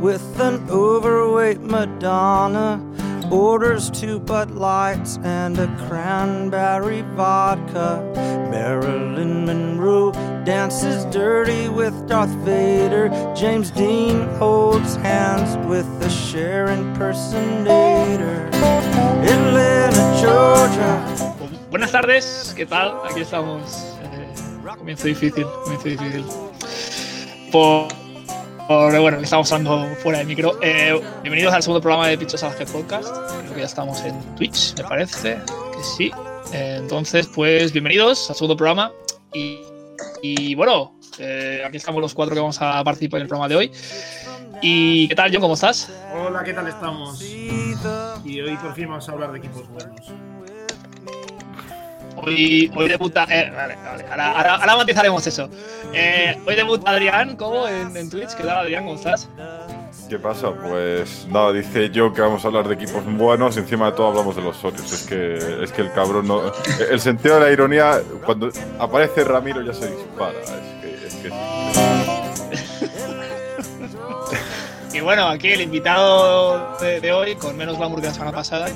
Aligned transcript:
with 0.00 0.40
an 0.40 0.68
overweight 0.70 1.60
Madonna. 1.60 2.84
Orders 3.30 3.90
two 3.90 4.18
Bud 4.18 4.52
Lights 4.52 5.18
and 5.22 5.58
a 5.58 5.66
cranberry 5.86 7.02
vodka. 7.14 8.02
Marilyn 8.50 9.44
Monroe 9.44 10.12
dances 10.44 11.04
dirty 11.06 11.68
with 11.68 12.08
Darth 12.08 12.30
Vader. 12.44 13.10
James 13.36 13.70
Dean 13.70 14.26
holds 14.36 14.96
hands 14.96 15.58
with 15.68 15.86
the 16.00 16.08
Cher 16.08 16.68
impersonator. 16.68 18.48
Atlanta, 19.22 20.20
Georgia. 20.22 21.28
Buenas 21.70 21.92
tardes, 21.92 22.54
¿qué 22.56 22.64
tal? 22.64 22.98
Aquí 23.04 23.20
estamos. 23.20 23.94
Eh, 24.02 24.74
comienzo 24.78 25.06
difícil, 25.06 25.44
comienzo 25.64 25.88
difícil. 25.88 26.24
Por, 27.52 27.88
por- 28.68 29.00
bueno, 29.00 29.18
que 29.18 29.24
estamos 29.24 29.50
hablando 29.52 29.94
fuera 29.96 30.18
de 30.18 30.24
micro. 30.26 30.58
Eh, 30.62 31.00
bienvenidos 31.22 31.54
al 31.54 31.62
segundo 31.62 31.80
programa 31.80 32.06
de 32.08 32.18
Pichos 32.18 32.40
Salvaje 32.40 32.66
Podcast. 32.66 33.08
Creo 33.40 33.54
que 33.54 33.60
ya 33.60 33.66
estamos 33.66 34.00
en 34.02 34.14
Twitch, 34.36 34.76
me 34.76 34.84
parece 34.84 35.38
que 35.72 35.82
sí. 35.96 36.10
Eh, 36.52 36.76
entonces, 36.78 37.26
pues 37.34 37.72
bienvenidos 37.72 38.28
al 38.30 38.36
segundo 38.36 38.56
programa. 38.56 38.92
Y, 39.32 39.60
y 40.22 40.54
bueno, 40.54 40.94
eh, 41.18 41.62
aquí 41.66 41.76
estamos 41.78 42.00
los 42.00 42.14
cuatro 42.14 42.34
que 42.34 42.40
vamos 42.40 42.60
a 42.60 42.82
participar 42.84 43.18
en 43.18 43.22
el 43.22 43.28
programa 43.28 43.48
de 43.48 43.56
hoy. 43.56 43.72
¿Y 44.60 45.08
qué 45.08 45.14
tal, 45.14 45.30
John? 45.32 45.40
¿Cómo 45.40 45.54
estás? 45.54 45.90
Hola, 46.14 46.42
¿qué 46.44 46.52
tal 46.52 46.66
estamos? 46.68 47.22
Y 47.22 48.40
hoy 48.40 48.56
por 48.56 48.74
fin 48.74 48.88
vamos 48.88 49.08
a 49.08 49.12
hablar 49.12 49.32
de 49.32 49.38
equipos 49.38 49.68
buenos. 49.68 50.12
Hoy, 52.22 52.70
hoy 52.74 52.88
debuta. 52.88 53.24
eh, 53.30 53.50
vale, 53.54 53.76
vale, 53.84 54.04
ahora, 54.10 54.32
ahora- 54.32 54.54
ahora 54.56 54.76
matizaremos 54.76 55.26
eso. 55.26 55.48
Eh, 55.92 56.36
hoy 56.46 56.54
debuta 56.54 56.90
Adrián, 56.90 57.36
¿cómo? 57.36 57.66
En, 57.68 57.96
en 57.96 58.10
Twitch. 58.10 58.34
¿Qué 58.34 58.42
tal, 58.44 58.58
Adrián? 58.58 58.84
¿Cómo 58.84 58.96
estás? 58.96 59.28
¿Qué 60.08 60.18
pasa? 60.18 60.50
Pues 60.52 61.26
nada, 61.28 61.52
dice 61.52 61.90
yo 61.90 62.12
que 62.14 62.20
vamos 62.22 62.42
a 62.44 62.48
hablar 62.48 62.66
de 62.66 62.74
equipos 62.74 63.04
buenos 63.04 63.56
y 63.56 63.60
encima 63.60 63.86
de 63.86 63.92
todo 63.92 64.08
hablamos 64.08 64.34
de 64.36 64.42
los 64.42 64.56
Sorios. 64.56 64.90
Es 64.92 65.06
que, 65.06 65.62
es 65.62 65.70
que 65.72 65.82
el 65.82 65.92
cabrón 65.92 66.26
no. 66.28 66.42
El 66.90 67.00
sentido 67.00 67.36
de 67.38 67.40
la 67.46 67.52
ironía, 67.52 68.00
cuando 68.24 68.48
aparece 68.78 69.22
Ramiro 69.24 69.60
ya 69.62 69.72
se 69.74 69.86
dispara. 69.90 70.32
Es 70.40 70.50
que. 70.80 71.06
Es 71.06 71.14
que 71.14 71.28
Y 74.94 75.00
bueno, 75.00 75.28
aquí 75.28 75.48
el 75.48 75.60
invitado 75.60 76.76
de, 76.80 77.00
de 77.00 77.12
hoy, 77.12 77.34
con 77.36 77.56
menos 77.56 77.76
glamour 77.76 78.00
que 78.00 78.06
la 78.08 78.14
semana 78.14 78.32
pasada. 78.32 78.66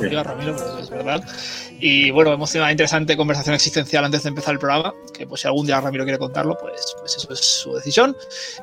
Digo 0.00 0.20
a 0.20 0.22
Ramiro, 0.22 0.54
pero 0.56 0.78
es 0.78 0.88
verdad. 0.88 1.22
Y 1.82 2.10
bueno, 2.10 2.32
hemos 2.32 2.50
tenido 2.50 2.64
una 2.64 2.72
interesante 2.72 3.16
conversación 3.16 3.54
existencial 3.54 4.04
antes 4.04 4.22
de 4.22 4.28
empezar 4.28 4.52
el 4.52 4.58
programa. 4.58 4.92
Que 5.16 5.26
pues 5.26 5.40
si 5.40 5.46
algún 5.46 5.66
día 5.66 5.80
Ramiro 5.80 6.04
quiere 6.04 6.18
contarlo, 6.18 6.58
pues, 6.60 6.94
pues 6.98 7.16
eso 7.16 7.32
es 7.32 7.40
su 7.40 7.74
decisión. 7.74 8.14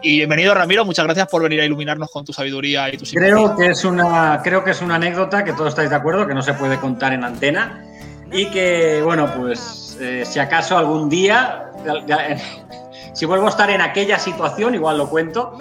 Y 0.04 0.18
bienvenido, 0.18 0.54
Ramiro. 0.54 0.86
Muchas 0.86 1.06
gracias 1.06 1.28
por 1.28 1.42
venir 1.42 1.62
a 1.62 1.66
iluminarnos 1.66 2.12
con 2.12 2.26
tu 2.26 2.32
sabiduría 2.32 2.94
y 2.94 2.98
tu 2.98 3.06
simpatía. 3.06 3.34
Creo 3.34 3.56
que 3.56 3.68
es 3.68 3.84
una, 3.84 4.42
creo 4.44 4.64
que 4.64 4.72
es 4.72 4.82
una 4.82 4.96
anécdota 4.96 5.44
que 5.44 5.54
todos 5.54 5.70
estáis 5.70 5.90
de 5.90 5.96
acuerdo, 5.96 6.28
que 6.28 6.36
no 6.36 6.44
se 6.44 6.54
puede 6.54 6.80
contar 6.80 7.14
en 7.14 7.24
antena 7.24 7.84
y 8.32 8.52
que, 8.52 9.02
bueno, 9.04 9.34
pues 9.36 9.98
eh, 10.00 10.24
si 10.24 10.38
acaso 10.38 10.78
algún 10.78 11.10
día, 11.10 11.72
si 13.14 13.26
vuelvo 13.26 13.48
a 13.48 13.50
estar 13.50 13.70
en 13.72 13.82
aquella 13.82 14.20
situación, 14.20 14.76
igual 14.76 14.98
lo 14.98 15.10
cuento, 15.10 15.58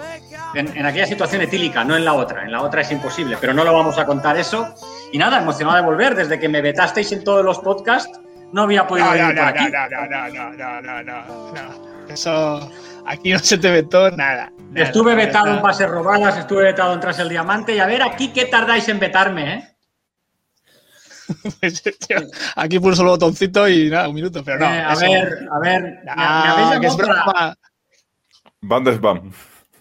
en, 0.53 0.75
en 0.77 0.85
aquella 0.85 1.05
situación 1.05 1.41
etílica, 1.41 1.83
no 1.83 1.95
en 1.95 2.05
la 2.05 2.13
otra. 2.13 2.43
En 2.43 2.51
la 2.51 2.61
otra 2.61 2.81
es 2.81 2.91
imposible, 2.91 3.37
pero 3.39 3.53
no 3.53 3.63
lo 3.63 3.73
vamos 3.73 3.97
a 3.97 4.05
contar 4.05 4.37
eso. 4.37 4.73
Y 5.11 5.17
nada, 5.17 5.39
emocionado 5.39 5.77
de 5.77 5.83
volver. 5.83 6.15
Desde 6.15 6.39
que 6.39 6.49
me 6.49 6.61
vetasteis 6.61 7.11
en 7.11 7.23
todos 7.23 7.43
los 7.45 7.59
podcasts, 7.59 8.19
no 8.53 8.63
había 8.63 8.87
podido 8.87 9.07
No, 9.07 9.11
no, 9.13 9.17
venir 9.19 9.35
no, 9.35 9.41
por 9.41 9.49
aquí. 9.49 9.71
no, 9.71 9.89
no, 9.89 10.07
no, 10.07 10.29
no, 10.29 10.81
no, 10.81 10.81
no, 10.81 11.03
no, 11.03 11.53
no. 11.53 12.07
Eso. 12.09 12.71
Aquí 13.05 13.31
no 13.31 13.39
se 13.39 13.57
te 13.57 13.71
vetó 13.71 14.11
nada. 14.11 14.51
nada, 14.67 14.83
Estuve 14.83 15.15
vetado 15.15 15.45
nada. 15.45 15.57
en 15.57 15.63
pases 15.63 15.89
robadas, 15.89 16.37
estuve 16.37 16.63
vetado 16.63 16.93
en 16.93 16.99
tras 16.99 17.17
el 17.19 17.29
diamante 17.29 17.73
y 17.73 17.79
a 17.79 17.85
ver 17.85 18.01
aquí 18.03 18.33
qué 18.33 18.45
tardáis 18.45 18.87
en 18.89 18.99
vetarme, 18.99 19.53
¿eh? 19.53 19.73
Pues, 21.59 21.81
tío, 22.07 22.17
Aquí 22.55 22.79
pulso 22.79 23.01
el 23.03 23.09
botoncito 23.09 23.67
y 23.67 23.89
nada, 23.89 24.07
un 24.09 24.15
minuto, 24.15 24.43
pero 24.43 24.59
no. 24.59 24.65
Eh, 24.65 24.79
a 24.79 24.93
eso- 24.93 25.01
ver, 25.11 25.47
a 25.51 25.59
ver, 25.59 25.81
me- 25.81 25.89
me, 25.89 25.99
Ah, 26.17 26.51
habéis 26.53 26.79
que 26.81 26.87
es 26.87 26.95
para. 26.95 27.55
Bam. 28.61 29.31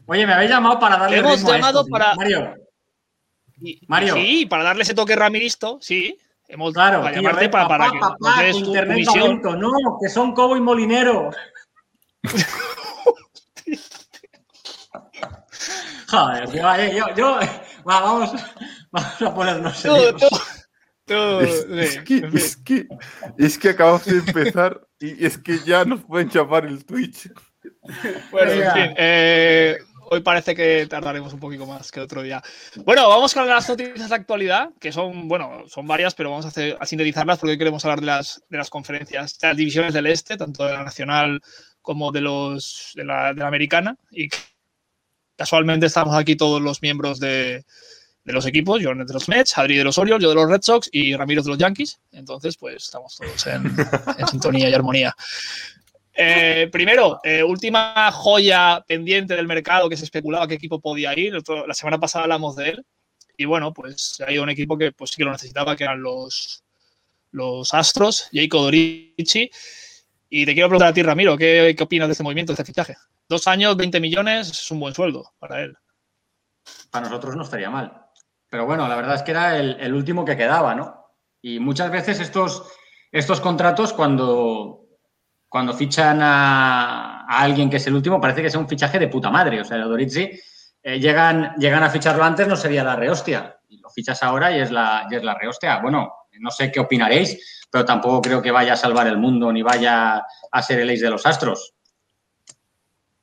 Oye, 0.07 0.27
me 0.27 0.33
habéis 0.35 0.51
llamado 0.51 0.79
para 0.79 0.97
darle 0.97 1.19
Hemos 1.19 1.33
ritmo 1.37 1.51
a 1.51 1.55
llamado 1.57 1.81
esto, 1.81 1.91
para- 1.91 2.15
Mario, 2.15 2.55
Mario. 3.89 4.15
Sí, 4.15 4.47
para 4.47 4.65
darle 4.65 4.83
ese 4.83 4.95
toque 4.95 5.17
ramiristo, 5.17 5.79
sí. 5.81 6.17
Hemos 6.49 6.73
claro, 6.75 7.01
para 7.01 7.13
tío, 7.13 7.23
llamarte 7.23 7.45
eh, 7.47 7.49
para, 7.49 7.67
para 7.69 7.85
papá, 7.87 7.93
que 7.95 8.01
papá, 8.01 8.17
nos 8.21 8.39
des 8.39 8.47
que 8.47 8.53
tu, 8.53 8.59
tu 8.61 8.67
internet 8.67 9.07
lento, 9.17 9.57
no, 9.57 9.71
que 10.01 10.09
son 10.09 10.33
Cobo 10.33 10.57
y 10.57 10.61
Molinero. 10.61 11.31
Joder, 16.09 16.53
yo, 16.53 16.75
eh, 16.75 16.95
yo, 16.97 17.05
yo, 17.17 17.39
va, 17.89 18.01
vamos, 18.01 18.33
vamos 18.93 19.23
a 19.23 19.35
ponernos 19.35 19.77
serios. 19.77 20.15
tú, 20.21 20.29
tú, 21.05 21.41
Es, 21.41 21.99
que, 22.03 22.31
es, 22.33 22.57
que, 22.59 22.87
es 23.39 23.59
que 23.59 23.71
acabamos 23.71 24.05
de 24.05 24.19
empezar 24.19 24.87
y 25.01 25.25
es 25.27 25.37
que 25.39 25.59
ya 25.65 25.85
nos 25.85 26.05
pueden 26.05 26.29
chapar 26.31 26.65
el 26.67 26.85
Twitch. 26.85 27.29
Bueno, 28.31 28.53
en 28.53 28.73
fin, 28.73 28.95
eh, 28.97 29.79
hoy 30.11 30.21
parece 30.21 30.55
que 30.55 30.87
tardaremos 30.87 31.33
un 31.33 31.41
poquito 31.41 31.67
más 31.67 31.91
que 31.91 32.01
otro 32.01 32.23
día. 32.23 32.43
Bueno, 32.85 33.09
vamos 33.09 33.35
con 33.35 33.47
las 33.47 33.69
noticias 33.69 34.09
de 34.09 34.15
actualidad, 34.15 34.71
que 34.81 34.93
son, 34.93 35.29
bueno, 35.29 35.65
son 35.67 35.87
varias, 35.87 36.15
pero 36.15 36.31
vamos 36.31 36.45
a, 36.45 36.49
hacer, 36.49 36.77
a 36.81 36.87
sintetizarlas 36.87 37.39
porque 37.39 37.53
hoy 37.53 37.59
queremos 37.59 37.85
hablar 37.85 38.01
de 38.01 38.07
las, 38.07 38.43
de 38.49 38.59
las 38.59 38.71
conferencias, 38.71 39.39
de 39.39 39.49
las 39.49 39.57
divisiones 39.57 39.95
del 39.95 40.07
este, 40.07 40.37
tanto 40.37 40.65
de 40.65 40.73
la 40.73 40.85
nacional 40.85 41.41
como 41.83 42.13
de, 42.13 42.21
los, 42.21 42.93
de, 42.95 43.05
la, 43.05 43.33
de 43.33 43.41
la 43.41 43.49
americana. 43.49 43.97
Y 44.11 44.29
casualmente 45.37 45.87
estamos 45.87 46.15
aquí 46.15 46.37
todos 46.37 46.61
los 46.61 46.83
miembros 46.83 47.21
de, 47.21 47.65
de 48.25 48.33
los 48.33 48.45
equipos, 48.47 48.81
yo 48.81 48.95
de 48.95 49.13
los 49.13 49.29
Mets, 49.29 49.57
Adri 49.57 49.77
de 49.77 49.85
los 49.85 49.99
Orioles, 49.99 50.23
yo 50.23 50.31
de 50.31 50.35
los 50.35 50.51
Red 50.51 50.63
Sox 50.63 50.89
y 50.93 51.15
Ramiro 51.15 51.43
de 51.43 51.51
los 51.51 51.59
Yankees. 51.59 52.01
Entonces, 52.11 52.57
pues 52.57 52.85
estamos 52.85 53.17
todos 53.17 53.47
en, 53.47 53.65
en 54.19 54.27
sintonía 54.29 54.69
y 54.69 54.75
armonía. 54.75 55.15
Eh, 56.17 56.69
primero, 56.73 57.21
eh, 57.23 57.43
última 57.43 58.11
joya 58.11 58.83
pendiente 58.87 59.37
del 59.37 59.47
mercado 59.47 59.89
que 59.89 59.97
se 59.97 60.05
especulaba 60.05 60.49
qué 60.49 60.55
equipo 60.55 60.81
podía 60.81 61.17
ir. 61.19 61.35
La 61.67 61.75
semana 61.75 61.99
pasada 61.99 62.25
hablamos 62.25 62.57
de 62.57 62.71
él. 62.71 62.87
Y 63.37 63.45
bueno, 63.45 63.75
pues 63.75 64.23
ha 64.27 64.33
ido 64.33 64.43
un 64.43 64.49
equipo 64.49 64.79
que 64.79 64.93
pues 64.93 65.11
sí 65.11 65.17
que 65.19 65.25
lo 65.25 65.33
necesitaba, 65.33 65.77
que 65.77 65.85
eran 65.85 66.01
los, 66.01 66.65
los 67.33 67.75
Astros, 67.75 68.31
Jacob 68.33 68.63
Dorici. 68.63 69.51
Y 70.31 70.47
te 70.47 70.55
quiero 70.55 70.69
preguntar 70.69 70.89
a 70.89 70.95
ti, 70.95 71.03
Ramiro, 71.03 71.37
¿qué, 71.37 71.75
qué 71.77 71.85
opinas 71.85 72.09
de 72.09 72.13
este 72.13 72.25
movimiento, 72.25 72.53
de 72.53 72.55
este 72.55 72.65
fichaje? 72.65 72.97
Dos 73.29 73.47
años, 73.47 73.77
20 73.77 74.01
millones, 74.01 74.49
es 74.49 74.71
un 74.71 74.81
buen 74.81 74.95
sueldo 74.95 75.33
para 75.39 75.61
él. 75.61 75.77
Para 76.91 77.09
nosotros 77.09 77.37
no 77.37 77.43
estaría 77.43 77.69
mal. 77.69 78.07
Pero 78.49 78.65
bueno, 78.65 78.89
la 78.89 78.97
verdad 78.97 79.17
es 79.17 79.23
que 79.23 79.33
era 79.33 79.59
el, 79.59 79.77
el 79.81 79.93
último 79.93 80.25
que 80.25 80.37
quedaba, 80.37 80.75
¿no? 80.75 81.13
Y 81.43 81.61
muchas 81.61 81.91
veces 81.91 82.21
estos, 82.21 82.65
estos 83.13 83.41
contratos, 83.41 83.93
cuando, 83.93 84.86
cuando 85.57 85.73
fichan 85.73 86.21
a, 86.21 87.25
alguien 87.27 87.71
que 87.71 87.79
es 87.79 87.87
el 87.87 87.95
último, 87.95 88.21
parece 88.21 88.43
que 88.43 88.49
es 88.49 88.55
un 88.57 88.69
fichaje 88.69 88.99
de 88.99 89.09
puta 89.09 89.31
madre. 89.31 89.59
O 89.63 89.65
sea, 89.65 89.79
Dorizzi, 89.79 90.31
eh, 90.83 91.01
llegan, 91.01 91.55
llegan 91.57 91.83
a 91.83 91.89
ficharlo 91.89 92.23
antes, 92.23 92.47
no 92.47 92.57
sería 92.57 92.85
la 92.85 92.95
rehostia. 92.95 93.57
Y 93.67 93.79
lo 93.79 93.89
fichas 93.89 94.23
ahora 94.23 94.55
y 94.55 94.61
es 94.61 94.71
la, 94.71 95.09
y 95.11 95.15
es 95.15 95.25
la 95.25 95.33
rehostia. 95.33 95.79
Bueno, 95.79 96.13
no 96.41 96.51
sé 96.51 96.71
qué 96.71 96.79
opinaréis, 96.79 97.67
pero 97.71 97.87
tampoco 97.87 98.21
creo 98.21 98.43
que 98.43 98.51
vaya 98.51 98.75
a 98.75 98.77
salvar 98.77 99.07
el 99.07 99.17
mundo 99.17 99.51
ni 99.51 99.63
vaya 99.63 100.27
a 100.53 100.63
ser 100.63 100.81
el 100.81 100.91
ace 100.91 101.05
de 101.05 101.11
los 101.11 101.25
astros. 101.25 101.73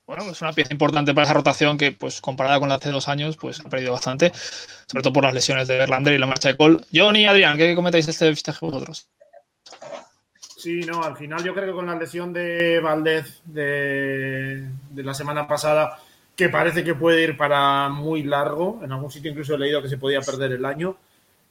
Bueno, 0.08 0.24
es 0.32 0.42
una 0.42 0.54
pieza 0.54 0.74
importante 0.74 1.14
para 1.14 1.26
esa 1.26 1.36
rotación 1.36 1.78
que, 1.78 1.92
pues, 1.92 2.20
comparada 2.20 2.60
con 2.60 2.68
la 2.68 2.76
hace 2.76 2.90
dos 2.90 3.08
años, 3.08 3.38
pues 3.38 3.60
ha 3.60 3.70
perdido 3.70 3.92
bastante, 3.92 4.32
sobre 4.88 5.04
todo 5.04 5.14
por 5.14 5.24
las 5.24 5.36
lesiones 5.36 5.68
de 5.68 5.78
Verlander 5.78 6.16
y 6.16 6.18
la 6.18 6.26
marcha 6.26 6.50
de 6.50 6.58
Cole. 6.58 6.80
Johnny 6.92 7.22
y 7.22 7.26
Adrián, 7.28 7.58
¿qué 7.58 7.76
comentáis 7.76 8.08
de 8.08 8.12
este 8.12 8.36
fichaje 8.36 8.66
vosotros? 8.66 9.08
Sí, 10.64 10.80
no, 10.80 11.04
al 11.04 11.18
final 11.18 11.44
yo 11.44 11.54
creo 11.54 11.66
que 11.66 11.74
con 11.74 11.88
la 11.88 11.96
lesión 11.96 12.32
de 12.32 12.80
Valdez 12.80 13.42
de, 13.44 14.66
la 14.96 15.14
semana 15.14 15.46
pasada, 15.46 16.00
que 16.38 16.48
parece 16.48 16.86
que 16.86 16.96
puede 16.96 17.22
ir 17.22 17.36
para 17.36 17.90
muy 17.90 18.24
largo, 18.24 18.80
en 18.82 18.94
algún 18.94 19.12
sitio 19.12 19.30
incluso 19.30 19.56
he 19.56 19.58
leído 19.58 19.82
que 19.82 19.90
se 19.90 19.98
podía 19.98 20.22
perder 20.22 20.54
el 20.54 20.64
año, 20.64 20.96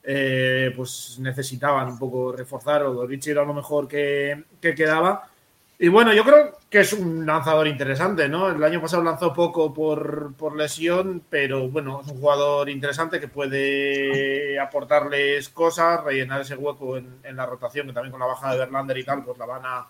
eh, 0.02 0.72
pues 0.74 1.18
necesitaban 1.20 1.88
un 1.88 1.98
poco 1.98 2.32
reforzar, 2.32 2.84
o 2.84 2.94
Dorici 2.94 3.28
era 3.28 3.44
lo 3.44 3.52
mejor 3.52 3.86
que, 3.86 4.44
que 4.62 4.74
quedaba. 4.74 5.28
Y 5.78 5.88
bueno, 5.88 6.12
yo 6.14 6.22
creo 6.22 6.58
que 6.70 6.80
es 6.80 6.92
un 6.92 7.26
lanzador 7.26 7.66
interesante, 7.66 8.28
¿no? 8.28 8.50
El 8.50 8.62
año 8.62 8.80
pasado 8.80 9.02
lanzó 9.02 9.32
poco 9.32 9.74
por, 9.74 10.32
por 10.36 10.56
lesión, 10.56 11.24
pero 11.28 11.68
bueno, 11.68 12.00
es 12.02 12.08
un 12.12 12.20
jugador 12.20 12.68
interesante 12.70 13.18
que 13.18 13.26
puede 13.26 14.60
aportarles 14.60 15.48
cosas, 15.48 16.04
rellenar 16.04 16.42
ese 16.42 16.54
hueco 16.54 16.96
en, 16.96 17.16
en 17.24 17.34
la 17.36 17.46
rotación, 17.46 17.88
que 17.88 17.92
también 17.92 18.12
con 18.12 18.20
la 18.20 18.26
baja 18.26 18.52
de 18.52 18.60
Verlander 18.60 18.96
y 18.98 19.04
tal, 19.04 19.24
pues 19.24 19.36
la 19.38 19.46
van 19.46 19.62
a, 19.64 19.86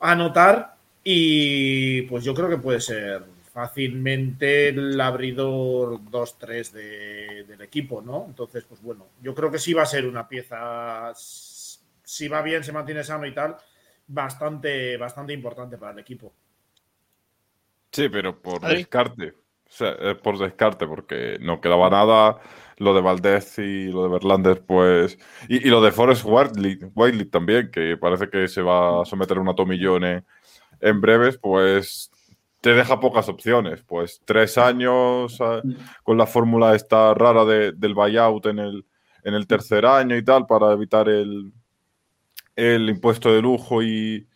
a 0.00 0.14
notar. 0.14 0.74
Y 1.02 2.02
pues 2.02 2.24
yo 2.24 2.34
creo 2.34 2.48
que 2.48 2.56
puede 2.58 2.80
ser 2.80 3.22
fácilmente 3.52 4.68
el 4.70 5.00
abridor 5.00 6.00
2-3 6.10 6.72
de- 6.72 7.44
del 7.46 7.60
equipo, 7.60 8.00
¿no? 8.02 8.24
Entonces, 8.28 8.64
pues 8.68 8.80
bueno, 8.82 9.06
yo 9.22 9.34
creo 9.34 9.50
que 9.50 9.58
sí 9.58 9.72
va 9.74 9.82
a 9.82 9.86
ser 9.86 10.06
una 10.06 10.26
pieza, 10.28 11.12
si 11.14 12.28
va 12.28 12.42
bien, 12.42 12.64
se 12.64 12.72
mantiene 12.72 13.04
sano 13.04 13.26
y 13.26 13.34
tal, 13.34 13.56
bastante, 14.06 14.96
bastante 14.96 15.32
importante 15.32 15.78
para 15.78 15.92
el 15.92 15.98
equipo. 15.98 16.32
Sí, 17.90 18.08
pero 18.08 18.40
por 18.40 18.60
descarte. 18.60 19.34
O 19.66 19.76
sea, 19.76 19.92
es 19.92 20.16
por 20.16 20.38
descarte, 20.38 20.86
porque 20.86 21.38
no 21.40 21.60
quedaba 21.60 21.90
nada. 21.90 22.40
Lo 22.78 22.92
de 22.92 23.00
Valdez 23.00 23.58
y 23.58 23.86
lo 23.86 24.02
de 24.02 24.08
Verlander, 24.08 24.64
pues. 24.64 25.18
Y, 25.48 25.66
y 25.66 25.70
lo 25.70 25.80
de 25.80 25.92
Forrest 25.92 26.24
Whiteley, 26.24 27.24
también, 27.26 27.70
que 27.70 27.96
parece 27.96 28.28
que 28.28 28.48
se 28.48 28.62
va 28.62 29.02
a 29.02 29.04
someter 29.04 29.36
a 29.36 29.40
una 29.40 29.54
tomillone 29.54 30.24
en 30.80 31.00
breves, 31.00 31.38
pues 31.38 32.10
te 32.60 32.74
deja 32.74 32.98
pocas 32.98 33.28
opciones. 33.28 33.82
Pues 33.82 34.20
tres 34.24 34.58
años 34.58 35.38
eh, 35.40 35.62
con 36.02 36.18
la 36.18 36.26
fórmula 36.26 36.74
esta 36.74 37.14
rara 37.14 37.44
de, 37.44 37.72
del 37.72 37.94
buyout 37.94 38.46
en 38.46 38.58
el, 38.58 38.86
en 39.22 39.34
el 39.34 39.46
tercer 39.46 39.86
año 39.86 40.16
y 40.16 40.24
tal, 40.24 40.46
para 40.46 40.72
evitar 40.72 41.08
el, 41.08 41.52
el 42.56 42.88
impuesto 42.88 43.32
de 43.32 43.42
lujo 43.42 43.82
y, 43.82 44.28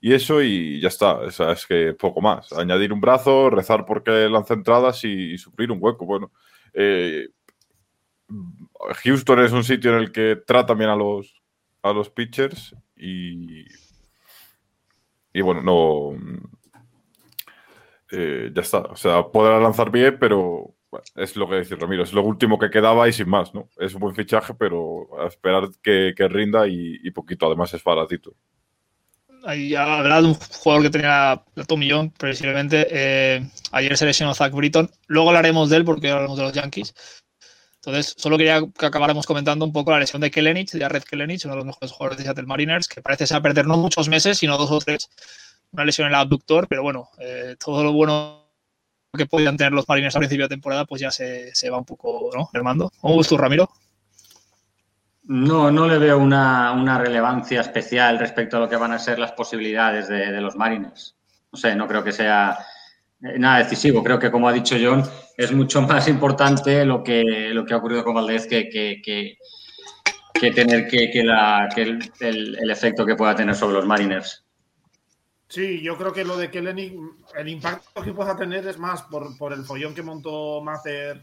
y 0.00 0.12
eso, 0.14 0.42
y 0.42 0.80
ya 0.80 0.88
está. 0.88 1.20
Es 1.26 1.66
que 1.66 1.94
poco 1.94 2.20
más. 2.20 2.52
Añadir 2.52 2.92
un 2.92 3.00
brazo, 3.00 3.50
rezar 3.50 3.86
porque 3.86 4.10
lanza 4.28 4.54
entradas 4.54 5.04
y, 5.04 5.32
y 5.34 5.38
suplir 5.38 5.70
un 5.70 5.78
hueco. 5.80 6.04
Bueno, 6.06 6.32
eh, 6.74 7.28
Houston 9.04 9.40
es 9.44 9.52
un 9.52 9.64
sitio 9.64 9.92
en 9.92 9.98
el 9.98 10.12
que 10.12 10.36
trata 10.46 10.74
bien 10.74 10.90
a 10.90 10.96
los, 10.96 11.42
a 11.82 11.92
los 11.92 12.10
pitchers 12.10 12.74
y, 12.96 13.64
y 15.32 15.40
bueno, 15.40 15.62
no. 15.62 16.18
eh, 18.10 18.50
ya 18.54 18.62
está. 18.62 18.78
O 18.80 18.96
sea, 18.96 19.22
podrá 19.24 19.58
lanzar 19.58 19.90
bien, 19.90 20.18
pero 20.18 20.74
es 21.16 21.36
lo 21.36 21.48
que 21.48 21.60
dice 21.60 21.76
Ramiro. 21.76 22.02
Es 22.02 22.12
lo 22.12 22.22
último 22.22 22.58
que 22.58 22.70
quedaba 22.70 23.08
y 23.08 23.12
sin 23.12 23.28
más, 23.28 23.54
¿no? 23.54 23.68
Es 23.78 23.94
un 23.94 24.00
buen 24.00 24.14
fichaje, 24.14 24.54
pero 24.54 25.08
a 25.20 25.26
esperar 25.26 25.68
que, 25.82 26.14
que 26.16 26.28
rinda 26.28 26.66
y, 26.66 26.98
y 27.02 27.10
poquito. 27.10 27.46
Además, 27.46 27.72
es 27.74 27.82
baratito. 27.82 28.34
Ahí 29.44 29.74
hablaba 29.74 30.22
de 30.22 30.28
un 30.28 30.34
jugador 30.34 30.84
que 30.84 30.90
tenía 30.90 31.42
la 31.54 31.76
millón, 31.76 32.10
previsiblemente. 32.10 32.86
Eh, 32.90 33.44
ayer 33.72 33.96
se 33.96 34.06
lesionó 34.06 34.34
Zach 34.34 34.52
Britton. 34.52 34.90
Luego 35.08 35.30
hablaremos 35.30 35.68
de 35.68 35.78
él 35.78 35.84
porque 35.84 36.10
hablamos 36.10 36.38
de 36.38 36.44
los 36.44 36.52
Yankees. 36.52 36.94
Entonces, 37.76 38.14
solo 38.16 38.38
quería 38.38 38.62
que 38.78 38.86
acabáramos 38.86 39.26
comentando 39.26 39.64
un 39.64 39.72
poco 39.72 39.90
la 39.90 39.98
lesión 39.98 40.22
de 40.22 40.30
Kelenich, 40.30 40.70
de 40.70 40.88
Red 40.88 41.02
Kelenich, 41.02 41.44
uno 41.44 41.54
de 41.54 41.56
los 41.56 41.66
mejores 41.66 41.90
jugadores 41.90 42.18
de 42.18 42.24
Seattle 42.24 42.46
Mariners, 42.46 42.86
que 42.86 43.02
parece 43.02 43.26
ser 43.26 43.42
perder 43.42 43.66
no 43.66 43.76
muchos 43.76 44.08
meses, 44.08 44.38
sino 44.38 44.56
dos 44.56 44.70
o 44.70 44.78
tres. 44.78 45.10
Una 45.72 45.84
lesión 45.84 46.06
en 46.06 46.12
el 46.12 46.20
abductor, 46.20 46.68
pero 46.68 46.84
bueno, 46.84 47.08
eh, 47.18 47.56
todo 47.58 47.82
lo 47.82 47.92
bueno 47.92 48.41
que 49.18 49.26
podían 49.26 49.56
tener 49.56 49.72
los 49.72 49.88
Mariners 49.88 50.16
a 50.16 50.18
principio 50.18 50.46
de 50.46 50.54
temporada, 50.54 50.86
pues 50.86 51.00
ya 51.00 51.10
se, 51.10 51.54
se 51.54 51.68
va 51.68 51.78
un 51.78 51.84
poco, 51.84 52.30
¿no? 52.34 52.48
¿Cómo 53.00 53.18
ves 53.18 53.28
tú, 53.28 53.36
Ramiro? 53.36 53.68
No, 55.24 55.70
no 55.70 55.86
le 55.86 55.98
veo 55.98 56.18
una, 56.18 56.72
una, 56.72 56.98
relevancia 56.98 57.60
especial 57.60 58.18
respecto 58.18 58.56
a 58.56 58.60
lo 58.60 58.68
que 58.68 58.76
van 58.76 58.92
a 58.92 58.98
ser 58.98 59.18
las 59.18 59.32
posibilidades 59.32 60.08
de, 60.08 60.40
los 60.40 60.56
Mariners. 60.56 61.14
No 61.52 61.58
sé, 61.58 61.76
no 61.76 61.86
creo 61.86 62.02
que 62.02 62.12
sea 62.12 62.58
nada 63.20 63.58
decisivo. 63.58 64.02
Creo 64.02 64.18
que, 64.18 64.30
como 64.30 64.48
ha 64.48 64.52
dicho 64.52 64.76
John, 64.82 65.04
es 65.36 65.52
mucho 65.52 65.82
más 65.82 66.08
importante 66.08 66.84
lo 66.84 67.04
que, 67.04 67.50
lo 67.52 67.64
que 67.64 67.74
ha 67.74 67.76
ocurrido 67.76 68.02
con 68.02 68.14
Valdez 68.14 68.46
que, 68.46 68.68
que, 68.68 69.00
que, 69.04 69.38
que 70.32 70.50
tener 70.50 70.88
que, 70.88 71.22
la, 71.22 71.68
el, 71.76 72.12
el, 72.20 72.58
el, 72.58 72.70
efecto 72.70 73.06
que 73.06 73.14
pueda 73.14 73.36
tener 73.36 73.54
sobre 73.54 73.74
los 73.74 73.86
Mariners. 73.86 74.41
Sí, 75.52 75.82
yo 75.82 75.98
creo 75.98 76.14
que 76.14 76.24
lo 76.24 76.38
de 76.38 76.50
Kelly, 76.50 76.98
el 77.36 77.48
impacto 77.48 78.02
que 78.02 78.14
pueda 78.14 78.34
tener 78.34 78.66
es 78.66 78.78
más 78.78 79.02
por, 79.02 79.36
por 79.36 79.52
el 79.52 79.64
follón 79.66 79.94
que 79.94 80.00
montó 80.00 80.62
Mather 80.62 81.20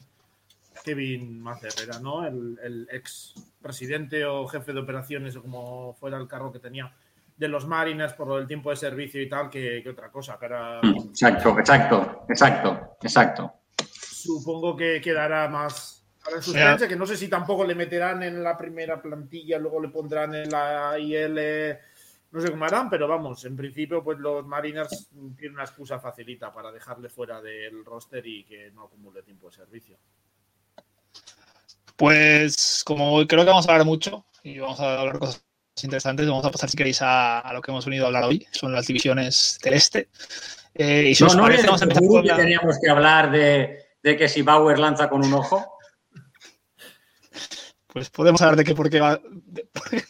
Kevin 0.83 1.41
Macerrera, 1.41 1.97
¿no? 1.97 2.23
El, 2.23 2.59
el, 2.63 2.87
ex 2.91 3.33
presidente 3.59 4.23
o 4.25 4.45
jefe 4.47 4.71
de 4.71 4.81
operaciones, 4.81 5.35
o 5.35 5.41
como 5.41 5.95
fuera 5.95 6.19
el 6.19 6.27
cargo 6.27 6.51
que 6.51 6.59
tenía, 6.59 6.93
de 7.35 7.47
los 7.47 7.65
Mariners 7.65 8.13
por 8.13 8.39
el 8.39 8.45
tiempo 8.45 8.69
de 8.69 8.75
servicio 8.75 9.19
y 9.19 9.27
tal, 9.27 9.49
que, 9.49 9.81
que 9.81 9.89
otra 9.89 10.11
cosa. 10.11 10.37
Que 10.37 10.45
era... 10.45 10.79
Exacto, 10.79 11.57
exacto, 11.57 12.25
exacto, 12.29 12.97
exacto. 13.01 13.53
Supongo 13.91 14.75
que 14.75 15.01
quedará 15.01 15.47
más 15.47 16.05
a 16.27 16.35
la 16.35 16.41
suspense, 16.43 16.87
que 16.87 16.95
no 16.95 17.07
sé 17.07 17.17
si 17.17 17.29
tampoco 17.29 17.65
le 17.65 17.73
meterán 17.73 18.21
en 18.21 18.43
la 18.43 18.55
primera 18.55 19.01
plantilla, 19.01 19.57
luego 19.57 19.81
le 19.81 19.89
pondrán 19.89 20.35
en 20.35 20.51
la 20.51 20.99
IL, 20.99 21.79
no 22.31 22.41
sé 22.41 22.51
cómo 22.51 22.65
harán, 22.65 22.89
pero 22.89 23.07
vamos, 23.07 23.43
en 23.45 23.55
principio, 23.55 24.03
pues 24.03 24.19
los 24.19 24.45
Mariners 24.45 25.09
tienen 25.37 25.55
una 25.55 25.63
excusa 25.63 25.99
facilita 25.99 26.53
para 26.53 26.71
dejarle 26.71 27.09
fuera 27.09 27.41
del 27.41 27.83
roster 27.83 28.25
y 28.25 28.43
que 28.43 28.71
no 28.71 28.83
acumule 28.83 29.23
tiempo 29.23 29.47
de 29.49 29.55
servicio. 29.55 29.97
Pues 31.95 32.83
como 32.85 33.25
creo 33.27 33.43
que 33.43 33.49
vamos 33.49 33.67
a 33.67 33.71
hablar 33.71 33.85
mucho 33.85 34.25
y 34.43 34.59
vamos 34.59 34.79
a 34.79 35.01
hablar 35.01 35.19
cosas 35.19 35.43
interesantes, 35.81 36.27
vamos 36.27 36.45
a 36.45 36.51
pasar 36.51 36.69
si 36.69 36.77
queréis 36.77 37.01
a, 37.01 37.39
a 37.39 37.53
lo 37.53 37.61
que 37.61 37.71
hemos 37.71 37.85
venido 37.85 38.05
a 38.05 38.07
hablar 38.07 38.25
hoy, 38.25 38.45
son 38.51 38.73
las 38.73 38.87
divisiones 38.87 39.59
del 39.63 39.73
este. 39.73 40.09
Eh, 40.75 41.09
y 41.09 41.15
si 41.15 41.23
no, 41.23 41.29
os 41.29 41.35
no 41.35 41.43
parece, 41.43 41.65
vamos 41.65 41.81
a 41.81 41.85
empezar 41.85 42.03
con 42.05 42.25
la... 42.25 42.35
que 42.35 42.41
teníamos 42.43 42.77
que 42.81 42.89
hablar 42.89 43.31
de, 43.31 43.79
de, 44.03 44.17
que 44.17 44.29
si 44.29 44.41
Bauer 44.43 44.77
lanza 44.77 45.09
con 45.09 45.25
un 45.25 45.33
ojo. 45.33 45.77
Pues 47.87 48.09
podemos 48.11 48.41
hablar 48.41 48.55
de 48.55 48.63
que 48.63 48.75
por 48.75 48.89
qué 48.89 48.99
va... 48.99 49.19
De, 49.23 49.65
por 49.65 49.89
qué 49.89 50.03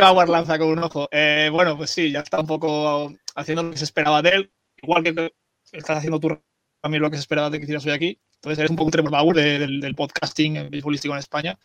Bauer 0.00 0.28
lanza 0.28 0.58
con 0.58 0.68
un 0.68 0.78
ojo. 0.80 1.08
Eh, 1.10 1.48
bueno, 1.52 1.76
pues 1.76 1.90
sí, 1.90 2.10
ya 2.10 2.20
está 2.20 2.40
un 2.40 2.46
poco 2.46 3.12
haciendo 3.34 3.62
lo 3.62 3.70
que 3.70 3.78
se 3.78 3.84
esperaba 3.84 4.22
de 4.22 4.30
él, 4.30 4.52
igual 4.82 5.02
que 5.02 5.32
estás 5.72 5.98
haciendo 5.98 6.20
tú 6.20 6.38
también 6.80 7.02
lo 7.02 7.10
que 7.10 7.16
se 7.16 7.22
esperaba 7.22 7.48
de 7.48 7.58
que 7.58 7.64
hicieras 7.64 7.86
hoy 7.86 7.92
aquí. 7.92 8.20
Entonces 8.34 8.58
eres 8.58 8.70
un 8.70 8.76
poco 8.76 8.86
un 8.86 8.92
Trevor 8.92 9.12
Bauer 9.12 9.36
de, 9.36 9.58
del, 9.60 9.80
del, 9.80 9.94
podcasting 9.94 10.68
beisbolístico 10.68 11.14
en 11.14 11.20
España. 11.20 11.58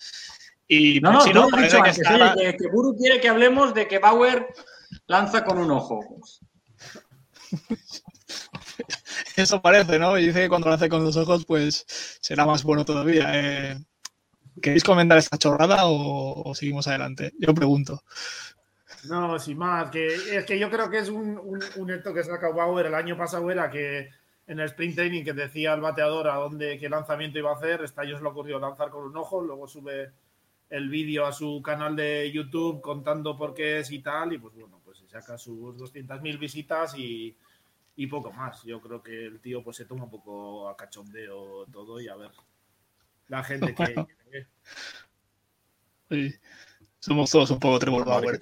Y 0.67 0.99
no, 0.99 1.13
no, 1.13 1.21
sí, 1.21 1.31
no, 1.33 1.47
dicho 1.47 1.81
que, 1.81 1.89
está... 1.89 2.35
que, 2.35 2.55
que 2.55 2.67
Guru 2.69 2.95
quiere 2.95 3.19
que 3.19 3.29
hablemos 3.29 3.73
de 3.73 3.87
que 3.87 3.99
Bauer 3.99 4.47
lanza 5.07 5.43
con 5.43 5.57
un 5.57 5.71
ojo. 5.71 5.99
Eso 9.35 9.61
parece, 9.61 9.97
¿no? 9.97 10.17
Y 10.17 10.27
dice 10.27 10.41
que 10.41 10.49
cuando 10.49 10.69
lance 10.69 10.89
con 10.89 11.03
dos 11.03 11.15
ojos, 11.17 11.45
pues 11.45 11.85
será 12.21 12.45
más 12.45 12.63
bueno 12.63 12.85
todavía. 12.85 13.31
Eh, 13.33 13.77
¿Queréis 14.61 14.83
comentar 14.83 15.17
esta 15.17 15.37
chorrada 15.37 15.87
o, 15.87 16.49
o, 16.49 16.55
seguimos 16.55 16.87
adelante? 16.87 17.33
Yo 17.39 17.53
pregunto. 17.53 18.03
No, 19.07 19.37
sin 19.39 19.57
más, 19.57 19.89
que 19.89 20.07
es 20.07 20.45
que 20.45 20.57
yo 20.57 20.69
creo 20.69 20.89
que 20.89 20.99
es 20.99 21.09
un, 21.09 21.37
un, 21.37 21.59
un 21.75 21.91
hecho 21.91 22.13
que 22.13 22.23
saca 22.23 22.49
Bauer 22.49 22.87
el 22.87 22.95
año 22.95 23.17
pasado 23.17 23.49
era 23.51 23.69
que 23.69 24.09
en 24.47 24.59
el 24.59 24.65
sprint 24.67 24.95
training 24.95 25.23
que 25.23 25.33
decía 25.33 25.73
el 25.73 25.81
bateador 25.81 26.29
a 26.29 26.35
dónde 26.35 26.77
qué 26.79 26.89
lanzamiento 26.89 27.37
iba 27.37 27.51
a 27.51 27.55
hacer, 27.55 27.83
esta 27.83 28.03
ellos 28.03 28.21
le 28.21 28.29
ocurrió 28.29 28.59
lanzar 28.59 28.89
con 28.89 29.03
un 29.03 29.15
ojo, 29.17 29.41
luego 29.41 29.67
sube 29.67 30.11
el 30.69 30.89
vídeo 30.89 31.25
a 31.25 31.31
su 31.31 31.61
canal 31.61 31.95
de 31.95 32.31
YouTube 32.31 32.81
contando 32.81 33.37
por 33.37 33.53
qué 33.53 33.79
es 33.79 33.91
y 33.91 33.99
tal, 33.99 34.33
y 34.33 34.37
pues 34.37 34.55
bueno, 34.55 34.81
pues 34.83 34.97
se 34.97 35.07
saca 35.07 35.37
sus 35.37 35.77
200.000 35.77 36.39
visitas 36.39 36.97
y, 36.97 37.35
y, 37.95 38.07
poco 38.07 38.31
más. 38.31 38.63
Yo 38.63 38.81
creo 38.81 39.01
que 39.01 39.25
el 39.25 39.39
tío 39.39 39.63
pues 39.63 39.77
se 39.77 39.85
toma 39.85 40.05
un 40.05 40.09
poco 40.09 40.67
a 40.67 40.75
cachondeo 40.75 41.65
todo 41.71 42.01
y 42.01 42.07
a 42.07 42.15
ver 42.15 42.31
la 43.27 43.43
gente 43.43 43.73
que... 43.73 44.05
que 44.31 44.47
sí. 46.09 46.35
Somos 46.99 47.31
todos 47.31 47.51
un 47.51 47.59
poco 47.59 47.79
Trevor 47.79 48.05
Bauer. 48.05 48.39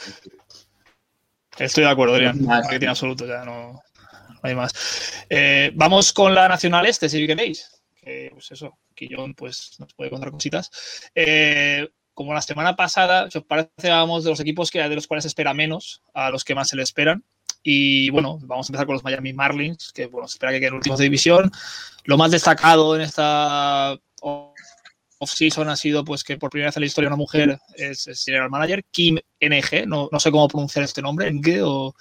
Estoy 1.58 1.84
de 1.84 1.90
acuerdo, 1.90 2.16
Adrián. 2.16 2.44
Marketing 2.44 2.88
absoluto, 2.88 3.26
ya 3.28 3.46
no, 3.46 3.74
no 3.74 4.40
hay 4.42 4.56
más. 4.56 5.26
Eh, 5.30 5.72
vamos 5.76 6.12
con 6.12 6.34
la 6.34 6.48
Nacional 6.48 6.86
Este, 6.86 7.08
si 7.08 7.26
queréis. 7.28 7.82
Que, 8.02 8.30
pues 8.34 8.52
eso, 8.52 8.78
Quillón 8.94 9.34
pues, 9.36 9.76
nos 9.80 9.94
puede 9.94 10.10
contar 10.10 10.32
cositas. 10.32 10.72
Eh, 11.14 11.88
como 12.14 12.34
la 12.34 12.42
semana 12.42 12.76
pasada, 12.76 13.30
si 13.30 13.38
os 13.38 13.44
parece, 13.44 13.90
vamos 13.90 14.24
de 14.24 14.32
los 14.32 14.40
equipos 14.40 14.72
que, 14.72 14.82
de 14.82 14.96
los 14.96 15.06
cuales 15.06 15.24
se 15.24 15.28
espera 15.28 15.54
menos 15.54 16.02
a 16.14 16.30
los 16.30 16.44
que 16.44 16.56
más 16.56 16.70
se 16.70 16.76
le 16.76 16.84
esperan. 16.84 17.24
Y 17.62 18.10
bueno, 18.12 18.40
vamos 18.44 18.68
a 18.68 18.70
empezar 18.70 18.86
con 18.86 18.94
los 18.94 19.04
Miami 19.04 19.34
Marlins, 19.34 19.92
que 19.92 20.06
bueno, 20.06 20.28
se 20.28 20.36
espera 20.36 20.52
que 20.52 20.60
queden 20.60 20.76
últimos 20.76 21.00
de 21.00 21.06
división. 21.06 21.52
Lo 22.04 22.18
más 22.18 22.32
destacado 22.32 22.96
en 22.96 23.02
esta 23.02 24.00
off-season 25.26 25.70
ha 25.70 25.76
sido 25.76 26.04
pues 26.06 26.24
que 26.24 26.38
por 26.38 26.50
primera 26.50 26.70
vez 26.70 26.78
en 26.78 26.82
la 26.82 26.88
historia 26.88 27.10
una 27.10 27.18
mujer 27.18 27.60
es, 27.76 28.08
general 28.26 28.50
manager, 28.50 28.84
Kim 28.92 29.18
NG, 29.40 29.88
no, 29.88 30.10
no 30.12 30.20
sé 30.20 30.32
cómo 30.32 30.48
pronunciar 30.48 30.86
este 30.86 31.02
nombre, 31.02 31.32
NG 31.32 31.62
o 31.64 31.96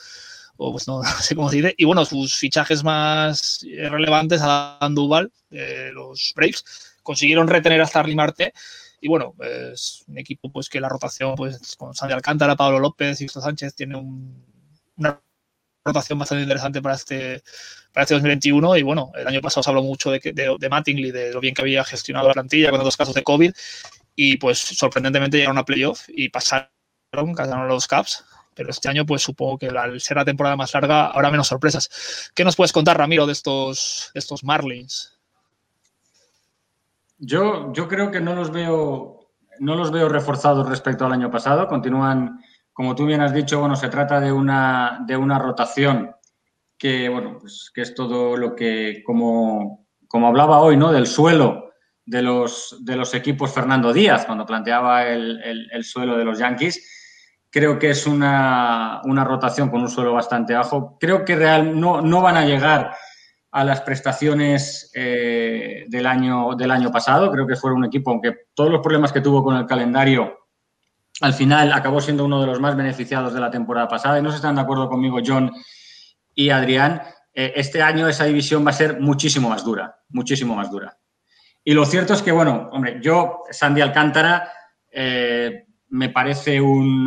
o 0.57 0.73
pues 0.73 0.87
no, 0.89 1.03
sé 1.21 1.35
cómo 1.35 1.49
se 1.51 1.57
dice. 1.57 1.75
Y 1.77 1.85
bueno, 1.85 2.05
sus 2.05 2.37
fichajes 2.37 2.85
más 2.85 3.65
relevantes, 3.91 4.41
Adam 4.43 4.95
Duval, 4.95 5.33
los 5.51 6.33
Braves, 6.35 6.65
consiguieron 7.03 7.49
retener 7.49 7.81
a 7.81 7.87
Starly 7.87 8.15
Marte. 8.15 8.53
Y 9.01 9.09
bueno, 9.09 9.35
es 9.73 10.05
un 10.07 10.19
equipo 10.19 10.51
pues 10.51 10.69
que 10.69 10.81
la 10.81 10.89
rotación, 10.89 11.35
pues 11.35 11.77
con 11.77 11.95
Sandy 11.95 12.15
Alcántara, 12.15 12.57
Pablo 12.57 12.79
López, 12.79 13.19
Sixto 13.19 13.41
Sánchez, 13.41 13.75
tiene 13.75 13.97
un, 13.97 14.43
una 14.97 15.21
rotación 15.85 16.19
bastante 16.19 16.43
interesante 16.43 16.81
para 16.81 16.95
este, 16.95 17.43
para 17.95 18.03
este 18.03 18.15
2021. 18.15 18.77
Y 18.77 18.83
bueno, 18.83 19.13
el 19.15 19.27
año 19.27 19.41
pasado 19.41 19.63
se 19.63 19.71
habló 19.71 19.83
mucho 19.83 20.11
de, 20.11 20.21
de, 20.21 20.57
de 20.59 20.69
Mattingly, 20.69 21.11
de 21.11 21.33
lo 21.33 21.41
bien 21.41 21.55
que 21.55 21.63
había 21.63 21.85
gestionado 21.85 22.29
la 22.29 22.35
plantilla 22.35 22.71
con 22.71 22.83
dos 22.83 22.97
casos 22.97 23.15
de 23.15 23.23
COVID. 23.23 23.53
Y 24.17 24.37
pues 24.37 24.59
sorprendentemente 24.59 25.39
llegaron 25.39 25.59
a 25.59 25.65
playoff 25.65 26.03
y 26.09 26.29
pasaron, 26.29 26.69
ganaron 27.13 27.69
los 27.69 27.87
Caps 27.87 28.25
pero 28.57 28.71
este 28.71 28.89
año 28.89 29.05
pues 29.05 29.23
supongo 29.23 29.59
que 29.59 29.67
al 29.69 30.01
ser 30.01 30.17
la 30.17 30.25
temporada 30.25 30.55
más 30.55 30.73
larga 30.75 31.07
habrá 31.07 31.29
menos 31.31 31.49
sorpresas. 31.49 32.31
¿Qué 32.37 32.45
nos 32.45 32.55
puedes 32.55 32.73
contar, 32.73 32.97
Ramiro, 32.97 33.27
de 33.27 33.33
estos, 33.33 34.13
de 34.15 34.21
estos 34.21 34.45
Marlins? 34.45 35.19
Yo, 37.19 37.73
yo 37.73 37.89
creo 37.89 38.13
que 38.13 38.21
no 38.21 38.37
los 38.37 38.53
veo 38.53 39.25
no 39.61 39.77
los 39.77 39.91
veo 39.91 40.09
reforzados 40.09 40.69
respecto 40.69 41.07
al 41.07 41.13
año 41.13 41.31
pasado. 41.31 41.69
Continúan, 41.69 42.41
como 42.73 42.95
tú 42.95 43.07
bien 43.07 43.21
has 43.21 43.33
dicho, 43.33 43.61
bueno, 43.61 43.77
se 43.77 43.89
trata 43.89 44.21
de 44.21 44.33
una, 44.33 45.05
de 45.07 45.17
una 45.17 45.39
rotación 45.39 46.14
que, 46.85 47.09
bueno, 47.09 47.39
pues 47.41 47.71
que 47.75 47.81
es 47.81 47.95
todo 47.95 48.37
lo 48.37 48.55
que 48.55 49.03
como, 49.07 49.87
como 50.07 50.29
hablaba 50.29 50.61
hoy, 50.61 50.77
¿no? 50.77 50.93
Del 50.93 51.07
suelo 51.07 51.71
de 52.05 52.21
los, 52.21 52.77
de 52.85 52.95
los 52.95 53.15
equipos 53.15 53.55
Fernando 53.55 53.91
Díaz, 53.91 54.27
cuando 54.27 54.45
planteaba 54.45 55.07
el, 55.07 55.83
suelo 55.83 56.19
de 56.19 56.27
los 56.27 56.39
Yankees. 56.39 57.47
Creo 57.49 57.79
que 57.79 57.89
es 57.89 58.07
una, 58.07 59.01
rotación 59.03 59.71
con 59.71 59.81
un 59.81 59.89
suelo 59.89 60.13
bastante 60.13 60.53
bajo. 60.53 60.99
Creo 61.01 61.25
que 61.25 61.37
real, 61.37 61.81
no, 61.81 62.03
no 62.03 62.21
van 62.21 62.37
a 62.37 62.45
llegar 62.45 62.95
a 63.53 63.65
las 63.65 63.81
prestaciones 63.81 64.91
eh, 64.95 65.87
del, 65.89 66.05
año, 66.05 66.55
del 66.55 66.71
año 66.71 66.93
pasado. 66.93 67.33
Creo 67.33 67.47
que 67.47 67.57
fue 67.57 67.73
un 67.73 67.87
equipo, 67.87 68.11
aunque 68.11 68.35
todos 68.53 68.71
los 68.71 68.83
problemas 68.83 69.11
que 69.11 69.23
tuvo 69.23 69.43
con 69.43 69.57
el 69.57 69.65
calendario, 69.65 70.39
al 71.23 71.33
final 71.33 71.73
acabó 71.73 72.03
siendo 72.03 72.27
uno 72.27 72.43
de 72.43 72.47
los 72.47 72.61
más 72.61 72.77
beneficiados 72.77 73.33
de 73.33 73.41
la 73.41 73.51
temporada 73.51 73.89
pasada. 73.89 74.19
Y 74.19 74.23
no 74.23 74.29
se 74.29 74.37
están 74.37 74.57
de 74.57 74.61
acuerdo 74.61 74.87
conmigo 74.91 75.21
John 75.25 75.51
y 76.35 76.51
Adrián. 76.51 77.03
Eh, 77.33 77.53
este 77.57 77.83
año 77.83 78.09
esa 78.09 78.25
división 78.25 78.65
va 78.65 78.71
a 78.71 78.75
ser 78.75 79.01
muchísimo 79.01 79.49
más 79.49 79.65
dura, 79.65 80.01
muchísimo 80.09 80.55
más 80.55 80.71
dura. 80.71 80.97
Y 81.65 81.73
lo 81.73 81.85
cierto 81.87 82.15
es 82.15 82.23
que, 82.23 82.31
bueno, 82.31 82.69
hombre, 82.73 82.99
yo, 83.03 83.43
Sandy 83.51 83.81
Alcántara, 83.81 84.53
eh, 84.91 85.65
me 85.89 86.11
parece 86.11 86.61
un. 86.61 87.05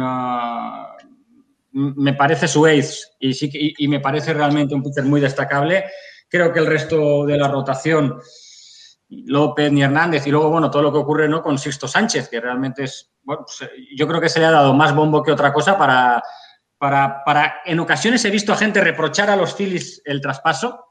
me 1.71 2.13
parece 2.13 2.47
su 2.47 2.65
ace 2.65 3.03
y, 3.19 3.33
sí, 3.33 3.49
y, 3.53 3.87
me 3.87 3.99
parece 3.99 4.33
realmente 4.33 4.73
un 4.73 4.81
pitcher 4.81 5.03
muy 5.05 5.21
destacable. 5.21 5.85
Creo 6.27 6.51
que 6.51 6.59
el 6.59 6.65
resto 6.65 7.25
de 7.25 7.37
la 7.37 7.47
rotación, 7.47 8.19
López 9.09 9.71
ni 9.71 9.83
Hernández, 9.83 10.25
y 10.25 10.31
luego, 10.31 10.49
bueno, 10.49 10.71
todo 10.71 10.81
lo 10.81 10.91
que 10.91 10.97
ocurre 10.97 11.29
¿no? 11.29 11.41
con 11.41 11.57
Sixto 11.57 11.87
Sánchez, 11.87 12.27
que 12.27 12.41
realmente 12.41 12.83
es. 12.83 13.11
Bueno, 13.21 13.45
pues, 13.45 13.69
yo 13.95 14.07
creo 14.07 14.19
que 14.19 14.29
se 14.29 14.39
le 14.39 14.45
ha 14.47 14.51
dado 14.51 14.73
más 14.73 14.95
bombo 14.95 15.21
que 15.21 15.31
otra 15.31 15.53
cosa 15.53 15.77
para, 15.77 16.21
para, 16.77 17.23
para. 17.23 17.61
En 17.65 17.79
ocasiones 17.79 18.23
he 18.25 18.29
visto 18.29 18.53
a 18.53 18.57
gente 18.57 18.81
reprochar 18.81 19.29
a 19.29 19.35
los 19.35 19.53
Phillies 19.53 20.01
el 20.05 20.21
traspaso. 20.21 20.85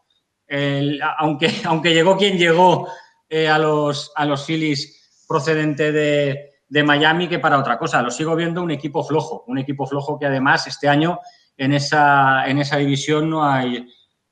aunque, 1.18 1.50
aunque 1.64 1.94
llegó 1.94 2.16
quien 2.16 2.38
llegó 2.38 2.88
eh, 3.28 3.48
a, 3.48 3.58
los, 3.58 4.12
a 4.14 4.24
los 4.24 4.44
Phillies 4.46 5.24
procedente 5.26 5.90
de, 5.90 6.52
Miami 6.84 7.28
que 7.28 7.38
para 7.38 7.58
otra 7.58 7.78
cosa. 7.78 8.02
Lo 8.02 8.10
sigo 8.10 8.36
viendo 8.36 8.62
un 8.62 8.70
equipo 8.70 9.02
flojo, 9.02 9.44
un 9.46 9.58
equipo 9.58 9.86
flojo 9.86 10.18
que 10.18 10.26
además 10.26 10.66
este 10.66 10.88
año 10.88 11.20
en 11.56 11.72
esa, 11.72 12.46
en 12.46 12.58
esa 12.58 12.76
división 12.76 13.30
no 13.30 13.44
hay, 13.44 13.88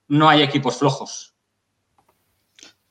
no 0.08 0.28
hay 0.28 0.42
equipos 0.42 0.78
flojos. 0.78 1.34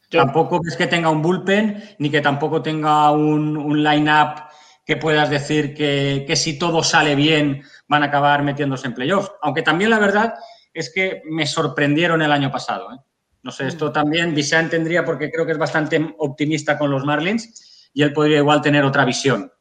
Tampoco 0.09 0.59
es 0.67 0.75
que 0.75 0.87
tenga 0.87 1.09
un 1.09 1.21
bullpen, 1.21 1.95
ni 1.97 2.09
que 2.09 2.21
tampoco 2.21 2.61
tenga 2.61 3.09
un, 3.11 3.57
un 3.57 3.83
line-up 3.83 4.43
que 4.85 4.97
puedas 4.97 5.29
decir 5.29 5.73
que, 5.73 6.25
que, 6.27 6.35
si 6.35 6.57
todo 6.59 6.83
sale 6.83 7.15
bien 7.15 7.63
van 7.87 8.03
a 8.03 8.07
acabar 8.07 8.43
metiéndose 8.43 8.87
en 8.87 8.93
playoffs. 8.93 9.31
Aunque 9.41 9.61
también 9.61 9.89
la 9.89 9.99
verdad 9.99 10.33
es 10.73 10.91
que 10.93 11.21
me 11.25 11.45
sorprendieron 11.45 12.21
el 12.21 12.31
año 12.31 12.51
pasado. 12.51 12.91
¿eh? 12.93 12.97
No 13.43 13.51
sé, 13.51 13.67
esto 13.67 13.91
también 13.91 14.33
Vicente 14.33 14.77
tendría, 14.77 15.03
porque 15.03 15.29
creo 15.29 15.45
que 15.45 15.51
es 15.51 15.57
bastante 15.57 16.15
optimista 16.17 16.77
con 16.77 16.89
los 16.89 17.03
Marlins, 17.03 17.89
y 17.93 18.01
él 18.01 18.13
podría 18.13 18.37
igual 18.37 18.61
tener 18.61 18.83
otra 18.85 19.05
visión. 19.05 19.51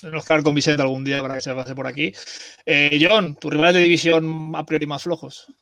Tenemos 0.00 0.24
que 0.24 0.32
hablar 0.32 0.44
con 0.44 0.54
Vicente 0.54 0.82
algún 0.82 1.04
día 1.04 1.22
para 1.22 1.34
que 1.36 1.40
se 1.40 1.54
pase 1.54 1.74
por 1.74 1.86
aquí. 1.86 2.12
Eh, 2.66 2.98
John, 3.00 3.36
tus 3.36 3.52
rivales 3.52 3.74
de 3.74 3.82
división 3.82 4.52
a 4.54 4.66
priori 4.66 4.86
más 4.86 5.02
flojos. 5.02 5.52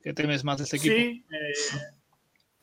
¿Qué 0.00 0.12
temes 0.12 0.44
más 0.44 0.58
de 0.58 0.64
este 0.64 0.76
equipo? 0.76 0.94
Sí, 0.94 1.24
eh, 1.30 1.74
mm, 1.74 1.95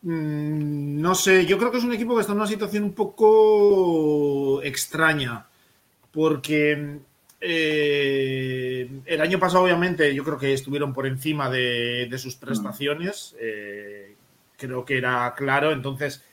no 0.04 1.16
sé, 1.16 1.46
yo 1.46 1.58
creo 1.58 1.72
que 1.72 1.78
es 1.78 1.84
un 1.84 1.94
equipo 1.94 2.16
que 2.16 2.22
está 2.22 2.34
en 2.34 2.40
una 2.40 2.48
situación 2.48 2.84
un 2.84 2.94
poco 2.94 4.62
extraña, 4.64 5.48
porque 6.12 7.00
eh, 7.46 8.90
el 9.06 9.22
año 9.22 9.38
pasado, 9.38 9.66
obviamente, 9.66 10.16
yo 10.16 10.24
creo 10.24 10.38
que 10.38 10.54
estuvieron 10.54 10.94
por 10.94 11.06
encima 11.06 11.50
de, 11.50 12.10
sus 12.18 12.36
prestaciones. 12.36 13.36
Eh, 13.40 14.16
creo 14.58 14.86
que 14.86 14.98
era 14.98 15.34
claro. 15.36 15.74
Entonces, 15.74 16.24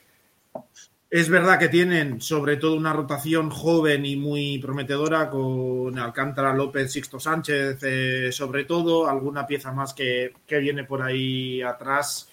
es 1.11 1.29
verdad 1.29 1.59
que 1.59 1.69
tienen 1.69 2.21
sobre 2.21 2.57
todo 2.57 2.77
una 2.77 2.93
rotación 2.93 3.51
joven 3.51 4.07
y 4.07 4.15
muy 4.15 4.59
prometedora 4.61 5.29
con 5.29 5.99
Alcántara 5.99 6.55
López, 6.55 6.93
Sixto 6.93 7.19
Sánchez, 7.19 7.79
eh, 7.83 8.31
sobre 8.31 8.65
todo, 8.65 9.09
alguna 9.09 9.45
pieza 9.49 9.73
más 9.73 9.93
que, 9.93 10.33
viene 10.49 10.85
por 10.85 11.03
ahí 11.03 11.61
atrás. 11.61 12.30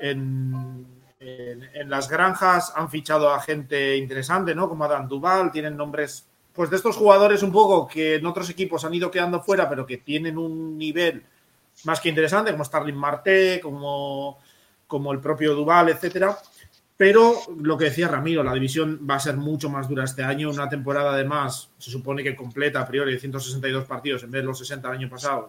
En, 0.00 0.86
en, 1.20 1.90
las 1.90 2.08
granjas 2.08 2.72
han 2.74 2.88
fichado 2.88 3.30
a 3.30 3.40
gente 3.40 3.96
interesante, 3.96 4.54
¿no? 4.54 4.68
Como 4.68 4.84
Adam 4.84 5.08
Duval, 5.08 5.52
tienen 5.52 5.76
nombres 5.76 6.26
pues 6.52 6.70
de 6.70 6.76
estos 6.76 6.96
jugadores 6.96 7.42
un 7.42 7.52
poco 7.52 7.86
que 7.86 8.16
en 8.16 8.26
otros 8.26 8.50
equipos 8.50 8.84
han 8.84 8.94
ido 8.94 9.10
quedando 9.10 9.40
fuera, 9.40 9.68
pero 9.68 9.86
que 9.86 9.98
tienen 9.98 10.36
un 10.36 10.76
nivel 10.76 11.24
más 11.84 12.00
que 12.00 12.08
interesante, 12.08 12.50
como 12.50 12.64
Starling 12.64 12.96
Marte, 12.96 13.60
como, 13.62 14.38
como 14.86 15.12
el 15.12 15.20
propio 15.20 15.54
Duval, 15.54 15.90
etcétera. 15.90 16.36
Pero 17.00 17.40
lo 17.56 17.78
que 17.78 17.86
decía 17.86 18.08
Ramiro, 18.08 18.44
la 18.44 18.52
división 18.52 19.06
va 19.08 19.14
a 19.14 19.20
ser 19.20 19.38
mucho 19.38 19.70
más 19.70 19.88
dura 19.88 20.04
este 20.04 20.22
año. 20.22 20.50
Una 20.50 20.68
temporada, 20.68 21.14
además, 21.14 21.70
se 21.78 21.90
supone 21.90 22.22
que 22.22 22.36
completa 22.36 22.78
a 22.78 22.86
priori 22.86 23.14
de 23.14 23.18
162 23.18 23.86
partidos 23.86 24.22
en 24.22 24.30
vez 24.30 24.42
de 24.42 24.46
los 24.46 24.58
60 24.58 24.86
del 24.86 24.98
año 24.98 25.08
pasado. 25.08 25.48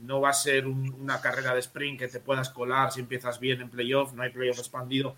no 0.00 0.22
va 0.22 0.30
a 0.30 0.32
ser 0.32 0.66
una 0.66 1.20
carrera 1.20 1.52
de 1.52 1.60
sprint 1.60 1.98
que 1.98 2.08
te 2.08 2.20
puedas 2.20 2.48
colar 2.48 2.90
si 2.90 3.00
empiezas 3.00 3.38
bien 3.38 3.60
en 3.60 3.68
playoff, 3.68 4.14
no 4.14 4.22
hay 4.22 4.30
playoff 4.30 4.58
expandido. 4.58 5.14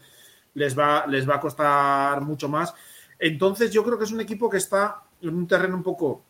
Les 0.55 0.77
va, 0.77 1.07
les 1.07 1.29
va 1.29 1.37
a 1.37 1.41
costar 1.41 2.21
mucho 2.23 2.49
más. 2.49 2.75
Entonces 3.17 3.71
yo 3.71 3.85
creo 3.85 3.97
que 3.97 4.07
es 4.07 4.11
un 4.11 4.21
equipo 4.21 4.51
que 4.51 4.57
está 4.57 5.05
en 5.23 5.37
un 5.37 5.47
terreno 5.47 5.77
un 5.77 5.85
poco 5.85 6.25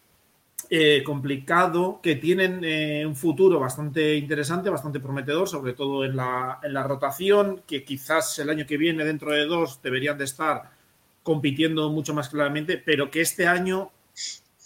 eh, 0.71 1.03
complicado, 1.05 2.01
que 2.03 2.17
tienen 2.17 2.63
eh, 2.63 3.07
un 3.07 3.17
futuro 3.17 3.59
bastante 3.59 4.17
interesante, 4.17 4.69
bastante 4.71 5.01
prometedor, 5.01 5.49
sobre 5.49 5.73
todo 5.73 6.05
en 6.05 6.17
la, 6.17 6.59
en 6.63 6.75
la, 6.75 6.83
rotación, 6.83 7.63
que 7.67 7.85
quizás 7.85 8.39
el 8.39 8.51
año 8.51 8.67
que 8.67 8.77
viene, 8.77 9.05
dentro 9.05 9.33
de 9.33 9.47
dos, 9.47 9.81
deberían 9.83 10.19
de 10.19 10.25
estar 10.25 10.71
compitiendo 11.23 11.91
mucho 11.91 12.15
más 12.15 12.29
claramente, 12.29 12.77
pero 12.79 13.11
que 13.11 13.21
este 13.21 13.47
año 13.47 13.91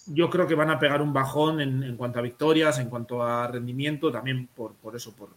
yo 0.07 0.29
creo 0.29 0.47
que 0.47 0.55
van 0.55 0.71
a 0.71 0.79
pegar 0.79 1.03
un 1.03 1.13
bajón 1.13 1.61
en, 1.61 1.83
en 1.85 1.97
cuanto 1.97 2.19
a 2.19 2.23
victorias, 2.23 2.79
en 2.79 2.89
cuanto 2.89 3.23
a 3.23 3.47
rendimiento, 3.47 4.11
también 4.11 4.49
por, 4.49 4.75
por 4.75 4.97
eso, 4.97 5.15
por, 5.15 5.31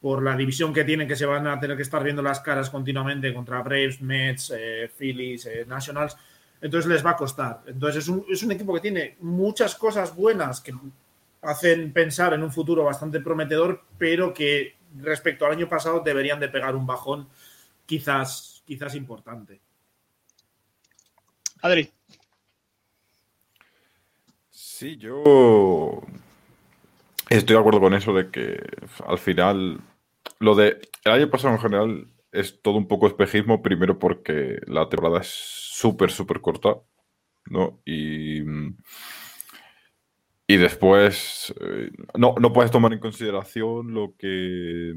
por 0.00 0.22
la 0.22 0.36
división 0.36 0.72
que 0.72 0.84
tienen, 0.84 1.08
que 1.08 1.16
se 1.16 1.26
van 1.26 1.46
a 1.46 1.58
tener 1.58 1.76
que 1.76 1.82
estar 1.82 2.02
viendo 2.04 2.22
las 2.22 2.40
caras 2.40 2.70
continuamente 2.70 3.34
contra 3.34 3.62
Braves, 3.62 4.00
Mets, 4.00 4.52
eh, 4.56 4.90
Phillies, 4.96 5.46
eh, 5.46 5.64
Nationals. 5.66 6.16
Entonces 6.60 6.90
les 6.90 7.04
va 7.04 7.10
a 7.10 7.16
costar. 7.16 7.62
Entonces 7.66 8.04
es 8.04 8.08
un, 8.08 8.24
es 8.28 8.42
un, 8.42 8.52
equipo 8.52 8.74
que 8.74 8.80
tiene 8.80 9.16
muchas 9.20 9.74
cosas 9.74 10.14
buenas 10.14 10.60
que 10.60 10.74
hacen 11.42 11.92
pensar 11.92 12.34
en 12.34 12.42
un 12.42 12.52
futuro 12.52 12.84
bastante 12.84 13.20
prometedor, 13.20 13.82
pero 13.96 14.34
que 14.34 14.74
respecto 15.00 15.46
al 15.46 15.52
año 15.52 15.68
pasado 15.68 16.00
deberían 16.00 16.40
de 16.40 16.48
pegar 16.48 16.74
un 16.74 16.86
bajón 16.86 17.28
quizás, 17.86 18.62
quizás 18.66 18.94
importante. 18.94 19.60
Adri. 21.62 21.92
Sí, 24.50 24.96
yo 24.96 26.02
Estoy 27.28 27.54
de 27.54 27.60
acuerdo 27.60 27.80
con 27.80 27.92
eso 27.92 28.14
de 28.14 28.30
que 28.30 28.58
al 29.06 29.18
final 29.18 29.80
lo 30.38 30.54
de 30.54 30.80
el 31.04 31.12
año 31.12 31.30
pasado 31.30 31.54
en 31.54 31.60
general 31.60 32.08
es 32.32 32.62
todo 32.62 32.76
un 32.76 32.88
poco 32.88 33.06
espejismo, 33.06 33.60
primero 33.62 33.98
porque 33.98 34.60
la 34.66 34.88
temporada 34.88 35.20
es 35.20 35.67
súper, 35.78 36.10
súper 36.10 36.40
corta, 36.40 36.76
¿no? 37.46 37.80
Y, 37.84 38.42
y 40.46 40.56
después 40.56 41.54
eh, 41.60 41.90
no, 42.14 42.34
no 42.40 42.52
puedes 42.52 42.70
tomar 42.70 42.92
en 42.92 42.98
consideración 42.98 43.94
lo 43.94 44.14
que 44.18 44.94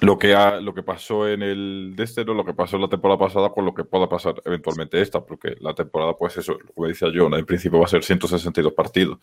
lo 0.00 0.18
que, 0.18 0.34
ha, 0.34 0.60
lo 0.60 0.74
que 0.74 0.82
pasó 0.82 1.26
en 1.26 1.42
el 1.42 1.94
de 1.96 2.04
este, 2.04 2.24
lo 2.24 2.44
que 2.44 2.52
pasó 2.52 2.76
en 2.76 2.82
la 2.82 2.88
temporada 2.88 3.18
pasada 3.18 3.50
con 3.50 3.64
lo 3.64 3.72
que 3.72 3.84
pueda 3.84 4.08
pasar 4.08 4.34
eventualmente 4.44 5.00
esta, 5.00 5.24
porque 5.24 5.56
la 5.60 5.74
temporada, 5.74 6.14
pues 6.14 6.36
eso, 6.36 6.58
como 6.74 6.86
decía 6.86 7.08
yo, 7.12 7.34
en 7.34 7.46
principio 7.46 7.78
va 7.78 7.86
a 7.86 7.88
ser 7.88 8.04
162 8.04 8.74
partidos. 8.74 9.18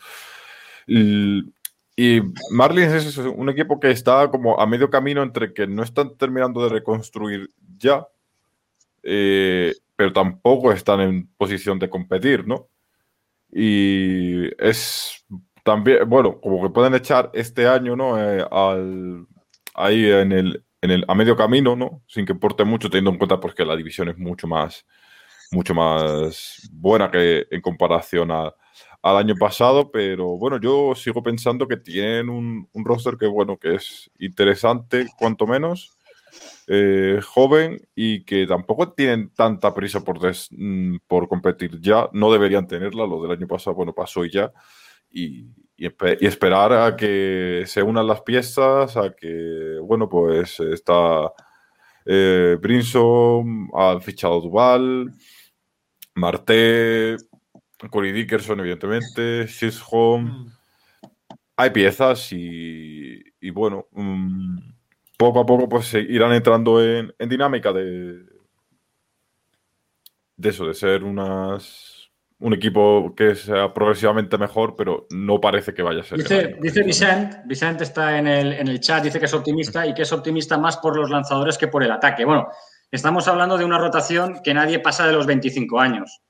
Y, 0.87 1.43
Marlins 2.49 2.91
es 2.91 3.17
un 3.17 3.49
equipo 3.49 3.79
que 3.79 3.91
está 3.91 4.31
como 4.31 4.59
a 4.59 4.65
medio 4.65 4.89
camino 4.89 5.21
entre 5.21 5.53
que 5.53 5.67
no 5.67 5.83
están 5.83 6.17
terminando 6.17 6.63
de 6.63 6.69
reconstruir 6.69 7.51
ya, 7.77 8.07
eh, 9.03 9.73
pero 9.95 10.13
tampoco 10.13 10.71
están 10.71 11.01
en 11.01 11.27
posición 11.37 11.79
de 11.79 11.89
competir, 11.89 12.47
¿no? 12.47 12.69
Y 13.51 14.47
es 14.63 15.25
también, 15.63 16.09
bueno, 16.09 16.39
como 16.41 16.61
que 16.61 16.69
pueden 16.69 16.95
echar 16.95 17.29
este 17.33 17.67
año, 17.67 17.95
¿no? 17.95 18.17
Eh, 18.19 18.45
ahí 19.75 20.09
en 20.09 20.31
el, 20.31 20.65
en 20.81 20.91
el, 20.91 21.05
a 21.07 21.15
medio 21.15 21.35
camino, 21.35 21.75
¿no? 21.75 22.03
Sin 22.07 22.25
que 22.25 22.33
importe 22.33 22.63
mucho, 22.63 22.89
teniendo 22.89 23.11
en 23.11 23.17
cuenta 23.17 23.39
pues, 23.39 23.53
que 23.53 23.65
la 23.65 23.75
división 23.75 24.09
es 24.09 24.17
mucho 24.17 24.47
más, 24.47 24.85
mucho 25.51 25.73
más 25.73 26.69
buena 26.71 27.09
que 27.09 27.47
en 27.49 27.61
comparación 27.61 28.31
al 28.31 28.53
año 29.17 29.35
pasado, 29.35 29.91
pero 29.91 30.37
bueno, 30.37 30.59
yo 30.59 30.93
sigo 30.95 31.23
pensando 31.23 31.67
que 31.67 31.77
tienen 31.77 32.29
un, 32.29 32.67
roster 32.73 33.17
que, 33.17 33.27
bueno, 33.27 33.57
que 33.57 33.75
es 33.75 34.11
interesante, 34.19 35.07
cuanto 35.17 35.47
menos, 35.47 35.97
eh, 36.67 37.19
joven 37.23 37.81
y 37.95 38.23
que 38.23 38.47
tampoco 38.47 38.93
tienen 38.93 39.31
tanta 39.33 39.73
prisa 39.73 40.01
por, 40.01 40.19
mm, 40.51 40.97
por 41.07 41.27
competir 41.27 41.79
ya, 41.81 42.09
no 42.13 42.31
deberían 42.31 42.67
tenerla, 42.67 43.05
lo 43.05 43.21
del 43.21 43.31
año 43.31 43.47
pasado, 43.47 43.75
bueno, 43.75 43.93
pasó 43.93 44.25
y 44.25 44.31
ya, 44.31 44.51
y, 45.09 45.47
y, 45.77 45.87
esperar 46.25 46.73
a 46.73 46.95
que 46.95 47.63
se 47.65 47.83
unan 47.83 48.07
las 48.07 48.21
piezas, 48.21 48.95
a 48.97 49.13
que, 49.13 49.77
bueno, 49.81 50.09
pues 50.09 50.59
está 50.59 51.31
eh, 52.05 52.57
Brinson, 52.59 53.69
ha 53.73 53.99
fichado 53.99 54.41
Duval, 54.41 55.13
Marte, 56.15 57.17
Corey 57.89 58.11
Dickerson, 58.11 58.59
evidentemente, 58.59 59.47
Shisholm. 59.47 60.25
Mm. 60.25 60.51
Hay 61.55 61.69
piezas 61.69 62.29
y, 62.31 63.49
bueno, 63.51 63.87
mm, 63.91 64.57
poco 65.17 65.39
a 65.39 65.45
poco 65.45 65.69
pues 65.69 65.93
irán 65.93 66.33
entrando 66.33 66.83
en, 66.83 67.13
en 67.17 67.29
dinámica 67.29 67.71
de, 67.71 68.23
de 70.35 70.49
eso, 70.49 70.65
de 70.65 70.73
ser 70.73 71.03
unas 71.03 71.93
un 72.43 72.53
equipo 72.53 73.13
que 73.15 73.35
sea 73.35 73.73
progresivamente 73.73 74.37
mejor, 74.37 74.75
pero 74.75 75.07
no 75.11 75.39
parece 75.39 75.73
que 75.73 75.81
vaya 75.81 76.01
a 76.01 76.03
ser. 76.03 76.17
Dice, 76.17 76.57
dice 76.59 76.83
Vicent, 76.83 77.35
Vicent 77.45 77.81
está 77.81 78.17
en 78.17 78.27
el, 78.27 78.51
en 78.51 78.67
el 78.67 78.81
chat, 78.81 79.01
dice 79.01 79.17
que 79.17 79.27
es 79.27 79.33
optimista 79.33 79.87
y 79.87 79.93
que 79.93 80.01
es 80.01 80.11
optimista 80.11 80.57
más 80.57 80.75
por 80.75 80.97
los 80.97 81.09
lanzadores 81.09 81.57
que 81.57 81.69
por 81.69 81.83
el 81.83 81.91
ataque. 81.91 82.25
Bueno, 82.25 82.49
estamos 82.91 83.29
hablando 83.29 83.57
de 83.57 83.63
una 83.63 83.77
rotación 83.77 84.41
que 84.43 84.53
nadie 84.53 84.79
pasa 84.79 85.07
de 85.07 85.13
los 85.13 85.25
25 85.25 85.79
años. 85.79 86.21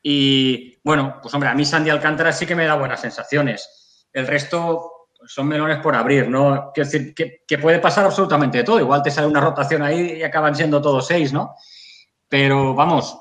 Y 0.00 0.78
bueno, 0.84 1.18
pues 1.20 1.34
hombre, 1.34 1.48
a 1.48 1.54
mí 1.56 1.64
Sandy 1.64 1.90
Alcántara 1.90 2.32
sí 2.32 2.46
que 2.46 2.54
me 2.54 2.64
da 2.64 2.76
buenas 2.76 3.00
sensaciones. 3.00 4.06
El 4.12 4.28
resto 4.28 4.97
son 5.28 5.46
melones 5.46 5.78
por 5.78 5.94
abrir, 5.94 6.28
¿no? 6.28 6.72
Quiero 6.74 6.90
decir, 6.90 7.14
que, 7.14 7.44
que, 7.46 7.58
puede 7.58 7.78
pasar 7.78 8.06
absolutamente 8.06 8.64
todo. 8.64 8.80
Igual 8.80 9.02
te 9.02 9.10
sale 9.10 9.26
una 9.26 9.40
rotación 9.40 9.82
ahí 9.82 10.14
y 10.18 10.22
acaban 10.22 10.56
siendo 10.56 10.80
todos 10.80 11.06
seis, 11.06 11.32
¿no? 11.32 11.54
Pero 12.28 12.74
vamos, 12.74 13.18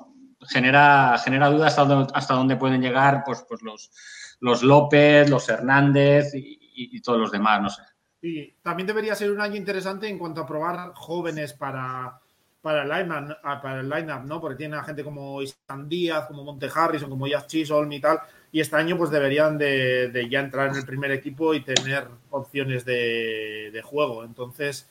genera, 0.48 1.18
genera 1.24 1.50
dudas 1.50 1.68
hasta 1.68 1.86
dónde, 1.86 2.14
hasta 2.14 2.34
dónde 2.34 2.56
pueden 2.56 2.82
llegar 2.82 3.24
pues, 3.26 3.46
pues 3.48 3.62
los, 3.62 3.92
los 4.40 4.64
López, 4.64 5.30
los 5.30 5.48
Hernández 5.50 6.32
y, 6.34 7.02
todos 7.02 7.20
los 7.20 7.32
demás, 7.32 7.62
no 7.62 7.70
sé. 7.70 7.82
Y 8.22 8.52
también 8.62 8.88
debería 8.88 9.16
ser 9.16 9.32
un 9.32 9.42
año 9.42 9.56
interesante 9.56 10.08
en 10.08 10.18
cuanto 10.18 10.42
a 10.42 10.46
probar 10.46 10.94
jóvenes 10.94 11.54
para, 11.54 12.20
para 12.62 12.84
el 12.84 12.90
line-up, 12.90 13.38
ah, 13.44 13.62
para 13.62 13.80
el 13.80 13.90
line 13.90 14.14
¿no? 14.26 14.40
Porque 14.40 14.58
tiene 14.58 14.78
a 14.78 14.84
gente 14.84 15.04
como 15.04 15.42
Istan 15.42 15.88
Díaz, 15.88 16.28
como 16.28 16.44
Monte 16.44 16.70
Harrison, 16.74 17.10
como 17.10 17.28
Jazz 17.28 17.48
Chisholm 17.48 17.92
y 17.92 18.00
tal. 18.00 18.20
Y 18.58 18.60
este 18.60 18.76
año 18.76 18.98
pues 18.98 19.12
deberían 19.12 19.56
de, 19.60 20.28
ya 20.32 20.40
entrar 20.40 20.70
en 20.70 20.78
el 20.78 20.84
primer 20.84 21.12
equipo 21.12 21.54
y 21.54 21.64
tener 21.64 22.08
opciones 22.32 22.86
de, 22.86 23.82
juego. 23.86 24.24
Entonces, 24.24 24.90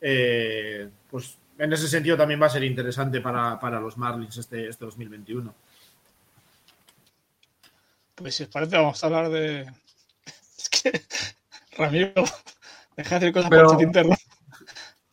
eh, 0.00 0.88
pues 1.10 1.36
en 1.58 1.70
ese 1.70 1.86
sentido 1.86 2.16
también 2.16 2.40
va 2.40 2.46
a 2.46 2.48
ser 2.48 2.64
interesante 2.64 3.20
para, 3.20 3.78
los 3.78 3.98
Marlins 3.98 4.38
este, 4.38 4.70
este 4.70 4.86
2021. 4.86 5.54
Pues 8.14 8.36
si 8.36 8.44
os 8.44 8.48
parece, 8.48 8.78
vamos 8.78 9.04
a 9.04 9.06
hablar 9.06 9.28
de. 9.28 9.70
Es 10.56 10.70
que. 10.70 11.02
Ramiro, 11.76 12.24
deja 12.96 13.10
de 13.10 13.16
hacer 13.16 13.32
cosas 13.34 13.50
pero, 13.50 13.68
por 13.68 13.82
interno. 13.82 14.16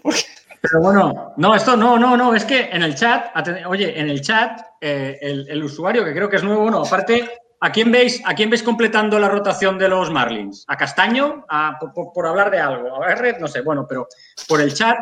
Pero 0.61 0.79
bueno, 0.79 1.33
no, 1.35 1.55
esto 1.55 1.75
no, 1.75 1.99
no, 1.99 2.15
no, 2.15 2.35
es 2.35 2.45
que 2.45 2.69
en 2.71 2.83
el 2.83 2.95
chat, 2.95 3.35
oye, 3.65 3.99
en 3.99 4.09
el 4.09 4.21
chat, 4.21 4.61
eh, 4.79 5.17
el, 5.19 5.61
usuario 5.61 6.05
que 6.05 6.13
creo 6.13 6.29
que 6.29 6.35
es 6.35 6.43
nuevo, 6.43 6.69
no, 6.69 6.83
aparte, 6.85 7.41
¿a 7.61 7.71
quién 7.71 7.91
veis, 7.91 8.21
a 8.25 8.33
quién 8.35 8.49
veis 8.49 8.63
completando 8.63 9.17
la 9.17 9.29
rotación 9.29 9.77
de 9.77 9.87
los 9.87 10.11
Marlins? 10.11 10.65
¿A 10.67 10.75
Castaño? 10.75 11.45
¿A, 11.47 11.77
por, 11.79 12.11
por, 12.11 12.27
hablar 12.27 12.51
de 12.51 12.59
algo? 12.59 13.01
¿A 13.01 13.15
Red? 13.15 13.37
No 13.39 13.47
sé, 13.47 13.61
bueno, 13.61 13.85
pero 13.87 14.07
por 14.47 14.59
el 14.59 14.73
chat 14.73 14.97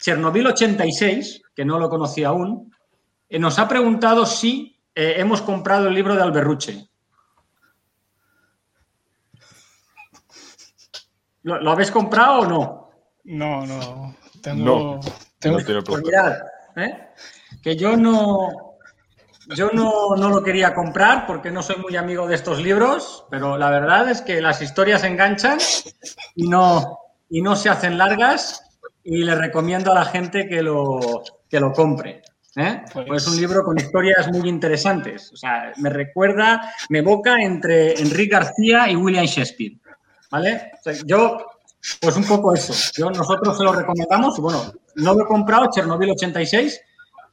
Chernobyl 0.00 0.46
86, 0.46 1.42
que 1.54 1.64
no 1.64 1.78
lo 1.78 1.88
conocía 1.88 2.28
aún, 2.28 2.72
eh, 3.28 3.38
nos 3.38 3.58
ha 3.58 3.66
preguntado 3.66 4.24
si 4.24 4.80
eh, 4.94 5.14
hemos 5.16 5.42
comprado 5.42 5.88
el 5.88 5.94
libro 5.94 6.14
de 6.14 6.22
Alberruche. 6.22 6.88
¿Lo, 11.42 11.70
habéis 11.70 11.90
comprado 11.90 12.40
o 12.40 12.46
no? 12.46 12.90
No, 13.24 13.66
no. 13.66 14.14
Tengo. 14.42 15.00
tengo... 15.38 15.58
Pues 15.84 16.02
mirad, 16.02 16.38
¿eh? 16.76 17.08
que 17.62 17.74
yo 17.74 17.96
no. 17.96 18.67
Yo 19.56 19.70
no, 19.72 20.14
no, 20.16 20.28
lo 20.28 20.42
quería 20.42 20.74
comprar 20.74 21.26
porque 21.26 21.50
no 21.50 21.62
soy 21.62 21.76
muy 21.76 21.96
amigo 21.96 22.26
de 22.26 22.34
estos 22.34 22.60
libros, 22.60 23.24
pero 23.30 23.56
la 23.56 23.70
verdad 23.70 24.10
es 24.10 24.20
que 24.20 24.42
las 24.42 24.60
historias 24.60 25.04
enganchan 25.04 25.58
y 26.34 26.48
no, 26.48 26.98
y 27.30 27.40
no 27.40 27.56
se 27.56 27.70
hacen 27.70 27.96
largas 27.96 28.62
y 29.02 29.24
le 29.24 29.34
recomiendo 29.34 29.92
a 29.92 29.94
la 29.94 30.04
gente 30.04 30.46
que 30.48 30.62
lo, 30.62 31.22
que 31.48 31.60
lo 31.60 31.72
compre. 31.72 32.22
¿eh? 32.56 32.82
Pues, 32.92 33.06
pues... 33.06 33.22
es 33.22 33.28
un 33.28 33.40
libro 33.40 33.62
con 33.64 33.78
historias 33.78 34.30
muy 34.30 34.48
interesantes. 34.48 35.32
O 35.32 35.36
sea, 35.36 35.72
me 35.78 35.88
recuerda, 35.88 36.74
me 36.90 36.98
evoca 36.98 37.40
entre 37.40 37.98
Enrique 38.00 38.34
García 38.34 38.90
y 38.90 38.96
William 38.96 39.24
Shakespeare. 39.24 39.78
¿Vale? 40.30 40.72
yo, 41.06 41.38
pues 42.02 42.16
un 42.16 42.24
poco 42.24 42.54
eso. 42.54 42.74
Yo, 42.96 43.10
nosotros 43.10 43.56
se 43.56 43.64
lo 43.64 43.72
recomendamos. 43.72 44.38
Bueno, 44.38 44.72
no 44.96 45.14
lo 45.14 45.24
he 45.24 45.26
comprado, 45.26 45.70
Chernobyl 45.70 46.10
86, 46.10 46.80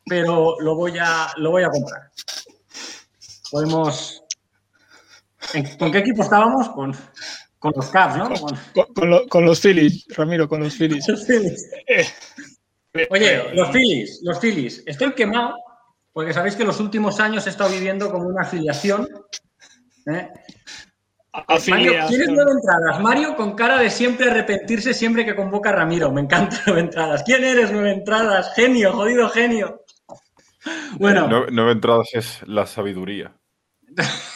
pero 0.06 0.60
lo 0.60 0.76
voy 0.76 0.98
a, 1.00 1.32
lo 1.38 1.52
voy 1.52 1.64
a 1.64 1.70
comprar. 1.70 2.12
Podemos. 3.52 4.24
¿Con 5.80 5.92
qué 5.92 6.00
equipo 6.00 6.24
estábamos? 6.24 6.70
Con, 6.70 6.96
con 7.60 7.74
los 7.76 7.88
Cavs, 7.88 8.18
¿no? 8.18 8.30
Con, 9.30 9.46
los 9.46 9.60
Phillies, 9.60 10.06
Ramiro, 10.10 10.48
con 10.48 10.62
los 10.62 10.76
Phillies. 10.76 11.08
Eh, 11.88 13.08
Oye, 13.10 13.54
los 13.54 13.70
Phillies, 13.72 14.20
los 14.24 14.40
Phillies. 14.40 14.84
Estoy 14.86 15.14
quemado 15.14 15.56
porque 16.14 16.34
sabéis 16.34 16.56
que 16.56 16.64
los 16.64 16.80
últimos 16.80 17.20
años 17.20 17.46
he 17.46 17.50
estado 17.50 17.72
viviendo 17.72 18.10
como 18.10 18.28
una 18.28 18.44
afiliación. 18.44 19.08
¿eh? 20.08 20.30
Mario, 21.68 21.94
¿Tienes 22.08 22.30
nueve 22.30 22.52
entradas? 22.52 23.02
Mario 23.02 23.36
con 23.36 23.54
cara 23.56 23.80
de 23.80 23.90
siempre 23.90 24.30
arrepentirse 24.30 24.94
siempre 24.94 25.26
que 25.26 25.36
convoca 25.36 25.72
a 25.72 25.74
Ramiro. 25.74 26.12
Me 26.12 26.22
encantan 26.22 26.60
nueve 26.68 26.82
entradas. 26.82 27.24
¿Quién 27.24 27.44
eres 27.44 27.72
nueve 27.72 27.92
entradas? 27.92 28.54
Genio, 28.56 28.94
jodido 28.94 29.30
genio. 29.30 29.84
Bueno. 31.00 31.48
nueve 31.52 31.72
entradas 31.72 32.10
es 32.14 32.42
la 32.48 32.66
sabiduría. 32.66 33.36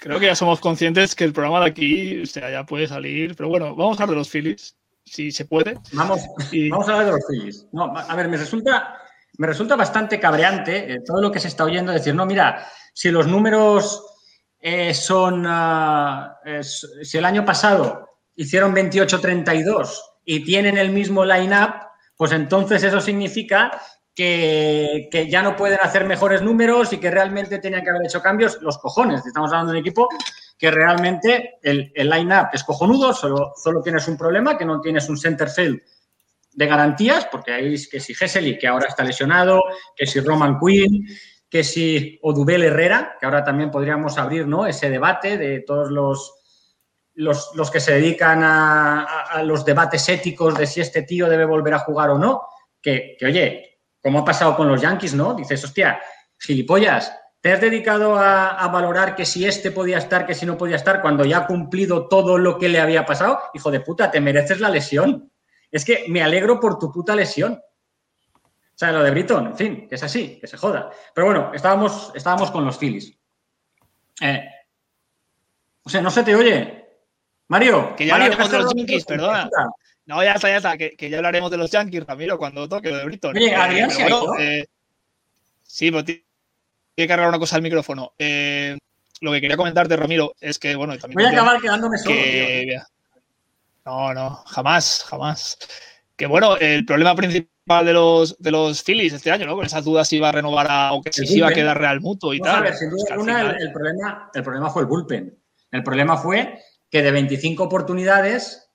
Creo 0.00 0.20
que 0.20 0.26
ya 0.26 0.36
somos 0.36 0.60
conscientes 0.60 1.14
que 1.16 1.24
el 1.24 1.32
programa 1.32 1.60
de 1.60 1.66
aquí, 1.66 2.22
o 2.22 2.26
sea, 2.26 2.50
ya 2.50 2.64
puede 2.64 2.86
salir. 2.86 3.34
Pero 3.34 3.48
bueno, 3.48 3.74
vamos 3.74 3.98
a 3.98 4.04
hablar 4.04 4.14
de 4.14 4.20
los 4.20 4.30
Phillies, 4.30 4.76
si 5.04 5.32
se 5.32 5.46
puede. 5.46 5.78
Vamos, 5.92 6.20
vamos 6.70 6.88
a 6.88 6.92
hablar 6.92 7.06
de 7.06 7.12
los 7.12 7.26
Phillies. 7.28 7.66
No, 7.72 7.92
a 7.96 8.14
ver, 8.14 8.28
me 8.28 8.36
resulta, 8.36 8.98
me 9.38 9.48
resulta 9.48 9.74
bastante 9.74 10.20
cabreante 10.20 10.92
eh, 10.92 11.00
todo 11.04 11.20
lo 11.20 11.32
que 11.32 11.40
se 11.40 11.48
está 11.48 11.64
oyendo 11.64 11.90
decir, 11.90 12.14
no, 12.14 12.24
mira, 12.24 12.68
si 12.92 13.10
los 13.10 13.26
números 13.26 14.04
eh, 14.60 14.94
son, 14.94 15.44
ah, 15.46 16.38
si 16.62 17.18
el 17.18 17.24
año 17.24 17.44
pasado 17.44 18.20
hicieron 18.36 18.74
28-32 18.74 19.90
y 20.24 20.44
tienen 20.44 20.78
el 20.78 20.90
mismo 20.90 21.24
line-up, 21.24 21.74
pues 22.16 22.32
entonces 22.32 22.82
eso 22.82 23.00
significa 23.00 23.72
que, 24.16 25.28
ya 25.30 25.42
no 25.42 25.54
pueden 25.54 25.78
hacer 25.82 26.06
mejores 26.06 26.40
números 26.40 26.92
y 26.92 26.98
que 26.98 27.10
realmente 27.10 27.58
tenían 27.58 27.84
que 27.84 27.90
haber 27.90 28.06
hecho 28.06 28.22
cambios, 28.22 28.60
los 28.62 28.78
cojones. 28.78 29.24
Estamos 29.26 29.52
hablando 29.52 29.72
de 29.72 29.78
un 29.78 29.84
equipo 29.84 30.08
que 30.58 30.70
realmente 30.70 31.58
el, 31.62 31.92
el 31.94 32.08
line-up 32.08 32.48
es 32.54 32.64
cojonudo, 32.64 33.12
solo, 33.12 33.52
solo 33.62 33.82
tienes 33.82 34.08
un 34.08 34.16
problema, 34.16 34.56
que 34.56 34.64
no 34.64 34.80
tienes 34.80 35.08
un 35.10 35.18
center 35.18 35.50
field 35.50 35.80
de 36.50 36.66
garantías, 36.66 37.26
porque 37.26 37.52
hay 37.52 37.86
que 37.86 38.00
si 38.00 38.14
Hessely, 38.18 38.58
que 38.58 38.66
ahora 38.66 38.86
está 38.88 39.04
lesionado, 39.04 39.62
que 39.94 40.06
si 40.06 40.20
Roman 40.20 40.58
Quinn, 40.58 41.06
que 41.50 41.62
si 41.62 42.18
Odubel 42.22 42.62
Herrera, 42.62 43.16
que 43.20 43.26
ahora 43.26 43.44
también 43.44 43.70
podríamos 43.70 44.16
abrir 44.16 44.46
¿no? 44.46 44.66
ese 44.66 44.88
debate 44.88 45.36
de 45.36 45.60
todos 45.60 45.90
los, 45.90 46.32
los, 47.14 47.70
que 47.70 47.80
se 47.80 47.92
dedican 47.92 48.40
a, 48.42 49.42
los 49.44 49.66
debates 49.66 50.08
éticos 50.08 50.56
de 50.56 50.66
si 50.66 50.80
este 50.80 51.02
tío 51.02 51.28
debe 51.28 51.44
volver 51.44 51.74
a 51.74 51.80
jugar 51.80 52.08
o 52.08 52.18
no, 52.18 52.40
que 52.80 53.18
oye, 53.22 53.75
como 54.06 54.20
ha 54.20 54.24
pasado 54.24 54.56
con 54.56 54.68
los 54.68 54.80
Yankees, 54.80 55.14
¿no? 55.14 55.34
Dices, 55.34 55.64
hostia, 55.64 56.00
gilipollas, 56.38 57.12
te 57.40 57.52
has 57.52 57.60
dedicado 57.60 58.14
a, 58.16 58.68
valorar 58.68 59.16
que 59.16 59.24
si 59.24 59.44
este 59.44 59.72
podía 59.72 59.98
estar, 59.98 60.24
que 60.24 60.32
si 60.32 60.46
no 60.46 60.56
podía 60.56 60.76
estar, 60.76 61.02
cuando 61.02 61.24
ya 61.24 61.38
ha 61.38 61.46
cumplido 61.48 62.06
todo 62.06 62.38
lo 62.38 62.56
que 62.56 62.68
le 62.68 62.78
había 62.78 63.04
pasado. 63.04 63.40
Hijo 63.52 63.72
de 63.72 63.80
puta, 63.80 64.08
te 64.12 64.20
mereces 64.20 64.60
la 64.60 64.68
lesión. 64.68 65.32
Es 65.72 65.84
que 65.84 66.04
me 66.06 66.22
alegro 66.22 66.60
por 66.60 66.78
tu 66.78 66.92
puta 66.92 67.16
lesión. 67.16 67.54
O 67.54 68.78
sea, 68.78 68.92
lo 68.92 69.02
de 69.02 69.10
Britton, 69.10 69.48
en 69.48 69.56
fin, 69.56 69.88
que 69.88 69.96
es 69.96 70.02
así, 70.04 70.38
que 70.40 70.46
se 70.46 70.56
joda. 70.56 70.88
Pero 71.12 71.26
bueno, 71.26 71.50
estábamos, 71.52 72.12
estábamos 72.14 72.52
con 72.52 72.64
los 72.64 72.78
Phillies. 72.78 73.12
Eh, 74.20 74.48
o 75.82 75.90
sea, 75.90 76.00
no 76.00 76.12
se 76.12 76.22
te 76.22 76.36
oye. 76.36 76.90
Mario. 77.48 77.96
Que 77.96 78.06
ya 78.06 78.20
de 78.20 78.28
los 78.36 78.72
Yankees, 78.72 79.04
perdona. 79.04 79.50
No, 80.06 80.22
ya 80.22 80.32
está, 80.32 80.48
ya 80.48 80.56
está, 80.58 80.78
que, 80.78 81.10
ya 81.10 81.16
hablaremos 81.16 81.50
de 81.50 81.56
los 81.56 81.70
Yankees, 81.70 82.06
Ramiro, 82.06 82.38
cuando 82.38 82.68
toque 82.68 82.90
lo 82.90 82.98
de 82.98 83.04
Britton. 83.04 83.36
Oye, 83.36 83.52
eh, 83.52 83.88
eh, 84.38 84.66
Sí, 85.64 85.90
pero 85.90 86.04
tiene 86.04 86.24
que 86.96 87.08
cargar 87.08 87.28
una 87.28 87.38
cosa 87.38 87.56
al 87.56 87.62
micrófono. 87.62 88.12
Eh, 88.16 88.78
lo 89.20 89.32
que 89.32 89.40
quería 89.40 89.56
comentarte, 89.56 89.96
Ramiro, 89.96 90.32
es 90.40 90.58
que, 90.58 90.76
bueno, 90.76 90.96
también. 90.96 91.16
Voy 91.16 91.24
a 91.24 91.30
acabar 91.30 91.60
quedándome 91.60 91.98
solo. 91.98 92.14
No, 93.84 94.14
no, 94.14 94.42
jamás, 94.46 95.04
jamás. 95.08 95.58
Que 96.16 96.26
bueno, 96.26 96.56
el 96.56 96.84
problema 96.84 97.14
principal 97.14 97.84
de 97.84 97.92
los, 97.92 98.36
de 98.38 98.50
los 98.50 98.82
Phillies 98.82 99.12
este 99.12 99.30
año, 99.30 99.46
¿no? 99.46 99.54
Con 99.54 99.66
esas 99.66 99.84
dudas 99.84 100.08
si 100.08 100.16
iba 100.16 100.28
a 100.28 100.32
renovar 100.32 100.66
a, 100.68 100.92
o 100.92 101.02
que 101.02 101.12
si 101.12 101.36
iba 101.36 101.48
a 101.48 101.52
quedar 101.52 101.78
Real 101.78 102.00
Mutuo 102.00 102.32
y 102.32 102.40
tal. 102.40 102.56
A 102.56 102.60
ver, 102.62 102.74
sin 102.74 102.90
duda 102.90 103.02
pues 103.02 103.12
alguna, 103.12 103.56
el, 103.58 103.72
problema, 103.72 104.30
el 104.34 104.42
problema 104.42 104.70
fue 104.70 104.82
el 104.82 104.88
bullpen. 104.88 105.38
El 105.70 105.82
problema 105.82 106.16
fue 106.16 106.60
que 106.90 107.02
de 107.02 107.10
25 107.10 107.62
oportunidades, 107.62 108.65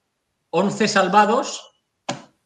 11 0.52 0.88
salvados 0.88 1.72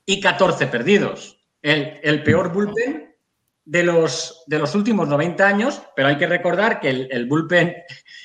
y 0.06 0.20
14 0.22 0.68
perdidos. 0.68 1.39
El, 1.62 2.24
peor 2.24 2.54
bullpen 2.54 3.15
de 3.65 3.84
los, 3.84 4.44
de 4.46 4.60
los 4.60 4.76
últimos 4.76 5.08
90 5.08 5.48
años, 5.48 5.82
pero 5.96 6.10
hay 6.10 6.18
que 6.18 6.28
recordar 6.28 6.80
que 6.80 6.89
el, 6.89 7.26
bullpen, 7.26 7.76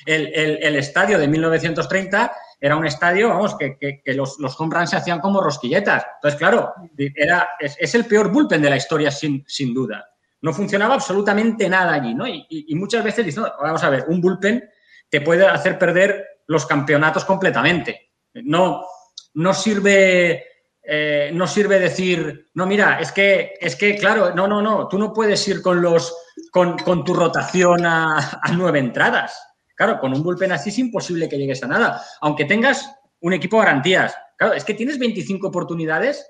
el, 0.05 0.27
el, 0.35 0.75
estadio 0.75 1.17
de 1.17 1.27
1930 1.27 2.31
era 2.59 2.75
un 2.75 2.85
estadio, 2.85 3.29
vamos, 3.29 3.57
que, 3.57 3.77
que, 3.79 4.13
los, 4.13 4.37
los, 4.39 4.55
se 4.85 4.95
hacían 4.95 5.19
como 5.19 5.41
rosquilletas. 5.41 6.05
Entonces, 6.15 6.37
claro, 6.37 6.71
era, 7.15 7.49
es, 7.59 7.95
el 7.95 8.05
peor 8.05 8.31
bullpen 8.31 8.61
de 8.61 8.69
la 8.69 8.77
historia, 8.77 9.09
sin, 9.09 9.43
sin 9.47 9.73
duda. 9.73 10.07
No 10.41 10.53
funcionaba 10.53 10.93
absolutamente 10.93 11.67
nada 11.67 11.93
allí, 11.93 12.13
¿no? 12.13 12.27
Y 12.27 12.75
muchas 12.75 13.03
veces 13.03 13.25
dicen, 13.25 13.43
no, 13.43 13.51
vamos 13.59 13.83
a 13.83 13.89
ver, 13.89 14.05
un 14.07 14.21
bullpen 14.21 14.63
te 15.09 15.21
puede 15.21 15.45
hacer 15.45 15.77
perder 15.77 16.25
los 16.47 16.65
campeonatos 16.65 17.25
completamente. 17.25 18.11
No, 18.33 18.85
no 19.33 19.53
sirve 19.53 20.45
eh, 20.83 21.29
no 21.33 21.45
sirve 21.45 21.79
decir, 21.79 22.49
no, 22.55 22.65
mira, 22.65 22.99
es 22.99 23.11
que, 23.11 23.53
es 23.59 23.75
que, 23.75 23.95
claro, 23.97 24.33
no, 24.33 24.47
no, 24.47 24.61
no, 24.61 24.87
tú 24.87 24.97
no 24.97 25.13
puedes 25.13 25.47
ir 25.47 25.61
con, 25.61 25.79
los, 25.79 26.15
con, 26.51 26.77
con 26.79 27.03
tu 27.03 27.13
rotación 27.13 27.85
a, 27.85 28.17
a, 28.41 28.51
nueve 28.51 28.79
entradas. 28.79 29.39
Claro, 29.75 29.99
con 29.99 30.13
un 30.13 30.23
bullpen 30.23 30.51
así 30.51 30.69
es 30.69 30.79
imposible 30.79 31.29
que 31.29 31.37
llegues 31.37 31.63
a 31.63 31.67
nada, 31.67 32.03
aunque 32.21 32.45
tengas 32.45 32.89
un 33.19 33.33
equipo 33.33 33.57
de 33.57 33.65
garantías. 33.65 34.15
Claro, 34.37 34.53
es 34.53 34.63
que 34.63 34.73
tienes 34.73 34.97
25 34.97 35.47
oportunidades, 35.47 36.27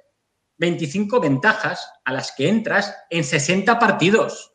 25 0.58 1.22
ventajas 1.22 1.90
a 2.04 2.12
las 2.12 2.34
que 2.34 2.50
entras 2.50 2.96
en 3.10 3.24
60 3.24 3.80
partidos. 3.80 4.54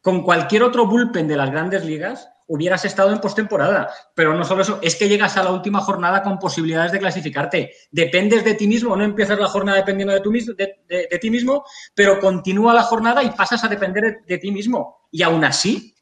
Con 0.00 0.22
cualquier 0.22 0.64
otro 0.64 0.86
bullpen 0.86 1.28
de 1.28 1.36
las 1.36 1.50
grandes 1.50 1.84
ligas, 1.84 2.28
hubieras 2.46 2.84
estado 2.84 3.12
en 3.12 3.20
postemporada. 3.20 3.90
Pero 4.14 4.34
no 4.34 4.44
solo 4.44 4.62
eso, 4.62 4.78
es 4.82 4.96
que 4.96 5.08
llegas 5.08 5.36
a 5.36 5.44
la 5.44 5.50
última 5.50 5.80
jornada 5.80 6.22
con 6.22 6.38
posibilidades 6.38 6.92
de 6.92 6.98
clasificarte. 6.98 7.72
Dependes 7.90 8.44
de 8.44 8.54
ti 8.54 8.66
mismo, 8.66 8.96
no 8.96 9.04
empiezas 9.04 9.38
la 9.38 9.48
jornada 9.48 9.78
dependiendo 9.78 10.14
de, 10.14 10.20
tu, 10.20 10.30
de, 10.30 10.76
de, 10.88 11.18
ti 11.18 11.30
mismo, 11.30 11.64
pero 11.94 12.18
continúa 12.20 12.74
la 12.74 12.82
jornada 12.82 13.22
y 13.22 13.30
pasas 13.30 13.62
a 13.64 13.68
depender 13.68 14.22
de, 14.26 14.38
ti 14.38 14.50
mismo. 14.50 15.08
Y 15.10 15.22
aún 15.22 15.44
así, 15.44 15.94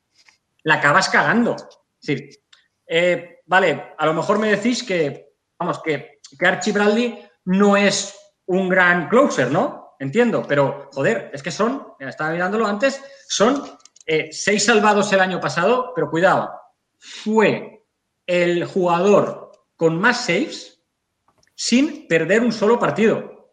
la 0.62 0.74
acabas 0.74 1.09
cagando. 1.09 1.57
Eh, 2.87 3.40
vale, 3.46 3.94
a 3.96 4.07
lo 4.07 4.14
mejor 4.14 4.38
me 4.38 4.50
decís 4.50 4.83
que, 4.83 5.35
vamos, 5.59 5.80
que, 5.83 6.18
que 6.38 6.46
Archie 6.46 7.28
no 7.46 7.76
es 7.76 8.14
un 8.46 8.68
gran 8.68 9.09
closer, 9.09 9.50
¿no? 9.50 9.85
Entiendo, 9.98 10.44
pero 10.46 10.90
joder, 10.92 11.30
es 11.33 11.42
que 11.42 11.50
son, 11.50 11.87
estaba 11.98 12.30
mirándolo 12.30 12.66
antes, 12.66 13.02
son 13.28 13.62
eh, 14.06 14.28
seis 14.32 14.64
salvados 14.64 15.12
el 15.12 15.20
año 15.20 15.40
pasado, 15.40 15.92
pero 15.94 16.10
cuidado, 16.10 16.52
fue 16.98 17.84
el 18.26 18.64
jugador 18.64 19.52
con 19.76 19.98
más 20.00 20.26
saves 20.26 20.82
sin 21.54 22.08
perder 22.08 22.42
un 22.42 22.52
solo 22.52 22.78
partido. 22.78 23.52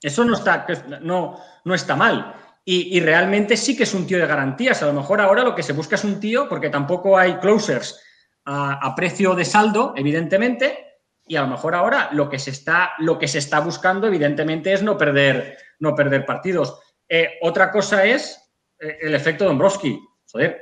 Eso 0.00 0.24
no 0.24 0.34
está, 0.34 0.66
no, 1.02 1.38
no 1.64 1.74
está 1.74 1.94
mal. 1.94 2.34
Y, 2.64 2.96
y, 2.96 3.00
realmente 3.00 3.56
sí 3.56 3.76
que 3.76 3.82
es 3.82 3.94
un 3.94 4.06
tío 4.06 4.18
de 4.18 4.26
garantías. 4.26 4.82
A 4.82 4.86
lo 4.86 4.92
mejor 4.92 5.20
ahora 5.20 5.42
lo 5.42 5.54
que 5.54 5.62
se 5.62 5.72
busca 5.72 5.96
es 5.96 6.04
un 6.04 6.20
tío, 6.20 6.48
porque 6.48 6.70
tampoco 6.70 7.18
hay 7.18 7.36
closers 7.38 8.00
a, 8.44 8.94
precio 8.94 9.34
de 9.34 9.44
saldo, 9.44 9.94
evidentemente, 9.96 11.00
y 11.26 11.36
a 11.36 11.42
lo 11.42 11.48
mejor 11.48 11.74
ahora 11.74 12.08
lo 12.12 12.28
que 12.28 12.38
se 12.38 12.50
está, 12.50 12.92
lo 12.98 13.18
que 13.18 13.28
se 13.28 13.38
está 13.38 13.60
buscando, 13.60 14.06
evidentemente, 14.06 14.72
es 14.72 14.82
no 14.82 14.96
perder, 14.96 15.56
no 15.78 15.94
perder 15.94 16.26
partidos. 16.26 16.78
Eh, 17.08 17.38
otra 17.42 17.70
cosa 17.70 18.04
es 18.04 18.39
el 18.80 19.14
efecto 19.14 19.44
Dombrowski. 19.44 20.00
Joder, 20.30 20.60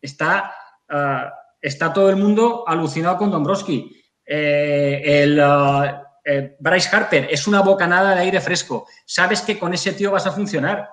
está, 0.00 0.54
uh, 0.88 1.30
está 1.60 1.92
todo 1.92 2.10
el 2.10 2.16
mundo 2.16 2.64
alucinado 2.66 3.16
con 3.18 3.30
Dombrowski. 3.30 4.02
Eh, 4.24 5.02
el 5.04 5.38
uh, 5.40 5.84
eh, 6.24 6.56
Bryce 6.60 6.94
Harper 6.94 7.28
es 7.30 7.46
una 7.46 7.62
bocanada 7.62 8.14
de 8.14 8.20
aire 8.20 8.40
fresco. 8.40 8.86
Sabes 9.04 9.42
que 9.42 9.58
con 9.58 9.74
ese 9.74 9.92
tío 9.92 10.12
vas 10.12 10.26
a 10.26 10.32
funcionar. 10.32 10.88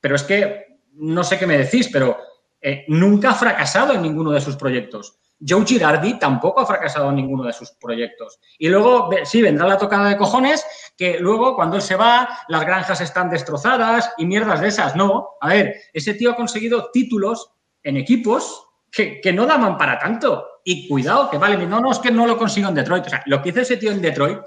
Pero 0.00 0.14
es 0.14 0.22
que 0.22 0.66
no 0.94 1.24
sé 1.24 1.38
qué 1.38 1.46
me 1.46 1.58
decís, 1.58 1.88
pero 1.92 2.18
eh, 2.60 2.84
nunca 2.88 3.30
ha 3.30 3.34
fracasado 3.34 3.94
en 3.94 4.02
ninguno 4.02 4.30
de 4.30 4.40
sus 4.40 4.56
proyectos. 4.56 5.18
Joe 5.46 5.64
Girardi 5.64 6.18
tampoco 6.18 6.60
ha 6.60 6.66
fracasado 6.66 7.10
en 7.10 7.16
ninguno 7.16 7.44
de 7.44 7.52
sus 7.52 7.70
proyectos. 7.72 8.40
Y 8.58 8.68
luego, 8.68 9.08
sí, 9.24 9.40
vendrá 9.40 9.66
la 9.66 9.78
tocada 9.78 10.08
de 10.08 10.16
cojones, 10.16 10.64
que 10.96 11.18
luego 11.20 11.54
cuando 11.54 11.76
él 11.76 11.82
se 11.82 11.96
va, 11.96 12.28
las 12.48 12.62
granjas 12.64 13.00
están 13.00 13.30
destrozadas 13.30 14.12
y 14.18 14.26
mierdas 14.26 14.60
de 14.60 14.68
esas. 14.68 14.96
No, 14.96 15.30
a 15.40 15.48
ver, 15.48 15.76
ese 15.92 16.14
tío 16.14 16.32
ha 16.32 16.36
conseguido 16.36 16.90
títulos 16.92 17.52
en 17.82 17.96
equipos 17.96 18.66
que, 18.90 19.20
que 19.20 19.32
no 19.32 19.46
daban 19.46 19.76
para 19.76 19.98
tanto. 19.98 20.44
Y 20.64 20.88
cuidado, 20.88 21.30
que 21.30 21.38
vale, 21.38 21.66
no, 21.66 21.80
no, 21.80 21.92
es 21.92 21.98
que 21.98 22.10
no 22.10 22.26
lo 22.26 22.36
consigo 22.36 22.68
en 22.68 22.74
Detroit. 22.74 23.06
O 23.06 23.10
sea, 23.10 23.22
lo 23.26 23.40
que 23.40 23.50
hizo 23.50 23.60
ese 23.60 23.76
tío 23.76 23.92
en 23.92 24.02
Detroit 24.02 24.40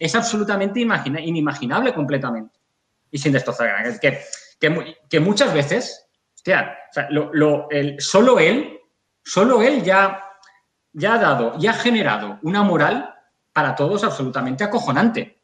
es 0.00 0.14
absolutamente 0.14 0.80
imagina, 0.80 1.20
inimaginable 1.20 1.92
completamente. 1.92 2.58
Y 3.10 3.18
sin 3.18 3.32
destrozar 3.32 3.68
granjas. 3.68 4.00
Que, 4.00 4.20
que, 4.58 4.96
que 5.08 5.20
muchas 5.20 5.52
veces, 5.52 6.08
hostia, 6.34 6.76
solo 7.98 8.40
él, 8.40 8.80
solo 9.22 9.62
él 9.62 9.82
ya 9.82 10.27
ya 10.98 11.14
ha 11.14 11.18
dado 11.18 11.54
y 11.58 11.66
ha 11.66 11.72
generado 11.72 12.38
una 12.42 12.62
moral 12.62 13.14
para 13.52 13.74
todos 13.74 14.04
absolutamente 14.04 14.64
acojonante. 14.64 15.38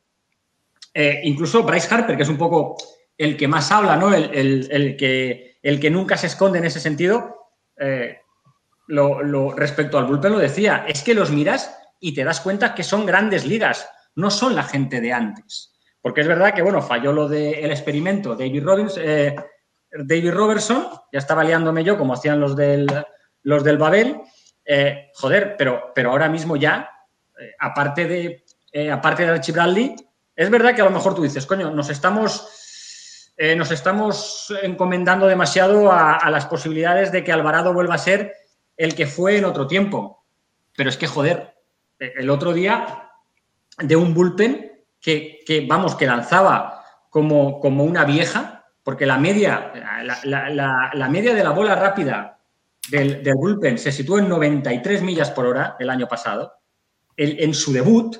Eh, 0.92 1.20
incluso 1.24 1.62
Bryce 1.62 1.92
Harper, 1.92 2.16
que 2.16 2.22
es 2.22 2.28
un 2.28 2.38
poco 2.38 2.76
el 3.16 3.36
que 3.36 3.48
más 3.48 3.70
habla, 3.72 3.96
¿no? 3.96 4.12
El, 4.12 4.96
que, 4.96 5.58
el 5.62 5.80
que 5.80 5.90
nunca 5.90 6.16
se 6.16 6.26
esconde 6.26 6.58
en 6.58 6.64
ese 6.64 6.80
sentido, 6.80 7.50
eh, 7.76 8.18
lo, 8.86 9.52
respecto 9.52 9.98
al 9.98 10.06
bullpen 10.06 10.32
lo 10.32 10.38
decía, 10.38 10.84
es 10.86 11.02
que 11.02 11.14
los 11.14 11.30
miras 11.30 11.76
y 12.00 12.14
te 12.14 12.24
das 12.24 12.40
cuenta 12.40 12.74
que 12.74 12.82
son 12.82 13.06
grandes 13.06 13.46
ligas, 13.46 13.88
no 14.14 14.30
son 14.30 14.54
la 14.54 14.64
gente 14.64 15.00
de 15.00 15.12
antes. 15.12 15.72
Porque 16.00 16.20
es 16.20 16.28
verdad 16.28 16.54
que, 16.54 16.62
bueno, 16.62 16.82
falló 16.82 17.12
lo 17.12 17.28
del 17.28 17.70
experimento 17.70 18.34
David, 18.34 18.62
Robbins, 18.62 18.94
eh, 18.98 19.34
David 19.90 20.32
Robertson, 20.32 20.86
ya 21.12 21.18
estaba 21.18 21.44
liándome 21.44 21.82
yo 21.82 21.96
como 21.96 22.14
hacían 22.14 22.40
los 22.40 22.56
del, 22.56 22.86
los 23.42 23.64
del 23.64 23.78
Babel, 23.78 24.20
eh, 24.64 25.10
joder, 25.14 25.56
pero, 25.56 25.92
pero 25.94 26.10
ahora 26.10 26.28
mismo 26.28 26.56
ya, 26.56 26.90
eh, 27.38 27.54
aparte 27.58 28.06
de, 28.06 28.44
eh, 28.72 28.90
aparte 28.90 29.24
de 29.24 29.30
Archie 29.30 29.96
es 30.36 30.50
verdad 30.50 30.74
que 30.74 30.82
a 30.82 30.84
lo 30.84 30.90
mejor 30.90 31.14
tú 31.14 31.22
dices, 31.22 31.46
coño, 31.46 31.70
nos 31.70 31.90
estamos, 31.90 33.32
eh, 33.36 33.54
nos 33.54 33.70
estamos 33.70 34.52
encomendando 34.62 35.26
demasiado 35.26 35.92
a, 35.92 36.28
las 36.30 36.46
posibilidades 36.46 37.12
de 37.12 37.22
que 37.22 37.32
Alvarado 37.32 37.72
vuelva 37.72 37.94
a 37.94 37.98
ser 37.98 38.34
el 38.76 38.94
que 38.94 39.06
fue 39.06 39.38
en 39.38 39.44
otro 39.44 39.66
tiempo. 39.68 40.24
Pero 40.76 40.90
es 40.90 40.96
que, 40.96 41.06
joder, 41.06 41.54
el 42.00 42.30
otro 42.30 42.52
día 42.52 43.10
de 43.78 43.94
un 43.94 44.12
bullpen 44.12 44.72
que, 45.00 45.40
que 45.46 45.64
vamos, 45.68 45.94
que 45.94 46.06
lanzaba 46.06 46.84
como, 47.10 47.60
como 47.60 47.84
una 47.84 48.04
vieja, 48.04 48.64
porque 48.82 49.06
la 49.06 49.18
media, 49.18 49.72
la, 50.24 50.90
la 50.92 51.08
media 51.08 51.32
de 51.32 51.44
la 51.44 51.50
bola 51.50 51.76
rápida 51.76 52.33
del, 52.90 53.22
del, 53.22 53.34
bullpen 53.34 53.78
se 53.78 53.92
situó 53.92 54.18
en 54.18 54.28
93 54.28 55.02
millas 55.02 55.30
por 55.30 55.46
hora 55.46 55.76
el 55.78 55.90
año 55.90 56.06
pasado. 56.08 56.52
El, 57.16 57.42
en 57.42 57.54
su 57.54 57.72
debut, 57.72 58.16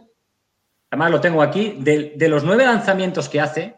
además 0.91 1.11
lo 1.11 1.21
tengo 1.21 1.43
aquí, 1.43 1.77
de, 1.81 2.15
de, 2.17 2.29
los 2.29 2.45
nueve 2.45 2.65
lanzamientos 2.65 3.29
que 3.29 3.41
hace, 3.41 3.77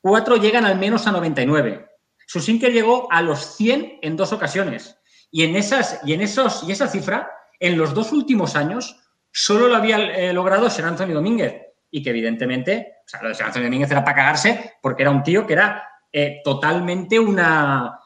cuatro 0.00 0.36
llegan 0.36 0.64
al 0.64 0.78
menos 0.78 1.06
a 1.06 1.12
99. 1.12 1.88
Su 2.26 2.40
sinker 2.40 2.72
llegó 2.72 3.10
a 3.10 3.22
los 3.22 3.56
100 3.56 3.98
en 4.02 4.16
dos 4.16 4.32
ocasiones. 4.32 4.98
Y 5.30 5.44
en, 5.44 5.56
esas, 5.56 6.00
y 6.04 6.12
en 6.12 6.20
esos, 6.20 6.62
y 6.66 6.72
esa 6.72 6.86
cifra, 6.86 7.30
en 7.58 7.76
los 7.76 7.92
dos 7.92 8.12
últimos 8.12 8.56
años, 8.56 9.00
solo 9.30 9.68
lo 9.68 9.76
había 9.76 9.98
eh, 9.98 10.32
logrado 10.32 10.70
Ser 10.70 10.84
Anthony 10.84 11.12
Domínguez. 11.12 11.60
Y 11.90 12.02
que 12.02 12.10
evidentemente, 12.10 12.98
o 13.04 13.08
sea, 13.08 13.22
lo 13.22 13.28
de 13.28 13.34
Ser 13.34 13.46
Anthony 13.46 13.62
Domínguez 13.62 13.90
era 13.90 14.04
para 14.04 14.16
cagarse 14.16 14.74
porque 14.80 15.02
era 15.02 15.10
un 15.10 15.22
tío 15.22 15.46
que 15.46 15.52
era 15.54 15.88
eh, 16.12 16.40
totalmente 16.44 17.18
una, 17.18 17.98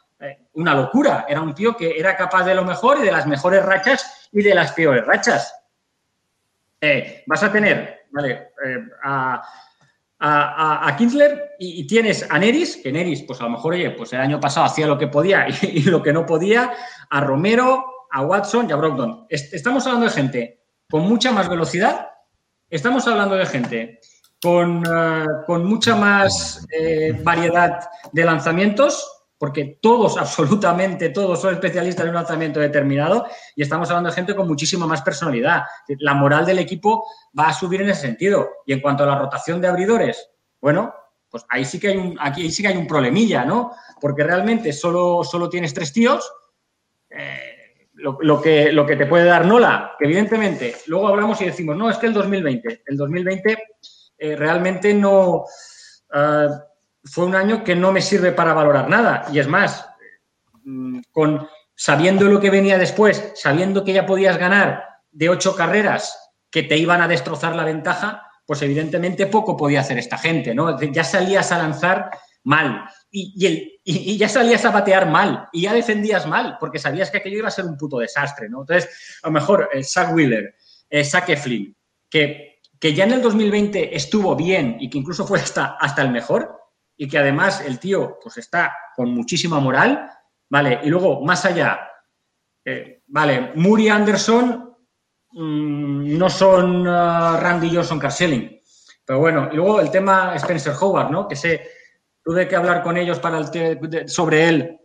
una 0.58 0.74
locura. 0.74 1.24
Era 1.28 1.40
un 1.40 1.54
tío 1.54 1.76
que 1.76 1.98
era 1.98 2.16
capaz 2.16 2.44
de 2.44 2.54
lo 2.54 2.64
mejor 2.64 2.98
y 2.98 3.02
de 3.02 3.12
las 3.12 3.26
mejores 3.26 3.64
rachas 3.64 4.28
y 4.32 4.42
de 4.42 4.54
las 4.54 4.72
peores 4.72 5.06
rachas. 5.06 5.54
Eh, 6.80 7.22
vas 7.26 7.42
a 7.42 7.52
tener 7.52 8.06
¿vale? 8.10 8.50
eh, 8.64 8.78
a, 9.04 9.42
a, 10.20 10.96
y, 11.58 11.86
tienes 11.86 12.26
a 12.28 12.38
Neris, 12.38 12.76
que 12.82 12.92
Neris, 12.92 13.22
pues 13.22 13.40
a 13.40 13.44
lo 13.44 13.50
mejor, 13.50 13.74
oye, 13.74 13.90
pues 13.90 14.12
el 14.12 14.20
año 14.20 14.40
pasado 14.40 14.66
hacía 14.66 14.86
lo 14.86 14.98
que 14.98 15.06
podía 15.06 15.46
y, 15.62 15.82
lo 15.82 16.02
que 16.02 16.12
no 16.12 16.26
podía, 16.26 16.72
a 17.08 17.20
Romero, 17.20 17.84
a 18.10 18.22
Watson 18.22 18.68
y 18.68 18.72
a 18.72 18.76
Brogdon. 18.76 19.26
Est 19.28 19.54
estamos 19.54 19.86
hablando 19.86 20.06
de 20.06 20.12
gente 20.12 20.60
con 20.90 21.02
mucha 21.02 21.30
más 21.30 21.48
velocidad, 21.48 22.08
estamos 22.68 23.06
hablando 23.06 23.36
de 23.36 23.46
gente 23.46 24.00
con, 24.40 24.78
uh, 24.86 25.44
con 25.46 25.64
mucha 25.64 25.94
más 25.94 26.66
eh, 26.72 27.12
variedad 27.22 27.88
de 28.12 28.24
lanzamientos 28.24 29.17
porque 29.38 29.78
todos, 29.80 30.16
absolutamente 30.18 31.10
todos, 31.10 31.40
son 31.40 31.54
especialistas 31.54 32.04
en 32.04 32.10
un 32.10 32.16
lanzamiento 32.16 32.60
determinado 32.60 33.26
y 33.56 33.62
estamos 33.62 33.88
hablando 33.88 34.10
de 34.10 34.16
gente 34.16 34.34
con 34.34 34.46
muchísima 34.46 34.86
más 34.86 35.02
personalidad. 35.02 35.62
La 36.00 36.14
moral 36.14 36.44
del 36.44 36.58
equipo 36.58 37.06
va 37.38 37.48
a 37.48 37.54
subir 37.54 37.82
en 37.82 37.90
ese 37.90 38.02
sentido. 38.02 38.48
Y 38.66 38.72
en 38.72 38.80
cuanto 38.80 39.04
a 39.04 39.06
la 39.06 39.18
rotación 39.18 39.60
de 39.60 39.68
abridores, 39.68 40.30
bueno, 40.60 40.94
pues 41.30 41.44
ahí 41.48 41.64
sí 41.64 41.78
que 41.78 41.88
hay 41.88 41.96
un, 41.96 42.16
aquí 42.20 42.50
sí 42.50 42.62
que 42.62 42.68
hay 42.68 42.76
un 42.76 42.86
problemilla, 42.86 43.44
¿no? 43.44 43.72
Porque 44.00 44.24
realmente 44.24 44.72
solo, 44.72 45.22
solo 45.22 45.48
tienes 45.48 45.72
tres 45.72 45.92
tíos. 45.92 46.30
Eh, 47.10 47.58
lo, 47.94 48.40
que, 48.40 48.72
lo 48.72 48.86
que 48.86 48.96
te 48.96 49.06
puede 49.06 49.24
dar 49.24 49.44
Nola, 49.44 49.96
que 49.98 50.04
evidentemente 50.04 50.76
luego 50.86 51.08
hablamos 51.08 51.40
y 51.40 51.46
decimos, 51.46 51.76
no, 51.76 51.90
es 51.90 51.98
que 51.98 52.06
el 52.06 52.14
2020, 52.14 52.82
el 52.86 52.96
2020 52.96 53.58
eh, 54.18 54.36
realmente 54.36 54.94
no 54.94 55.44
eh, 56.14 56.48
fue 57.10 57.24
un 57.24 57.34
año 57.34 57.64
que 57.64 57.74
no 57.74 57.92
me 57.92 58.00
sirve 58.00 58.32
para 58.32 58.52
valorar 58.52 58.88
nada. 58.88 59.26
Y 59.32 59.38
es 59.38 59.48
más, 59.48 59.88
mm, 60.64 61.00
con 61.10 61.48
sabiendo 61.74 62.24
lo 62.26 62.40
que 62.40 62.50
venía 62.50 62.76
después, 62.76 63.32
sabiendo 63.34 63.84
que 63.84 63.92
ya 63.92 64.04
podías 64.04 64.36
ganar 64.36 64.84
de 65.12 65.28
ocho 65.28 65.54
carreras 65.54 66.32
que 66.50 66.64
te 66.64 66.76
iban 66.76 67.00
a 67.00 67.08
destrozar 67.08 67.54
la 67.54 67.64
ventaja, 67.64 68.22
pues 68.44 68.62
evidentemente 68.62 69.26
poco 69.26 69.56
podía 69.56 69.80
hacer 69.80 69.98
esta 69.98 70.18
gente, 70.18 70.54
¿no? 70.54 70.80
Ya 70.80 71.04
salías 71.04 71.52
a 71.52 71.58
lanzar 71.58 72.10
mal 72.44 72.84
y, 73.10 74.16
ya 74.18 74.28
salías 74.28 74.64
a 74.64 74.70
batear 74.70 75.08
mal 75.08 75.48
y 75.52 75.62
ya 75.62 75.74
defendías 75.74 76.26
mal 76.26 76.56
porque 76.58 76.78
sabías 76.78 77.10
que 77.10 77.18
aquello 77.18 77.38
iba 77.38 77.48
a 77.48 77.52
ser 77.52 77.66
un 77.66 77.76
puto 77.76 77.98
desastre, 77.98 78.48
¿no? 78.48 78.62
Entonces, 78.62 79.18
a 79.22 79.28
lo 79.28 79.32
mejor 79.32 79.68
eh, 79.72 79.84
Zach 79.84 80.12
Wheeler, 80.14 80.56
eh, 80.90 81.04
Zach 81.04 81.28
Eflin, 81.28 81.76
que, 82.08 82.60
que 82.80 82.94
ya 82.94 83.04
en 83.04 83.12
el 83.12 83.22
2020 83.22 83.94
estuvo 83.94 84.34
bien 84.34 84.78
y 84.80 84.90
que 84.90 84.98
incluso 84.98 85.26
fue 85.26 85.38
hasta, 85.38 85.76
hasta 85.78 86.02
el 86.02 86.10
mejor 86.10 86.57
y 86.98 87.08
que 87.08 87.18
además 87.18 87.62
el 87.64 87.78
tío 87.78 88.18
pues 88.22 88.36
está 88.36 88.76
con 88.94 89.14
muchísima 89.14 89.58
moral, 89.60 90.10
¿vale? 90.50 90.80
Y 90.82 90.90
luego, 90.90 91.24
más 91.24 91.46
allá, 91.46 91.80
eh, 92.62 93.02
vale, 93.06 93.52
Muri 93.54 93.88
Anderson 93.88 94.76
mm, 95.30 96.18
no 96.18 96.28
son 96.28 96.86
uh, 96.86 97.36
Randy 97.38 97.74
Johnson 97.74 97.98
Carselling, 97.98 98.60
pero 99.06 99.20
bueno, 99.20 99.48
y 99.50 99.56
luego 99.56 99.80
el 99.80 99.90
tema 99.90 100.34
Spencer 100.34 100.74
Howard, 100.78 101.10
¿no? 101.10 101.26
Que 101.26 101.36
se 101.36 101.66
tuve 102.22 102.46
que 102.46 102.56
hablar 102.56 102.82
con 102.82 102.98
ellos 102.98 103.18
para 103.18 103.38
el 103.38 104.08
sobre 104.08 104.48
él 104.48 104.78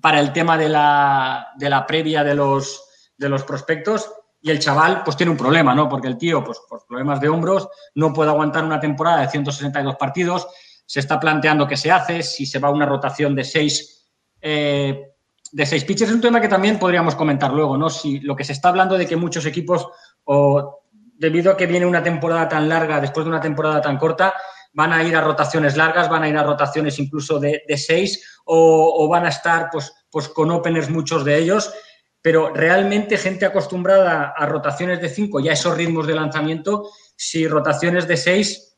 para 0.00 0.20
el 0.20 0.32
tema 0.32 0.56
de 0.56 0.68
la, 0.68 1.48
de 1.56 1.68
la 1.68 1.86
previa 1.86 2.24
de 2.24 2.34
los, 2.34 3.10
de 3.16 3.28
los 3.28 3.42
prospectos 3.44 4.10
y 4.40 4.50
el 4.50 4.58
chaval 4.58 5.02
pues 5.04 5.16
tiene 5.16 5.30
un 5.30 5.38
problema, 5.38 5.74
¿no? 5.74 5.88
Porque 5.88 6.08
el 6.08 6.18
tío, 6.18 6.42
pues 6.42 6.60
por 6.68 6.84
problemas 6.86 7.20
de 7.20 7.28
hombros, 7.28 7.68
no 7.94 8.12
puede 8.12 8.30
aguantar 8.30 8.64
una 8.64 8.80
temporada 8.80 9.20
de 9.20 9.28
162 9.28 9.96
partidos, 9.96 10.48
se 10.92 11.00
está 11.00 11.18
planteando 11.18 11.66
qué 11.66 11.78
se 11.78 11.90
hace, 11.90 12.22
si 12.22 12.44
se 12.44 12.58
va 12.58 12.68
a 12.68 12.70
una 12.70 12.84
rotación 12.84 13.34
de 13.34 13.44
seis, 13.44 14.10
eh, 14.42 15.14
de 15.50 15.64
seis 15.64 15.84
pitchers. 15.84 16.10
Es 16.10 16.14
un 16.14 16.20
tema 16.20 16.38
que 16.38 16.48
también 16.48 16.78
podríamos 16.78 17.14
comentar 17.14 17.50
luego, 17.50 17.78
¿no? 17.78 17.88
Si 17.88 18.20
lo 18.20 18.36
que 18.36 18.44
se 18.44 18.52
está 18.52 18.68
hablando 18.68 18.98
de 18.98 19.06
que 19.06 19.16
muchos 19.16 19.46
equipos, 19.46 19.88
o 20.24 20.82
debido 21.16 21.50
a 21.50 21.56
que 21.56 21.66
viene 21.66 21.86
una 21.86 22.02
temporada 22.02 22.46
tan 22.46 22.68
larga 22.68 23.00
después 23.00 23.24
de 23.24 23.30
una 23.30 23.40
temporada 23.40 23.80
tan 23.80 23.96
corta, 23.96 24.34
van 24.74 24.92
a 24.92 25.02
ir 25.02 25.16
a 25.16 25.22
rotaciones 25.22 25.78
largas, 25.78 26.10
van 26.10 26.24
a 26.24 26.28
ir 26.28 26.36
a 26.36 26.42
rotaciones 26.42 26.98
incluso 26.98 27.40
de, 27.40 27.62
seis 27.78 28.42
o, 28.44 29.08
van 29.08 29.24
a 29.24 29.30
estar 29.30 29.70
pues, 29.72 29.90
pues 30.10 30.28
con 30.28 30.50
openers 30.50 30.90
muchos 30.90 31.24
de 31.24 31.38
ellos, 31.38 31.72
pero 32.20 32.52
realmente 32.52 33.16
gente 33.16 33.46
acostumbrada 33.46 34.34
a 34.36 34.44
rotaciones 34.44 35.00
de 35.00 35.08
cinco 35.08 35.40
y 35.40 35.48
a 35.48 35.54
esos 35.54 35.74
ritmos 35.74 36.06
de 36.06 36.16
lanzamiento, 36.16 36.90
si 37.16 37.48
rotaciones 37.48 38.06
de 38.06 38.18
seis 38.18 38.71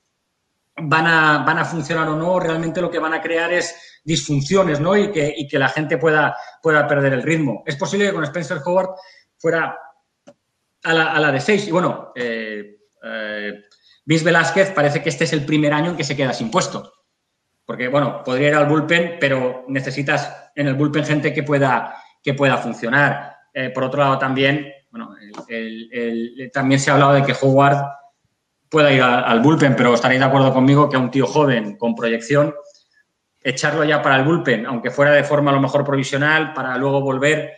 van 0.77 1.07
a, 1.07 1.45
van 1.45 1.59
a 1.59 1.65
funcionar 1.65 2.09
o 2.09 2.17
no, 2.17 2.41
realmente 2.41 2.81
lo 2.81 2.91
que 2.91 2.99
van 2.99 3.15
a 3.15 3.23
crear 3.23 3.53
es 3.53 4.01
disfunciones 4.05 4.81
¿no? 4.81 4.97
y, 4.97 5.11
que, 5.11 5.33
y 5.37 5.47
que 5.47 5.59
la 5.59 5.69
gente 5.69 5.99
pueda, 5.99 6.37
pueda 6.63 6.87
perder 6.87 7.13
el 7.13 7.23
ritmo. 7.23 7.63
Es 7.67 7.77
posible 7.77 8.07
que 8.07 8.13
con 8.13 8.25
Spencer 8.25 8.59
Howard 8.65 8.91
fuera 9.39 9.79
a 10.83 10.93
la, 10.93 11.13
a 11.13 11.21
la 11.21 11.33
de 11.33 11.41
seis 11.41 11.67
y 11.69 11.71
bueno, 11.71 12.13
eh, 12.15 12.77
eh, 13.03 13.53
Velázquez 14.05 14.73
parece 14.73 15.03
que 15.03 15.09
este 15.09 15.25
es 15.25 15.33
el 15.33 15.45
primer 15.45 15.73
año 15.73 15.91
en 15.91 15.97
que 15.97 16.05
se 16.05 16.17
queda 16.17 16.33
sin 16.33 16.51
puesto. 16.51 16.93
Porque, 17.65 17.89
bueno, 17.89 18.23
podría 18.23 18.49
ir 18.49 18.55
al 18.55 18.67
bullpen, 18.67 19.17
pero 19.19 19.65
necesitas 19.69 20.51
en 20.55 20.67
el 20.67 20.75
bullpen 20.75 21.07
gente 21.07 21.33
que 21.33 21.43
pueda, 21.43 21.97
que 22.23 22.35
pueda 22.35 22.59
funcionar. 22.59 23.37
Eh, 23.55 23.71
por 23.71 23.85
otro 23.85 24.01
lado, 24.01 24.19
también, 24.19 24.71
bueno, 24.91 25.15
también 26.53 26.79
se 26.79 26.91
ha 26.91 26.95
hablado 26.95 27.15
de 27.15 27.23
que 27.23 27.35
Howard 27.41 27.79
pueda 28.75 28.93
ir 28.93 29.01
al, 29.01 29.41
bullpen, 29.41 29.77
pero 29.77 29.95
estaréis 29.95 30.21
de 30.21 30.27
acuerdo 30.27 30.53
conmigo 30.53 30.89
que 30.89 30.97
a 30.97 30.99
un 30.99 31.11
tío 31.11 31.27
joven 31.27 31.77
con 31.77 31.95
proyección, 31.95 32.53
echarlo 33.41 33.85
ya 33.85 34.03
para 34.03 34.17
el 34.17 34.25
bullpen, 34.25 34.67
aunque 34.67 34.91
fuera 34.91 35.13
de 35.13 35.23
forma 35.23 35.53
a 35.53 35.55
lo 35.55 35.61
mejor 35.61 35.85
provisional, 35.85 36.53
para 36.53 36.77
luego 36.77 37.01
volver, 37.01 37.53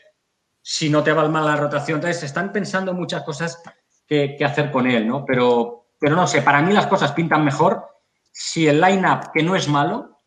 si 0.60 0.90
no 0.90 1.02
te 1.02 1.12
va 1.12 1.26
mal 1.28 1.46
la 1.46 1.56
rotación. 1.56 1.96
Entonces, 1.96 2.22
están 2.22 2.52
pensando 2.52 2.92
muchas 2.92 3.22
cosas 3.22 3.62
que, 4.06 4.36
que 4.36 4.44
hacer 4.44 4.70
con 4.70 4.86
él, 4.86 5.08
¿no? 5.08 5.24
Pero 5.24 5.86
pero 5.98 6.16
no 6.16 6.26
sé, 6.26 6.42
para 6.42 6.62
mí 6.62 6.72
las 6.72 6.86
cosas 6.86 7.12
pintan 7.12 7.44
mejor 7.44 7.86
si 8.30 8.68
el 8.68 8.80
line-up, 8.80 9.30
que 9.32 9.42
no 9.42 9.56
es 9.56 9.68
malo, 9.68 10.18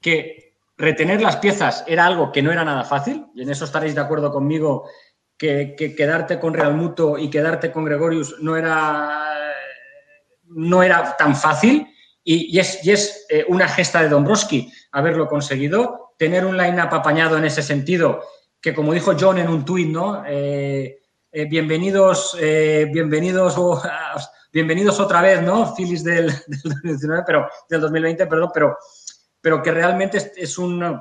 que 0.00 0.56
retener 0.78 1.20
las 1.20 1.36
piezas 1.36 1.84
era 1.86 2.06
algo 2.06 2.32
que 2.32 2.42
no 2.42 2.50
era 2.50 2.64
nada 2.64 2.84
fácil, 2.84 3.26
y 3.34 3.42
en 3.42 3.50
eso 3.50 3.66
estaréis 3.66 3.94
de 3.94 4.00
acuerdo 4.00 4.32
conmigo, 4.32 4.88
que, 5.36 5.74
quedarte 5.76 6.38
con 6.38 6.54
Real 6.54 6.74
Muto 6.74 7.18
y 7.18 7.28
quedarte 7.28 7.70
con 7.70 7.84
Gregorius 7.84 8.36
no 8.40 8.56
era, 8.56 9.51
no 10.54 10.82
era 10.82 11.16
tan 11.16 11.36
fácil, 11.36 11.86
y, 12.24 12.58
es, 12.58 12.86
es 12.86 13.26
eh, 13.28 13.44
una 13.48 13.68
gesta 13.68 14.02
de 14.02 14.08
Dombrowski 14.08 14.72
haberlo 14.92 15.26
conseguido, 15.26 16.14
tener 16.16 16.44
un 16.44 16.56
line-up 16.56 16.94
apañado 16.94 17.36
en 17.36 17.44
ese 17.44 17.62
sentido, 17.62 18.22
que 18.60 18.74
como 18.74 18.92
dijo 18.92 19.16
John 19.18 19.38
en 19.38 19.48
un 19.48 19.64
tuit, 19.64 19.88
¿no? 19.88 20.24
Eh, 20.26 21.00
eh, 21.32 21.44
bienvenidos, 21.46 22.36
bienvenidos 22.38 23.56
bienvenidos 24.52 25.00
otra 25.00 25.22
vez, 25.22 25.42
¿no? 25.42 25.74
Phillies 25.74 26.04
del, 26.04 26.26
2019, 26.46 27.24
pero 27.26 27.48
del 27.68 27.80
2020, 27.80 28.26
perdón, 28.26 28.50
pero, 28.52 28.76
pero 29.40 29.62
que 29.62 29.72
realmente 29.72 30.32
es, 30.36 30.58
un 30.58 31.00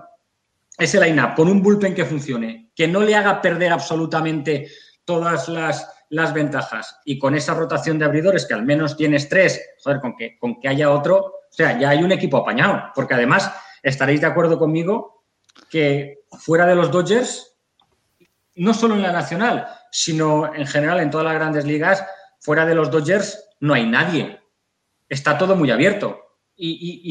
ese 0.78 1.00
line-up 1.00 1.36
con 1.36 1.48
un 1.48 1.62
bullpen 1.62 1.94
que 1.94 2.06
funcione, 2.06 2.72
que 2.74 2.88
no 2.88 3.02
le 3.02 3.14
haga 3.14 3.42
perder 3.42 3.74
absolutamente 3.74 4.72
todas 5.06 5.48
las, 5.50 5.88
las, 6.12 6.34
ventajas 6.34 7.00
y 7.06 7.17
con 7.17 7.36
esa 7.36 7.54
rotación 7.54 7.97
de 7.97 8.06
abridores 8.06 8.45
que 8.45 8.54
al 8.54 8.63
menos 8.63 8.95
tienes 8.95 9.28
tres, 9.28 9.62
joder, 9.84 10.00
con 10.00 10.15
que, 10.15 10.38
con 10.38 10.60
que 10.60 10.67
haya 10.67 10.91
otro, 10.91 11.17
o 11.17 11.54
sea, 11.54 11.78
ya 11.80 11.89
hay 11.89 12.04
un 12.04 12.12
equipo 12.12 12.38
apañado, 12.38 12.91
porque 12.93 13.15
además 13.15 13.52
estaréis 13.84 14.21
de 14.21 14.28
acuerdo 14.28 14.60
conmigo 14.60 15.24
que 15.69 16.19
fuera 16.39 16.65
de 16.65 16.76
los 16.76 16.91
Dodgers, 16.91 17.58
no 18.56 18.74
solo 18.74 18.95
en 18.95 19.02
la 19.02 19.12
nacional, 19.12 19.67
sino 19.91 20.54
en 20.54 20.65
general 20.65 21.00
en 21.00 21.10
todas 21.10 21.26
las 21.26 21.36
grandes 21.36 21.65
ligas, 21.65 22.06
fuera 22.39 22.65
de 22.65 22.76
los 22.76 22.89
Dodgers 22.89 23.50
no 23.60 23.74
hay 23.74 23.86
nadie. 23.86 24.39
Está 25.08 25.38
todo 25.38 25.56
muy 25.56 25.71
abierto. 25.71 26.19
Y, 26.56 27.02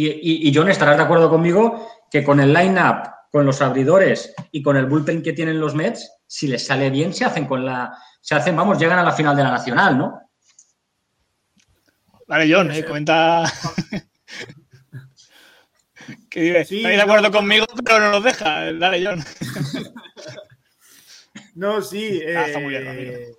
y, 0.48 0.54
John, 0.54 0.70
estarás 0.70 0.96
de 0.96 1.02
acuerdo 1.02 1.28
conmigo 1.28 1.88
que 2.10 2.22
con 2.22 2.38
el 2.38 2.52
line-up, 2.52 3.10
con 3.32 3.44
los 3.44 3.60
abridores 3.62 4.34
y 4.52 4.62
con 4.62 4.76
el 4.76 4.86
bullpen 4.86 5.22
que 5.22 5.32
tienen 5.32 5.60
los 5.60 5.74
Mets, 5.74 6.10
si 6.26 6.46
les 6.46 6.66
sale 6.66 6.90
bien, 6.90 7.12
se 7.12 7.24
hacen 7.24 7.46
con 7.46 7.64
la. 7.64 7.92
Se 8.20 8.35
hacen, 8.35 8.56
vamos, 8.56 8.78
llegan 8.78 8.98
a 8.98 9.04
la 9.04 9.12
final 9.12 9.37
de 9.37 9.42
la 9.42 9.52
Nacional, 9.52 9.98
¿no? 9.98 10.30
Vale, 12.26 12.52
John, 12.52 12.70
eh, 12.70 12.85
comenta. 12.85 13.44
que 16.30 16.40
dice, 16.40 16.64
sí, 16.64 16.83
de 16.83 17.00
acuerdo 17.00 17.33
conmigo, 17.33 17.66
pero 17.85 17.98
no 17.98 18.12
nos 18.12 18.22
deja. 18.22 18.72
Dale, 18.72 19.04
John. 19.04 19.20
no, 21.54 21.83
sí. 21.83 22.22
Ah, 22.24 22.46
está 22.46 22.61
muy 22.61 22.70
bien, 22.70 22.87
eh, 22.88 23.33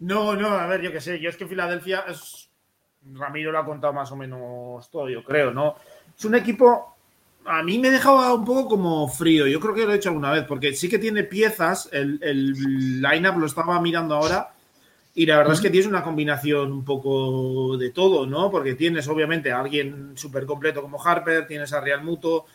no, 0.00 0.36
no, 0.36 0.48
a 0.48 0.66
ver, 0.66 0.82
yo 0.82 0.92
qué 0.92 1.00
sé, 1.00 1.18
yo 1.18 1.30
es 1.30 1.36
que 1.36 1.46
Filadelfia 1.46 2.04
es. 2.08 2.50
Ramiro 3.06 3.52
lo 3.52 3.58
ha 3.58 3.64
contado 3.64 3.92
más 3.92 4.10
o 4.12 4.16
menos 4.16 4.90
todo, 4.90 5.08
yo 5.08 5.22
creo, 5.22 5.50
¿no? 5.50 5.76
Es 6.16 6.24
un 6.24 6.34
equipo. 6.34 6.93
A 7.46 7.62
mí 7.62 7.78
me 7.78 7.90
dejaba 7.90 8.32
un 8.34 8.44
poco 8.44 8.68
como 8.68 9.08
frío. 9.08 9.46
Yo 9.46 9.60
creo 9.60 9.74
que 9.74 9.84
lo 9.84 9.92
he 9.92 9.96
hecho 9.96 10.08
alguna 10.08 10.32
vez, 10.32 10.44
porque 10.44 10.74
sí 10.74 10.88
que 10.88 10.98
tiene 10.98 11.24
piezas. 11.24 11.88
El, 11.92 12.18
el 12.22 13.02
line-up 13.02 13.38
lo 13.38 13.46
estaba 13.46 13.80
mirando 13.80 14.14
ahora. 14.14 14.50
Y 15.16 15.26
la 15.26 15.38
verdad 15.38 15.54
es 15.54 15.60
que 15.60 15.70
tienes 15.70 15.86
una 15.86 16.02
combinación 16.02 16.72
un 16.72 16.84
poco 16.84 17.76
de 17.76 17.90
todo, 17.90 18.26
¿no? 18.26 18.50
Porque 18.50 18.74
tienes, 18.74 19.06
obviamente, 19.06 19.52
a 19.52 19.60
alguien 19.60 20.12
súper 20.16 20.44
completo 20.44 20.82
como 20.82 21.00
Harper, 21.02 21.46
tienes 21.46 21.72
a 21.72 21.80
Real 21.80 22.02
Muto, 22.02 22.46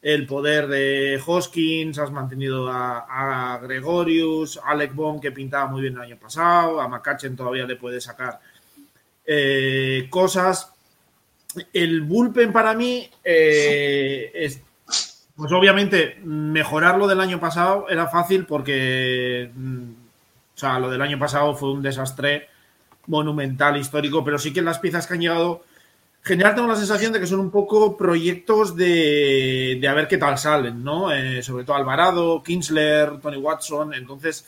el 0.00 0.26
poder 0.26 0.68
de 0.68 1.20
Hoskins, 1.26 1.98
has 1.98 2.12
mantenido 2.12 2.68
a, 2.70 3.58
Gregorius, 3.62 4.60
Alec 4.62 4.94
Baum 4.94 5.18
que 5.18 5.32
pintaba 5.32 5.66
muy 5.66 5.80
bien 5.80 5.94
el 5.94 6.02
año 6.02 6.18
pasado, 6.18 6.80
a 6.80 6.86
McCutcheon 6.86 7.34
todavía 7.34 7.64
le 7.64 7.76
puede 7.76 8.00
sacar 8.00 8.38
eh, 9.24 10.06
cosas. 10.10 10.73
El 11.72 12.02
bullpen 12.02 12.52
para 12.52 12.74
mí 12.74 13.08
eh, 13.22 14.30
es, 14.34 14.60
pues 15.36 15.52
obviamente 15.52 16.18
mejorarlo 16.24 17.06
del 17.06 17.20
año 17.20 17.40
pasado 17.40 17.86
era 17.88 18.08
fácil 18.08 18.46
porque, 18.46 19.50
mm, 19.54 19.90
o 20.54 20.58
sea, 20.58 20.78
lo 20.78 20.90
del 20.90 21.02
año 21.02 21.18
pasado 21.18 21.54
fue 21.54 21.72
un 21.72 21.82
desastre 21.82 22.48
monumental, 23.06 23.76
histórico, 23.76 24.24
pero 24.24 24.38
sí 24.38 24.52
que 24.52 24.62
las 24.62 24.78
piezas 24.78 25.06
que 25.06 25.14
han 25.14 25.20
llegado 25.20 25.62
general 26.24 26.54
tengo 26.54 26.68
la 26.68 26.76
sensación 26.76 27.12
de 27.12 27.20
que 27.20 27.26
son 27.26 27.40
un 27.40 27.50
poco 27.50 27.96
proyectos 27.96 28.74
de, 28.74 29.76
de 29.78 29.88
a 29.88 29.92
ver 29.92 30.08
qué 30.08 30.16
tal 30.16 30.38
salen, 30.38 30.82
¿no? 30.82 31.12
Eh, 31.12 31.42
sobre 31.42 31.64
todo 31.64 31.76
Alvarado, 31.76 32.42
Kinsler, 32.42 33.20
Tony 33.20 33.36
Watson. 33.36 33.92
Entonces, 33.92 34.46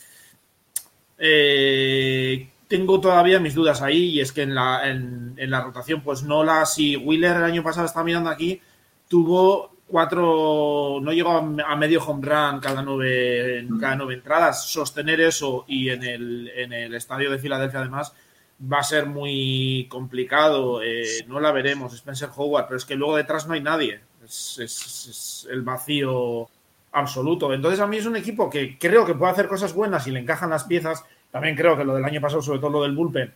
eh, 1.19 2.49
tengo 2.67 2.99
todavía 2.99 3.39
mis 3.39 3.55
dudas 3.55 3.81
ahí 3.81 4.09
y 4.09 4.19
es 4.21 4.31
que 4.31 4.41
en 4.43 4.55
la, 4.55 4.89
en, 4.89 5.35
la 5.37 5.61
rotación, 5.61 6.01
pues 6.01 6.23
Nola, 6.23 6.65
si 6.65 6.95
Wheeler 6.95 7.37
el 7.37 7.43
año 7.43 7.63
pasado 7.63 7.85
está 7.85 8.03
mirando 8.03 8.29
aquí, 8.29 8.61
tuvo 9.07 9.71
cuatro, 9.87 10.99
no 11.01 11.13
llego 11.13 11.31
a, 11.31 11.75
medio 11.75 12.03
home 12.03 12.27
run 12.27 12.59
cada 12.59 12.81
nueve, 12.81 13.65
cada 13.79 13.95
nueve 13.95 14.15
entradas. 14.15 14.65
Sostener 14.69 15.21
eso 15.21 15.65
y 15.67 15.89
en 15.89 16.03
el, 16.03 16.51
en 16.55 16.73
el 16.73 16.93
estadio 16.93 17.31
de 17.31 17.39
Filadelfia 17.39 17.79
además 17.79 18.13
va 18.61 18.79
a 18.79 18.83
ser 18.83 19.05
muy 19.05 19.87
complicado. 19.89 20.81
Eh, 20.83 21.25
no 21.27 21.39
la 21.39 21.51
veremos, 21.51 21.93
Spencer 21.93 22.29
Howard, 22.35 22.65
pero 22.67 22.77
es 22.77 22.85
que 22.85 22.95
luego 22.95 23.15
detrás 23.15 23.47
no 23.47 23.53
hay 23.53 23.61
nadie. 23.61 24.01
Es, 24.23 24.59
es, 24.59 25.47
el 25.49 25.61
vacío 25.61 26.49
absoluto. 26.91 27.53
Entonces 27.53 27.79
a 27.79 27.87
mí 27.87 27.97
es 27.97 28.05
un 28.05 28.17
equipo 28.17 28.49
que 28.49 28.77
creo 28.77 29.05
que 29.05 29.13
puede 29.13 29.31
hacer 29.31 29.47
cosas 29.47 29.73
buenas 29.73 30.05
y 30.07 30.11
le 30.11 30.19
encajan 30.19 30.49
las 30.49 30.65
piezas. 30.65 31.05
También 31.37 31.55
creo 31.55 31.77
que 31.77 31.83
lo 31.83 31.93
del 31.93 32.03
año 32.03 32.19
pasado, 32.19 32.41
sobre 32.41 32.57
todo 32.57 32.71
lo 32.71 32.81
del 32.81 32.95
bullpen, 32.95 33.31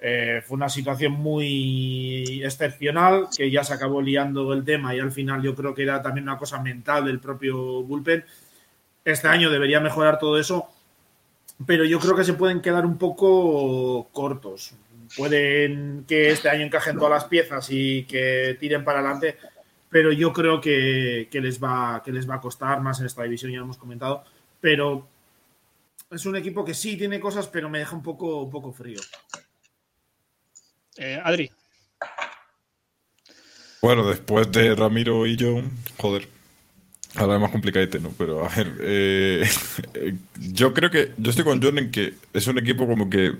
eh, 0.00 0.40
fue 0.46 0.56
una 0.56 0.70
situación 0.70 1.12
muy 1.12 2.42
excepcional 2.42 3.28
que 3.36 3.50
ya 3.50 3.62
se 3.62 3.74
acabó 3.74 4.00
liando 4.00 4.50
el 4.54 4.64
tema 4.64 4.96
y 4.96 4.98
al 4.98 5.12
final 5.12 5.42
yo 5.42 5.54
creo 5.54 5.74
que 5.74 5.82
era 5.82 6.00
también 6.00 6.26
una 6.26 6.38
cosa 6.38 6.62
mental 6.62 7.04
del 7.04 7.20
propio 7.20 7.82
bullpen. 7.82 8.24
Este 9.04 9.28
año 9.28 9.50
debería 9.50 9.78
mejorar 9.78 10.18
todo 10.18 10.38
eso, 10.38 10.70
pero 11.66 11.84
yo 11.84 12.00
creo 12.00 12.16
que 12.16 12.24
se 12.24 12.32
pueden 12.32 12.62
quedar 12.62 12.86
un 12.86 12.96
poco 12.96 14.08
cortos. 14.10 14.74
Pueden 15.14 16.06
que 16.08 16.30
este 16.30 16.48
año 16.48 16.64
encajen 16.64 16.96
todas 16.96 17.10
las 17.10 17.24
piezas 17.26 17.68
y 17.70 18.04
que 18.04 18.56
tiren 18.58 18.84
para 18.84 19.00
adelante, 19.00 19.36
pero 19.90 20.12
yo 20.12 20.32
creo 20.32 20.62
que, 20.62 21.28
les, 21.30 21.62
va, 21.62 22.02
que 22.02 22.10
les 22.10 22.26
va 22.28 22.36
a 22.36 22.40
costar 22.40 22.80
más 22.80 23.00
en 23.00 23.04
esta 23.04 23.22
división, 23.24 23.52
ya 23.52 23.58
lo 23.58 23.64
hemos 23.64 23.76
comentado, 23.76 24.24
pero 24.62 25.11
es 26.12 26.26
un 26.26 26.36
equipo 26.36 26.64
que 26.64 26.74
sí 26.74 26.96
tiene 26.96 27.20
cosas, 27.20 27.48
pero 27.48 27.68
me 27.68 27.78
deja 27.78 27.96
un 27.96 28.02
poco, 28.02 28.42
un 28.42 28.50
poco 28.50 28.72
frío. 28.72 29.00
Eh, 30.96 31.20
Adri. 31.22 31.50
Bueno, 33.80 34.06
después 34.06 34.50
de 34.52 34.74
Ramiro 34.74 35.26
y 35.26 35.36
yo, 35.36 35.62
joder, 35.98 36.28
ahora 37.16 37.34
es 37.34 37.40
más 37.40 37.50
complicadete, 37.50 37.98
¿no? 37.98 38.12
Pero 38.16 38.44
a 38.44 38.48
ver, 38.54 38.76
eh, 38.80 39.48
yo 40.38 40.72
creo 40.72 40.90
que, 40.90 41.12
yo 41.16 41.30
estoy 41.30 41.44
con 41.44 41.62
John 41.62 41.78
en 41.78 41.90
que 41.90 42.14
es 42.32 42.46
un 42.46 42.58
equipo 42.58 42.86
como 42.86 43.10
que, 43.10 43.32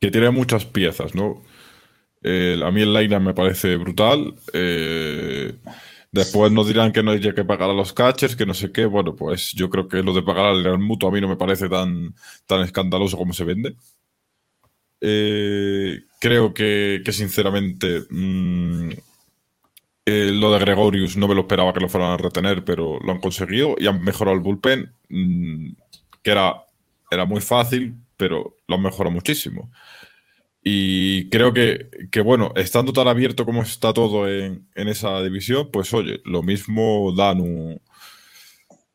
que 0.00 0.10
tiene 0.10 0.30
muchas 0.30 0.64
piezas, 0.64 1.14
¿no? 1.14 1.42
a 2.22 2.70
mí 2.70 2.82
el 2.82 2.92
line 2.92 3.18
me 3.18 3.32
parece 3.32 3.76
brutal. 3.76 4.34
Eh, 4.52 5.54
después 6.12 6.52
nos 6.52 6.66
dirán 6.66 6.92
que 6.92 7.02
no 7.02 7.12
hay 7.12 7.20
que 7.20 7.44
pagar 7.44 7.70
a 7.70 7.74
los 7.74 7.92
catchers, 7.92 8.36
que 8.36 8.46
no 8.46 8.54
sé 8.54 8.72
qué. 8.72 8.86
Bueno, 8.86 9.14
pues 9.14 9.52
yo 9.52 9.70
creo 9.70 9.88
que 9.88 10.02
lo 10.02 10.12
de 10.12 10.22
pagar 10.22 10.46
al 10.46 10.78
mutuo 10.78 11.08
a 11.08 11.12
mí 11.12 11.20
no 11.20 11.28
me 11.28 11.36
parece 11.36 11.68
tan, 11.68 12.14
tan 12.46 12.62
escandaloso 12.62 13.16
como 13.16 13.32
se 13.32 13.44
vende. 13.44 13.76
Eh, 15.00 16.02
creo 16.20 16.52
que, 16.52 17.02
sinceramente 17.10 18.02
mm, 18.10 18.90
eh, 20.04 20.30
lo 20.32 20.52
de 20.52 20.58
Gregorius 20.58 21.16
no 21.16 21.26
me 21.26 21.34
lo 21.34 21.42
esperaba 21.42 21.72
que 21.72 21.80
lo 21.80 21.88
fueran 21.88 22.12
a 22.12 22.16
retener, 22.18 22.64
pero 22.64 22.98
lo 23.00 23.12
han 23.12 23.20
conseguido 23.20 23.76
y 23.78 23.86
han 23.86 24.02
mejorado 24.02 24.36
el 24.36 24.42
bullpen, 24.42 24.92
mm, 25.08 25.70
que 26.22 26.30
era, 26.30 26.64
era 27.10 27.24
muy 27.24 27.40
fácil, 27.40 27.94
pero 28.16 28.56
lo 28.66 28.74
han 28.76 28.82
mejorado 28.82 29.12
muchísimo. 29.12 29.70
Y 30.62 31.30
creo 31.30 31.54
que, 31.54 31.88
que, 32.10 32.20
bueno, 32.20 32.52
estando 32.56 32.92
tan 32.92 33.08
abierto 33.08 33.46
como 33.46 33.62
está 33.62 33.92
todo 33.94 34.28
en, 34.28 34.68
en, 34.74 34.88
esa 34.88 35.22
división, 35.22 35.70
pues 35.72 35.92
oye, 35.94 36.20
lo 36.24 36.42
mismo 36.42 37.14
dan 37.16 37.40
un, 37.40 37.80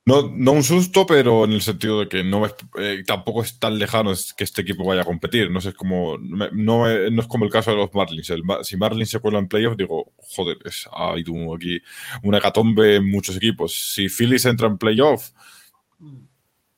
no, 0.08 0.32
no 0.32 0.51
un 0.51 0.63
susto, 0.63 1.08
pero 1.08 1.45
en 1.45 1.54
el 1.54 1.62
sentido 1.63 2.01
de 2.01 2.08
que 2.08 2.23
no 2.23 2.45
es, 2.45 2.54
eh, 2.78 3.04
tampoco 3.08 3.41
es 3.41 3.58
tan 3.58 3.80
lejano 3.80 4.13
que 4.38 4.43
este 4.43 4.62
equipo 4.62 4.86
vaya 4.86 5.01
a 5.01 5.06
competir. 5.06 5.49
No 5.49 5.60
sé, 5.62 5.69
es 5.69 5.75
como, 5.75 6.19
no, 6.19 6.49
no 6.51 7.21
es 7.21 7.28
como 7.28 7.45
el 7.45 7.51
caso 7.51 7.71
de 7.71 7.78
los 7.78 7.91
Marlins. 7.91 8.32
si 8.62 8.78
Marlins 8.78 9.10
se 9.10 9.19
cuela 9.19 9.39
en 9.39 9.47
playoffs, 9.47 9.78
digo, 9.78 10.13
joder, 10.17 10.58
es, 10.63 10.88
ha 10.91 11.10
habido 11.10 11.56
aquí 11.56 11.82
una 12.21 12.38
hecatombe 12.38 12.97
en 12.97 13.10
muchos 13.10 13.36
equipos. 13.38 13.93
Si 13.95 14.08
Phillies 14.08 14.45
entra 14.45 14.67
en 14.67 14.78
playoff, 14.78 15.32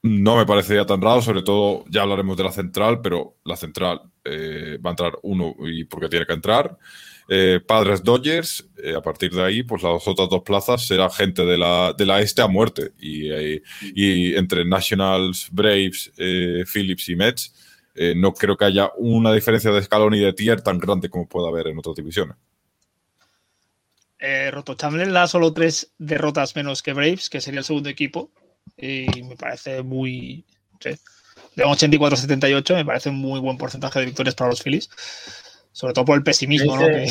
no 0.08 0.38
me 0.38 0.46
parecería 0.46 0.86
tan 0.86 1.02
raro, 1.02 1.22
sobre 1.22 1.43
todo 1.43 1.86
ya 1.89 2.02
hablaremos 2.02 2.38
de 2.38 2.43
la 2.43 2.52
central, 2.52 3.02
pero 3.02 3.38
la 3.43 3.56
central 3.56 4.02
eh, 4.24 4.78
va 4.84 4.89
a 4.89 4.93
entrar 4.93 5.13
uno 5.24 5.56
y 5.60 5.84
porque 5.86 6.10
tiene 6.10 6.26
que 6.26 6.34
entrar. 6.34 6.78
Eh, 7.30 7.60
Padres 7.65 8.04
Dodgers, 8.04 8.67
eh, 8.82 8.96
a 8.96 9.02
partir 9.02 9.32
de 9.32 9.43
ahí, 9.43 9.63
pues 9.63 9.84
las 9.84 10.08
otras 10.08 10.30
dos 10.30 10.43
plazas 10.43 10.86
será 10.86 11.10
gente 11.10 11.46
de 11.46 11.58
la, 11.58 11.93
de 11.98 12.06
la 12.06 12.22
este 12.22 12.41
a 12.41 12.48
muerte. 12.48 12.91
Y, 13.00 14.36
entre 14.36 14.65
Nationals, 14.65 15.50
Braves, 15.52 16.12
Phillips 16.15 17.10
y 17.10 17.15
Mets, 17.15 17.54
no 18.15 18.34
creo 18.34 18.56
que 18.56 18.65
haya 18.65 18.91
una 18.98 19.34
diferencia 19.34 19.72
de 19.72 19.80
escalón 19.80 20.13
y 20.13 20.20
de 20.20 20.34
tier 20.34 20.62
tan 20.62 20.78
grande 20.78 21.10
como 21.10 21.28
pueda 21.28 21.50
haber 21.50 21.67
en 21.67 21.80
otras 21.80 21.96
divisiones. 21.96 22.38
Roto 24.52 24.76
Chamberlain 24.76 25.13
da 25.13 25.28
solo 25.28 25.54
tres 25.54 25.93
derrotas 25.98 26.56
menos 26.56 26.82
que 26.82 26.93
Braves, 26.93 27.30
que 27.30 27.41
sería 27.41 27.60
el 27.60 27.65
segundo 27.65 27.89
equipo. 27.89 28.32
Y 28.78 29.24
me 29.24 29.36
parece 29.36 29.82
muy. 29.82 30.46
de 30.84 31.63
84-78, 31.63 32.76
me 32.76 32.86
parece 32.86 33.10
un 33.10 33.18
muy 33.18 33.40
buen 33.40 33.58
porcentaje 33.58 34.00
de 34.00 34.06
victorias 34.06 34.36
para 34.36 34.52
los 34.52 34.62
Phillies 34.62 34.90
sobre 35.78 35.94
todo 35.94 36.06
por 36.06 36.18
el 36.18 36.24
pesimismo 36.24 36.76
que, 36.80 37.08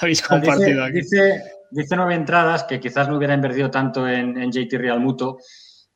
habéis 0.00 0.22
compartido 0.22 0.84
aquí. 0.84 1.00
Dice, 1.00 1.42
dice, 1.72 1.96
nueve 1.96 2.14
entradas 2.14 2.62
que 2.62 2.78
quizás 2.78 3.08
no 3.08 3.16
hubiera 3.16 3.34
invertido 3.34 3.72
tanto 3.72 4.06
en, 4.06 4.52
JT 4.52 4.78
Real 4.78 5.00
Muto 5.00 5.38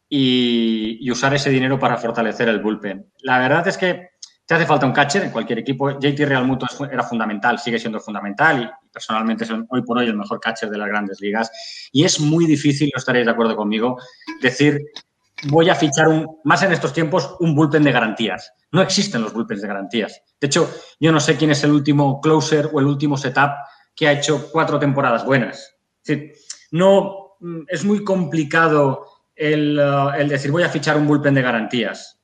y, 0.09 1.09
usar 1.13 1.33
ese 1.33 1.51
dinero 1.51 1.79
para 1.79 1.97
fortalecer 1.99 2.49
el 2.49 2.59
bullpen. 2.59 3.07
La 3.21 3.39
verdad 3.39 3.69
es 3.69 3.79
que 3.79 4.09
te 4.45 4.55
hace 4.55 4.67
falta 4.67 4.87
un 4.87 4.93
catcher 4.93 5.25
en 5.25 5.31
cualquier 5.31 5.61
equipo. 5.61 5.91
JT 5.99 6.27
Real 6.27 6.47
Muto 6.47 6.67
era 6.91 7.03
fundamental, 7.03 7.59
sigue 7.59 7.79
siendo 7.79 8.01
fundamental 8.01 8.63
y 8.63 8.91
personalmente 8.93 9.45
es 9.45 9.51
hoy 9.51 9.83
por 9.83 9.99
hoy 9.99 10.07
el 10.07 10.17
mejor 10.17 10.41
catcher 10.41 10.69
de 10.69 10.79
las 10.79 10.89
grandes 10.89 11.21
ligas. 11.21 11.51
Y 11.93 12.05
es 12.05 12.21
muy 12.21 12.47
difícil, 12.47 12.91
no 12.93 12.99
estaréis 12.99 13.27
de 13.27 13.33
acuerdo 13.33 13.57
conmigo, 13.57 13.99
decir 14.41 14.81
voy 15.45 15.69
a 15.71 15.75
fichar 15.75 16.09
un, 16.09 16.39
más 16.45 16.63
en 16.63 16.73
estos 16.73 16.93
tiempos 16.93 17.37
un 17.41 17.55
bullpen 17.55 17.83
de 17.83 17.93
garantías. 17.93 18.53
No 18.71 18.81
existen 18.81 19.23
los 19.23 19.33
bullpens 19.33 19.63
de 19.63 19.69
garantías. 19.69 20.23
De 20.41 20.47
hecho, 20.47 20.71
yo 21.01 21.13
no 21.13 21.21
sé 21.21 21.37
quién 21.37 21.51
es 21.51 21.63
el 21.65 21.73
último 21.73 22.21
closer 22.21 22.71
o 22.73 22.81
el 22.81 22.87
último 22.87 23.17
setup 23.17 23.53
que 23.95 24.09
ha 24.09 24.13
hecho 24.13 24.51
cuatro 24.51 24.79
temporadas 24.79 25.25
buenas. 25.25 25.77
Es 26.05 26.49
no 26.71 27.37
mm, 27.41 27.63
es 27.69 27.85
muy 27.85 28.03
complicado 28.03 29.07
el, 29.35 29.79
uh, 29.79 30.11
el, 30.11 30.29
decir 30.29 30.51
voy 30.51 30.63
a 30.63 30.69
fichar 30.69 30.97
un 30.97 31.07
bullpen 31.07 31.35
de 31.35 31.43
garantías. 31.43 32.19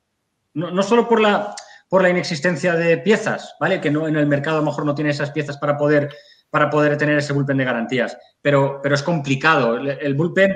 No, 0.54 0.82
solo 0.82 1.08
por 1.08 1.20
la, 1.20 1.54
por 1.88 2.02
la 2.02 2.10
inexistencia 2.10 2.74
de 2.74 2.98
piezas, 2.98 3.54
¿vale? 3.58 3.80
Que 3.80 3.90
no, 3.90 4.06
en 4.06 4.16
el 4.16 4.26
mercado 4.26 4.58
a 4.58 4.60
lo 4.60 4.66
mejor 4.66 4.84
no 4.84 4.94
tiene 4.94 5.10
esas 5.10 5.30
piezas 5.30 5.56
para 5.56 5.76
poder, 5.76 6.14
para 6.50 6.68
poder 6.68 6.96
tener 6.96 7.18
ese 7.18 7.32
bullpen 7.32 7.56
de 7.56 7.64
garantías. 7.64 8.18
Pero, 8.42 8.80
pero 8.82 8.94
es 8.94 9.02
complicado. 9.02 9.76
El, 9.76 10.14
bullpen 10.14 10.52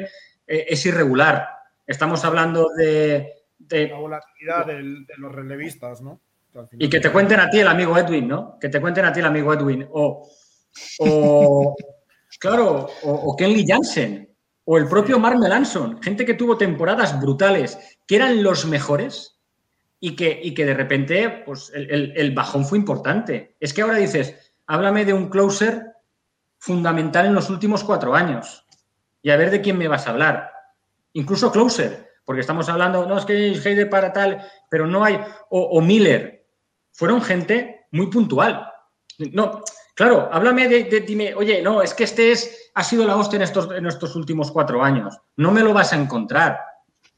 eh, 0.46 0.66
es 0.68 0.84
irregular. 0.86 1.48
Estamos 1.86 2.24
hablando 2.24 2.68
de. 2.76 3.44
la 3.70 3.98
volatilidad 3.98 4.66
de 4.66 4.82
los 5.18 5.32
relevistas, 5.32 6.02
¿no? 6.02 6.20
Y 6.72 6.88
que 6.88 7.00
te 7.00 7.10
cuenten 7.10 7.40
a 7.40 7.48
ti 7.48 7.60
el 7.60 7.68
amigo 7.68 7.96
Edwin, 7.96 8.28
¿no? 8.28 8.58
Que 8.58 8.68
te 8.68 8.80
cuenten 8.80 9.06
a 9.06 9.12
ti 9.12 9.20
el 9.20 9.26
amigo 9.26 9.52
Edwin. 9.54 9.86
O, 9.90 10.28
o 11.00 11.76
claro, 12.38 12.88
o, 13.02 13.36
Kenley 13.36 13.64
Jansen, 13.66 14.28
o 14.64 14.76
el 14.76 14.86
propio 14.86 15.18
Mark 15.18 15.38
Melanson, 15.38 16.02
gente 16.02 16.26
que 16.26 16.34
tuvo 16.34 16.58
temporadas 16.58 17.18
brutales, 17.20 17.78
que 18.06 18.16
eran 18.16 18.42
los 18.42 18.66
mejores 18.66 19.31
y 20.02 20.14
que, 20.16 20.38
y 20.42 20.52
que 20.52 20.66
de 20.66 20.74
repente 20.74 21.42
pues, 21.46 21.72
el, 21.74 22.12
el, 22.14 22.34
bajón 22.34 22.66
fue 22.66 22.76
importante. 22.76 23.54
Es 23.58 23.72
que 23.72 23.80
ahora 23.80 23.96
dices, 23.96 24.52
háblame 24.66 25.06
de 25.06 25.14
un 25.14 25.30
closer 25.30 25.92
fundamental 26.58 27.26
en 27.26 27.34
los 27.34 27.48
últimos 27.48 27.84
cuatro 27.84 28.14
años 28.14 28.66
y 29.22 29.30
a 29.30 29.36
ver 29.36 29.50
de 29.50 29.62
quién 29.62 29.78
me 29.78 29.88
vas 29.88 30.06
a 30.06 30.10
hablar 30.10 30.52
incluso 31.12 31.52
Closer, 31.52 32.10
porque 32.24 32.40
estamos 32.40 32.68
hablando, 32.68 33.06
no, 33.06 33.18
es 33.18 33.24
que 33.24 33.52
es 33.52 33.64
Heider 33.64 33.90
para 33.90 34.12
tal, 34.12 34.46
pero 34.70 34.86
no 34.86 35.04
hay, 35.04 35.20
o, 35.50 35.80
Miller, 35.80 36.46
fueron 36.92 37.22
gente 37.22 37.86
muy 37.90 38.06
puntual. 38.08 38.68
No, 39.32 39.62
claro, 39.94 40.28
háblame 40.32 40.68
de, 40.68 41.00
dime, 41.00 41.34
oye, 41.34 41.62
no, 41.62 41.82
es 41.82 41.94
que 41.94 42.04
este 42.04 42.32
es, 42.32 42.70
ha 42.74 42.84
sido 42.84 43.06
la 43.06 43.16
hostia 43.16 43.36
en 43.36 43.42
estos, 43.42 43.70
en 43.72 43.86
estos 43.86 44.16
últimos 44.16 44.50
cuatro 44.50 44.82
años, 44.82 45.18
no 45.36 45.50
me 45.50 45.62
lo 45.62 45.72
vas 45.72 45.92
a 45.92 45.96
encontrar, 45.96 46.60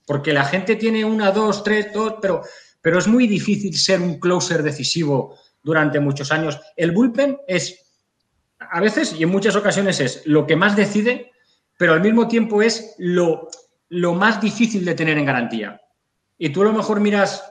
porque 0.07 0.33
la 0.33 0.45
gente 0.45 0.77
tiene 0.77 1.05
una, 1.05 1.31
dos, 1.31 1.63
tres, 1.63 1.93
dos, 1.93 2.15
pero, 2.21 2.43
pero 2.85 2.99
es 2.99 3.09
muy 3.09 3.27
difícil 3.27 3.75
ser 3.79 4.03
un 4.03 4.21
closer 4.21 4.63
decisivo 4.63 5.39
durante 5.63 6.01
muchos 6.01 6.31
años. 6.31 6.61
El 6.77 6.93
bullpen 6.93 7.39
es, 7.49 7.83
a 8.59 8.79
veces 8.79 9.15
y 9.19 9.23
en 9.23 9.31
muchas 9.31 9.57
ocasiones 9.57 10.01
es 10.01 10.27
lo 10.27 10.47
que 10.47 10.55
más 10.55 10.77
decide, 10.77 11.33
pero 11.79 11.95
al 11.95 12.03
mismo 12.03 12.29
tiempo 12.29 12.61
es 12.61 12.95
lo, 12.99 13.49
lo 13.89 14.13
más 14.13 14.39
difícil 14.39 14.85
de 14.85 14.95
tener 14.95 15.17
en 15.17 15.25
garantía. 15.25 15.81
Y 16.37 16.51
tú 16.51 16.61
a 16.61 16.67
lo 16.67 16.75
mejor 16.75 17.01
miras, 17.01 17.51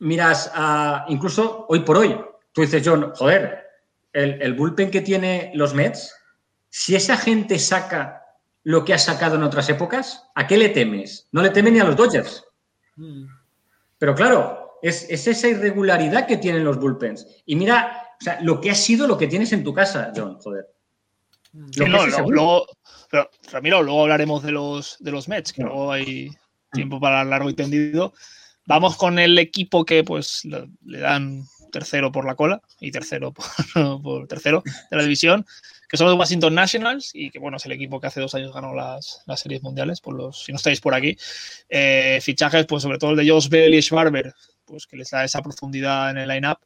miras 0.00 0.50
a, 0.52 1.04
incluso 1.06 1.66
hoy 1.68 1.80
por 1.80 1.96
hoy, 1.96 2.20
tú 2.50 2.62
dices, 2.62 2.82
John, 2.84 3.12
joder, 3.14 3.68
el, 4.12 4.52
bullpen 4.54 4.90
que 4.90 5.00
tiene 5.00 5.52
los 5.54 5.74
Mets, 5.74 6.12
si 6.70 6.96
esa 6.96 7.16
gente 7.16 7.60
saca 7.60 8.24
lo 8.64 8.84
que 8.84 8.94
ha 8.94 8.98
sacado 8.98 9.36
en 9.36 9.44
otras 9.44 9.68
épocas, 9.68 10.28
¿a 10.34 10.48
qué 10.48 10.56
le 10.56 10.70
temes? 10.70 11.28
No 11.30 11.40
le 11.40 11.50
temen 11.50 11.74
ni 11.74 11.78
a 11.78 11.84
los 11.84 11.94
Dodgers. 11.94 12.44
Mm. 12.96 13.26
Pero 14.04 14.14
claro, 14.14 14.78
es, 14.82 15.06
es, 15.08 15.26
esa 15.26 15.48
irregularidad 15.48 16.26
que 16.26 16.36
tienen 16.36 16.62
los 16.62 16.78
bullpens. 16.78 17.26
Y 17.46 17.56
mira, 17.56 18.06
o 18.20 18.22
sea, 18.22 18.38
lo 18.42 18.60
que 18.60 18.70
ha 18.70 18.74
sido 18.74 19.06
lo 19.06 19.16
que 19.16 19.28
tienes 19.28 19.50
en 19.54 19.64
tu 19.64 19.72
casa, 19.72 20.12
John, 20.14 20.36
joder. 20.42 20.66
Sí, 21.70 21.80
no, 21.80 22.06
no, 22.06 22.28
luego, 22.28 22.66
pero, 23.10 23.30
Ramiro, 23.50 23.82
luego 23.82 24.02
hablaremos 24.02 24.42
de 24.42 24.52
los, 24.52 24.98
de 25.00 25.10
los 25.10 25.26
Mets, 25.26 25.54
que 25.54 25.62
luego 25.62 25.90
hay 25.90 26.28
tiempo 26.70 27.00
para 27.00 27.24
largo 27.24 27.48
y 27.48 27.54
tendido. 27.54 28.12
Vamos 28.66 28.98
con 28.98 29.18
el 29.18 29.38
equipo 29.38 29.86
que 29.86 30.04
pues 30.04 30.44
le, 30.44 30.68
le 30.84 30.98
dan 30.98 31.44
tercero 31.72 32.12
por 32.12 32.26
la 32.26 32.34
cola 32.34 32.60
y 32.80 32.90
tercero 32.90 33.32
por, 33.32 33.46
por, 34.02 34.28
tercero 34.28 34.62
de 34.90 34.96
la 34.98 35.02
división, 35.02 35.46
que 35.88 35.96
son 35.96 36.08
los 36.08 36.18
Washington 36.18 36.54
Nationals 36.54 37.10
y 37.14 37.30
que 37.30 37.38
bueno, 37.38 37.56
es 37.56 37.66
el 37.66 37.72
equipo 37.72 38.00
que 38.00 38.06
hace 38.06 38.20
dos 38.20 38.34
años 38.34 38.52
ganó 38.52 38.74
las, 38.74 39.22
las 39.26 39.40
series 39.40 39.62
mundiales, 39.62 40.00
por 40.00 40.14
los, 40.14 40.44
si 40.44 40.52
no 40.52 40.56
estáis 40.56 40.80
por 40.80 40.94
aquí. 40.94 41.16
Eh, 41.68 42.18
fichajes, 42.22 42.66
pues 42.66 42.82
sobre 42.82 42.98
todo 42.98 43.10
el 43.10 43.16
de 43.16 43.28
Josh 43.28 43.48
Bell 43.48 43.74
y 43.74 43.82
Schwarber, 43.82 44.34
pues 44.64 44.86
que 44.86 44.96
les 44.96 45.10
da 45.10 45.24
esa 45.24 45.42
profundidad 45.42 46.10
en 46.10 46.18
el 46.18 46.28
line-up. 46.28 46.58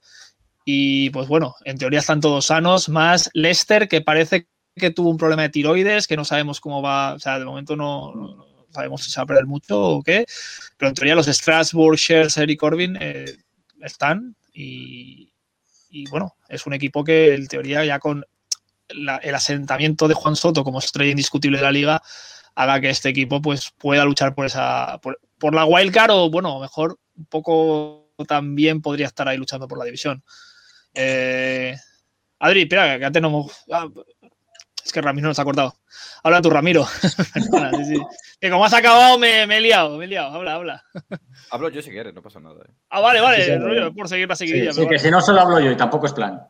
Y 0.65 1.11
pues 1.11 1.29
bueno, 1.29 1.55
en 1.65 1.79
teoría 1.79 2.01
están 2.01 2.21
todos 2.21 2.47
sanos, 2.47 2.89
más 2.89 3.31
Lester, 3.33 3.89
que 3.89 4.03
parece 4.03 4.49
que 4.77 4.91
tuvo 4.91 5.11
un 5.11 5.17
problema 5.17 5.43
de 5.43 5.49
tiroides, 5.49 6.07
que 6.07 6.17
no 6.17 6.25
sabemos 6.25 6.61
cómo 6.61 6.83
va, 6.83 7.15
o 7.15 7.19
sea, 7.19 7.39
de 7.39 7.45
momento 7.45 7.75
no, 7.75 8.47
sabemos 8.71 9.03
si 9.03 9.11
se 9.11 9.19
va 9.21 9.25
a 9.25 9.27
perder 9.27 9.47
mucho 9.47 9.81
o 9.81 10.03
qué, 10.03 10.27
pero 10.77 10.89
en 10.89 10.95
teoría 10.95 11.15
los 11.15 11.27
Strasbourg, 11.27 11.99
Scherzer 11.99 12.51
y 12.51 12.57
Corbin 12.57 12.97
eh, 13.01 13.37
están 13.81 14.37
y, 14.53 15.33
y, 15.91 16.09
bueno, 16.11 16.35
es 16.49 16.67
un 16.67 16.75
equipo 16.75 17.05
que 17.05 17.35
en 17.35 17.47
teoría 17.47 17.85
ya 17.85 17.99
con 17.99 18.25
la, 18.89 19.17
el 19.17 19.35
asentamiento 19.35 20.09
de 20.09 20.15
Juan 20.15 20.37
Soto 20.37 20.65
como 20.65 20.79
estrella 20.79 21.11
indiscutible 21.11 21.59
de 21.59 21.65
la 21.65 21.73
liga 21.73 22.03
haga 22.55 22.81
que 22.81 22.91
este 22.91 23.09
equipo 23.09 23.41
pues 23.41 23.71
pueda 23.79 24.05
luchar 24.05 24.35
por 24.35 24.47
esa 24.47 24.99
por, 25.03 25.21
por 25.39 25.55
la 25.55 25.65
wildcard 25.65 26.11
o 26.11 26.31
bueno, 26.31 26.59
mejor 26.59 26.99
un 27.17 27.27
poco 27.27 28.13
también 28.27 28.83
podría 28.83 29.07
estar 29.07 29.29
ahí 29.29 29.37
luchando 29.37 29.69
por 29.69 29.79
la 29.79 29.85
división. 29.85 30.23
Eh, 30.95 31.77
Adri, 32.41 32.63
espera, 32.63 32.99
que 32.99 33.05
antes 33.05 33.23
no 33.23 33.47
ah, 33.73 33.89
es 34.85 34.93
que 34.93 35.03
Ramiro 35.03 35.29
nos 35.29 35.39
ha 35.39 35.45
cortado. 35.45 35.75
Habla 36.23 36.41
tú, 36.41 36.51
Ramiro. 36.51 36.87
Perdona, 37.35 37.71
sí, 37.77 37.85
sí. 37.85 38.03
Que 38.41 38.51
como 38.51 38.65
has 38.65 38.73
acabado, 38.73 39.19
me, 39.19 39.47
me, 39.47 39.59
he 39.59 39.61
liado, 39.61 39.99
me 39.99 40.05
he 40.05 40.09
liado. 40.09 40.35
Habla, 40.35 40.55
habla. 40.55 40.85
Hablo 41.51 41.69
yo 41.69 41.83
si 41.83 41.91
quieres, 41.91 42.15
no 42.15 42.23
pasa 42.23 42.41
nada. 42.41 42.57
¿eh? 42.67 42.73
Ah, 42.89 43.01
vale, 43.01 43.21
vale, 43.21 43.45
sí, 43.45 43.53
sí, 43.53 43.91
por 43.95 44.09
seguir 44.09 44.29
la 44.29 44.37
seguidilla. 44.37 44.73
Sí, 44.73 44.81
sí 44.81 44.83
que 44.83 44.87
vale. 44.87 44.99
si 44.99 45.11
no 45.11 45.21
solo 45.21 45.41
hablo 45.41 45.61
yo 45.61 45.71
y 45.71 45.77
tampoco 45.77 46.07
es 46.07 46.13
plan. 46.13 46.41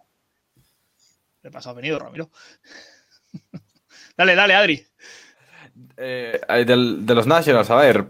¿Qué 1.43 1.51
pasa? 1.51 1.73
venido, 1.73 1.99
Ramiro. 1.99 2.31
dale, 4.17 4.35
dale, 4.35 4.55
Adri. 4.55 4.87
Eh, 5.97 6.41
de, 6.49 6.65
de, 6.65 7.15
los 7.15 7.27
Nationals, 7.27 7.71
a 7.71 7.77
ver. 7.77 8.07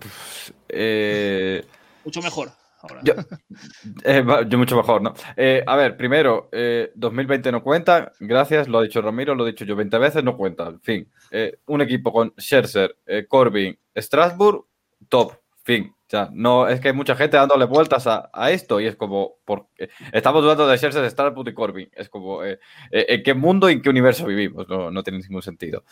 Eh, 0.68 1.64
Mucho 2.04 2.22
mejor. 2.22 2.50
Yo, 3.02 3.14
eh, 4.04 4.24
yo, 4.48 4.56
mucho 4.56 4.76
mejor, 4.76 5.02
¿no? 5.02 5.12
A 5.66 5.76
ver, 5.76 5.96
primero, 5.96 6.48
eh, 6.52 6.92
2020 6.94 7.50
no 7.50 7.62
cuenta, 7.62 8.12
gracias, 8.20 8.68
lo 8.68 8.78
ha 8.78 8.82
dicho 8.82 9.02
Ramiro, 9.02 9.34
lo 9.34 9.44
he 9.44 9.50
dicho 9.50 9.64
yo 9.64 9.74
20 9.74 9.98
veces, 9.98 10.22
no 10.22 10.36
cuenta, 10.36 10.68
en 10.68 10.80
fin. 10.80 11.12
Un 11.66 11.80
equipo 11.80 12.12
con 12.12 12.32
Scherzer, 12.38 12.96
Corbin, 13.26 13.76
Strasbourg, 13.96 14.64
top, 15.08 15.32
fin. 15.68 15.94
O 15.94 16.10
sea, 16.10 16.30
no, 16.32 16.66
es 16.66 16.80
que 16.80 16.88
hay 16.88 16.94
mucha 16.94 17.14
gente 17.14 17.36
dándole 17.36 17.66
vueltas 17.66 18.06
a, 18.06 18.30
a 18.32 18.50
esto 18.50 18.80
y 18.80 18.86
es 18.86 18.96
como, 18.96 19.34
porque 19.44 19.90
estamos 20.10 20.42
dudando 20.42 20.66
de 20.66 20.78
Scherzer, 20.78 21.08
Strasbourg 21.10 21.46
y 21.50 21.52
Corbin. 21.52 21.90
Es 21.92 22.08
como, 22.08 22.42
eh, 22.42 22.58
eh, 22.90 23.04
¿en 23.10 23.22
qué 23.22 23.34
mundo 23.34 23.68
y 23.68 23.74
en 23.74 23.82
qué 23.82 23.90
universo 23.90 24.24
vivimos? 24.24 24.66
No, 24.66 24.90
no 24.90 25.02
tiene 25.02 25.18
ningún 25.18 25.42
sentido. 25.42 25.84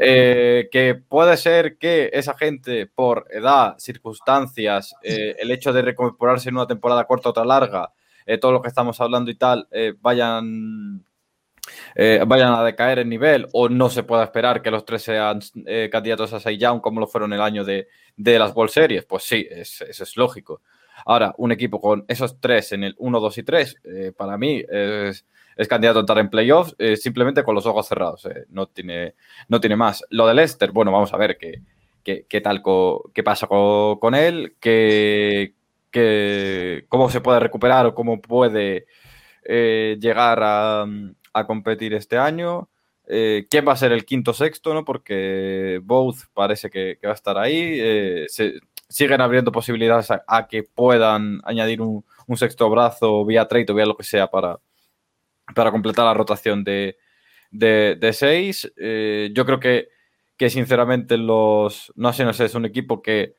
Eh, 0.00 0.68
que 0.70 0.94
puede 0.94 1.36
ser 1.36 1.76
que 1.76 2.10
esa 2.12 2.34
gente, 2.34 2.86
por 2.86 3.26
edad, 3.32 3.76
circunstancias, 3.78 4.94
eh, 5.02 5.34
el 5.40 5.50
hecho 5.50 5.72
de 5.72 5.82
recuperarse 5.82 6.50
en 6.50 6.54
una 6.54 6.68
temporada 6.68 7.04
corta 7.04 7.30
o 7.30 7.32
otra 7.32 7.44
larga, 7.44 7.92
eh, 8.24 8.38
todo 8.38 8.52
lo 8.52 8.62
que 8.62 8.68
estamos 8.68 9.00
hablando 9.00 9.32
y 9.32 9.34
tal, 9.34 9.66
vayan 10.00 11.04
eh, 11.94 12.22
vayan 12.26 12.52
a 12.52 12.62
decaer 12.62 13.00
en 13.00 13.08
nivel 13.08 13.48
o 13.52 13.68
no 13.68 13.90
se 13.90 14.02
pueda 14.02 14.24
esperar 14.24 14.62
que 14.62 14.70
los 14.70 14.84
tres 14.84 15.02
sean 15.02 15.40
eh, 15.66 15.88
candidatos 15.90 16.32
a 16.32 16.40
6 16.40 16.58
down 16.58 16.80
como 16.80 17.00
lo 17.00 17.06
fueron 17.06 17.32
el 17.32 17.40
año 17.40 17.64
de, 17.64 17.88
de 18.16 18.38
las 18.38 18.54
Ball 18.54 18.68
Series, 18.68 19.04
pues 19.04 19.24
sí, 19.24 19.46
eso 19.50 19.84
es, 19.84 20.16
lógico. 20.16 20.62
Ahora, 21.06 21.34
un 21.38 21.52
equipo 21.52 21.80
con 21.80 22.04
esos 22.08 22.40
tres 22.40 22.72
en 22.72 22.84
el 22.84 22.94
1, 22.98 23.20
2 23.20 23.38
y 23.38 23.42
3, 23.42 23.76
eh, 23.84 24.12
para 24.16 24.36
mí 24.36 24.62
es, 24.68 25.24
es, 25.56 25.68
candidato 25.68 25.98
a 25.98 26.00
entrar 26.00 26.18
en 26.18 26.30
playoffs 26.30 26.74
simplemente 26.96 27.44
con 27.44 27.54
los 27.54 27.66
ojos 27.66 27.86
cerrados, 27.86 28.28
no, 28.48 28.66
tiene, 28.66 29.14
no 29.48 29.60
tiene 29.60 29.76
más. 29.76 30.04
Lo 30.10 30.26
de 30.26 30.34
Lester, 30.34 30.72
bueno, 30.72 30.90
vamos 30.90 31.12
a 31.14 31.16
ver 31.16 31.38
qué, 31.38 31.62
qué, 32.02 32.26
qué 32.28 32.40
tal, 32.40 32.62
co, 32.62 33.10
qué 33.14 33.22
pasa 33.22 33.46
con, 33.46 33.98
con 33.98 34.14
él, 34.14 34.56
qué, 34.60 35.54
qué, 35.90 36.84
cómo 36.88 37.10
se 37.10 37.20
puede 37.20 37.40
recuperar 37.40 37.86
o 37.86 37.94
cómo 37.94 38.20
puede 38.20 38.86
llegar 39.44 40.40
a 40.42 40.86
a 41.38 41.46
competir 41.46 41.94
este 41.94 42.18
año. 42.18 42.68
Eh, 43.06 43.46
¿Quién 43.50 43.66
va 43.66 43.72
a 43.72 43.76
ser 43.76 43.92
el 43.92 44.04
quinto 44.04 44.32
sexto? 44.34 44.74
¿no? 44.74 44.84
Porque 44.84 45.80
Both 45.82 46.26
parece 46.34 46.70
que, 46.70 46.98
va 47.04 47.10
a 47.10 47.14
estar 47.14 47.38
ahí. 47.38 47.78
Eh, 47.80 48.26
siguen 48.88 49.20
abriendo 49.20 49.52
posibilidades 49.52 50.10
a, 50.10 50.46
que 50.48 50.62
puedan 50.62 51.40
añadir 51.44 51.80
un, 51.80 52.04
sexto 52.36 52.68
brazo 52.68 53.24
vía 53.24 53.48
trade 53.48 53.66
o 53.70 53.74
vía 53.74 53.86
lo 53.86 53.96
que 53.96 54.04
sea 54.04 54.26
para, 54.26 54.58
para 55.54 55.70
completar 55.70 56.04
la 56.04 56.12
rotación 56.12 56.62
de, 56.64 56.98
de, 57.50 57.96
de 57.98 58.12
seis. 58.12 58.70
Eh, 58.76 59.30
yo 59.32 59.46
creo 59.46 59.60
que, 59.60 59.88
que 60.36 60.50
sinceramente 60.50 61.16
los 61.16 61.92
Nationals 61.96 62.40
es 62.40 62.54
un 62.54 62.66
equipo 62.66 63.00
que 63.00 63.34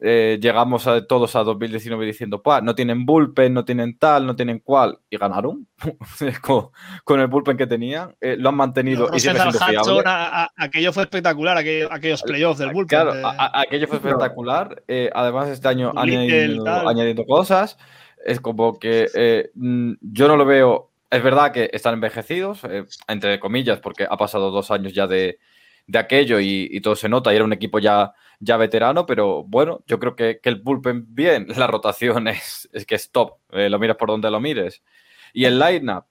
eh, 0.00 0.38
llegamos 0.40 0.86
a, 0.86 1.06
todos 1.06 1.36
a 1.36 1.44
2019 1.44 2.04
diciendo, 2.04 2.42
no 2.62 2.74
tienen 2.74 3.06
bullpen, 3.06 3.54
no 3.54 3.64
tienen 3.64 3.96
tal, 3.98 4.26
no 4.26 4.36
tienen 4.36 4.58
cual, 4.58 4.98
y 5.08 5.16
ganaron 5.16 5.66
con, 6.42 6.70
con, 7.04 7.20
el 7.20 7.28
bullpen 7.28 7.56
que 7.56 7.66
tenían, 7.66 8.14
eh, 8.20 8.36
lo 8.38 8.50
han 8.50 8.56
mantenido. 8.56 9.08
No, 9.08 9.16
y 9.16 9.20
siendo 9.20 9.48
Hudson, 9.48 10.02
a, 10.06 10.44
a, 10.44 10.50
aquello 10.56 10.92
fue 10.92 11.04
espectacular, 11.04 11.56
aquello, 11.56 11.92
aquellos 11.92 12.22
playoffs 12.22 12.58
del 12.58 12.72
bullpen. 12.72 12.86
Claro, 12.88 13.14
de... 13.14 13.22
aquello 13.24 13.86
fue 13.86 13.96
espectacular. 13.96 14.82
Eh, 14.88 15.10
además, 15.14 15.48
este 15.48 15.68
año 15.68 15.92
añadiendo, 15.96 16.88
añadiendo, 16.88 17.24
cosas. 17.24 17.78
Es 18.24 18.40
como 18.40 18.78
que 18.78 19.08
eh, 19.14 19.50
yo 19.54 20.28
no 20.28 20.36
lo 20.36 20.44
veo. 20.44 20.90
Es 21.10 21.22
verdad 21.22 21.52
que 21.52 21.70
están 21.72 21.94
envejecidos, 21.94 22.62
entre 23.06 23.38
comillas, 23.38 23.78
porque 23.78 24.06
ha 24.08 24.16
pasado 24.16 24.50
dos 24.50 24.70
años 24.70 24.92
ya 24.92 25.06
de, 25.06 25.38
de 25.86 25.98
aquello 25.98 26.40
y, 26.40 26.68
y, 26.70 26.80
todo 26.80 26.96
se 26.96 27.08
nota 27.08 27.32
y 27.32 27.36
era 27.36 27.44
un 27.44 27.52
equipo 27.52 27.78
ya, 27.78 28.12
ya 28.40 28.56
veterano, 28.56 29.06
pero 29.06 29.44
bueno, 29.44 29.82
yo 29.86 29.98
creo 29.98 30.16
que, 30.16 30.40
que 30.42 30.48
el 30.48 30.60
bullpen 30.62 31.06
bien, 31.14 31.46
la 31.56 31.66
rotación 31.66 32.28
es, 32.28 32.68
es 32.72 32.86
que 32.86 32.94
es 32.94 33.10
top, 33.10 33.38
eh, 33.50 33.68
lo 33.68 33.78
mires 33.78 33.96
por 33.96 34.08
donde 34.08 34.30
lo 34.30 34.40
mires. 34.40 34.82
Y 35.32 35.44
el 35.44 35.58
lineup, 35.58 36.04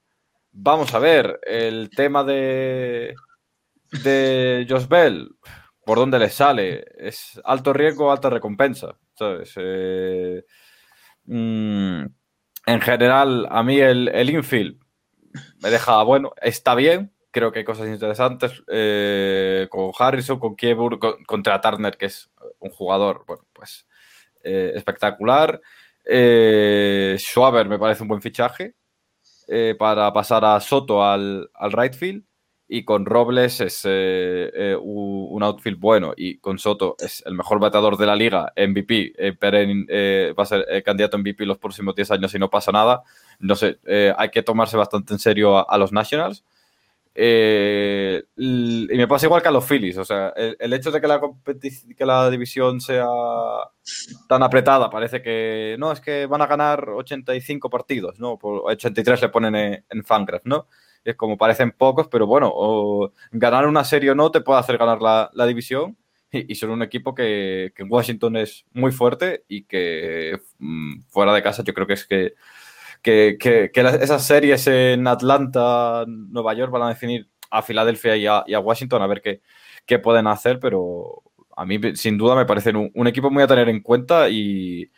vamos 0.51 0.93
a 0.93 0.99
ver, 0.99 1.39
el 1.43 1.89
tema 1.89 2.23
de, 2.23 3.15
de 4.03 4.65
Josh 4.69 4.87
Bell, 4.87 5.29
por 5.85 5.97
dónde 5.97 6.19
le 6.19 6.29
sale, 6.29 6.85
es 6.97 7.39
alto 7.43 7.73
riesgo, 7.73 8.11
alta 8.11 8.29
recompensa. 8.29 8.97
Eh, 9.57 10.43
mmm, 11.25 12.05
en 12.65 12.81
general, 12.81 13.47
a 13.49 13.63
mí 13.63 13.79
el, 13.79 14.07
el 14.09 14.29
infield 14.29 14.83
me 15.61 15.69
deja, 15.69 16.03
bueno, 16.03 16.33
está 16.41 16.75
bien, 16.75 17.12
creo 17.33 17.51
que 17.51 17.59
hay 17.59 17.65
cosas 17.65 17.87
interesantes 17.87 18.63
eh, 18.67 19.67
con 19.69 19.91
Harrison, 19.97 20.39
con 20.39 20.55
Kiebur, 20.55 20.99
con, 20.99 21.23
contra 21.25 21.59
Turner, 21.59 21.97
que 21.97 22.05
es 22.05 22.29
un 22.59 22.69
jugador, 22.69 23.25
bueno, 23.27 23.43
pues 23.51 23.87
eh, 24.43 24.71
espectacular. 24.75 25.59
Eh, 26.05 27.15
Schwaber 27.17 27.67
me 27.67 27.79
parece 27.79 28.03
un 28.03 28.09
buen 28.09 28.21
fichaje 28.21 28.75
eh, 29.47 29.75
para 29.79 30.11
pasar 30.11 30.43
a 30.45 30.59
Soto 30.59 31.03
al, 31.03 31.49
right 31.71 31.93
field. 31.93 32.23
Y 32.65 32.85
con 32.85 33.05
Robles 33.05 33.61
es 33.61 33.81
eh, 33.85 34.75
un 34.81 35.43
outfield 35.43 35.79
bueno. 35.79 36.13
Y 36.15 36.39
con 36.39 36.57
Soto 36.57 36.95
es 36.99 37.21
el 37.25 37.35
mejor 37.35 37.59
bateador 37.59 37.97
de 37.97 38.05
la 38.05 38.15
liga, 38.15 38.51
MVP. 38.55 39.35
Peren, 39.39 39.85
va 40.37 40.43
a 40.43 40.45
ser 40.45 40.83
candidato 40.83 41.17
MVP 41.17 41.45
los 41.45 41.59
próximos 41.59 41.93
10 41.93 42.11
años 42.11 42.31
si 42.31 42.39
no 42.39 42.49
pasa 42.49 42.71
nada. 42.71 43.03
No 43.39 43.55
sé, 43.55 43.77
hay 44.17 44.29
que 44.29 44.41
tomarse 44.41 44.77
bastante 44.77 45.13
en 45.13 45.19
serio 45.19 45.57
a, 45.57 45.63
a 45.63 45.77
los 45.77 45.91
Nationals. 45.91 46.43
Eh, 47.15 48.23
y 48.37 48.87
me 48.97 49.07
pasa 49.07 49.27
igual 49.27 49.41
que 49.41 49.47
a 49.47 49.51
los 49.51 49.65
Phillies. 49.65 49.97
O 49.97 50.05
sea, 50.05 50.29
el, 50.29 50.73
hecho 50.73 50.91
de 50.91 50.99
que 50.99 51.07
la, 51.07 51.21
que 51.97 52.05
la 52.05 52.29
división 52.29 52.81
sea 52.81 53.07
tan 54.27 54.43
apretada, 54.43 54.89
parece 54.89 55.21
que 55.21 55.75
no, 55.79 55.91
es 55.91 56.01
que 56.01 56.25
van 56.25 56.41
a 56.41 56.47
ganar 56.47 56.89
85 56.89 57.69
partidos, 57.69 58.19
¿no? 58.19 58.37
Por 58.37 58.61
83 58.65 59.21
le 59.21 59.29
ponen 59.29 59.55
en, 59.55 59.85
en 59.89 60.03
Fangraph, 60.03 60.45
¿no? 60.45 60.67
Es 61.03 61.15
como 61.15 61.37
parecen 61.37 61.71
pocos, 61.71 62.07
pero 62.07 62.25
bueno, 62.25 63.11
ganar 63.31 63.67
una 63.67 63.83
serie 63.83 64.11
o 64.11 64.15
no 64.15 64.31
te 64.31 64.41
puede 64.41 64.59
hacer 64.59 64.77
ganar 64.77 65.01
la, 65.01 65.29
la 65.33 65.45
división. 65.45 65.97
Y, 66.31 66.51
y, 66.51 66.55
son 66.55 66.71
un 66.71 66.81
equipo 66.81 67.13
que, 67.13 67.73
en 67.77 67.91
Washington 67.91 68.37
es 68.37 68.65
muy 68.71 68.91
fuerte 68.91 69.43
y 69.47 69.65
que 69.65 70.39
mmm, 70.57 71.01
fuera 71.09 71.31
de 71.31 71.43
casa 71.43 71.63
yo 71.63 71.75
creo 71.75 71.85
que 71.85 71.93
es 71.93 72.07
que 72.07 72.33
que, 73.03 73.37
que, 73.39 73.71
esas 74.01 74.25
series 74.25 74.65
en 74.67 75.05
Atlanta, 75.07 76.05
Nueva 76.07 76.53
York 76.55 76.71
van 76.71 76.83
a 76.83 76.89
definir 76.89 77.29
a 77.51 77.61
Filadelfia 77.61 78.15
y 78.17 78.25
a, 78.25 78.59
Washington 78.59 79.01
a 79.03 79.07
ver 79.07 79.21
qué, 79.21 79.41
qué, 79.85 79.99
pueden 79.99 80.25
hacer, 80.27 80.59
pero 80.59 81.21
a 81.55 81.65
mí 81.65 81.79
sin 81.95 82.17
duda 82.17 82.35
me 82.35 82.45
parecen 82.45 82.75
un, 82.75 82.91
un, 82.95 83.07
equipo 83.07 83.29
muy 83.29 83.43
a 83.43 83.47
tener 83.47 83.69
en 83.69 83.81
cuenta 83.81 84.29
y, 84.29 84.89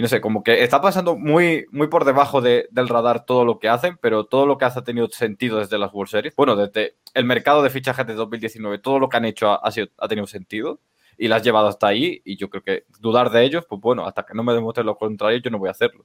no 0.00 0.08
sé, 0.08 0.20
como 0.20 0.42
que 0.42 0.62
está 0.62 0.80
pasando 0.80 1.16
muy, 1.16 1.66
muy 1.70 1.88
por 1.88 2.04
debajo 2.04 2.40
del 2.40 2.88
radar 2.88 3.24
todo 3.24 3.44
lo 3.44 3.58
que 3.58 3.68
hacen, 3.68 3.98
pero 4.00 4.24
todo 4.24 4.46
lo 4.46 4.58
que 4.58 4.64
hace 4.64 4.78
ha 4.78 4.84
tenido 4.84 5.08
sentido 5.08 5.58
desde 5.58 5.78
las 5.78 5.92
World 5.92 6.10
Series. 6.10 6.34
Bueno, 6.36 6.56
desde 6.56 6.96
el 7.14 7.24
mercado 7.24 7.62
de 7.62 7.70
fichajes 7.70 8.06
de 8.06 8.14
2019, 8.14 8.78
todo 8.78 8.98
lo 8.98 9.08
que 9.08 9.16
han 9.16 9.24
hecho 9.24 9.52
ha, 9.64 10.08
tenido 10.08 10.26
sentido 10.26 10.80
y 11.18 11.28
las 11.28 11.38
has 11.38 11.44
llevado 11.44 11.68
hasta 11.68 11.88
ahí. 11.88 12.22
Y 12.24 12.36
yo 12.36 12.48
creo 12.50 12.62
que 12.62 12.84
dudar 12.98 13.30
de 13.30 13.44
ellos, 13.44 13.64
pues 13.68 13.80
bueno, 13.80 14.06
hasta 14.06 14.24
que 14.24 14.34
no 14.34 14.42
me 14.42 14.54
demuestre 14.54 14.84
lo 14.84 14.96
contrario, 14.96 15.38
yo 15.38 15.50
no 15.50 15.58
voy 15.58 15.68
a 15.68 15.72
hacerlo. 15.72 16.04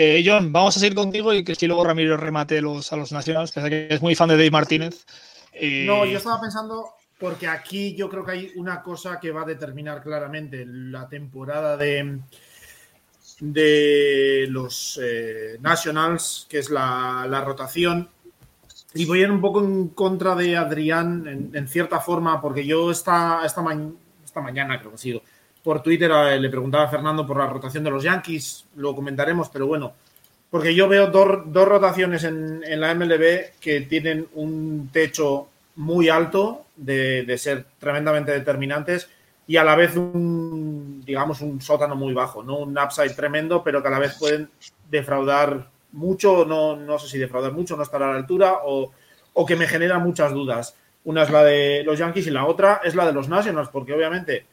Eh, 0.00 0.22
John, 0.24 0.52
vamos 0.52 0.76
a 0.76 0.78
seguir 0.78 0.94
contigo 0.94 1.34
y 1.34 1.42
que 1.42 1.56
si 1.56 1.66
luego 1.66 1.82
Ramiro 1.82 2.16
remate 2.16 2.62
los, 2.62 2.92
a 2.92 2.96
los 2.96 3.10
Nacionales, 3.10 3.50
que 3.50 3.88
es 3.90 4.00
muy 4.00 4.14
fan 4.14 4.28
de 4.28 4.36
Dave 4.36 4.52
Martínez. 4.52 5.04
Eh, 5.52 5.86
no, 5.88 6.06
yo 6.06 6.18
estaba 6.18 6.40
pensando, 6.40 6.90
porque 7.18 7.48
aquí 7.48 7.96
yo 7.96 8.08
creo 8.08 8.24
que 8.24 8.30
hay 8.30 8.52
una 8.54 8.80
cosa 8.80 9.18
que 9.18 9.32
va 9.32 9.42
a 9.42 9.44
determinar 9.44 10.00
claramente 10.00 10.64
la 10.64 11.08
temporada 11.08 11.76
de, 11.76 12.20
de 13.40 14.46
los 14.48 15.00
eh, 15.02 15.58
Nationals, 15.60 16.46
que 16.48 16.60
es 16.60 16.70
la, 16.70 17.42
rotación. 17.44 18.08
Y 18.94 19.04
voy 19.04 19.18
a 19.18 19.24
ir 19.24 19.32
un 19.32 19.40
poco 19.40 19.64
en 19.64 19.88
contra 19.88 20.36
de 20.36 20.56
Adrián, 20.56 21.50
en, 21.52 21.66
cierta 21.66 21.98
forma, 21.98 22.40
porque 22.40 22.64
yo 22.64 22.92
esta, 22.92 23.44
esta, 23.44 23.64
esta 24.24 24.40
mañana, 24.40 24.78
creo 24.78 24.92
que 24.92 24.94
ha 24.94 24.98
sido, 24.98 25.22
por 25.68 25.82
Twitter 25.82 26.10
eh, 26.10 26.40
le 26.40 26.48
preguntaba 26.48 26.84
a 26.84 26.88
Fernando 26.88 27.26
por 27.26 27.36
la 27.36 27.46
rotación 27.46 27.84
de 27.84 27.90
los 27.90 28.02
Yankees, 28.02 28.64
lo 28.76 28.94
comentaremos, 28.94 29.50
pero 29.50 29.66
bueno, 29.66 29.92
porque 30.48 30.74
yo 30.74 30.88
veo 30.88 31.08
dos, 31.08 31.68
rotaciones 31.68 32.24
en, 32.24 32.64
en, 32.64 32.80
la 32.80 32.94
MLB 32.94 33.50
que 33.60 33.82
tienen 33.82 34.26
un 34.32 34.88
techo 34.90 35.48
muy 35.76 36.08
alto 36.08 36.64
de, 36.74 37.36
ser 37.36 37.66
tremendamente 37.78 38.32
determinantes 38.32 39.10
y 39.46 39.58
a 39.58 39.64
la 39.64 39.76
vez 39.76 39.94
un, 39.94 41.02
digamos, 41.04 41.42
un 41.42 41.60
sótano 41.60 41.94
muy 41.96 42.14
bajo, 42.14 42.42
¿no? 42.42 42.60
Un 42.60 42.78
upside 42.78 43.12
tremendo, 43.12 43.62
pero 43.62 43.82
que 43.82 43.88
a 43.88 43.90
la 43.90 43.98
vez 43.98 44.16
pueden 44.18 44.48
defraudar 44.90 45.68
mucho, 45.92 46.46
no, 46.46 46.76
no 46.76 46.98
sé 46.98 47.08
si 47.08 47.18
defraudar 47.18 47.52
mucho, 47.52 47.76
no 47.76 47.82
estar 47.82 48.02
a 48.02 48.12
la 48.12 48.16
altura 48.16 48.60
o, 48.64 48.90
o 49.34 49.44
que 49.44 49.54
me 49.54 49.66
genera 49.66 49.98
muchas 49.98 50.32
dudas. 50.32 50.74
Una 51.04 51.24
es 51.24 51.30
la 51.30 51.44
de 51.44 51.82
los 51.84 51.98
Yankees 51.98 52.26
y 52.26 52.30
la 52.30 52.46
otra 52.46 52.80
es 52.82 52.94
la 52.94 53.04
de 53.04 53.12
los 53.12 53.28
Nationals, 53.28 53.68
porque 53.68 53.92
obviamente 53.92 54.46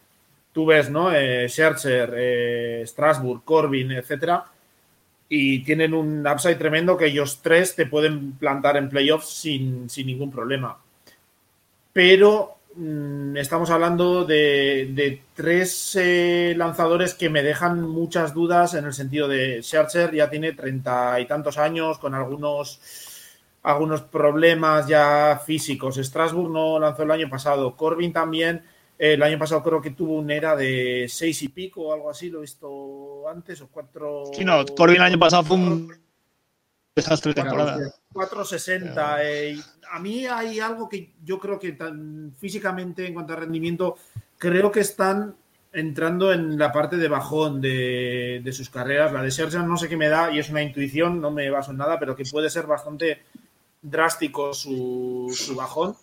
tú 0.56 0.66
ves, 0.66 0.90
¿no? 0.90 1.14
Eh, 1.14 1.48
eh, 1.50 2.84
Strasbourg, 2.88 3.44
Corbin, 3.44 3.92
etcétera, 3.92 4.46
y 5.28 5.60
tienen 5.66 5.94
un 5.94 6.26
upside 6.26 6.56
tremendo 6.56 6.96
que 6.96 7.08
ellos 7.08 7.42
tres 7.42 7.76
te 7.76 7.86
pueden 7.86 8.32
plantar 8.38 8.78
en 8.78 8.88
playoffs 8.88 9.28
sin, 9.28 9.88
ningún 9.98 10.32
problema. 10.32 10.78
Pero 11.92 12.56
mm, 12.74 13.36
estamos 13.36 13.70
hablando 13.70 14.24
de, 14.24 15.24
tres 15.36 15.98
eh, 16.00 16.54
lanzadores 16.56 17.16
que 17.16 17.30
me 17.30 17.44
dejan 17.44 17.82
muchas 17.82 18.34
dudas 18.34 18.76
en 18.76 18.86
el 18.86 18.94
sentido 18.94 19.28
de 19.28 19.62
Scherzer 19.62 20.14
ya 20.16 20.30
tiene 20.30 20.54
treinta 20.54 21.20
y 21.20 21.26
tantos 21.26 21.58
años 21.58 22.00
con 22.00 22.16
algunos 22.16 22.80
algunos 23.64 24.04
problemas 24.04 24.88
ya 24.88 25.42
físicos. 25.46 25.98
Strasbourg 25.98 26.50
no 26.52 26.80
lanzó 26.80 27.04
el 27.04 27.12
año 27.12 27.30
pasado, 27.30 27.76
Corbin 27.76 28.14
también 28.14 28.64
el 28.98 29.22
año 29.24 29.38
pasado 29.38 29.62
creo 29.62 29.82
que 29.82 29.92
tuvo 29.92 30.20
una 30.20 30.34
era 30.34 30.56
de 30.56 31.08
seis 31.10 31.42
y 31.44 31.50
pico 31.50 31.82
o 31.82 31.94
algo 31.94 32.10
así, 32.10 32.30
lo 32.30 32.40
he 32.40 32.42
visto 32.42 33.28
antes, 33.28 33.62
o 33.62 33.68
cuatro. 33.68 34.26
Sí, 34.34 34.46
no, 34.46 34.66
Corbin 34.66 34.98
el 34.98 35.02
año 35.04 35.20
pasado 35.20 35.44
fue 35.44 35.58
un 35.58 35.94
desastre 36.96 37.34
de 37.34 37.42
temporada. 37.42 37.78
460. 38.14 39.24
Eh, 39.24 39.58
a 39.92 40.00
mí 40.00 40.26
hay 40.26 40.60
algo 40.60 40.88
que 40.88 41.14
yo 41.24 41.40
creo 41.40 41.60
que 41.60 41.74
tan 41.74 42.34
físicamente, 42.38 43.06
en 43.06 43.14
cuanto 43.14 43.34
a 43.34 43.38
rendimiento, 43.38 43.98
creo 44.38 44.72
que 44.72 44.80
están 44.80 45.36
entrando 45.74 46.32
en 46.32 46.58
la 46.58 46.72
parte 46.72 46.96
de 46.96 47.10
bajón 47.10 47.60
de, 47.60 48.50
sus 48.54 48.70
carreras. 48.70 49.12
La 49.12 49.22
de 49.22 49.30
Sergio 49.30 49.62
no 49.64 49.76
sé 49.76 49.90
qué 49.90 49.98
me 49.98 50.08
da 50.08 50.32
y 50.32 50.40
es 50.40 50.50
una 50.50 50.64
intuición, 50.64 51.20
no 51.20 51.32
me 51.32 51.50
baso 51.50 51.72
en 51.72 51.78
nada, 51.78 52.00
pero 52.00 52.16
que 52.16 52.24
puede 52.24 52.50
ser 52.50 52.66
bastante 52.66 53.24
drástico 53.82 54.54
su, 54.54 55.36
su 55.36 55.54
bajón. 55.54 55.98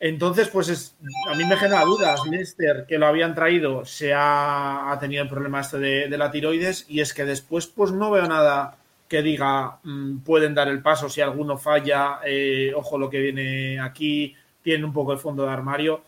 Entonces, 0.00 0.48
pues 0.48 0.68
es, 0.68 0.96
a 1.30 1.34
mí 1.34 1.44
me 1.44 1.56
genera 1.56 1.84
dudas. 1.84 2.20
Lester, 2.30 2.84
que 2.86 2.98
lo 2.98 3.06
habían 3.06 3.34
traído, 3.34 3.84
se 3.84 4.12
ha, 4.14 4.96
tenido 5.00 5.22
el 5.22 5.28
problema 5.28 5.60
este 5.60 5.78
de, 5.78 6.18
la 6.18 6.30
tiroides 6.30 6.86
y 6.88 7.00
es 7.00 7.14
que 7.14 7.24
después, 7.24 7.66
pues 7.66 7.92
no 7.92 8.10
veo 8.10 8.26
nada 8.26 8.76
que 9.08 9.22
diga 9.22 9.78
mm, 9.82 10.18
pueden 10.18 10.54
dar 10.54 10.68
el 10.68 10.82
paso 10.82 11.08
si 11.08 11.20
alguno 11.20 11.58
falla, 11.58 12.20
eh, 12.24 12.72
ojo 12.74 12.98
lo 12.98 13.10
que 13.10 13.20
viene 13.20 13.78
aquí, 13.78 14.34
tiene 14.62 14.84
un 14.84 14.92
poco 14.92 15.12
de 15.12 15.18
fondo 15.18 15.44
de 15.44 15.52
armario. 15.52 16.02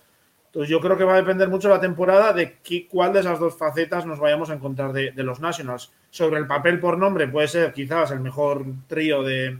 Entonces 0.46 0.70
yo 0.70 0.80
creo 0.80 0.96
que 0.96 1.04
va 1.04 1.12
a 1.12 1.18
depender 1.18 1.50
mucho 1.50 1.68
la 1.68 1.80
temporada 1.80 2.32
de 2.32 2.56
cuál 2.90 3.12
de 3.12 3.20
esas 3.20 3.38
dos 3.38 3.58
facetas 3.58 4.06
nos 4.06 4.18
vayamos 4.18 4.48
a 4.48 4.54
encontrar 4.54 4.94
de, 4.94 5.12
los 5.16 5.38
Nationals. 5.38 5.92
Sobre 6.08 6.40
el 6.40 6.46
papel 6.46 6.80
por 6.80 6.96
nombre 6.96 7.28
puede 7.28 7.46
ser 7.46 7.74
quizás 7.74 8.10
el 8.10 8.20
mejor 8.20 8.64
trío 8.86 9.22
de, 9.22 9.58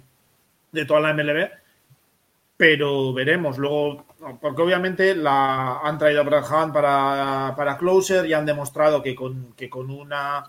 de 0.73 0.85
toda 0.87 1.01
la 1.01 1.13
MLB, 1.13 1.51
pero 2.57 3.13
veremos. 3.13 3.59
Luego, 3.59 4.06
porque 4.41 4.63
obviamente 4.63 5.15
la, 5.15 5.81
han 5.81 5.99
traído 5.99 6.23
a 6.23 6.25
Brad 6.25 6.73
para, 6.73 7.55
para 7.57 7.77
closer 7.77 8.27
y 8.27 8.33
han 8.33 8.47
demostrado 8.47 9.03
que 9.03 9.15
con, 9.15 9.53
que 9.55 9.69
con 9.69 9.91
una, 9.91 10.45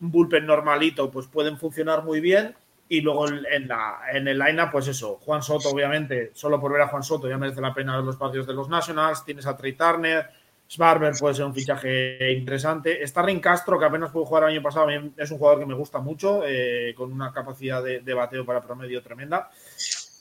un 0.00 0.10
bullpen 0.10 0.46
normalito 0.46 1.10
pues 1.10 1.26
pueden 1.26 1.58
funcionar 1.58 2.04
muy 2.04 2.20
bien. 2.20 2.54
Y 2.88 3.00
luego 3.00 3.26
en, 3.28 3.66
la, 3.66 3.98
en 4.12 4.28
el 4.28 4.38
line 4.38 4.68
pues 4.70 4.86
eso, 4.86 5.18
Juan 5.24 5.42
Soto, 5.42 5.70
obviamente, 5.70 6.30
solo 6.34 6.60
por 6.60 6.72
ver 6.72 6.82
a 6.82 6.88
Juan 6.88 7.02
Soto 7.02 7.28
ya 7.28 7.36
merece 7.36 7.60
la 7.60 7.74
pena 7.74 7.96
ver 7.96 8.04
los 8.04 8.16
partidos 8.16 8.46
de 8.46 8.54
los 8.54 8.68
Nationals. 8.68 9.24
Tienes 9.24 9.44
a 9.46 9.56
Trey 9.56 9.72
Turner, 9.72 10.30
Sbarber 10.68 11.12
puede 11.18 11.34
ser 11.34 11.46
un 11.46 11.54
fichaje 11.54 12.32
interesante. 12.32 13.04
Starling 13.04 13.40
Castro, 13.40 13.78
que 13.78 13.86
apenas 13.86 14.12
pudo 14.12 14.24
jugar 14.24 14.44
el 14.44 14.50
año 14.50 14.62
pasado, 14.62 14.88
es 15.16 15.30
un 15.30 15.38
jugador 15.38 15.58
que 15.60 15.66
me 15.66 15.74
gusta 15.74 15.98
mucho, 15.98 16.42
eh, 16.46 16.94
con 16.96 17.12
una 17.12 17.32
capacidad 17.32 17.82
de, 17.82 18.00
de 18.00 18.14
bateo 18.14 18.46
para 18.46 18.60
promedio 18.60 19.02
tremenda. 19.02 19.50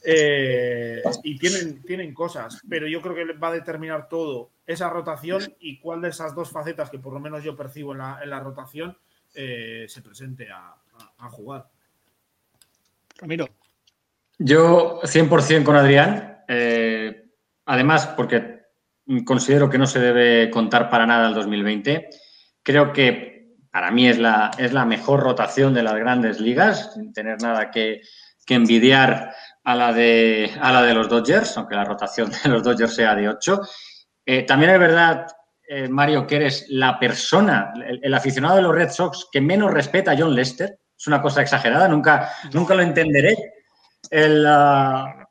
Eh, 0.07 1.01
y 1.23 1.39
tienen, 1.39 1.81
tienen 1.81 2.13
cosas, 2.13 2.61
pero 2.69 2.87
yo 2.87 3.01
creo 3.01 3.15
que 3.15 3.33
va 3.33 3.47
a 3.47 3.53
determinar 3.53 4.07
todo 4.07 4.51
esa 4.67 4.89
rotación 4.89 5.41
y 5.59 5.79
cuál 5.79 6.01
de 6.01 6.09
esas 6.09 6.35
dos 6.35 6.51
facetas 6.51 6.91
que 6.91 6.99
por 6.99 7.13
lo 7.13 7.19
menos 7.19 7.43
yo 7.43 7.55
percibo 7.55 7.93
en 7.93 7.99
la, 7.99 8.19
en 8.21 8.29
la 8.29 8.39
rotación 8.39 8.95
eh, 9.33 9.85
se 9.87 10.01
presente 10.01 10.47
a, 10.49 10.75
jugar. 11.29 11.65
Ramiro. 13.17 13.49
Yo 14.37 15.01
100% 15.01 15.63
con 15.63 15.75
Adrián. 15.75 16.43
Eh, 16.47 17.25
además, 17.65 18.07
porque 18.15 18.61
considero 19.25 19.69
que 19.69 19.77
no 19.79 19.87
se 19.87 19.99
debe 19.99 20.49
contar 20.51 20.89
para 20.89 21.05
nada 21.05 21.27
el 21.27 21.33
2020. 21.33 22.09
Creo 22.61 22.93
que 22.93 23.55
para 23.71 23.91
mí 23.91 24.07
es 24.07 24.19
la, 24.19 24.51
es 24.57 24.71
la 24.71 24.85
mejor 24.85 25.21
rotación 25.21 25.73
de 25.73 25.83
las 25.83 25.95
grandes 25.95 26.39
ligas, 26.39 26.93
sin 26.93 27.11
tener 27.11 27.41
nada 27.41 27.71
que, 27.71 28.01
que 28.45 28.53
envidiar 28.53 29.33
a 29.65 29.75
la 29.75 29.91
de, 29.91 30.51
a 30.61 30.71
la 30.71 30.83
de 30.83 30.93
los 30.93 31.09
Dodgers, 31.09 31.57
aunque 31.57 31.75
la 31.75 31.83
rotación 31.83 32.31
de 32.43 32.49
los 32.49 32.63
Dodgers 32.63 32.95
sea 32.95 33.15
de 33.15 33.27
8. 33.27 33.61
Eh, 34.25 34.43
también 34.43 34.71
es 34.71 34.79
verdad, 34.79 35.27
eh, 35.67 35.89
Mario, 35.89 36.25
que 36.25 36.37
eres 36.37 36.67
la 36.69 36.99
persona, 36.99 37.73
el, 38.01 38.13
aficionado 38.13 38.55
de 38.55 38.61
los 38.61 38.75
Red 38.75 38.91
Sox 38.91 39.27
que 39.31 39.41
menos 39.41 39.71
respeta 39.71 40.11
a 40.11 40.17
John 40.17 40.35
Lester. 40.35 40.79
Es 40.97 41.07
una 41.07 41.21
cosa 41.21 41.41
exagerada, 41.41 41.87
nunca, 41.87 42.31
nunca 42.53 42.75
lo 42.75 42.83
entenderé. 42.83 43.35
Ah, 44.47 45.25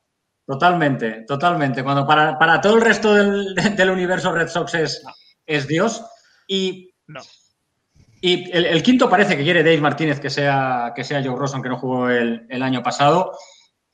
totalmente, 0.45 1.24
totalmente. 1.26 1.85
Cuando 1.85 2.07
para, 2.07 2.61
todo 2.61 2.74
el 2.74 2.82
resto 2.82 3.14
del, 3.14 3.91
universo 3.91 4.32
Red 4.32 4.49
Sox 4.49 4.74
es, 4.74 5.03
es 5.47 5.68
Dios. 5.68 6.05
Y, 6.49 6.93
y 8.20 8.51
el, 8.51 8.82
quinto 8.82 9.09
parece 9.09 9.37
que 9.37 9.45
quiere 9.45 9.62
Dave 9.62 9.80
Martínez 9.80 10.18
que 10.18 10.28
sea, 10.28 10.93
que 10.95 11.05
sea 11.05 11.22
Joe 11.22 11.37
Ross, 11.37 11.55
aunque 11.55 11.68
no 11.68 11.78
jugó 11.78 12.11
el, 12.11 12.47
el 12.51 12.62
año 12.62 12.82
pasado. 12.82 13.32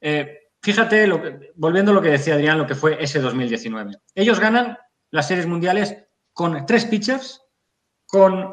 Eh, 0.01 0.51
fíjate, 0.62 1.09
volviendo 1.55 1.92
a 1.92 1.94
lo 1.94 2.03
que 2.03 2.11
decía 2.11 2.34
Adrián, 2.34 2.59
lo 2.59 2.66
que 2.66 2.74
fue 2.74 3.03
ese 3.03 3.20
2019. 3.20 3.96
Ellos 4.14 4.40
ganan 4.40 4.78
las 5.11 5.28
series 5.28 5.46
mundiales 5.46 5.96
con 6.32 6.64
tres 6.66 6.84
pitchers, 6.84 7.42
con 8.07 8.53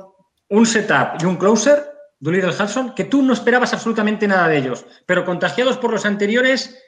un 0.49 0.65
setup 0.65 1.21
y 1.21 1.25
un 1.25 1.37
closer, 1.37 1.91
Doolittle 2.19 2.49
Hudson, 2.51 2.95
que 2.95 3.05
tú 3.05 3.21
no 3.21 3.33
esperabas 3.33 3.73
absolutamente 3.73 4.27
nada 4.27 4.47
de 4.47 4.57
ellos, 4.57 4.85
pero 5.05 5.25
contagiados 5.25 5.77
por 5.77 5.91
los 5.91 6.05
anteriores, 6.05 6.83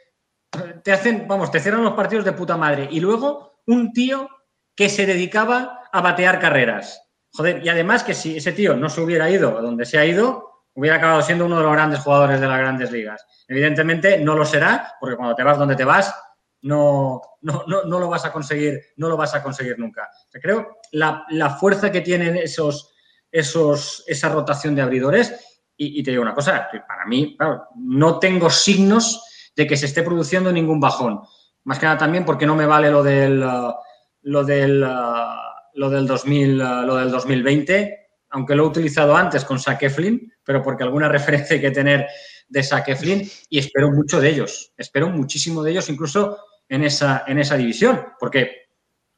te 0.84 0.92
hacen, 0.92 1.28
vamos, 1.28 1.52
te 1.52 1.60
cierran 1.60 1.84
los 1.84 1.94
partidos 1.94 2.26
de 2.26 2.34
puta 2.34 2.58
madre. 2.58 2.88
Y 2.92 3.00
luego 3.00 3.62
un 3.68 3.94
tío 3.94 4.30
que 4.76 4.90
se 4.90 5.06
dedicaba 5.06 5.82
a 5.92 6.02
batear 6.02 6.40
carreras. 6.40 7.02
Joder, 7.32 7.64
y 7.64 7.70
además 7.70 8.04
que 8.04 8.16
si 8.16 8.38
ese 8.38 8.54
tío 8.54 8.76
no 8.76 8.90
se 8.90 9.02
hubiera 9.02 9.30
ido 9.30 9.58
a 9.58 9.62
donde 9.62 9.86
se 9.86 10.00
ha 10.00 10.06
ido, 10.06 10.49
hubiera 10.80 10.96
acabado 10.96 11.22
siendo 11.22 11.46
uno 11.46 11.58
de 11.58 11.64
los 11.64 11.74
grandes 11.74 12.00
jugadores 12.00 12.40
de 12.40 12.48
las 12.48 12.58
grandes 12.58 12.90
ligas. 12.92 13.26
Evidentemente 13.48 14.18
no 14.20 14.36
lo 14.36 14.46
será, 14.46 14.96
porque 15.00 15.18
cuando 15.18 15.36
te 15.36 15.44
vas 15.44 15.58
donde 15.58 15.76
te 15.76 15.84
vas, 15.84 16.16
no, 16.62 17.22
no, 17.42 17.64
no, 17.66 18.00
lo 18.00 18.08
vas 18.10 18.24
a 18.26 18.32
conseguir, 18.32 18.80
no 18.96 19.10
lo 19.10 19.18
vas 19.18 19.36
a 19.36 19.44
conseguir 19.44 19.78
nunca. 19.78 20.10
creo 20.42 20.78
la, 20.94 21.26
la 21.30 21.50
fuerza 21.52 21.92
que 21.92 22.02
tienen 22.02 22.38
esos, 22.38 22.94
esos, 23.30 24.04
esa 24.08 24.30
rotación 24.30 24.74
de 24.74 24.82
abridores, 24.82 25.64
y, 25.76 26.04
te 26.04 26.12
digo 26.12 26.24
una 26.24 26.34
cosa, 26.34 26.68
para 26.88 27.06
mí, 27.06 27.38
no 27.76 28.20
tengo 28.20 28.50
signos 28.50 29.52
de 29.56 29.66
que 29.66 29.78
se 29.78 29.86
esté 29.86 30.04
produciendo 30.04 30.52
ningún 30.52 30.80
bajón. 30.80 31.22
Más 31.64 31.80
que 31.80 31.86
nada 31.86 31.98
también 31.98 32.26
porque 32.26 32.46
no 32.46 32.56
me 32.56 32.66
vale 32.66 32.92
lo 32.92 33.02
del, 33.02 33.40
lo 33.40 34.44
del, 34.44 34.82
lo 34.82 35.90
del, 35.90 36.08
2000, 36.08 36.58
lo 36.58 36.96
del 36.96 37.12
2020 37.12 37.99
aunque 38.30 38.56
lo 38.56 38.64
he 38.64 38.68
utilizado 38.68 39.16
antes 39.16 39.46
con 39.46 39.60
Flynn, 39.60 40.32
pero 40.44 40.62
porque 40.62 40.84
alguna 40.84 41.10
referencia 41.10 41.56
hay 41.56 41.62
que 41.62 41.72
tener 41.72 42.08
de 42.48 42.64
Flynn 42.64 43.30
y 43.50 43.60
espero 43.60 43.92
mucho 43.92 44.20
de 44.20 44.30
ellos. 44.30 44.74
Espero 44.78 45.10
muchísimo 45.10 45.64
de 45.64 45.72
ellos, 45.72 45.90
incluso 45.90 46.38
en 46.68 46.84
esa, 46.84 47.24
en 47.28 47.40
esa 47.40 47.58
división, 47.58 48.04
porque 48.20 48.70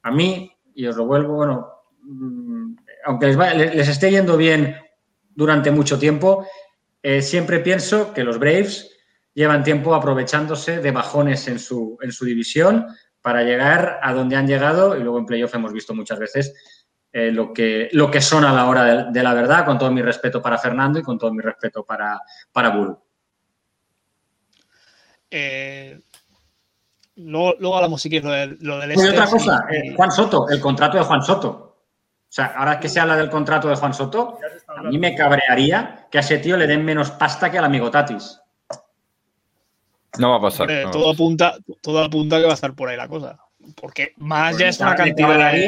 a 0.04 0.12
mí, 0.12 0.52
y 0.74 0.86
os 0.86 0.96
lo 0.96 1.06
vuelvo, 1.06 1.36
bueno, 1.36 1.68
mm, 2.02 2.76
aunque 3.06 3.28
les, 3.28 3.88
esté 3.88 4.12
yendo 4.12 4.38
bien 4.38 4.76
durante 5.36 5.72
mucho 5.72 5.98
tiempo, 5.98 6.48
eh, 7.02 7.22
siempre 7.22 7.60
pienso 7.60 8.14
que 8.14 8.24
los 8.24 8.38
Braves 8.40 8.90
llevan 9.34 9.64
tiempo 9.64 9.96
aprovechándose 9.96 10.80
de 10.80 10.92
bajones 10.92 11.48
en 11.48 11.60
su, 11.60 11.98
en 12.02 12.12
su 12.12 12.26
división 12.26 12.88
para 13.22 13.44
llegar 13.44 14.00
a 14.02 14.14
donde 14.14 14.36
han 14.36 14.48
llegado 14.48 14.98
y 14.98 15.02
luego 15.02 15.20
en 15.20 15.26
playoff 15.26 15.54
hemos 15.56 15.74
visto 15.74 15.94
muchas 15.94 16.20
veces 16.20 16.81
eh, 17.14 17.32
lo, 17.32 17.52
que, 17.54 17.90
lo 17.92 18.10
que 18.10 18.22
son 18.22 18.46
a 18.46 18.54
la 18.54 18.66
hora 18.68 19.12
de, 19.12 19.24
la 19.24 19.34
verdad, 19.34 19.66
con 19.66 19.78
todo 19.78 19.92
mi 19.92 20.02
respeto 20.02 20.42
para 20.42 20.58
Fernando 20.58 21.00
y 21.00 21.04
con 21.04 21.18
todo 21.18 21.34
mi 21.34 21.42
respeto 21.42 21.84
para, 21.84 22.22
para 22.52 22.70
Buru. 22.70 22.98
Eh, 25.30 26.00
luego, 27.16 27.76
hablamos 27.76 28.02
si 28.02 28.10
quieres 28.10 28.58
lo, 28.62 28.80
del 28.80 28.92
Y 28.98 29.08
otra 29.08 29.28
cosa, 29.28 29.66
eh, 29.70 29.94
Juan 29.96 30.12
Soto, 30.12 30.48
el 30.50 30.62
contrato 30.62 30.98
de 30.98 31.04
Juan 31.04 31.22
Soto. 31.22 31.50
O 31.50 32.34
sea, 32.34 32.54
ahora 32.56 32.80
que 32.80 32.88
se 32.88 33.02
habla 33.02 33.18
del 33.18 33.30
contrato 33.30 33.68
de 33.68 33.76
Juan 33.76 33.94
Soto, 33.94 34.38
a 34.68 34.84
mí 34.84 34.98
me 34.98 35.14
cabrearía 35.14 36.08
que 36.10 36.18
a 36.18 36.22
ese 36.22 36.38
tío 36.38 36.56
le 36.56 36.66
den 36.66 36.86
menos 36.86 37.12
pasta 37.12 37.52
que 37.52 37.58
al 37.58 37.66
amigo 37.66 37.92
Tatis. 37.92 38.40
No 40.18 40.30
va 40.30 40.38
a 40.38 40.42
pasar. 40.42 40.92
todo, 40.92 41.12
apunta, 41.12 41.58
todo 41.82 42.02
apunta 42.02 42.38
que 42.38 42.46
va 42.46 42.52
a 42.52 42.56
estar 42.56 42.74
por 42.74 42.88
ahí 42.88 42.96
la 42.96 43.10
cosa. 43.10 43.38
Porque 43.76 44.14
más 44.18 44.58
ya 44.58 44.70
es 44.70 44.80
una 44.80 44.96
cantidad 44.96 45.52
de. 45.52 45.68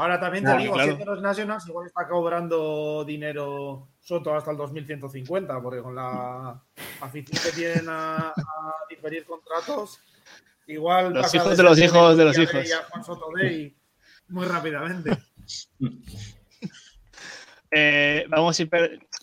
Ahora 0.00 0.18
también 0.18 0.44
te 0.44 0.56
digo, 0.56 0.82
si 0.82 1.04
los 1.04 1.20
Nationals 1.20 1.68
igual 1.68 1.86
está 1.86 2.08
cobrando 2.08 3.04
dinero 3.04 3.90
Soto 4.00 4.34
hasta 4.34 4.50
el 4.50 4.56
2150, 4.56 5.60
porque 5.60 5.82
con 5.82 5.94
la 5.94 6.58
afición 7.02 7.38
que 7.44 7.52
tienen 7.52 7.84
a, 7.86 8.32
diferir 8.88 9.26
contratos, 9.26 10.00
igual. 10.66 11.12
Los 11.12 11.34
hijos 11.34 11.54
de 11.54 11.62
los 11.62 11.78
hijos 11.78 12.16
de 12.16 12.24
los 12.24 12.38
hijos. 12.38 12.66
muy 14.28 14.46
rápidamente. 14.46 15.18
Eh, 17.72 18.26
vamos 18.28 18.58
a 18.58 18.62
ir, 18.64 18.68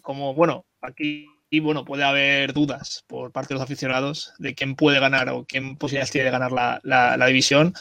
como 0.02 0.34
bueno, 0.34 0.66
aquí 0.80 1.28
y 1.50 1.60
bueno, 1.60 1.84
puede 1.84 2.06
haber 2.06 2.54
dudas 2.54 3.04
por 3.06 3.34
parte 3.34 3.50
de 3.50 3.56
los 3.56 3.64
aficionados 3.64 4.32
de 4.38 4.56
quién 4.56 4.78
puede 4.78 5.02
ganar 5.02 5.28
o 5.28 5.44
quién 5.46 5.76
posibilidades 5.76 6.12
tiene 6.12 6.26
de 6.26 6.32
ganar 6.32 6.54
la, 6.54 7.28
división. 7.28 7.74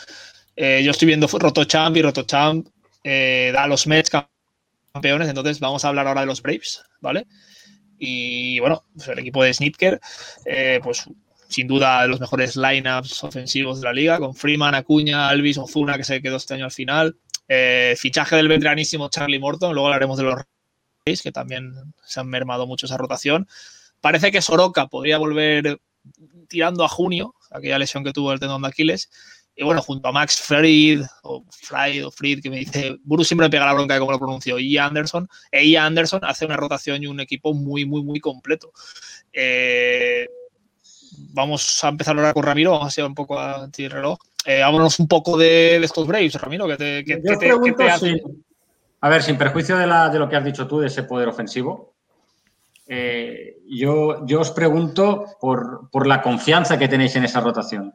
Eh, 0.57 0.83
yo 0.85 0.91
estoy 0.91 1.07
viendo 1.07 1.29
Rotochamp 1.29 1.97
y 1.97 2.03
Rotochamp 2.03 2.67
eh, 3.09 3.55
a 3.57 3.69
los 3.69 3.87
Mets 3.87 4.11
campeones, 4.11 5.29
entonces 5.29 5.61
vamos 5.61 5.85
a 5.85 5.89
hablar 5.89 6.09
ahora 6.09 6.23
de 6.23 6.27
los 6.27 6.43
Braves, 6.43 6.83
¿vale? 7.01 7.29
Y 7.99 8.59
bueno, 8.59 8.83
pues 8.97 9.07
el 9.07 9.21
equipo 9.21 9.45
de 9.45 9.55
Snitker, 9.55 10.01
eh, 10.45 10.81
pues 10.83 11.09
sin 11.49 11.69
duda 11.69 12.03
de 12.03 12.09
los 12.09 12.19
mejores 12.19 12.57
lineups 12.57 13.23
ofensivos 13.23 13.81
de 13.81 13.85
la 13.85 13.93
liga, 13.93 14.19
con 14.19 14.35
Freeman, 14.35 14.75
Acuña, 14.75 15.29
Alvis, 15.29 15.57
Ozuna, 15.57 15.97
que 15.97 16.03
se 16.03 16.21
quedó 16.21 16.37
este 16.37 16.55
año 16.55 16.65
al 16.65 16.73
final. 16.73 17.17
fichaje 17.97 18.35
del 18.35 18.49
veteranísimo 18.49 19.09
Charlie 19.09 19.39
Morton, 19.39 19.73
luego 19.73 19.87
hablaremos 19.87 20.19
de 20.19 20.25
los 20.25 20.43
que 21.23 21.31
también 21.31 21.95
se 22.05 22.19
han 22.19 22.27
mermado 22.27 22.67
mucho 22.67 22.87
esa 22.87 22.97
rotación. 22.97 23.47
Parece 24.01 24.33
que 24.33 24.43
Soroka 24.43 24.89
podría 24.89 25.19
volver 25.19 25.81
tirando 26.49 26.85
a 26.85 26.89
junio, 26.89 27.35
aquella 27.53 27.79
lesión 27.79 28.03
que 28.03 28.13
tuvo 28.13 28.33
el 28.33 28.41
tendón 28.41 28.63
de 28.63 28.69
Aquiles. 28.69 29.11
Y 29.57 29.65
bueno, 29.65 29.81
junto 29.81 30.09
a 30.09 30.13
Max 30.13 30.39
Fried, 30.39 31.03
o 31.23 31.43
Fried, 31.51 32.07
o 32.07 32.11
Fried, 32.11 32.43
que 32.43 32.51
me 32.51 32.59
dice, 32.59 32.97
Buru 33.03 33.25
siempre 33.25 33.47
me 33.47 33.51
pega 33.51 33.65
la 33.65 33.73
bronca 33.73 33.95
de 33.95 34.01
cómo 34.01 34.13
lo 34.13 34.19
pronuncio, 34.19 34.59
y 34.59 34.77
Anderson, 34.77 35.27
e 35.51 35.67
Ian 35.67 35.87
Anderson 35.87 36.21
hace 36.25 36.45
una 36.45 36.57
rotación 36.57 37.03
y 37.03 37.07
un 37.07 37.21
equipo 37.21 37.55
muy, 37.55 37.87
muy, 37.87 38.03
muy 38.03 38.21
completo. 38.21 38.73
Eh, 39.33 40.29
vamos 41.33 41.83
a 41.83 41.89
empezar 41.89 42.17
ahora 42.17 42.35
con 42.35 42.43
Ramiro, 42.43 42.73
vamos 42.73 42.85
a 42.85 42.89
hacer 42.89 43.05
un 43.05 43.15
poco 43.15 43.41
anti-reloj. 43.41 44.19
Eh, 44.45 44.61
vámonos 44.61 45.01
un 45.01 45.09
poco 45.09 45.37
de, 45.39 45.77
estos 45.77 46.07
Braves, 46.07 46.35
Ramiro, 46.35 46.69
que 46.69 46.77
te, 46.77 47.05
que, 47.05 47.17
te, 47.17 47.51
a 49.01 49.09
ver, 49.09 49.23
sin 49.23 49.37
perjuicio 49.37 49.77
de, 49.77 49.87
lo 49.87 50.29
que 50.29 50.37
has 50.37 50.45
dicho 50.45 50.67
tú, 50.67 50.81
de 50.81 50.89
ese 50.89 51.03
poder 51.03 51.29
ofensivo, 51.29 51.95
eh, 52.87 53.59
yo, 53.69 54.25
os 54.39 54.51
pregunto 54.51 55.27
por, 55.41 56.07
la 56.07 56.23
confianza 56.23 56.79
que 56.79 56.89
tenéis 56.89 57.17
en 57.17 57.25
esa 57.25 57.41
rotación. 57.41 57.93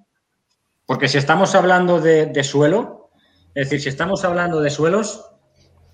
Porque 0.92 1.08
si 1.08 1.18
estamos 1.18 1.56
hablando 1.56 2.02
de, 2.02 2.44
suelo, 2.44 3.12
es 3.56 3.70
decir, 3.70 3.82
si 3.82 3.88
estamos 3.88 4.26
hablando 4.26 4.60
de 4.60 4.70
suelos, 4.70 5.26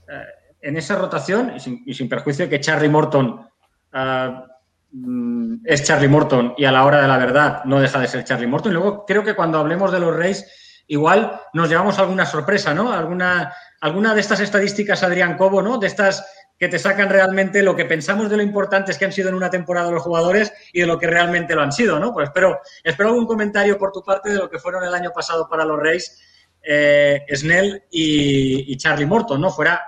eh, 0.09 0.23
en 0.59 0.75
esa 0.75 0.95
rotación, 0.95 1.53
y 1.55 1.93
sin, 1.93 2.09
perjuicio 2.09 2.45
de 2.45 2.49
que 2.49 2.59
Charlie 2.59 2.89
Morton 2.89 3.47
ah, 3.93 4.43
mm, 4.91 5.57
es 5.65 5.83
Charlie 5.83 6.07
Morton 6.07 6.55
y 6.57 6.65
a 6.65 6.71
la 6.71 6.83
hora 6.83 6.99
de 6.99 7.07
la 7.07 7.19
verdad 7.19 7.63
no 7.65 7.79
deja 7.79 7.99
de 7.99 8.07
ser 8.07 8.23
Charlie 8.23 8.47
Morton, 8.47 8.71
y 8.71 8.73
luego 8.73 9.05
creo 9.05 9.23
que 9.23 9.35
cuando 9.35 9.59
hablemos 9.59 9.91
de 9.91 9.99
los 9.99 10.15
Reyes, 10.15 10.83
igual 10.87 11.41
nos 11.53 11.69
llevamos 11.69 11.99
alguna 11.99 12.25
sorpresa, 12.25 12.73
¿no? 12.73 12.91
Alguna 12.91 13.53
alguna 13.81 14.15
de 14.15 14.21
estas 14.21 14.39
estadísticas, 14.39 15.03
Adrián 15.03 15.37
Cobo, 15.37 15.61
¿no? 15.61 15.77
De 15.77 15.85
estas 15.85 16.25
que 16.57 16.67
te 16.67 16.79
sacan 16.79 17.09
realmente 17.09 17.61
lo 17.61 17.75
que 17.75 17.85
pensamos 17.85 18.29
de 18.29 18.37
lo 18.37 18.43
importantes 18.43 18.97
que 18.97 19.05
han 19.05 19.11
sido 19.11 19.29
en 19.29 19.35
una 19.35 19.49
temporada 19.49 19.91
los 19.91 20.01
jugadores 20.01 20.51
y 20.73 20.81
de 20.81 20.87
lo 20.87 20.97
que 20.97 21.07
realmente 21.07 21.53
lo 21.53 21.61
han 21.61 21.71
sido, 21.71 21.99
¿no? 21.99 22.13
Pues 22.13 22.29
espero, 22.29 22.59
espero 22.83 23.09
algún 23.09 23.27
comentario 23.27 23.77
por 23.77 23.91
tu 23.91 24.03
parte 24.03 24.31
de 24.31 24.37
lo 24.37 24.49
que 24.49 24.57
fueron 24.57 24.83
el 24.83 24.93
año 24.93 25.11
pasado 25.11 25.47
para 25.47 25.65
los 25.65 25.79
Reyes, 25.79 26.19
eh, 26.63 27.25
Snell 27.33 27.83
y, 27.91 28.75
Charlie 28.77 29.05
Morton, 29.05 29.39
¿no? 29.39 29.51
Fuera, 29.51 29.81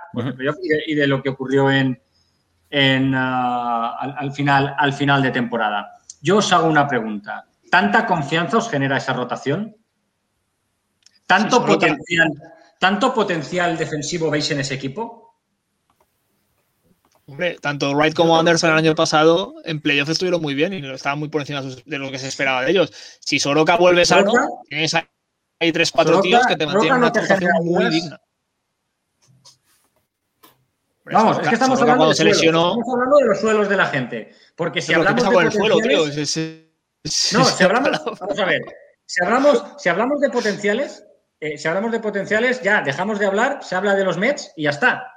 y, 0.86 0.94
de, 0.94 1.06
lo 1.06 1.20
que 1.22 1.30
ocurrió 1.30 1.70
en, 1.70 2.00
en 2.70 3.14
ah, 3.16 3.96
al, 3.98 4.32
final, 4.32 4.74
al 4.78 4.92
final 4.92 5.22
de 5.22 5.32
temporada. 5.32 5.98
Yo 6.22 6.36
os 6.36 6.52
hago 6.52 6.68
una 6.68 6.86
pregunta. 6.86 7.46
¿Tanta 7.70 8.06
confianza 8.06 8.58
os 8.58 8.70
genera 8.70 8.96
esa 8.96 9.12
rotación? 9.12 9.76
¿Tanto 11.26 11.64
potencial? 11.64 12.32
¿Tanto 12.78 13.12
potencial 13.12 13.76
defensivo 13.76 14.30
veis 14.30 14.50
en 14.50 14.60
ese 14.60 14.74
equipo? 14.74 15.19
Hombre, 17.30 17.58
tanto 17.60 17.92
Wright 17.92 18.12
como 18.12 18.36
Anderson 18.36 18.70
el 18.70 18.78
año 18.78 18.94
pasado 18.96 19.54
en 19.64 19.80
playoff 19.80 20.08
estuvieron 20.08 20.42
muy 20.42 20.52
bien 20.52 20.72
y 20.72 20.84
estaban 20.90 21.20
muy 21.20 21.28
por 21.28 21.42
encima 21.42 21.62
de 21.62 21.98
lo 21.98 22.10
que 22.10 22.18
se 22.18 22.26
esperaba 22.26 22.64
de 22.64 22.72
ellos. 22.72 22.92
Si 23.20 23.38
Soroka 23.38 23.76
vuelve 23.76 24.04
sano, 24.04 24.32
tienes 24.68 24.94
ahí 24.94 25.70
tres, 25.70 25.92
cuatro 25.92 26.20
tíos 26.22 26.44
que 26.44 26.56
te 26.56 26.66
mantienen 26.66 26.98
una 26.98 27.06
rotación 27.06 27.52
muy 27.62 27.88
digna. 27.88 28.20
Vamos, 31.04 31.38
es 31.38 31.48
que 31.48 31.54
estamos 31.54 31.80
hablando, 31.80 32.06
de 32.08 32.30
estamos 32.30 32.88
hablando 32.92 33.16
de 33.18 33.26
los 33.26 33.40
suelos 33.40 33.68
de 33.68 33.76
la 33.76 33.86
gente. 33.86 34.34
Porque 34.56 34.82
si 34.82 34.92
hablamos 34.92 35.22
de 35.22 35.30
potenciales... 35.30 35.54
Suelo, 35.54 36.10
tío, 36.10 37.38
no, 37.38 37.44
si 37.44 37.64
hablamos, 37.64 38.18
vamos 38.18 38.38
a 38.40 38.44
ver, 38.44 38.60
si 39.06 39.24
hablamos, 39.24 39.64
si 39.78 39.88
hablamos 39.88 40.20
de 40.20 40.30
potenciales, 40.30 41.04
eh, 41.38 41.56
si 41.56 41.68
hablamos 41.68 41.92
de 41.92 42.00
potenciales, 42.00 42.60
ya 42.60 42.82
dejamos 42.82 43.20
de 43.20 43.26
hablar, 43.26 43.60
se 43.62 43.76
habla 43.76 43.94
de 43.94 44.04
los 44.04 44.18
Mets 44.18 44.52
y 44.56 44.64
ya 44.64 44.70
está. 44.70 45.14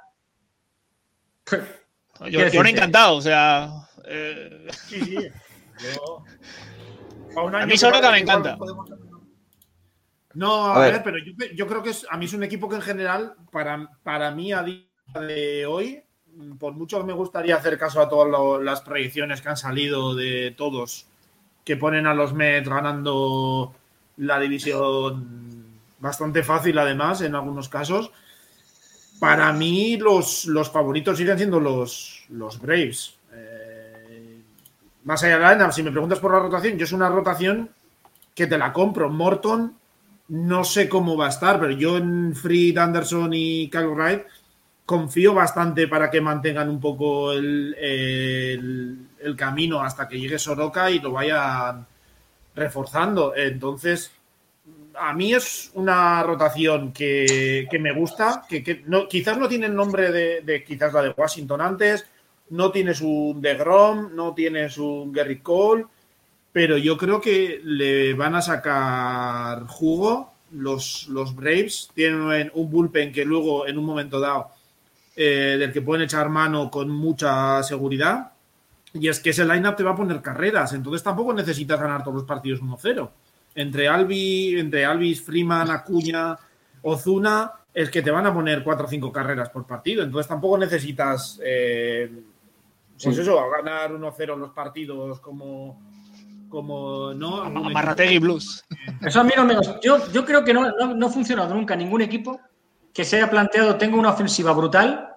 Yo, 2.20 2.48
yo 2.48 2.62
he 2.62 2.70
encantado, 2.70 3.16
o 3.16 3.20
sea. 3.20 3.70
Eh... 4.06 4.68
Sí, 4.88 5.00
sí. 5.00 5.16
a, 7.36 7.66
mí 7.66 7.76
solo 7.76 8.00
que 8.00 8.10
me 8.10 8.18
encanta. 8.18 8.56
No, 10.34 10.66
a, 10.66 10.78
ver. 10.80 11.02
pero 11.04 11.18
yo, 11.54 11.66
creo 11.66 11.82
que 11.82 11.90
es, 11.90 12.06
a 12.10 12.16
mí 12.16 12.24
es 12.24 12.34
un 12.34 12.42
equipo 12.42 12.68
que 12.68 12.76
en 12.76 12.82
general, 12.82 13.34
para, 13.52 13.88
para 14.02 14.30
mí 14.32 14.52
a 14.52 14.62
día 14.62 14.84
de 15.20 15.64
hoy, 15.64 16.02
por 16.58 16.72
mucho 16.72 16.98
que 16.98 17.06
me 17.06 17.12
gustaría 17.12 17.56
hacer 17.56 17.78
caso 17.78 18.00
a 18.00 18.08
todas 18.08 18.62
las 18.62 18.80
proyecciones 18.80 19.40
que 19.40 19.48
han 19.48 19.56
salido 19.56 20.14
de 20.14 20.52
todos, 20.56 21.06
que 21.64 21.76
ponen 21.76 22.06
a 22.06 22.14
los 22.14 22.34
Mets 22.34 22.68
ganando 22.68 23.74
la 24.16 24.40
división 24.40 25.64
bastante 25.98 26.42
fácil 26.42 26.78
además 26.78 27.20
en 27.22 27.34
algunos 27.34 27.68
casos. 27.68 28.10
Para 29.20 29.52
mí 29.52 29.96
los, 29.96 30.46
los 30.46 30.70
favoritos 30.70 31.16
siguen 31.16 31.38
siendo 31.38 31.60
los, 31.60 32.24
los 32.30 32.60
Braves. 32.60 33.14
Eh, 33.32 34.40
más 35.04 35.22
allá 35.22 35.50
de 35.50 35.58
la 35.58 35.72
si 35.72 35.82
me 35.82 35.90
preguntas 35.90 36.18
por 36.18 36.32
la 36.32 36.40
rotación, 36.40 36.76
yo 36.76 36.84
es 36.84 36.92
una 36.92 37.08
rotación 37.08 37.70
que 38.34 38.46
te 38.46 38.58
la 38.58 38.72
compro. 38.72 39.08
Morton, 39.10 39.76
no 40.28 40.64
sé 40.64 40.88
cómo 40.88 41.16
va 41.16 41.26
a 41.26 41.30
estar, 41.30 41.60
pero 41.60 41.72
yo 41.72 41.96
en 41.96 42.34
Fried, 42.34 42.76
Anderson 42.76 43.30
y 43.32 43.70
Kyle 43.70 43.88
Wright 43.88 44.22
confío 44.84 45.32
bastante 45.32 45.88
para 45.88 46.10
que 46.10 46.20
mantengan 46.20 46.68
un 46.68 46.80
poco 46.80 47.32
el, 47.32 47.74
el 47.78 49.36
camino 49.36 49.80
hasta 49.80 50.06
que 50.06 50.18
llegue 50.18 50.38
Soroka 50.38 50.90
y 50.90 51.00
lo 51.00 51.12
vayan 51.12 51.86
reforzando. 52.54 53.34
Entonces, 53.34 54.12
a 54.98 55.12
mí 55.12 55.34
es 55.34 55.70
una 55.74 56.22
rotación 56.22 56.92
que, 56.92 57.66
me 57.80 57.92
gusta, 57.92 58.44
que, 58.48 58.82
no, 58.86 59.08
quizás 59.08 59.38
no 59.38 59.48
tiene 59.48 59.66
el 59.66 59.74
nombre 59.74 60.10
de, 60.12 60.64
quizás 60.64 60.92
la 60.92 61.02
de 61.02 61.14
Washington 61.16 61.60
antes, 61.60 62.06
no 62.50 62.70
tienes 62.70 63.00
un 63.00 63.40
DeGrom, 63.40 64.14
no 64.14 64.34
tienes 64.34 64.78
un 64.78 65.12
Gary 65.12 65.40
Cole, 65.40 65.86
pero 66.52 66.76
yo 66.76 66.96
creo 66.96 67.20
que 67.20 67.60
le 67.64 68.14
van 68.14 68.34
a 68.34 68.42
sacar 68.42 69.66
jugo 69.66 70.32
los, 70.52 71.08
los 71.08 71.34
Braves. 71.34 71.90
Tienen 71.94 72.50
un 72.54 72.70
bullpen 72.70 73.12
que 73.12 73.24
luego 73.24 73.66
en 73.66 73.78
un 73.78 73.84
momento 73.84 74.20
dado 74.20 74.50
eh, 75.16 75.56
del 75.58 75.72
que 75.72 75.82
pueden 75.82 76.04
echar 76.04 76.28
mano 76.28 76.70
con 76.70 76.90
mucha 76.90 77.62
seguridad. 77.62 78.32
Y 78.92 79.08
es 79.08 79.18
que 79.18 79.30
ese 79.30 79.44
lineup 79.44 79.74
te 79.74 79.82
va 79.82 79.92
a 79.92 79.96
poner 79.96 80.22
carreras, 80.22 80.72
entonces 80.72 81.02
tampoco 81.02 81.32
necesitas 81.32 81.80
ganar 81.80 82.04
todos 82.04 82.14
los 82.14 82.24
partidos 82.24 82.62
1-0. 82.62 83.10
Entre 83.54 83.88
Albi, 83.88 84.58
entre 84.58 84.84
Alvis, 84.84 85.22
Freeman, 85.22 85.70
Acuña, 85.70 86.36
Ozuna, 86.82 87.52
es 87.72 87.90
que 87.90 88.02
te 88.02 88.10
van 88.10 88.26
a 88.26 88.34
poner 88.34 88.62
4 88.62 88.86
o 88.86 88.88
5 88.88 89.12
carreras 89.12 89.50
por 89.50 89.66
partido. 89.66 90.02
Entonces 90.02 90.28
tampoco 90.28 90.58
necesitas, 90.58 91.40
eh, 91.44 92.10
pues 93.02 93.18
eso, 93.18 93.38
ganar 93.50 93.92
1-0 93.92 94.36
los 94.36 94.50
partidos 94.50 95.20
como, 95.20 95.80
como 96.48 97.12
no. 97.14 97.42
Amarrategui 97.42 98.18
Blues. 98.18 98.64
Eso 99.00 99.20
a 99.20 99.24
mí 99.24 99.32
no 99.36 99.44
me. 99.44 99.56
Yo, 99.82 100.10
yo 100.12 100.24
creo 100.24 100.44
que 100.44 100.54
no, 100.54 100.70
no, 100.70 100.94
no 100.94 101.06
ha 101.06 101.10
funcionado 101.10 101.54
nunca 101.54 101.76
ningún 101.76 102.02
equipo 102.02 102.40
que 102.94 103.04
se 103.04 103.16
haya 103.16 103.28
planteado, 103.28 103.76
tengo 103.76 103.98
una 103.98 104.10
ofensiva 104.10 104.52
brutal, 104.52 105.13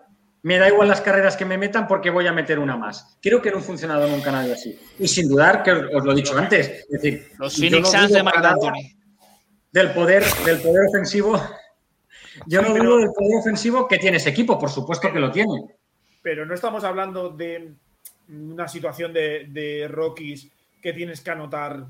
me 0.47 0.57
da 0.57 0.69
igual 0.69 0.87
las 0.87 1.01
carreras 1.01 1.35
que 1.35 1.43
me 1.43 1.57
metan 1.57 1.89
porque 1.89 2.09
voy 2.09 2.25
a 2.25 2.31
meter 2.31 2.57
una 2.57 2.77
más. 2.77 3.17
Creo 3.21 3.41
que 3.41 3.51
no 3.51 3.57
ha 3.57 3.61
funcionado 3.61 4.07
nunca 4.07 4.31
nadie 4.31 4.53
así. 4.53 4.79
Y 4.97 5.05
sin 5.05 5.27
dudar, 5.27 5.61
que 5.61 5.73
os, 5.73 6.05
lo 6.05 6.13
he 6.13 6.15
dicho 6.15 6.37
antes, 6.37 6.69
es 6.69 6.87
decir, 6.89 7.31
los 7.37 7.57
Phoenix 7.57 7.91
Suns 7.91 8.13
de 8.13 8.19
Anthony. 8.19 8.95
Del 9.73 9.91
poder, 9.91 10.23
del 10.45 10.61
poder 10.61 10.87
ofensivo. 10.87 11.37
Yo 12.45 12.61
no 12.61 12.69
dudo 12.69 12.99
del 12.99 13.11
poder 13.11 13.39
ofensivo 13.41 13.89
que 13.89 13.97
tiene 13.97 14.17
ese 14.17 14.29
equipo, 14.29 14.57
por 14.57 14.69
supuesto 14.69 15.11
que 15.11 15.19
lo 15.19 15.31
tiene. 15.31 15.75
Pero 16.21 16.45
no 16.45 16.53
estamos 16.53 16.85
hablando 16.85 17.29
de 17.29 17.73
una 18.29 18.69
situación 18.69 19.11
de, 19.11 19.47
de 19.49 19.89
Rockies 19.89 20.49
que 20.81 20.93
tienes 20.93 21.19
que 21.19 21.31
anotar 21.31 21.87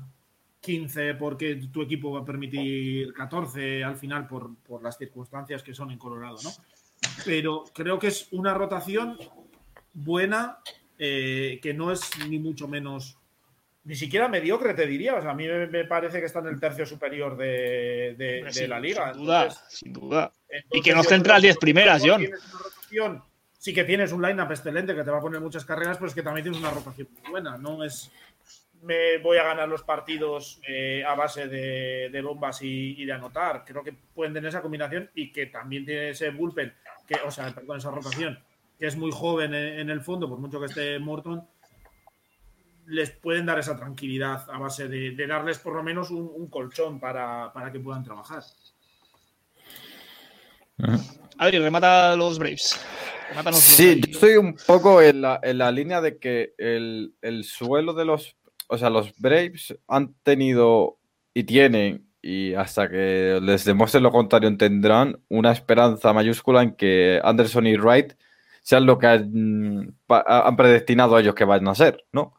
15 0.62 1.14
porque 1.14 1.60
tu 1.72 1.82
equipo 1.82 2.10
va 2.10 2.22
a 2.22 2.24
permitir 2.24 3.12
14 3.12 3.84
al 3.84 3.96
final 3.96 4.26
por, 4.26 4.56
por, 4.56 4.82
las 4.82 4.98
circunstancias 4.98 5.62
que 5.62 5.74
son 5.74 5.92
en 5.92 5.98
Colorado, 5.98 6.38
¿no? 6.42 6.50
Pero 7.24 7.64
creo 7.74 7.98
que 7.98 8.08
es 8.08 8.28
una 8.32 8.54
rotación 8.54 9.18
buena, 9.92 10.58
eh, 10.98 11.58
que 11.62 11.74
no 11.74 11.92
es 11.92 12.10
ni 12.28 12.38
mucho 12.38 12.68
menos, 12.68 13.18
ni 13.84 13.94
siquiera 13.94 14.28
mediocre, 14.28 14.74
te 14.74 14.86
diría. 14.86 15.16
O 15.16 15.22
sea, 15.22 15.32
a 15.32 15.34
mí 15.34 15.46
me, 15.46 15.66
me 15.66 15.84
parece 15.84 16.20
que 16.20 16.26
está 16.26 16.40
en 16.40 16.48
el 16.48 16.60
tercio 16.60 16.86
superior 16.86 17.36
de, 17.36 18.14
de, 18.16 18.42
de 18.44 18.52
sin, 18.52 18.70
la 18.70 18.80
liga. 18.80 19.12
Sin 19.12 19.24
duda, 19.24 19.42
entonces, 19.42 19.78
sin 19.78 19.92
duda. 19.92 20.32
y 20.72 20.80
que 20.80 20.94
no 20.94 21.02
centra 21.02 21.34
las 21.34 21.42
10 21.42 21.58
primeras, 21.58 22.02
John. 22.04 22.24
Rotación, 22.24 23.22
sí 23.58 23.74
que 23.74 23.84
tienes 23.84 24.12
un 24.12 24.22
line-up 24.22 24.50
excelente 24.50 24.94
que 24.94 25.04
te 25.04 25.10
va 25.10 25.18
a 25.18 25.22
poner 25.22 25.40
muchas 25.40 25.64
carreras, 25.64 25.96
pero 25.96 26.08
es 26.08 26.14
que 26.14 26.22
también 26.22 26.44
tienes 26.44 26.60
una 26.60 26.70
rotación 26.70 27.08
muy 27.22 27.30
buena. 27.30 27.56
No 27.58 27.84
es 27.84 28.10
me 28.82 29.18
voy 29.18 29.38
a 29.38 29.44
ganar 29.44 29.68
los 29.68 29.82
partidos 29.82 30.60
eh, 30.66 31.04
a 31.06 31.14
base 31.14 31.48
de, 31.48 32.10
de 32.10 32.22
bombas 32.22 32.62
y, 32.62 33.00
y, 33.00 33.04
de 33.04 33.12
anotar. 33.12 33.64
Creo 33.64 33.82
que 33.82 33.92
pueden 33.92 34.32
tener 34.32 34.48
esa 34.48 34.62
combinación 34.62 35.10
y 35.14 35.32
que 35.32 35.46
también 35.46 35.84
tiene 35.84 36.10
ese 36.10 36.30
bullpen, 36.30 36.72
que, 37.08 37.16
o 37.26 37.30
sea, 37.30 37.52
con 37.54 37.78
esa 37.78 37.90
rotación, 37.90 38.38
que 38.78 38.86
es 38.86 38.96
muy 38.96 39.10
joven 39.10 39.54
en, 39.54 39.80
en, 39.80 39.90
el 39.90 40.00
fondo, 40.00 40.28
por 40.28 40.38
mucho 40.38 40.60
que 40.60 40.66
esté 40.66 40.98
Morton, 40.98 41.44
les 42.86 43.10
pueden 43.10 43.46
dar 43.46 43.58
esa 43.58 43.76
tranquilidad 43.76 44.48
a 44.50 44.58
base 44.58 44.88
de, 44.88 45.10
de 45.12 45.26
darles 45.26 45.58
por 45.58 45.74
lo 45.74 45.82
menos 45.82 46.10
un, 46.10 46.30
un 46.32 46.48
colchón 46.48 47.00
para, 47.00 47.52
para, 47.52 47.72
que 47.72 47.80
puedan 47.80 48.04
trabajar. 48.04 48.42
Adri, 51.38 51.58
remata 51.58 52.14
los 52.14 52.38
Braves. 52.38 52.80
Remátanos 53.30 53.60
sí, 53.60 53.96
los 53.96 54.06
yo 54.06 54.12
estoy 54.12 54.36
un 54.36 54.54
poco 54.66 55.02
en 55.02 55.22
la, 55.22 55.40
en 55.42 55.58
la 55.58 55.72
línea 55.72 56.00
de 56.00 56.18
que 56.18 56.54
el, 56.56 57.14
el 57.20 57.44
suelo 57.44 57.94
de 57.94 58.04
los 58.04 58.38
o 58.68 58.78
sea, 58.78 58.90
los 58.90 59.16
Braves 59.18 59.76
han 59.88 60.14
tenido 60.22 60.98
y 61.34 61.44
tienen, 61.44 62.07
y 62.20 62.54
hasta 62.54 62.88
que 62.88 63.38
les 63.42 63.64
demuestren 63.64 64.02
lo 64.02 64.10
contrario, 64.10 64.56
tendrán 64.56 65.20
una 65.28 65.52
esperanza 65.52 66.12
mayúscula 66.12 66.62
en 66.62 66.74
que 66.74 67.20
Anderson 67.22 67.66
y 67.66 67.76
Wright 67.76 68.14
sean 68.62 68.86
lo 68.86 68.98
que 68.98 69.06
han, 69.06 69.96
predestinado 70.56 71.16
a 71.16 71.20
ellos 71.20 71.34
que 71.34 71.44
vayan 71.44 71.68
a 71.68 71.74
ser, 71.74 72.04
¿no? 72.12 72.34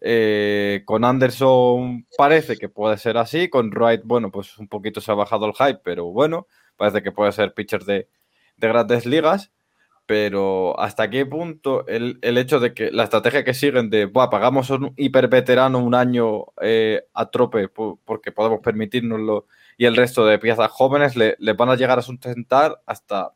Eh, 0.00 0.82
con 0.84 1.04
Anderson 1.04 2.06
parece 2.16 2.56
que 2.56 2.68
puede 2.68 2.98
ser 2.98 3.16
así, 3.18 3.48
con 3.48 3.70
Wright, 3.70 4.02
bueno, 4.04 4.30
pues 4.32 4.58
un 4.58 4.68
poquito 4.68 5.00
se 5.00 5.12
ha 5.12 5.14
bajado 5.14 5.46
el 5.46 5.54
hype, 5.54 5.80
pero 5.84 6.06
bueno, 6.06 6.48
parece 6.76 7.02
que 7.02 7.12
puede 7.12 7.32
ser 7.32 7.54
pitcher 7.54 7.84
de 7.84 8.08
grandes 8.56 9.06
ligas 9.06 9.52
pero 10.06 10.78
¿hasta 10.80 11.08
qué 11.10 11.26
punto 11.26 11.86
el, 11.86 12.18
el, 12.22 12.38
hecho 12.38 12.60
de 12.60 12.74
que 12.74 12.90
la 12.90 13.04
estrategia 13.04 13.44
que 13.44 13.54
siguen 13.54 13.88
de, 13.90 14.06
Buah, 14.06 14.30
pagamos 14.30 14.70
un 14.70 14.92
hiperveterano 14.96 15.78
un 15.78 15.94
año 15.94 16.46
eh, 16.60 17.04
a 17.14 17.30
trope 17.30 17.68
porque 17.68 18.32
podemos 18.32 18.60
permitirnoslo 18.60 19.46
y 19.76 19.86
el 19.86 19.96
resto 19.96 20.26
de 20.26 20.38
piezas 20.38 20.70
jóvenes 20.70 21.16
le, 21.16 21.36
le 21.38 21.52
van 21.54 21.70
a 21.70 21.76
llegar 21.76 21.98
a 21.98 22.02
sustentar 22.02 22.80
hasta 22.86 23.32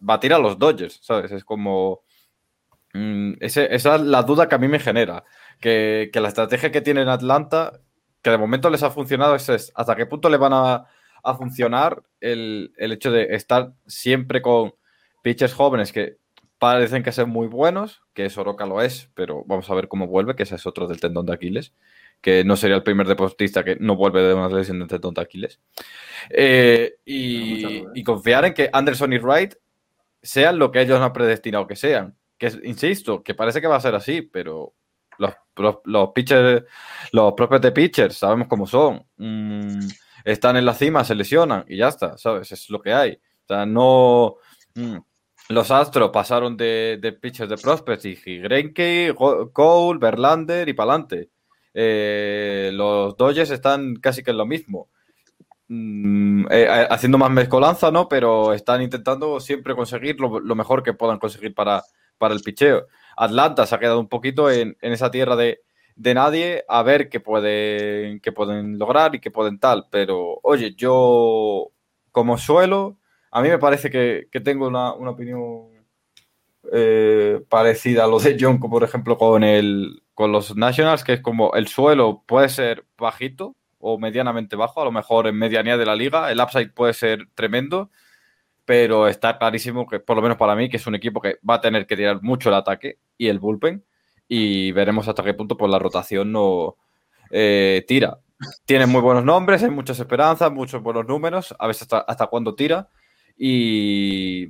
batir 0.00 0.32
a 0.32 0.38
los 0.38 0.58
Dodgers, 0.58 0.98
¿sabes? 1.02 1.30
Es 1.32 1.44
como... 1.44 2.02
Ese, 3.40 3.72
esa 3.72 3.96
es 3.96 4.00
la 4.00 4.22
duda 4.22 4.48
que 4.48 4.54
a 4.54 4.58
mí 4.58 4.66
me 4.66 4.80
genera, 4.80 5.22
que, 5.60 6.10
que, 6.12 6.20
la 6.20 6.28
estrategia 6.28 6.72
que 6.72 6.80
tiene 6.80 7.02
en 7.02 7.08
Atlanta, 7.08 7.80
que 8.22 8.30
de 8.30 8.38
momento 8.38 8.70
les 8.70 8.82
ha 8.82 8.90
funcionado, 8.90 9.36
es, 9.36 9.48
es 9.50 9.70
hasta 9.74 9.94
qué 9.94 10.06
punto 10.06 10.28
le 10.30 10.38
van 10.38 10.54
a, 10.54 10.86
a 11.22 11.34
funcionar 11.34 12.02
el, 12.20 12.72
el 12.76 12.92
hecho 12.92 13.12
de 13.12 13.34
estar 13.34 13.72
siempre 13.86 14.42
con 14.42 14.74
pitchers 15.22 15.54
jóvenes 15.54 15.92
que 15.92 16.18
parecen 16.58 17.02
que 17.02 17.12
son 17.12 17.30
muy 17.30 17.46
buenos, 17.46 18.02
que 18.14 18.28
Soroka 18.30 18.66
lo 18.66 18.82
es, 18.82 19.10
pero 19.14 19.44
vamos 19.46 19.70
a 19.70 19.74
ver 19.74 19.88
cómo 19.88 20.06
vuelve, 20.06 20.34
que 20.34 20.42
ese 20.42 20.56
es 20.56 20.66
otro 20.66 20.86
del 20.86 21.00
tendón 21.00 21.26
de 21.26 21.32
Aquiles, 21.32 21.72
que 22.20 22.44
no 22.44 22.56
sería 22.56 22.76
el 22.76 22.82
primer 22.82 23.06
deportista 23.06 23.64
que 23.64 23.76
no 23.78 23.96
vuelve 23.96 24.22
de 24.22 24.34
una 24.34 24.48
lesión 24.48 24.80
del 24.80 24.88
tendón 24.88 25.14
de 25.14 25.20
Aquiles. 25.22 25.60
Eh, 26.30 26.96
y, 27.04 27.84
y, 27.94 28.02
confiar 28.02 28.44
en 28.44 28.54
que 28.54 28.70
Anderson 28.72 29.12
y 29.12 29.18
Wright 29.18 29.54
sean 30.20 30.58
lo 30.58 30.72
que 30.72 30.80
ellos 30.80 31.00
han 31.00 31.12
predestinado 31.12 31.66
que 31.66 31.76
sean. 31.76 32.16
Que 32.36 32.52
insisto, 32.64 33.22
que 33.22 33.34
parece 33.34 33.60
que 33.60 33.68
va 33.68 33.76
a 33.76 33.80
ser 33.80 33.94
así, 33.94 34.22
pero 34.22 34.74
los, 35.18 35.34
los, 35.56 35.76
los 35.84 36.10
pitchers, 36.10 36.64
los 37.12 37.32
propios 37.34 37.60
de 37.60 37.72
pitchers, 37.72 38.16
sabemos 38.16 38.48
cómo 38.48 38.66
son. 38.66 39.04
Mm, 39.16 39.88
están 40.24 40.56
en 40.56 40.64
la 40.64 40.74
cima, 40.74 41.04
se 41.04 41.14
lesionan 41.14 41.64
y 41.68 41.76
ya 41.76 41.88
está, 41.88 42.16
¿sabes? 42.18 42.50
Es 42.52 42.70
lo 42.70 42.80
que 42.80 42.92
hay. 42.92 43.12
O 43.12 43.46
sea, 43.46 43.66
no. 43.66 44.36
Mm, 44.74 44.98
los 45.48 45.70
Astros 45.70 46.10
pasaron 46.10 46.56
de, 46.56 46.98
de 47.00 47.12
pitchers 47.12 47.48
de 47.48 47.56
prospects 47.56 48.04
y 48.04 48.38
Greinke, 48.38 49.14
Cole, 49.52 49.98
Verlander 49.98 50.68
y 50.68 50.74
Palante. 50.74 51.30
Eh, 51.72 52.70
los 52.74 53.16
Dodgers 53.16 53.50
están 53.50 53.96
casi 53.96 54.22
que 54.22 54.32
en 54.32 54.36
lo 54.36 54.46
mismo. 54.46 54.88
Mm, 55.68 56.46
eh, 56.50 56.86
haciendo 56.90 57.18
más 57.18 57.30
mezcolanza, 57.30 57.90
¿no? 57.90 58.08
Pero 58.08 58.52
están 58.52 58.82
intentando 58.82 59.40
siempre 59.40 59.74
conseguir 59.74 60.20
lo, 60.20 60.40
lo 60.40 60.54
mejor 60.54 60.82
que 60.82 60.94
puedan 60.94 61.18
conseguir 61.18 61.54
para, 61.54 61.82
para, 62.18 62.34
el 62.34 62.40
picheo. 62.40 62.86
Atlanta 63.16 63.66
se 63.66 63.74
ha 63.74 63.78
quedado 63.78 64.00
un 64.00 64.08
poquito 64.08 64.50
en, 64.50 64.76
en 64.80 64.92
esa 64.92 65.10
tierra 65.10 65.36
de, 65.36 65.60
de, 65.96 66.14
nadie 66.14 66.64
a 66.68 66.82
ver 66.82 67.08
qué 67.08 67.20
pueden, 67.20 68.20
qué 68.20 68.32
pueden 68.32 68.78
lograr 68.78 69.14
y 69.14 69.20
qué 69.20 69.30
pueden 69.30 69.58
tal. 69.58 69.86
Pero, 69.90 70.40
oye, 70.42 70.74
yo 70.74 71.70
como 72.12 72.38
suelo 72.38 72.97
a 73.30 73.42
mí 73.42 73.48
me 73.48 73.58
parece 73.58 73.90
que, 73.90 74.28
que 74.30 74.40
tengo 74.40 74.66
una, 74.66 74.92
una 74.94 75.10
opinión 75.10 75.68
eh, 76.72 77.40
parecida 77.48 78.04
a 78.04 78.06
lo 78.06 78.18
de 78.18 78.36
John, 78.38 78.58
por 78.58 78.84
ejemplo, 78.84 79.16
con, 79.16 79.42
el, 79.42 80.02
con 80.14 80.32
los 80.32 80.56
Nationals, 80.56 81.04
que 81.04 81.14
es 81.14 81.20
como 81.20 81.54
el 81.54 81.68
suelo 81.68 82.22
puede 82.26 82.48
ser 82.48 82.84
bajito 82.98 83.56
o 83.78 83.98
medianamente 83.98 84.56
bajo, 84.56 84.82
a 84.82 84.84
lo 84.84 84.92
mejor 84.92 85.28
en 85.28 85.36
medianía 85.36 85.76
de 85.76 85.86
la 85.86 85.94
liga, 85.94 86.30
el 86.30 86.40
upside 86.40 86.72
puede 86.72 86.92
ser 86.92 87.28
tremendo, 87.34 87.90
pero 88.64 89.08
está 89.08 89.38
clarísimo 89.38 89.86
que, 89.86 90.00
por 90.00 90.16
lo 90.16 90.22
menos 90.22 90.36
para 90.36 90.54
mí, 90.56 90.68
que 90.68 90.76
es 90.76 90.86
un 90.86 90.94
equipo 90.94 91.20
que 91.20 91.38
va 91.48 91.54
a 91.54 91.60
tener 91.60 91.86
que 91.86 91.96
tirar 91.96 92.20
mucho 92.22 92.48
el 92.50 92.56
ataque 92.56 92.98
y 93.16 93.28
el 93.28 93.38
bullpen, 93.38 93.84
y 94.26 94.72
veremos 94.72 95.08
hasta 95.08 95.22
qué 95.22 95.32
punto 95.32 95.56
pues, 95.56 95.70
la 95.70 95.78
rotación 95.78 96.32
no 96.32 96.76
eh, 97.30 97.84
tira. 97.88 98.18
Tiene 98.66 98.86
muy 98.86 99.00
buenos 99.00 99.24
nombres, 99.24 99.62
hay 99.62 99.70
muchas 99.70 99.98
esperanzas, 99.98 100.52
muchos 100.52 100.82
buenos 100.82 101.06
números, 101.06 101.54
a 101.58 101.66
veces 101.66 101.82
hasta, 101.82 102.00
hasta 102.00 102.26
cuándo 102.26 102.54
tira, 102.54 102.88
y, 103.38 104.48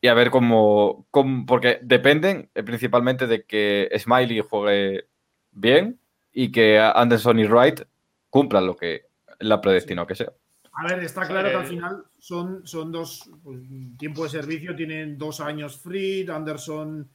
y 0.00 0.08
a 0.08 0.14
ver 0.14 0.30
cómo, 0.30 1.06
cómo, 1.10 1.44
porque 1.44 1.80
dependen 1.82 2.48
eh, 2.54 2.62
principalmente 2.62 3.26
de 3.26 3.44
que 3.44 3.90
Smiley 3.98 4.40
juegue 4.40 5.08
bien 5.50 5.98
y 6.32 6.52
que 6.52 6.78
Anderson 6.78 7.40
y 7.40 7.44
Wright 7.44 7.82
cumplan 8.30 8.66
lo 8.66 8.76
que 8.76 9.06
la 9.40 9.60
predestinó 9.60 10.06
que 10.06 10.14
sea. 10.14 10.32
A 10.72 10.86
ver, 10.86 11.02
está 11.02 11.26
claro 11.26 11.50
que 11.50 11.56
al 11.56 11.66
final 11.66 12.04
son, 12.18 12.66
son 12.66 12.92
dos 12.92 13.28
pues, 13.42 13.58
tiempo 13.98 14.22
de 14.22 14.30
servicio, 14.30 14.76
tienen 14.76 15.18
dos 15.18 15.40
años 15.40 15.78
free, 15.78 16.26
Anderson 16.30 17.08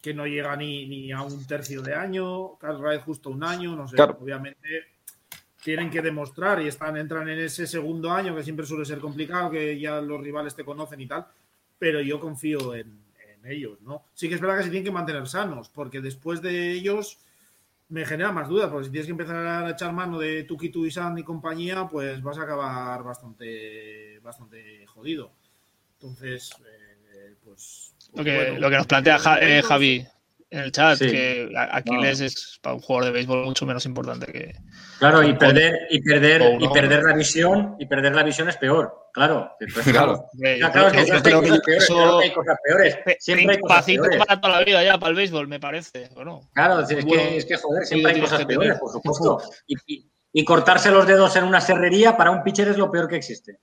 que 0.00 0.14
no 0.14 0.26
llega 0.26 0.56
ni, 0.56 0.86
ni 0.86 1.12
a 1.12 1.22
un 1.22 1.46
tercio 1.46 1.82
de 1.82 1.94
año, 1.94 2.56
Carl 2.56 2.80
Wright 2.80 3.02
justo 3.02 3.30
un 3.30 3.44
año, 3.44 3.76
no 3.76 3.86
sé, 3.86 3.96
claro. 3.96 4.18
obviamente 4.20 4.58
tienen 5.62 5.90
que 5.90 6.02
demostrar 6.02 6.62
y 6.62 6.68
están, 6.68 6.96
entran 6.96 7.28
en 7.28 7.38
ese 7.38 7.66
segundo 7.66 8.10
año 8.10 8.34
que 8.34 8.42
siempre 8.42 8.66
suele 8.66 8.84
ser 8.84 8.98
complicado, 8.98 9.50
que 9.50 9.78
ya 9.78 10.00
los 10.00 10.20
rivales 10.20 10.54
te 10.54 10.64
conocen 10.64 11.00
y 11.00 11.06
tal, 11.06 11.26
pero 11.78 12.00
yo 12.00 12.18
confío 12.18 12.74
en, 12.74 12.98
en 13.28 13.50
ellos, 13.50 13.80
¿no? 13.82 14.04
Sí 14.14 14.28
que 14.28 14.34
es 14.34 14.40
verdad 14.40 14.58
que 14.58 14.64
se 14.64 14.70
tienen 14.70 14.84
que 14.84 14.90
mantener 14.90 15.26
sanos, 15.26 15.68
porque 15.68 16.00
después 16.00 16.40
de 16.42 16.72
ellos 16.72 17.18
me 17.90 18.06
genera 18.06 18.32
más 18.32 18.48
dudas, 18.48 18.70
porque 18.70 18.86
si 18.86 18.92
tienes 18.92 19.06
que 19.06 19.12
empezar 19.12 19.36
a 19.36 19.70
echar 19.70 19.92
mano 19.92 20.18
de 20.18 20.44
Tuki 20.44 20.70
Tuisan 20.70 21.18
y 21.18 21.24
compañía, 21.24 21.88
pues 21.88 22.22
vas 22.22 22.38
a 22.38 22.42
acabar 22.42 23.02
bastante, 23.02 24.20
bastante 24.20 24.86
jodido. 24.86 25.32
Entonces, 25.94 26.52
eh, 26.60 27.34
pues, 27.44 27.92
pues. 27.98 28.10
Lo 28.14 28.24
que, 28.24 28.58
lo 28.58 28.70
que 28.70 28.76
nos 28.76 28.86
plantea 28.86 29.18
eh, 29.40 29.60
Javi 29.62 30.06
en 30.50 30.60
el 30.60 30.72
chat, 30.72 30.98
que 30.98 31.52
Aquiles 31.56 32.20
es 32.20 32.58
para 32.62 32.76
un 32.76 32.80
jugador 32.80 33.06
de 33.06 33.12
béisbol 33.12 33.44
mucho 33.44 33.66
menos 33.66 33.84
importante 33.86 34.32
que. 34.32 34.54
Claro, 35.00 35.22
y 35.22 35.32
perder, 35.32 35.86
y 35.88 36.02
perder, 36.02 36.58
y 36.60 36.68
perder 36.68 37.02
la 37.02 37.14
visión, 37.14 37.74
y 37.78 37.86
perder 37.86 38.14
la 38.14 38.22
visión 38.22 38.50
es 38.50 38.58
peor. 38.58 39.08
Claro, 39.14 39.56
claro. 39.84 40.26
claro, 40.70 40.92
que 40.92 40.98
hay 40.98 41.06
cosas 42.34 42.58
peores. 42.62 42.98
Siempre 43.18 43.56
hay 43.56 43.60
cosas 43.60 43.86
peores. 43.86 44.18
para 44.18 44.38
toda 44.38 44.58
la 44.58 44.64
vida 44.64 44.84
ya, 44.84 44.98
para 44.98 45.08
el 45.08 45.16
béisbol, 45.16 45.48
me 45.48 45.58
parece. 45.58 46.10
Bueno, 46.14 46.50
claro, 46.52 46.80
es, 46.80 46.88
que, 46.88 47.36
es 47.38 47.46
que, 47.46 47.56
joder, 47.56 47.86
siempre 47.86 48.12
hay 48.12 48.20
cosas 48.20 48.44
peores, 48.44 48.78
por 48.78 48.92
supuesto. 48.92 49.40
Y, 49.66 50.06
y, 50.34 50.44
cortarse 50.44 50.90
los 50.90 51.06
dedos 51.06 51.34
en 51.36 51.44
una 51.44 51.62
serrería 51.62 52.14
para 52.14 52.30
un 52.30 52.42
pitcher 52.42 52.68
es 52.68 52.76
lo 52.76 52.90
peor 52.90 53.08
que 53.08 53.16
existe. 53.16 53.58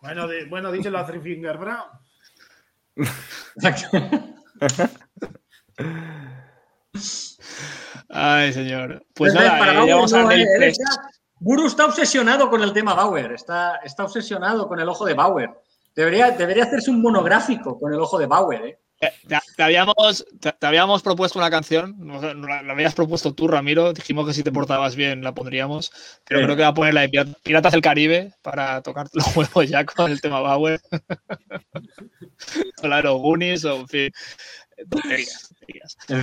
Bueno, 0.00 0.26
bueno 0.50 0.72
dice 0.72 0.90
la 0.90 1.06
Three 1.06 1.20
Finger 1.20 1.58
Brown. 1.58 1.86
Ay, 8.12 8.52
señor. 8.52 9.04
Pues 9.14 9.32
nada, 9.32 9.58
eh, 9.72 9.90
vamos 9.90 10.12
a 10.12 10.26
ver 10.26 10.40
el 10.40 10.72
Guru 11.40 11.66
está 11.66 11.86
obsesionado 11.86 12.48
con 12.48 12.62
el 12.62 12.72
tema 12.72 12.94
Bauer, 12.94 13.32
está, 13.32 13.80
está 13.82 14.04
obsesionado 14.04 14.68
con 14.68 14.78
el 14.78 14.88
ojo 14.88 15.04
de 15.04 15.14
Bauer. 15.14 15.50
Debería, 15.96 16.30
debería 16.30 16.64
hacerse 16.64 16.90
un 16.90 17.02
monográfico 17.02 17.80
con 17.80 17.92
el 17.92 17.98
ojo 17.98 18.18
de 18.18 18.26
Bauer, 18.26 18.64
¿eh? 18.64 18.78
Te, 19.56 19.62
habíamos, 19.64 20.24
te, 20.38 20.54
habíamos 20.64 21.02
propuesto 21.02 21.36
una 21.36 21.50
canción, 21.50 21.96
la, 22.46 22.72
habías 22.72 22.94
propuesto 22.94 23.34
tú, 23.34 23.48
Ramiro. 23.48 23.92
Dijimos 23.92 24.24
que 24.28 24.32
si 24.32 24.44
te 24.44 24.52
portabas 24.52 24.94
bien 24.94 25.24
la 25.24 25.34
pondríamos, 25.34 25.90
pero 26.24 26.44
creo 26.44 26.54
que 26.54 26.62
va 26.62 26.68
a 26.68 26.74
poner 26.74 26.94
la 26.94 27.00
de 27.00 27.34
Piratas 27.42 27.72
del 27.72 27.80
Caribe 27.80 28.32
para 28.42 28.80
tocar 28.82 29.08
los 29.12 29.26
huevos 29.36 29.68
ya 29.68 29.84
con 29.84 30.12
el 30.12 30.20
tema 30.20 30.38
Bauer. 30.40 30.80
claro, 32.80 33.16
Goonies 33.16 33.64
o 33.64 33.80
en 33.80 33.88
fin. 33.88 34.12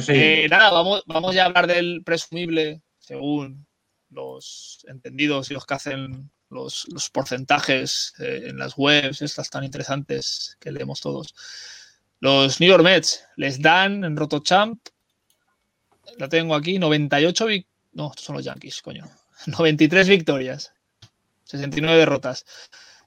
Eh, 0.08 0.47
nada, 0.50 0.72
vamos, 0.72 1.04
vamos 1.06 1.36
ya 1.36 1.43
a 1.43 1.45
hablar 1.47 1.68
del 1.68 2.04
presumible, 2.04 2.82
según 3.00 3.66
los 4.10 4.86
entendidos 4.88 5.52
y 5.52 5.54
los 5.54 5.66
que 5.66 5.74
hacen 5.74 6.32
los, 6.50 6.88
porcentajes 7.12 8.14
eh, 8.20 8.47
en 8.47 8.58
las 8.58 8.74
webs, 8.78 9.22
estas 9.22 9.50
tan 9.50 9.64
interesantes 9.64 10.58
que 10.60 10.72
leemos 10.72 11.02
todos. 11.02 11.36
Los 12.20 12.60
New 12.60 12.70
York 12.70 12.84
Mets 12.84 13.24
les 13.38 13.62
dan 13.62 14.04
en 14.04 14.18
Rotochamp, 14.18 14.80
la 16.18 16.28
tengo 16.28 16.56
aquí, 16.56 16.80
98 16.80 17.47
No, 17.93 18.10
estos 18.10 18.26
son 18.26 18.36
los 18.36 18.45
Yankees, 18.45 18.82
coño. 18.82 19.06
93 19.45 20.10
victorias, 20.10 20.74
69 21.45 22.00
derrotas. 22.00 22.45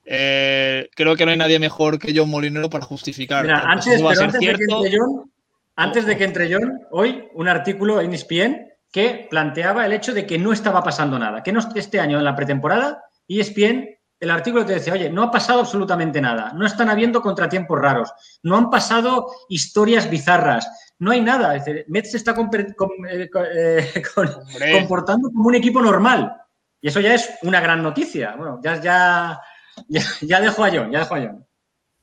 Eh, 0.04 0.88
creo 0.94 1.14
que 1.14 1.24
no 1.24 1.30
hay 1.30 1.36
nadie 1.36 1.58
mejor 1.58 1.98
que 1.98 2.12
John 2.14 2.28
Molinero 2.30 2.68
para 2.70 2.84
justificar. 2.84 3.48
antes, 3.48 4.02
antes, 4.02 4.32
de 4.32 4.38
que 4.40 4.62
entre 4.62 4.96
John, 4.96 5.31
antes 5.76 6.06
de 6.06 6.16
que 6.16 6.24
entre 6.24 6.52
John, 6.52 6.80
hoy 6.90 7.28
un 7.34 7.48
artículo 7.48 8.00
en 8.00 8.12
ESPN 8.12 8.68
que 8.90 9.26
planteaba 9.30 9.86
el 9.86 9.92
hecho 9.92 10.12
de 10.12 10.26
que 10.26 10.38
no 10.38 10.52
estaba 10.52 10.82
pasando 10.82 11.18
nada, 11.18 11.42
que 11.42 11.52
no 11.52 11.60
este 11.74 11.98
año 11.98 12.18
en 12.18 12.24
la 12.24 12.36
pretemporada, 12.36 13.02
ESPN, 13.26 13.88
el 14.20 14.30
artículo 14.30 14.64
te 14.64 14.74
decía, 14.74 14.92
oye, 14.92 15.10
no 15.10 15.24
ha 15.24 15.30
pasado 15.30 15.60
absolutamente 15.60 16.20
nada, 16.20 16.52
no 16.54 16.66
están 16.66 16.88
habiendo 16.88 17.22
contratiempos 17.22 17.78
raros, 17.78 18.12
no 18.42 18.56
han 18.56 18.70
pasado 18.70 19.32
historias 19.48 20.08
bizarras, 20.08 20.92
no 21.02 21.10
hay 21.10 21.20
nada. 21.20 21.56
Es 21.56 21.64
decir, 21.64 21.84
Mets 21.88 22.12
se 22.12 22.16
está 22.18 22.32
eh, 22.32 23.28
eh, 23.34 24.02
comportando 24.78 25.30
como 25.32 25.48
un 25.48 25.56
equipo 25.56 25.82
normal. 25.82 26.32
Y 26.80 26.88
eso 26.88 27.00
ya 27.00 27.14
es 27.14 27.28
una 27.42 27.60
gran 27.60 27.82
noticia. 27.82 28.36
Bueno, 28.36 28.60
ya, 28.62 28.80
ya, 28.80 29.40
ya, 30.20 30.40
dejo 30.40 30.64
a 30.64 30.70
John, 30.70 30.92
ya 30.92 31.00
dejo 31.00 31.14
a 31.16 31.20
John. 31.20 31.46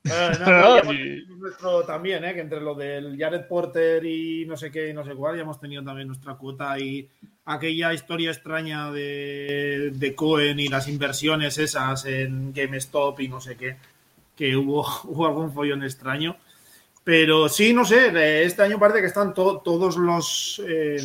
nuestro 1.38 1.84
también, 1.84 2.24
¿eh? 2.24 2.34
que 2.34 2.40
entre 2.40 2.60
lo 2.60 2.74
del 2.74 3.18
Jared 3.18 3.46
Porter 3.46 4.04
y 4.04 4.46
no 4.46 4.56
sé 4.56 4.70
qué 4.70 4.88
y 4.90 4.94
no 4.94 5.04
sé 5.04 5.14
cuál, 5.14 5.36
ya 5.36 5.42
hemos 5.42 5.60
tenido 5.60 5.84
también 5.84 6.08
nuestra 6.08 6.34
cuota 6.34 6.78
y 6.78 7.08
aquella 7.44 7.92
historia 7.92 8.30
extraña 8.30 8.90
de, 8.90 9.90
de 9.94 10.14
Cohen 10.14 10.58
y 10.58 10.68
las 10.68 10.88
inversiones 10.88 11.58
esas 11.58 12.06
en 12.06 12.52
GameStop 12.52 13.20
y 13.20 13.28
no 13.28 13.40
sé 13.40 13.56
qué, 13.56 13.76
que 14.36 14.56
hubo, 14.56 14.86
hubo 15.04 15.26
algún 15.26 15.52
follón 15.52 15.82
extraño. 15.82 16.36
Pero 17.02 17.48
sí, 17.48 17.72
no 17.72 17.84
sé, 17.84 18.44
este 18.44 18.62
año 18.62 18.78
parece 18.78 19.00
que 19.00 19.06
están 19.06 19.32
todos 19.32 19.96
los 19.96 20.62
eh, 20.66 20.98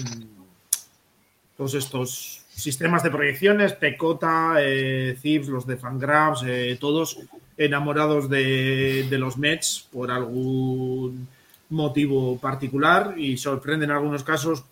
todos 1.55 1.73
estos 1.73 2.45
sistemas 2.49 3.03
de 3.03 3.11
proyecciones, 3.11 3.73
Pecota, 3.73 4.55
eh, 4.59 5.17
los 5.47 5.65
de 5.65 5.77
Fangraphs, 5.77 6.43
eh, 6.45 6.77
todos 6.79 7.19
enamorados 7.57 8.29
de, 8.29 9.07
los 9.11 9.37
Mets 9.37 9.87
por 9.91 10.11
algún 10.11 11.27
motivo 11.69 12.37
particular 12.39 13.15
y 13.17 13.37
sorprenden 13.37 13.89
en 13.89 13.95
algunos 13.95 14.23
casos 14.23 14.65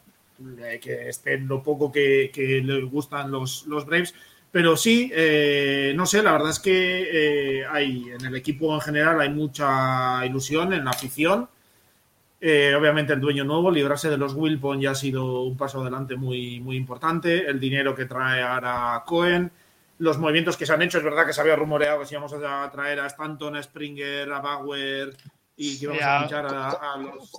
eh, 0.60 0.80
que 0.82 1.10
estén 1.10 1.48
lo 1.48 1.64
poco 1.64 1.92
que, 1.92 2.32
les 2.64 2.86
gustan 2.86 3.32
los, 3.32 3.66
los 3.68 3.86
Braves. 3.86 4.14
Pero 4.52 4.78
sí, 4.78 5.12
eh, 5.14 5.94
no 5.96 6.06
sé, 6.06 6.22
la 6.22 6.34
verdad 6.34 6.52
es 6.52 6.60
que 6.60 7.62
eh, 7.62 7.66
hay 7.66 8.10
en 8.12 8.26
el 8.26 8.36
equipo 8.36 8.74
en 8.76 8.82
general 8.82 9.20
hay 9.20 9.30
mucha 9.30 10.24
ilusión 10.26 10.74
en 10.74 10.86
la 10.86 10.92
afición. 10.92 11.50
obviamente 12.42 13.14
el 13.14 13.22
dueño 13.22 13.46
nuevo, 13.46 13.72
librarse 13.72 14.10
de 14.10 14.18
los 14.18 14.34
Wilpon 14.36 14.80
ya 14.82 14.92
ha 14.92 14.96
sido 14.96 15.44
un 15.44 15.58
paso 15.58 15.82
adelante 15.82 16.16
muy, 16.16 16.60
muy 16.60 16.76
importante. 16.76 17.48
El 17.48 17.60
dinero 17.60 17.96
que 17.96 18.06
trae 18.06 18.44
ahora 18.44 19.02
Cohen, 19.06 19.52
los 20.00 20.18
movimientos 20.18 20.58
que 20.58 20.66
se 20.66 20.74
han 20.74 20.82
hecho. 20.82 20.98
Es 20.98 21.04
verdad 21.04 21.26
que 21.26 21.34
se 21.34 21.42
había 21.42 21.56
rumoreado 21.56 22.00
que 22.00 22.06
si 22.06 22.14
íbamos 22.14 22.34
a 22.34 22.70
traer 22.72 23.00
a 23.00 23.08
Stanton, 23.08 23.56
a 23.56 23.64
Springer, 23.64 24.32
a 24.32 24.40
Bauer 24.40 25.16
y 25.56 25.78
que 25.78 25.86
íbamos 25.86 26.04
a 26.04 26.20
pinchar 26.20 26.46
a, 26.46 26.98
los. 26.98 27.32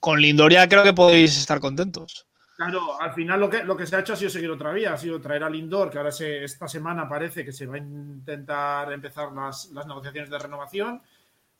Con 0.00 0.20
Lindoria 0.20 0.68
creo 0.68 0.82
que 0.82 0.92
podéis 0.92 1.36
estar 1.36 1.60
contentos. 1.60 2.26
Claro, 2.56 3.00
al 3.00 3.12
final 3.12 3.40
lo 3.40 3.50
que, 3.50 3.64
lo 3.64 3.76
que 3.76 3.84
se 3.84 3.96
ha 3.96 4.00
hecho 4.00 4.12
ha 4.12 4.16
sido 4.16 4.30
seguir 4.30 4.50
otra 4.50 4.72
vía, 4.72 4.92
ha 4.92 4.96
sido 4.98 5.20
traer 5.20 5.42
a 5.42 5.50
Lindor, 5.50 5.90
que 5.90 5.98
ahora 5.98 6.12
se, 6.12 6.44
esta 6.44 6.68
semana 6.68 7.08
parece 7.08 7.44
que 7.44 7.52
se 7.52 7.66
va 7.66 7.74
a 7.74 7.78
intentar 7.78 8.92
empezar 8.92 9.32
las, 9.32 9.72
negociaciones 9.72 10.30
de 10.30 10.38
renovación, 10.38 11.02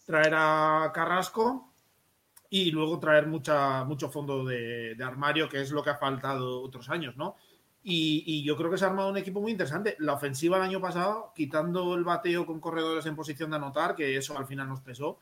traer 0.07 0.34
a 0.36 0.92
Carrasco 0.95 1.72
y 2.49 2.70
luego 2.70 3.01
traer 3.01 3.26
mucha, 3.26 3.82
mucho 3.82 4.09
fondo 4.09 4.45
de, 4.45 4.95
de 4.95 5.05
armario, 5.05 5.49
que 5.49 5.62
es 5.62 5.72
lo 5.72 5.82
que 5.82 5.90
ha 5.90 5.97
faltado 5.97 6.62
otros 6.62 6.88
años, 6.90 7.16
¿no? 7.16 7.34
Y, 7.87 8.43
yo 8.45 8.57
creo 8.57 8.70
que 8.70 8.78
se 8.78 8.87
ha 8.87 8.89
armado 8.89 9.11
un 9.11 9.18
equipo 9.18 9.43
muy 9.43 9.53
interesante. 9.53 9.95
La 9.99 10.14
ofensiva 10.14 10.57
el 10.57 10.62
año 10.62 10.80
pasado, 10.80 11.32
quitando 11.37 11.95
el 11.95 12.03
bateo 12.03 12.47
con 12.47 12.59
corredores 12.59 13.05
en 13.05 13.14
posición 13.14 13.51
de 13.51 13.57
anotar, 13.57 13.95
que 13.95 14.16
eso 14.16 14.39
al 14.39 14.47
final 14.47 14.68
nos 14.68 14.80
pesó, 14.80 15.18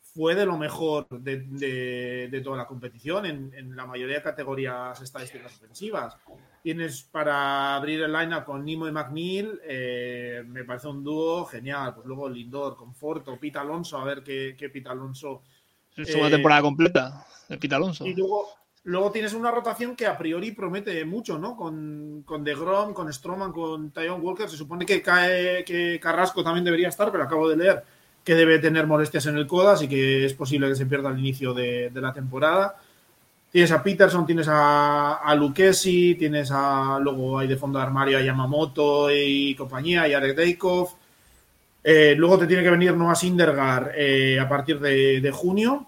fue 0.00 0.36
de 0.36 0.46
lo 0.46 0.56
mejor 0.56 1.08
de, 1.08 2.40
toda 2.44 2.56
la 2.56 2.68
competición 2.68 3.26
en, 3.26 3.74
la 3.74 3.84
mayoría 3.84 4.16
de 4.16 4.22
categorías 4.22 5.00
estadísticas 5.02 5.56
ofensivas. 5.56 6.16
Tienes 6.62 7.02
para 7.02 7.74
abrir 7.74 8.02
el 8.02 8.12
line 8.12 8.44
con 8.44 8.64
Nimo 8.64 8.86
y 8.86 8.92
McNeil, 8.92 9.60
eh, 9.64 10.44
me 10.46 10.62
parece 10.62 10.86
un 10.86 11.02
dúo 11.02 11.44
genial. 11.46 11.94
Pues 11.96 12.06
luego 12.06 12.28
Lindor, 12.28 12.76
Conforto, 12.76 13.40
Pita 13.40 13.62
Alonso, 13.62 13.98
a 13.98 14.04
ver 14.04 14.22
qué, 14.22 14.54
qué 14.56 14.70
Pita 14.70 14.92
Alonso. 14.92 15.42
Es 15.96 16.14
una 16.14 16.30
temporada 16.30 16.62
completa 16.62 17.26
de 17.48 17.58
Pita 17.58 17.74
Alonso. 17.74 18.06
Y 18.06 18.14
luego 18.14 18.63
Luego 18.86 19.10
tienes 19.10 19.32
una 19.32 19.50
rotación 19.50 19.96
que 19.96 20.06
a 20.06 20.18
priori 20.18 20.52
promete 20.52 21.02
mucho, 21.06 21.38
¿no? 21.38 21.56
Con, 21.56 22.22
con 22.26 22.44
DeGrom, 22.44 22.92
con 22.92 23.10
Stroman, 23.10 23.50
con 23.50 23.90
Tyon 23.90 24.20
Walker. 24.22 24.48
Se 24.48 24.58
supone 24.58 24.84
que 24.84 25.00
cae 25.00 25.64
que 25.64 25.98
Carrasco 25.98 26.44
también 26.44 26.66
debería 26.66 26.88
estar, 26.88 27.10
pero 27.10 27.24
acabo 27.24 27.48
de 27.48 27.56
leer 27.56 27.84
que 28.22 28.34
debe 28.34 28.58
tener 28.58 28.86
molestias 28.86 29.26
en 29.26 29.36
el 29.38 29.46
codo, 29.46 29.70
así 29.70 29.88
que 29.88 30.26
es 30.26 30.34
posible 30.34 30.68
que 30.68 30.74
se 30.74 30.86
pierda 30.86 31.08
al 31.08 31.18
inicio 31.18 31.54
de, 31.54 31.90
la 31.94 32.12
temporada. 32.12 32.76
Tienes 33.50 33.72
a 33.72 33.82
Peterson, 33.82 34.26
tienes 34.26 34.48
a, 34.48 35.14
a 35.14 35.34
Lucchesi, 35.34 36.16
tienes 36.16 36.50
a. 36.52 36.98
Luego 37.00 37.38
hay 37.38 37.48
de 37.48 37.56
fondo 37.56 37.78
de 37.78 37.84
armario 37.84 38.18
a 38.18 38.22
Yamamoto 38.22 39.10
y 39.10 39.54
compañía, 39.54 40.06
y 40.08 40.12
Arek 40.12 40.36
Deikov. 40.36 40.90
Eh, 41.82 42.14
luego 42.16 42.38
te 42.38 42.46
tiene 42.46 42.62
que 42.62 42.70
venir 42.70 42.94
Noah 42.94 43.14
Sindergaard 43.14 43.92
eh, 43.96 44.38
a 44.40 44.48
partir 44.48 44.80
de, 44.80 45.20
de 45.20 45.30
junio 45.30 45.86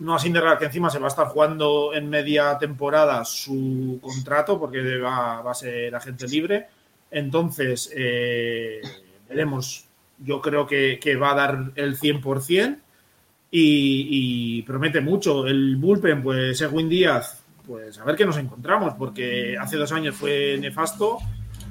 no 0.00 0.18
Sindergaard, 0.18 0.58
que 0.58 0.64
encima 0.64 0.90
se 0.90 0.98
va 0.98 1.06
a 1.06 1.08
estar 1.08 1.26
jugando 1.28 1.92
en 1.94 2.08
media 2.08 2.58
temporada 2.58 3.24
su 3.24 3.98
contrato, 4.02 4.58
porque 4.58 4.98
va, 4.98 5.40
a 5.40 5.54
ser 5.54 5.94
agente 5.94 6.26
libre. 6.26 6.66
Entonces, 7.10 7.92
eh, 7.94 8.80
veremos. 9.28 9.86
Yo 10.18 10.40
creo 10.40 10.66
que, 10.66 11.16
va 11.20 11.32
a 11.32 11.34
dar 11.34 11.72
el 11.76 11.98
100% 11.98 12.78
y, 13.50 14.58
y 14.58 14.62
promete 14.62 15.00
mucho. 15.00 15.46
El 15.46 15.76
bullpen, 15.76 16.22
pues 16.22 16.60
Edwin 16.60 16.88
Díaz, 16.88 17.42
pues 17.66 17.98
a 17.98 18.04
ver 18.04 18.16
qué 18.16 18.26
nos 18.26 18.36
encontramos, 18.36 18.94
porque 18.94 19.56
hace 19.58 19.76
dos 19.76 19.92
años 19.92 20.14
fue 20.14 20.58
nefasto 20.58 21.18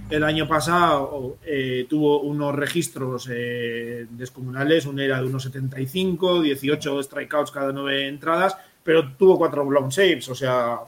el 0.09 0.23
año 0.23 0.47
pasado 0.47 1.37
eh, 1.43 1.85
tuvo 1.89 2.21
unos 2.21 2.55
registros 2.55 3.29
eh, 3.31 4.07
descomunales, 4.09 4.85
un 4.85 4.99
era 4.99 5.21
de 5.21 5.27
unos 5.27 5.43
75, 5.43 6.41
18 6.41 7.03
strikeouts 7.03 7.51
cada 7.51 7.71
nueve 7.71 8.07
entradas, 8.07 8.57
pero 8.83 9.13
tuvo 9.13 9.37
cuatro 9.37 9.65
blown 9.65 9.91
saves, 9.91 10.27
o 10.29 10.35
sea, 10.35 10.79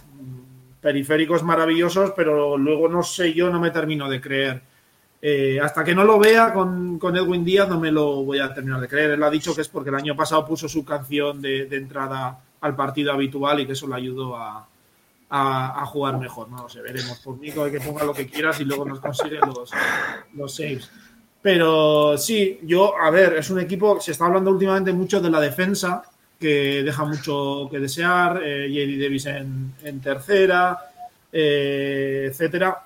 periféricos 0.82 1.44
maravillosos, 1.44 2.14
pero 2.16 2.58
luego 2.58 2.88
no 2.88 3.04
sé, 3.04 3.34
yo 3.34 3.50
no 3.50 3.60
me 3.60 3.72
termino 3.72 4.10
de 4.10 4.20
creer 4.22 4.72
eh, 5.24 5.60
hasta 5.62 5.84
que 5.84 5.94
no 5.94 6.04
lo 6.04 6.18
vea 6.18 6.52
con, 6.52 7.00
Edwin 7.00 7.46
Díaz 7.46 7.70
no 7.70 7.80
me 7.80 7.92
lo 7.92 8.24
voy 8.24 8.40
a 8.40 8.54
terminar 8.54 8.82
de 8.82 8.88
creer. 8.88 9.12
Él 9.12 9.24
ha 9.24 9.30
dicho 9.30 9.54
que 9.54 9.62
es 9.62 9.70
porque 9.70 9.90
el 9.90 9.96
año 9.96 10.16
pasado 10.16 10.46
puso 10.46 10.68
su 10.68 10.84
canción 10.84 11.42
de, 11.42 11.68
entrada 11.72 12.40
al 12.60 12.76
partido 12.76 13.12
habitual 13.12 13.60
y 13.60 13.68
que 13.68 13.74
eso 13.74 13.88
le 13.88 13.96
ayudó 13.96 14.36
a, 14.36 14.68
jugar 15.86 16.18
mejor. 16.18 16.50
No 16.50 16.64
lo 16.64 16.70
sé, 16.70 16.82
veremos. 16.82 17.20
Por 17.20 17.38
mí 17.38 17.52
que 17.52 17.80
ponga 17.80 18.04
lo 18.04 18.14
que 18.14 18.28
quieras 18.28 18.60
y 18.60 18.66
luego 18.66 18.86
nos 18.86 19.00
consigue 19.00 19.40
los, 19.40 19.72
los 20.34 20.56
saves. 20.56 20.90
Pero 21.42 22.18
sí, 22.18 22.60
yo, 22.64 22.96
a 22.98 23.10
ver, 23.10 23.34
es 23.34 23.50
un 23.50 23.60
equipo, 23.60 24.00
se 24.00 24.12
está 24.12 24.26
hablando 24.26 24.52
últimamente 24.52 24.94
mucho 24.94 25.20
de 25.20 25.30
la 25.30 25.40
defensa, 25.40 26.04
que 26.40 26.84
deja 26.84 27.04
mucho 27.06 27.68
que 27.72 27.80
desear, 27.80 28.42
eh, 28.44 28.68
J.D. 28.68 29.04
Davis 29.04 29.26
en, 29.26 30.02
tercera, 30.02 30.78
eh, 31.32 32.28
etcétera. 32.30 32.84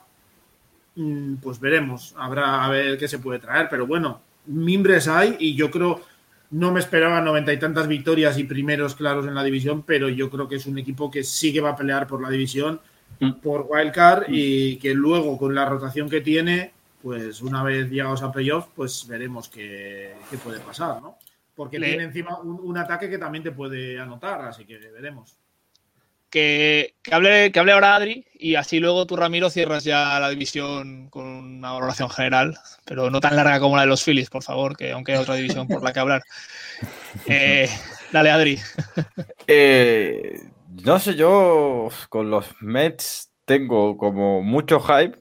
Mm, 0.96 1.36
pues 1.36 1.60
veremos, 1.60 2.16
habrá 2.18 2.64
a 2.64 2.70
ver 2.70 2.98
qué 2.98 3.08
se 3.08 3.20
puede 3.20 3.40
traer, 3.40 3.68
pero 3.70 3.86
bueno, 3.86 4.22
mimbres 4.46 5.10
hay 5.10 5.36
y 5.40 5.56
yo 5.56 5.70
creo, 5.70 6.02
no 6.52 6.72
me 6.72 6.80
esperaba 6.80 7.22
noventa 7.22 7.54
y 7.54 7.60
tantas 7.60 7.88
victorias 7.88 8.38
y 8.38 8.44
primeros 8.44 8.96
claros 8.96 9.28
en 9.28 9.36
la 9.36 9.44
división, 9.44 9.84
pero 9.84 10.10
yo 10.10 10.30
creo 10.30 10.48
que 10.48 10.56
es 10.56 10.66
un 10.66 10.78
equipo 10.78 11.10
que 11.12 11.24
sí 11.24 11.52
que 11.52 11.62
va 11.62 11.72
a 11.72 11.76
pelear 11.76 12.08
por 12.08 12.22
la 12.22 12.30
división, 12.30 12.80
mm. 13.20 13.32
por 13.34 13.68
Wildcard 13.70 14.26
y 14.30 14.78
que 14.78 14.94
luego 14.94 15.38
con 15.38 15.56
la 15.56 15.66
rotación 15.66 16.10
que 16.10 16.22
tiene 16.22 16.74
pues 17.06 17.44
una 17.44 17.62
vez 17.62 17.92
llegados 17.92 18.24
a 18.24 18.32
playoff, 18.32 18.70
pues 18.76 19.06
veremos 19.08 19.48
qué, 19.48 20.16
puede 20.44 20.60
pasar, 20.60 21.00
¿no? 21.04 21.20
Porque 21.54 21.78
tiene 21.78 22.04
encima 22.04 22.40
un, 22.40 22.76
ataque 22.80 23.08
que 23.08 23.20
también 23.20 23.44
te 23.44 23.52
puede 23.52 24.00
anotar, 24.00 24.42
así 24.42 24.66
que 24.66 24.80
veremos. 24.80 25.38
Que, 26.30 26.96
hable, 27.12 27.52
que 27.52 27.60
hable 27.60 27.72
ahora 27.72 27.96
Adri 27.96 28.26
y 28.34 28.56
así 28.56 28.80
luego 28.80 29.06
tú, 29.06 29.16
Ramiro, 29.16 29.50
cierras 29.50 29.84
ya 29.84 30.20
la 30.20 30.30
división 30.30 31.10
con 31.10 31.26
una 31.26 31.72
valoración 31.72 32.10
general, 32.10 32.58
pero 32.84 33.10
no 33.10 33.22
tan 33.22 33.36
larga 33.36 33.60
como 33.60 33.76
la 33.76 33.84
de 33.84 33.88
los 33.88 34.04
Phillies, 34.04 34.30
por 34.30 34.44
favor, 34.44 34.76
que 34.76 34.92
aunque 34.92 35.14
hay 35.14 35.20
otra 35.20 35.36
división 35.36 35.68
por 35.68 35.84
la 35.84 35.94
que 35.94 36.00
hablar. 36.00 36.24
Eh, 37.28 37.70
dale, 38.12 38.30
Adri. 38.30 38.60
Eh, 39.48 40.38
no 40.84 41.00
sé, 41.00 41.16
yo 41.16 41.88
con 42.10 42.30
los 42.30 42.54
Mets 42.60 43.32
tengo 43.46 43.98
como 43.98 44.42
mucho 44.42 44.82
hype 44.82 45.18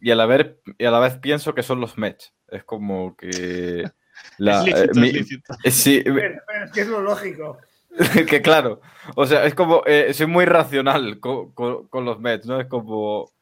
y 0.00 0.10
a 0.10 0.16
la 0.16 0.26
vez, 0.26 0.56
y 0.78 0.84
a 0.84 0.90
la 0.90 0.98
vez 0.98 1.18
pienso 1.18 1.54
que 1.54 1.62
son 1.62 1.80
los 1.80 1.98
Mets. 1.98 2.34
Es 2.48 2.64
como 2.64 3.16
que. 3.16 3.84
La, 4.36 4.64
es 4.64 4.94
lícito, 4.96 5.54
eh, 5.64 5.70
Sí, 5.70 6.02
es 6.04 6.72
que 6.72 6.80
es 6.82 6.88
lo 6.88 7.00
lógico. 7.00 7.58
que 8.28 8.40
claro, 8.42 8.80
o 9.16 9.26
sea, 9.26 9.44
es 9.44 9.54
como, 9.54 9.82
eh, 9.86 10.12
soy 10.14 10.26
muy 10.26 10.44
racional 10.44 11.20
con, 11.20 11.52
los 11.92 12.20
Mets, 12.20 12.46
¿no? 12.46 12.60
Es 12.60 12.66
como, 12.66 13.32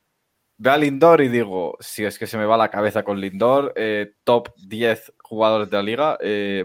ve 0.57 0.71
a 0.71 0.77
Lindor 0.79 1.21
y 1.21 1.29
digo, 1.29 1.77
si 1.81 2.05
es 2.05 2.19
que 2.19 2.27
se 2.27 2.39
me 2.39 2.47
va 2.47 2.57
la 2.57 2.71
cabeza 2.71 3.03
con 3.03 3.21
Lindor, 3.21 3.73
eh, 3.77 4.13
top 4.25 4.51
10 4.57 5.13
jugadores 5.23 5.71
de 5.71 5.77
la 5.77 5.83
liga, 5.83 6.19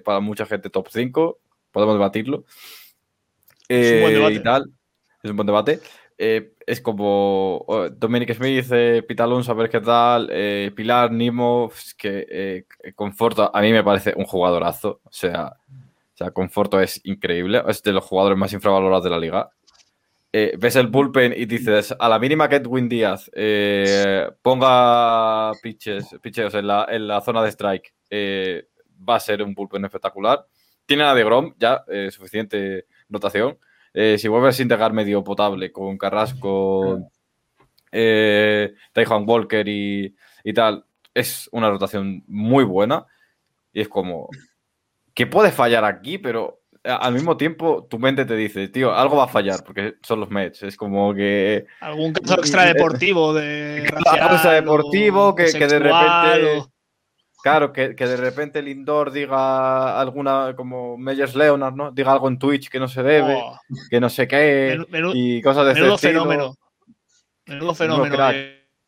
para 0.04 0.20
mucha 0.20 0.46
gente 0.46 0.70
top 0.70 0.88
5, 0.90 1.40
podemos 1.72 1.96
debatirlo. 1.96 2.46
es 3.68 3.94
un 3.94 4.02
buen 4.02 4.14
debate. 4.14 4.34
Y 4.36 4.40
tal, 4.44 4.72
es 5.22 5.30
un 5.30 5.36
buen 5.36 5.48
debate. 5.48 5.80
Eh, 6.18 6.54
es 6.66 6.82
como 6.82 7.66
Dominic 7.98 8.34
Smith, 8.34 8.68
eh, 8.72 9.04
Pita 9.08 9.24
Alonso, 9.24 9.52
a 9.52 9.56
ver 9.56 9.70
qué 9.70 9.82
tal, 9.82 10.30
eh, 10.32 10.72
Pilar, 10.76 11.12
Nimo, 11.12 11.72
que 11.98 12.26
eh, 12.30 12.66
Conforto 12.96 13.54
a 13.54 13.62
mí 13.62 13.72
me 13.72 13.84
parece 13.84 14.14
un 14.16 14.26
jugadorazo, 14.26 15.02
o 15.04 15.12
sea, 15.12 15.54
o 16.14 16.18
sea, 16.18 16.32
Conforto 16.32 16.80
es 16.80 17.02
increíble, 17.04 17.64
es 17.68 17.82
de 17.84 17.92
los 17.92 18.04
jugadores 18.04 18.38
más 18.38 18.54
infravalorados 18.54 19.04
de 19.04 19.10
la 19.10 19.20
liga. 19.20 19.50
ves 20.32 20.76
el 20.76 20.88
bullpen 20.88 21.34
y 21.36 21.46
dices, 21.46 21.96
a 21.98 22.10
la 22.10 22.20
mínima 22.20 22.48
que 22.50 22.58
Edwin 22.58 22.90
Díaz 22.90 23.30
ponga 24.42 25.52
pitches, 25.62 26.16
pitches 26.22 26.54
en, 26.54 26.68
la, 26.68 26.88
en 26.90 27.08
la 27.08 27.22
zona 27.22 27.44
de 27.44 27.50
strike, 27.50 27.94
va 28.12 29.16
a 29.16 29.20
ser 29.20 29.42
un 29.44 29.54
bullpen 29.54 29.86
espectacular. 29.86 30.46
Tiene 30.86 31.04
a 31.04 31.14
de 31.14 31.24
Grom, 31.24 31.56
ya, 31.58 31.84
suficiente 32.12 32.86
notación. 33.10 33.58
Eh, 33.94 34.18
si 34.18 34.28
vuelves 34.28 34.60
a 34.60 34.64
integrar 34.64 34.92
medio 34.92 35.24
potable 35.24 35.72
con 35.72 35.98
Carrasco, 35.98 37.10
eh, 37.92 38.74
Walker 39.26 39.68
y, 39.68 40.16
tal, 40.54 40.86
es 41.14 41.48
una 41.52 41.70
rotación 41.70 42.24
muy 42.28 42.64
buena. 42.64 43.06
Y 43.72 43.82
es 43.82 43.88
como, 43.88 44.30
que 45.14 45.28
puede 45.28 45.52
fallar 45.52 45.86
aquí, 45.86 46.18
pero 46.18 46.64
al 46.84 47.14
mismo 47.14 47.38
tiempo 47.38 47.88
tu 47.90 47.98
mente 47.98 48.26
te 48.26 48.36
dice, 48.36 48.68
tío, 48.68 48.94
algo 48.94 49.18
va 49.18 49.26
a 49.26 49.30
fallar, 49.30 49.64
porque 49.64 49.96
son 50.02 50.20
los 50.20 50.30
Mets. 50.30 50.64
Es 50.64 50.76
como 50.76 51.14
que. 51.14 51.66
Algún 51.80 52.14
caso 52.14 52.40
extradeportivo 52.40 53.34
de. 53.34 53.90
Claro, 54.04 54.34
extradeportivo 54.34 55.36
que, 55.36 55.46
que, 55.46 55.68
de 55.68 55.80
repente. 55.80 56.64
Claro, 57.44 57.74
que, 57.74 57.94
de 57.94 58.16
repente 58.16 58.62
Lindor 58.62 59.12
diga 59.12 60.00
alguna, 60.00 60.54
como 60.56 60.98
Meyers 60.98 61.36
Leonard, 61.36 61.76
¿no? 61.76 61.92
Diga 61.92 62.14
algo 62.14 62.30
en 62.30 62.40
Twitch 62.40 62.70
que 62.70 62.80
no 62.80 62.88
se 62.88 63.04
debe, 63.04 63.36
oh. 63.36 63.60
que 63.90 64.00
no 64.00 64.10
sé 64.10 64.30
qué, 64.30 64.78
y 65.14 65.42
cosas 65.42 65.68
de 65.68 65.74
menudo 65.74 65.98
fenómeno. 65.98 66.56
Menudo 67.46 67.76
fenómeno. 67.76 68.18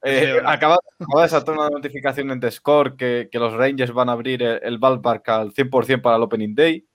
Eh, 0.05 0.41
acaba, 0.45 0.77
de 0.99 1.27
saltar 1.27 1.55
una 1.55 1.69
notificación 1.69 2.29
en 2.31 2.51
Score 2.51 2.95
que, 2.95 3.27
que, 3.31 3.39
los 3.39 3.53
Rangers 3.53 3.91
van 3.91 4.09
a 4.09 4.11
abrir 4.11 4.43
el, 4.43 4.59
el 4.61 4.77
ballpark 4.77 5.27
al 5.29 5.51
100% 5.51 6.01
para 6.01 6.17
el 6.17 6.23
Opening 6.23 6.53
Day 6.53 6.87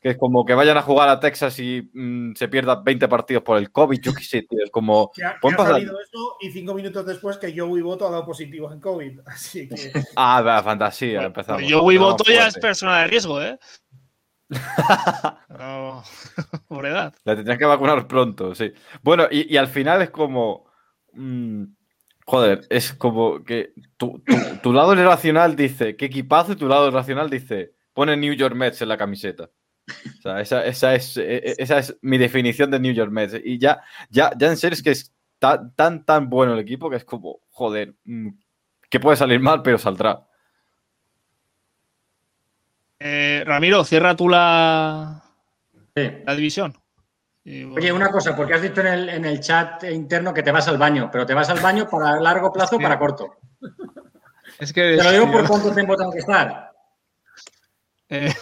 que 0.00 0.10
es 0.10 0.18
como 0.18 0.44
que 0.44 0.54
vayan 0.54 0.76
a 0.76 0.82
jugar 0.82 1.08
a 1.08 1.18
Texas 1.18 1.58
y 1.58 1.90
mm, 1.92 2.34
se 2.34 2.48
pierdan 2.48 2.84
20 2.84 3.08
partidos 3.08 3.42
por 3.42 3.56
el 3.58 3.70
COVID, 3.70 4.00
yo 4.00 4.14
qué 4.14 4.22
sé, 4.22 4.42
tío, 4.42 4.62
es 4.62 4.70
como... 4.70 5.10
Que 5.12 5.24
ha, 5.24 5.38
salido 5.40 5.98
eso 6.00 6.36
y 6.40 6.50
cinco 6.50 6.74
minutos 6.74 7.06
después 7.06 7.38
que 7.38 7.58
Joey 7.58 7.82
Voto 7.82 8.06
ha 8.06 8.10
dado 8.10 8.26
positivo 8.26 8.70
en 8.72 8.80
COVID, 8.80 9.20
así 9.26 9.68
que... 9.68 9.92
Ah, 10.16 10.42
va, 10.42 10.62
fantasía, 10.62 11.22
empezamos. 11.22 11.62
Joey 11.70 11.96
Voto 11.96 12.24
ya 12.30 12.48
es 12.48 12.58
persona 12.58 13.00
de 13.00 13.06
riesgo, 13.06 13.40
¿eh? 13.42 13.58
no, 15.58 16.04
por 16.68 16.86
edad. 16.86 17.14
La 17.24 17.34
tendrías 17.34 17.58
que 17.58 17.64
vacunar 17.64 18.06
pronto, 18.06 18.54
sí. 18.54 18.72
Bueno, 19.02 19.26
y, 19.30 19.56
al 19.56 19.68
final 19.68 20.02
es 20.02 20.10
como... 20.10 20.66
Mm, 21.14 21.64
joder, 22.24 22.66
es 22.70 22.92
como 22.92 23.44
que 23.44 23.72
tu, 23.96 24.22
tu, 24.62 24.72
lado 24.72 24.94
irracional 24.94 25.56
dice, 25.56 25.96
qué 25.96 26.06
equipazo, 26.06 26.52
y 26.52 26.56
tu 26.56 26.68
lado 26.68 26.88
irracional 26.88 27.30
dice, 27.30 27.74
pone 27.92 28.16
New 28.16 28.34
York 28.34 28.54
Mets 28.54 28.82
en 28.82 28.88
la 28.88 28.98
camiseta. 28.98 29.50
O 30.18 30.22
sea, 30.22 30.40
esa, 30.40 30.64
esa, 30.64 30.94
es, 30.94 31.16
e, 31.16 31.36
e, 31.36 31.54
esa 31.58 31.78
es 31.78 31.96
mi 32.00 32.16
definición 32.16 32.70
de 32.70 32.80
New 32.80 32.92
York 32.92 33.12
Mets. 33.12 33.40
Y 33.44 33.58
ya, 33.58 33.82
ya, 34.08 34.32
ya 34.36 34.48
en 34.48 34.56
serio 34.56 34.74
es 34.74 34.82
que 34.82 34.90
es 34.90 35.14
tan, 35.38 35.74
tan, 35.74 36.04
tan 36.04 36.30
bueno 36.30 36.54
el 36.54 36.60
equipo 36.60 36.88
que 36.88 36.96
es 36.96 37.04
como, 37.04 37.40
joder, 37.50 37.94
mm, 38.04 38.28
que 38.88 39.00
puede 39.00 39.16
salir 39.16 39.40
mal, 39.40 39.62
pero 39.62 39.78
saldrá. 39.78 40.26
Eh, 42.98 43.42
Ramiro, 43.44 43.84
cierra 43.84 44.16
tú 44.16 44.28
la, 44.28 45.22
la 45.94 46.34
división. 46.34 46.74
Oye, 47.46 47.92
una 47.92 48.10
cosa, 48.10 48.34
porque 48.34 48.54
has 48.54 48.62
dicho 48.62 48.80
en 48.80 48.86
el, 48.86 49.08
en 49.10 49.24
el, 49.26 49.38
chat 49.38 49.84
interno 49.84 50.32
que 50.32 50.42
te 50.42 50.50
vas 50.50 50.66
al 50.66 50.78
baño, 50.78 51.10
pero 51.12 51.26
te 51.26 51.34
vas 51.34 51.50
al 51.50 51.60
baño 51.60 51.86
para 51.88 52.18
largo 52.18 52.50
plazo 52.50 52.76
o 52.76 52.80
para 52.80 52.98
corto. 52.98 53.36
Es 54.58 54.72
que. 54.72 54.96
Te 54.96 55.04
lo 55.04 55.12
digo 55.12 55.30
por 55.30 55.46
cuánto 55.46 55.74
tiempo 55.74 55.94
tengo 55.96 56.10
que 56.10 56.20
estar. 56.20 56.72
Eh, 58.08 58.32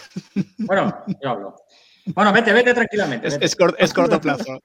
bueno, 0.59 1.03
yo 1.21 1.29
hablo. 1.29 1.55
Bueno, 2.05 2.31
vete, 2.31 2.53
vete 2.53 2.73
tranquilamente. 2.73 3.27
Es, 3.41 3.55
corto 3.93 4.21
plazo. 4.21 4.59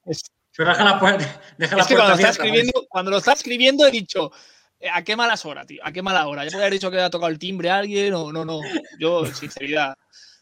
Pero 0.56 0.70
deja 0.70 0.84
la 0.84 1.00
puerta. 1.00 1.40
es 1.58 1.86
que 1.86 1.94
cuando, 1.94 2.14
está 2.14 2.28
escribiendo, 2.30 2.86
cuando 2.88 3.10
lo 3.10 3.18
está 3.18 3.32
escribiendo 3.32 3.86
he 3.86 3.90
dicho, 3.90 4.30
eh, 4.78 4.88
¿a 4.92 5.02
qué 5.02 5.16
malas 5.16 5.44
horas, 5.46 5.66
tío? 5.66 5.80
¿A 5.84 5.92
qué 5.92 6.02
mala 6.02 6.26
hora? 6.26 6.44
Ya 6.44 6.50
puede 6.50 6.64
haber 6.64 6.72
dicho 6.74 6.90
que 6.90 7.00
ha 7.00 7.10
tocado 7.10 7.30
el 7.30 7.38
timbre 7.38 7.70
a 7.70 7.78
alguien 7.78 8.14
o 8.14 8.32
no, 8.32 8.44
no. 8.44 8.60
Yo, 8.98 9.26
sinceridad. 9.26 9.94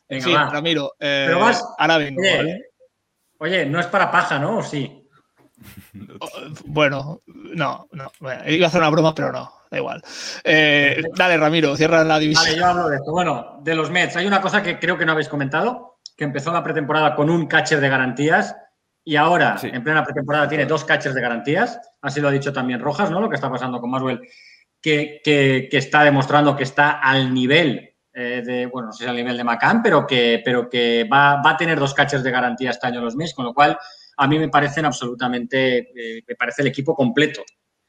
Venga, 0.09 0.25
sí, 0.25 0.35
Ramiro. 0.35 0.95
Eh, 1.01 1.25
Pero 1.27 1.41
vas, 1.41 1.65
ahora 1.79 1.99
vengo, 1.99 2.23
oye, 2.23 2.63
Oye, 3.39 3.67
no 3.67 3.81
es 3.81 3.87
para 3.87 4.11
paja, 4.11 4.39
¿no? 4.39 4.59
¿O 4.59 4.63
sí? 4.63 5.03
Bueno, 6.67 7.23
no, 7.27 7.89
no. 7.93 8.13
iba 8.47 8.67
a 8.67 8.69
hacer 8.69 8.81
una 8.81 8.91
broma, 8.91 9.15
pero 9.15 9.33
no, 9.33 9.51
da 9.71 9.79
igual. 9.79 10.03
Eh, 10.45 11.03
dale, 11.15 11.37
Ramiro, 11.37 11.77
cierra 11.77 12.05
la 12.05 12.19
división. 12.19 12.45
Vale, 12.47 12.59
yo 12.59 12.67
hablo 12.67 12.89
de 12.89 12.97
esto. 12.97 13.11
Bueno, 13.11 13.59
de 13.63 13.75
los 13.75 13.91
Mets, 13.91 14.17
hay 14.17 14.27
una 14.27 14.41
cosa 14.41 14.63
que 14.63 14.79
creo 14.79 14.99
que 14.99 15.07
no 15.07 15.13
habéis 15.13 15.29
comentado, 15.29 15.99
que 16.17 16.25
empezó 16.25 16.53
la 16.53 16.63
pretemporada 16.63 17.15
con 17.15 17.31
un 17.31 17.47
catcher 17.47 17.81
de 17.81 17.89
garantías 17.89 18.55
y 19.09 19.15
ahora, 19.15 19.57
en 19.63 19.85
plena 19.85 20.03
pretemporada, 20.03 20.49
tiene 20.49 20.67
dos 20.67 20.85
catchers 20.85 21.15
de 21.15 21.21
garantías. 21.21 21.81
Así 22.03 22.21
lo 22.21 22.27
ha 22.27 22.33
dicho 22.33 22.53
también 22.53 22.81
Rojas, 22.81 23.09
¿no? 23.09 23.21
Lo 23.21 23.29
que 23.29 23.37
está 23.37 23.49
pasando 23.49 23.81
con 23.81 23.89
Maswell, 23.89 24.21
que, 24.81 25.21
que, 25.23 25.69
está 25.71 26.03
demostrando 26.03 26.57
que 26.57 26.65
está 26.65 26.99
al 27.01 27.33
nivel 27.33 27.96
eh, 28.19 28.43
de, 28.43 28.65
bueno, 28.65 28.87
no 28.87 28.93
sé 28.95 29.05
si 29.05 29.11
al 29.11 29.15
nivel 29.15 29.37
de 29.37 29.45
Macán, 29.45 29.83
pero 29.83 30.07
que, 30.07 30.41
pero 30.43 30.71
que 30.71 31.05
va, 31.05 31.43
va 31.43 31.51
a 31.51 31.57
tener 31.59 31.79
dos 31.79 31.93
catchers 31.93 32.23
de 32.23 32.31
garantía 32.31 32.71
este 32.71 32.87
año 32.87 33.03
los 33.03 33.15
Mets, 33.15 33.35
con 33.35 33.45
lo 33.45 33.53
cual 33.53 33.77
a 34.17 34.27
mí 34.27 34.39
me 34.39 34.49
parecen 34.49 34.87
absolutamente, 34.87 35.79
eh, 35.95 36.23
me 36.27 36.35
parece 36.35 36.63
el 36.63 36.69
equipo 36.69 36.95
completo. 36.95 37.43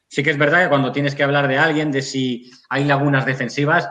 Sí 0.09 0.21
que 0.23 0.31
es 0.31 0.37
verdad 0.37 0.63
que 0.63 0.69
cuando 0.69 0.91
tienes 0.91 1.15
que 1.15 1.23
hablar 1.23 1.47
de 1.47 1.57
alguien, 1.57 1.91
de 1.91 2.01
si 2.01 2.51
hay 2.67 2.83
lagunas 2.83 3.25
defensivas, 3.25 3.89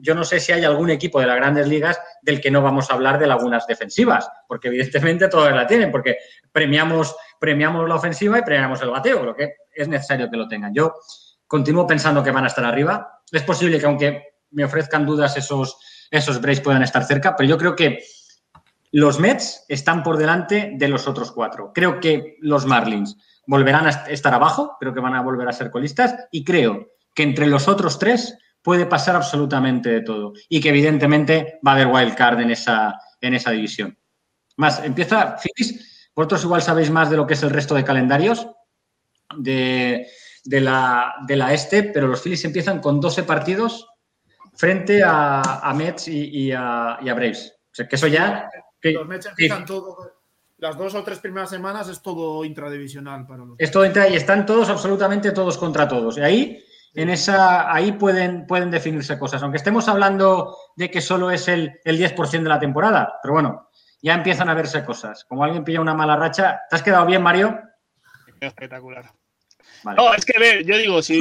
yo 0.00 0.14
no 0.14 0.24
sé 0.24 0.40
si 0.40 0.52
hay 0.52 0.64
algún 0.64 0.88
equipo 0.88 1.20
de 1.20 1.26
las 1.26 1.36
grandes 1.36 1.68
ligas 1.68 2.00
del 2.22 2.40
que 2.40 2.50
no 2.50 2.62
vamos 2.62 2.90
a 2.90 2.94
hablar 2.94 3.18
de 3.18 3.26
lagunas 3.26 3.66
defensivas, 3.66 4.26
porque 4.48 4.68
evidentemente 4.68 5.28
todos 5.28 5.52
la 5.52 5.66
tienen, 5.66 5.92
porque 5.92 6.16
premiamos, 6.52 7.14
premiamos 7.38 7.86
la 7.86 7.96
ofensiva 7.96 8.38
y 8.38 8.42
premiamos 8.42 8.80
el 8.80 8.88
bateo, 8.88 9.22
lo 9.24 9.36
que 9.36 9.56
es 9.74 9.88
necesario 9.88 10.30
que 10.30 10.38
lo 10.38 10.48
tengan. 10.48 10.72
Yo 10.72 10.94
continúo 11.46 11.86
pensando 11.86 12.22
que 12.22 12.30
van 12.30 12.44
a 12.44 12.46
estar 12.46 12.64
arriba. 12.64 13.20
Es 13.30 13.42
posible 13.42 13.78
que 13.78 13.86
aunque 13.86 14.33
me 14.54 14.64
ofrezcan 14.64 15.04
dudas 15.04 15.36
esos, 15.36 15.78
esos 16.10 16.40
Braves 16.40 16.60
puedan 16.60 16.82
estar 16.82 17.04
cerca, 17.04 17.36
pero 17.36 17.48
yo 17.48 17.58
creo 17.58 17.76
que 17.76 18.04
los 18.92 19.18
Mets 19.18 19.64
están 19.68 20.02
por 20.02 20.16
delante 20.16 20.72
de 20.76 20.88
los 20.88 21.08
otros 21.08 21.32
cuatro. 21.32 21.72
Creo 21.74 21.98
que 22.00 22.36
los 22.40 22.64
Marlins 22.64 23.16
volverán 23.46 23.86
a 23.86 23.90
estar 24.08 24.32
abajo, 24.32 24.76
creo 24.78 24.94
que 24.94 25.00
van 25.00 25.14
a 25.14 25.22
volver 25.22 25.48
a 25.48 25.52
ser 25.52 25.70
colistas 25.70 26.14
y 26.30 26.44
creo 26.44 26.88
que 27.14 27.24
entre 27.24 27.46
los 27.46 27.68
otros 27.68 27.98
tres 27.98 28.38
puede 28.62 28.86
pasar 28.86 29.16
absolutamente 29.16 29.90
de 29.90 30.00
todo 30.00 30.32
y 30.48 30.60
que 30.60 30.70
evidentemente 30.70 31.58
va 31.66 31.72
a 31.72 31.74
haber 31.74 31.88
wild 31.88 32.14
card 32.14 32.40
en 32.40 32.50
esa, 32.50 32.94
en 33.20 33.34
esa 33.34 33.50
división. 33.50 33.98
Más, 34.56 34.82
empieza 34.84 35.36
Phillies, 35.36 36.10
vosotros 36.14 36.44
igual 36.44 36.62
sabéis 36.62 36.90
más 36.90 37.10
de 37.10 37.16
lo 37.16 37.26
que 37.26 37.34
es 37.34 37.42
el 37.42 37.50
resto 37.50 37.74
de 37.74 37.84
calendarios 37.84 38.46
de, 39.36 40.06
la, 40.44 41.14
de 41.26 41.36
la 41.36 41.52
este, 41.52 41.82
pero 41.82 42.06
los 42.06 42.22
Phillies 42.22 42.44
empiezan 42.44 42.80
con 42.80 43.00
12 43.00 43.24
partidos 43.24 43.88
frente 44.56 45.02
a, 45.04 45.72
Mets 45.76 46.08
y, 46.08 46.52
a, 46.52 46.98
Braves. 47.02 47.54
O 47.72 47.74
sea, 47.74 47.88
que 47.88 47.96
eso 47.96 48.06
ya... 48.06 48.48
los 48.82 49.06
Mets 49.06 49.26
empiezan 49.26 49.64
todo, 49.64 49.96
las 50.58 50.76
dos 50.78 50.94
o 50.94 51.02
tres 51.02 51.18
primeras 51.18 51.50
semanas 51.50 51.88
es 51.88 52.00
todo 52.00 52.44
intradivisional 52.44 53.26
para 53.26 53.44
los. 53.44 53.56
Es 53.58 53.70
todo 53.70 53.84
intra, 53.84 54.08
y 54.08 54.14
están 54.14 54.46
todos 54.46 54.68
absolutamente 54.70 55.32
todos 55.32 55.58
contra 55.58 55.88
todos. 55.88 56.16
Y 56.18 56.22
ahí, 56.22 56.64
en 56.94 57.10
esa, 57.10 57.72
ahí 57.72 57.92
pueden, 57.92 58.46
pueden 58.46 58.70
definirse 58.70 59.18
cosas, 59.18 59.42
aunque 59.42 59.58
estemos 59.58 59.88
hablando 59.88 60.56
de 60.76 60.90
que 60.90 61.00
solo 61.00 61.30
es 61.30 61.48
el, 61.48 61.80
el 61.84 61.98
10% 61.98 62.42
de 62.42 62.48
la 62.48 62.60
temporada. 62.60 63.18
Pero 63.22 63.34
bueno, 63.34 63.68
ya 64.00 64.14
empiezan 64.14 64.48
a 64.48 64.54
verse 64.54 64.84
cosas. 64.84 65.24
Como 65.24 65.44
alguien 65.44 65.64
pilla 65.64 65.80
una 65.80 65.94
mala 65.94 66.16
racha. 66.16 66.60
¿Te 66.68 66.76
has 66.76 66.82
quedado 66.82 67.06
bien, 67.06 67.22
Mario? 67.22 67.60
Espectacular. 68.38 69.10
No, 69.96 70.14
es 70.14 70.24
que, 70.24 70.38
ver, 70.38 70.64
yo 70.64 70.76
digo, 70.76 71.02
si, 71.02 71.20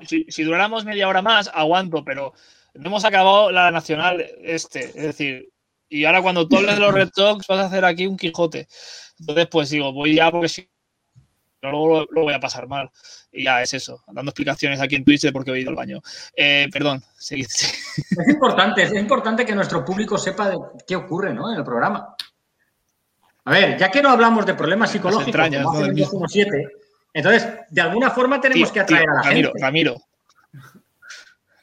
si, 0.28 0.42
duráramos 0.42 0.84
media 0.84 1.08
hora 1.08 1.22
más, 1.22 1.50
aguanto, 1.52 2.04
pero 2.04 2.34
no 2.74 2.88
hemos 2.88 3.04
acabado 3.04 3.50
la 3.50 3.70
nacional 3.70 4.24
este. 4.42 4.84
Es 4.86 5.02
decir, 5.02 5.50
y 5.88 6.04
ahora 6.04 6.22
cuando 6.22 6.48
tú 6.48 6.56
hables 6.56 6.74
de 6.74 6.80
los 6.80 6.94
Red 6.94 7.10
Sox 7.14 7.46
vas 7.46 7.60
a 7.60 7.66
hacer 7.66 7.84
aquí 7.84 8.06
un 8.06 8.16
Quijote. 8.16 8.66
Entonces, 9.18 9.46
pues 9.48 9.70
digo, 9.70 9.92
voy 9.92 10.16
ya 10.16 10.30
porque 10.30 10.48
si 10.48 10.68
no, 11.62 11.70
luego 11.70 12.06
lo, 12.10 12.22
voy 12.22 12.34
a 12.34 12.40
pasar 12.40 12.66
mal. 12.66 12.90
Y 13.32 13.44
ya 13.44 13.62
es 13.62 13.72
eso, 13.74 14.02
dando 14.08 14.30
explicaciones 14.30 14.80
aquí 14.80 14.96
en 14.96 15.04
Twitch 15.04 15.22
de 15.22 15.32
por 15.32 15.44
qué 15.44 15.52
he 15.52 15.60
ido 15.60 15.70
al 15.70 15.76
baño. 15.76 16.00
Eh, 16.36 16.68
perdón, 16.72 17.02
seguid. 17.16 17.46
Es 17.46 18.28
importante, 18.28 18.82
es 18.82 18.92
importante 18.92 19.46
que 19.46 19.54
nuestro 19.54 19.84
público 19.84 20.18
sepa 20.18 20.50
de 20.50 20.56
qué 20.86 20.96
ocurre 20.96 21.32
¿no? 21.32 21.50
en 21.50 21.58
el 21.58 21.64
programa. 21.64 22.14
A 23.46 23.50
ver, 23.50 23.78
ya 23.78 23.90
que 23.90 24.02
no 24.02 24.10
hablamos 24.10 24.46
de 24.46 24.54
problemas 24.54 24.90
psicológicos, 24.90 25.26
entrañas, 25.26 25.66
como 26.08 26.28
siete, 26.28 26.66
entonces, 27.14 27.48
de 27.70 27.80
alguna 27.80 28.10
forma 28.10 28.40
tenemos 28.40 28.72
que 28.72 28.80
atraer 28.80 29.08
a 29.08 29.14
la 29.14 29.22
Ramiro, 29.22 29.50
gente. 29.50 29.64
Ramiro, 29.64 29.96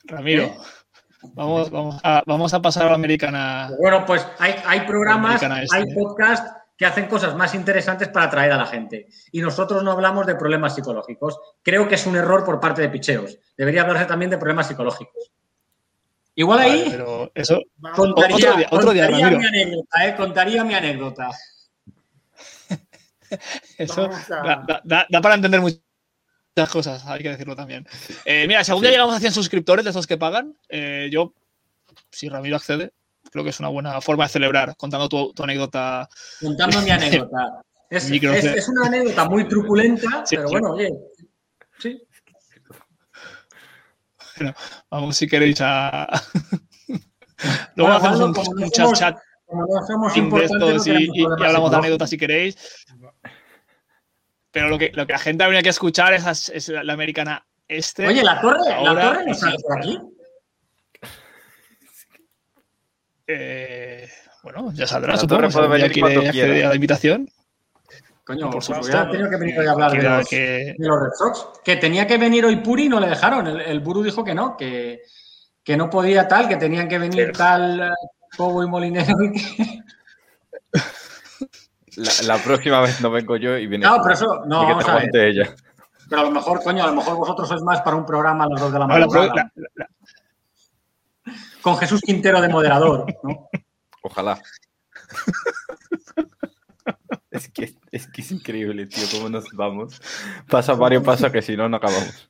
Ramiro. 0.06 0.56
Vamos, 1.34 1.70
vamos, 1.70 2.00
a, 2.04 2.24
vamos 2.26 2.54
a 2.54 2.62
pasar 2.62 2.84
a 2.84 2.90
la 2.90 2.96
americana. 2.96 3.72
Bueno, 3.80 4.06
pues 4.06 4.26
hay, 4.40 4.56
hay 4.66 4.82
programas, 4.82 5.42
este. 5.42 5.68
hay 5.72 5.94
podcasts 5.94 6.52
que 6.78 6.86
hacen 6.88 7.06
cosas 7.06 7.36
más 7.36 7.54
interesantes 7.54 8.10
para 8.10 8.26
atraer 8.26 8.52
a 8.54 8.58
la 8.58 8.66
gente. 8.66 9.08
Y 9.32 9.42
nosotros 9.42 9.84
no 9.84 9.92
hablamos 9.92 10.26
de 10.26 10.34
problemas 10.34 10.74
psicológicos. 10.74 11.40
Creo 11.62 11.88
que 11.88 11.94
es 11.94 12.08
un 12.08 12.16
error 12.16 12.44
por 12.44 12.60
parte 12.60 12.82
de 12.82 12.90
picheos. 12.90 13.38
Debería 13.56 13.84
hablarse 13.84 14.06
también 14.06 14.32
de 14.32 14.40
problemas 14.40 14.68
psicológicos. 14.68 15.32
Igual 16.34 16.60
ahí 16.60 16.88
pero 16.90 17.32
eso, 17.36 17.62
contaría, 17.96 18.68
otro 18.72 18.94
día, 18.94 19.10
mi 19.10 19.22
anécdota, 19.22 20.08
¿eh? 20.08 20.16
contaría 20.16 20.64
mi 20.64 20.74
anécdota. 20.74 21.30
Eso 23.78 24.10
da, 24.28 25.22
para 25.22 25.36
entender 25.36 25.62
muchas 26.56 26.70
cosas, 26.70 27.06
hay 27.06 27.22
que 27.22 27.30
decirlo 27.30 27.56
también. 27.56 27.88
Eh, 28.26 28.46
mira, 28.48 28.64
si 28.64 28.72
algún 28.72 28.84
día 28.84 28.92
llegamos 28.92 29.16
a 29.16 29.20
100 29.20 29.32
suscriptores 29.32 29.86
de 29.86 29.92
esos 29.92 30.08
que 30.08 30.18
pagan, 30.18 30.56
eh, 30.70 31.10
yo, 31.12 31.34
si 32.12 32.30
Ramiro 32.30 32.56
accede, 32.56 32.94
creo 33.32 33.44
que 33.44 33.52
es 33.52 33.60
una 33.60 33.70
buena 33.70 34.02
forma 34.02 34.26
de 34.26 34.30
celebrar, 34.30 34.76
contando 34.76 35.08
tu, 35.08 35.44
anécdota. 35.44 36.10
Contando 36.42 36.82
mi 36.82 36.92
anécdota. 36.92 37.62
Es, 37.92 38.10
una 38.70 38.86
anécdota 38.86 39.28
muy 39.28 39.46
truculenta, 39.50 40.24
pero 40.30 40.48
bueno, 40.48 40.72
oye. 40.72 40.94
Sí. 41.78 42.02
Bueno, 44.38 44.56
vamos 44.90 45.18
si 45.18 45.28
queréis 45.28 45.60
a. 45.60 46.08
Luego 47.76 47.92
hacemos 47.92 48.20
un, 48.22 48.72
chat, 48.72 48.94
chat 48.94 49.18
y, 50.16 51.24
hablamos 51.26 51.72
de 51.72 51.78
anécdotas 51.78 52.10
si 52.10 52.18
queréis. 52.18 52.56
Pero 54.52 54.70
lo 54.70 54.78
que, 54.78 54.92
lo 54.94 55.08
que 55.08 55.14
la 55.14 55.20
gente 55.20 55.44
habría 55.44 55.64
que 55.64 55.70
escuchar 55.70 56.14
es, 56.14 56.70
la, 56.70 56.94
americana 56.94 57.46
este. 57.68 58.06
Oye, 58.06 58.24
la 58.24 58.42
torre, 58.42 58.60
¿la 58.84 59.02
torre 59.02 59.26
no 59.26 59.34
sale 59.34 59.58
por 59.62 59.78
aquí? 59.78 60.00
Eh, 63.28 64.10
bueno, 64.44 64.74
ya 64.74 64.86
saldrá. 64.86 65.16
La 65.16 65.28
torre 65.28 65.50
puede 65.50 65.68
venir 65.68 66.00
cuando 66.00 66.22
quiera. 66.32 66.66
a 66.68 66.70
la 66.70 66.76
invitación. 66.76 67.30
Coño, 68.26 68.50
por 68.50 68.64
supuesto. 68.64 68.98
Ha 68.98 69.10
tenido 69.10 69.30
que 69.30 69.38
venir 69.38 69.60
hoy 69.60 69.68
a 69.68 69.72
hablar 69.72 69.92
de 69.92 70.04
los, 70.04 70.30
que... 70.30 70.76
de 70.78 70.88
los, 70.88 71.00
Red 71.02 71.12
Sox. 71.18 71.62
Que 71.64 71.78
tenía 71.78 72.06
que 72.06 72.18
venir 72.18 72.46
hoy 72.46 72.58
Puri 72.58 72.86
y 72.86 72.90
no 72.90 73.00
le 73.00 73.08
dejaron. 73.08 73.48
El, 73.48 73.62
el 73.62 73.80
Buru 73.80 74.04
dijo 74.04 74.24
que 74.24 74.36
no, 74.36 74.58
que, 74.58 75.02
que, 75.64 75.78
no 75.78 75.90
podía 75.90 76.28
tal, 76.28 76.48
que 76.48 76.58
tenían 76.58 76.88
que 76.88 77.00
venir 77.00 77.32
tal 77.32 77.94
Cobo 78.36 78.64
y 78.64 78.68
Molinero. 78.68 79.16
La, 82.26 82.38
próxima 82.38 82.82
vez 82.82 83.02
no 83.02 83.12
vengo 83.12 83.36
yo 83.38 83.58
y 83.58 83.68
viene. 83.68 83.86
No, 83.86 83.98
pero 84.02 84.14
eso. 84.14 84.46
No, 84.46 84.64
vamos 84.64 84.88
a 84.88 84.96
ver. 84.96 85.10
Ella. 85.14 85.56
Pero 86.10 86.22
a 86.22 86.26
lo 86.26 86.32
mejor, 86.32 86.64
coño, 86.64 86.84
a 86.84 86.88
lo 86.88 86.94
mejor 86.94 87.16
vosotros 87.16 87.48
sois 87.48 87.62
más 87.62 87.82
para 87.82 87.96
un 87.96 88.06
programa 88.06 88.46
a 88.46 88.50
las 88.50 88.60
dos 88.60 88.74
de 88.74 88.80
la 88.80 88.88
mañana. 88.88 89.52
Con 91.62 91.78
Jesús 91.78 92.02
Quintero 92.02 92.42
de 92.42 92.50
moderador, 92.50 93.06
¿no? 93.24 93.50
Ojalá. 94.02 94.42
es, 97.30 97.50
que, 97.50 97.76
es 97.92 98.08
que 98.08 98.22
es 98.22 98.32
increíble, 98.32 98.88
tío, 98.88 99.04
cómo 99.12 99.30
nos 99.30 99.46
vamos. 99.54 100.02
Pasa 100.50 100.74
varios 100.74 101.04
pasos 101.04 101.32
que 101.32 101.42
si 101.42 101.56
no, 101.56 101.70
no 101.70 101.78
acabamos. 101.78 102.30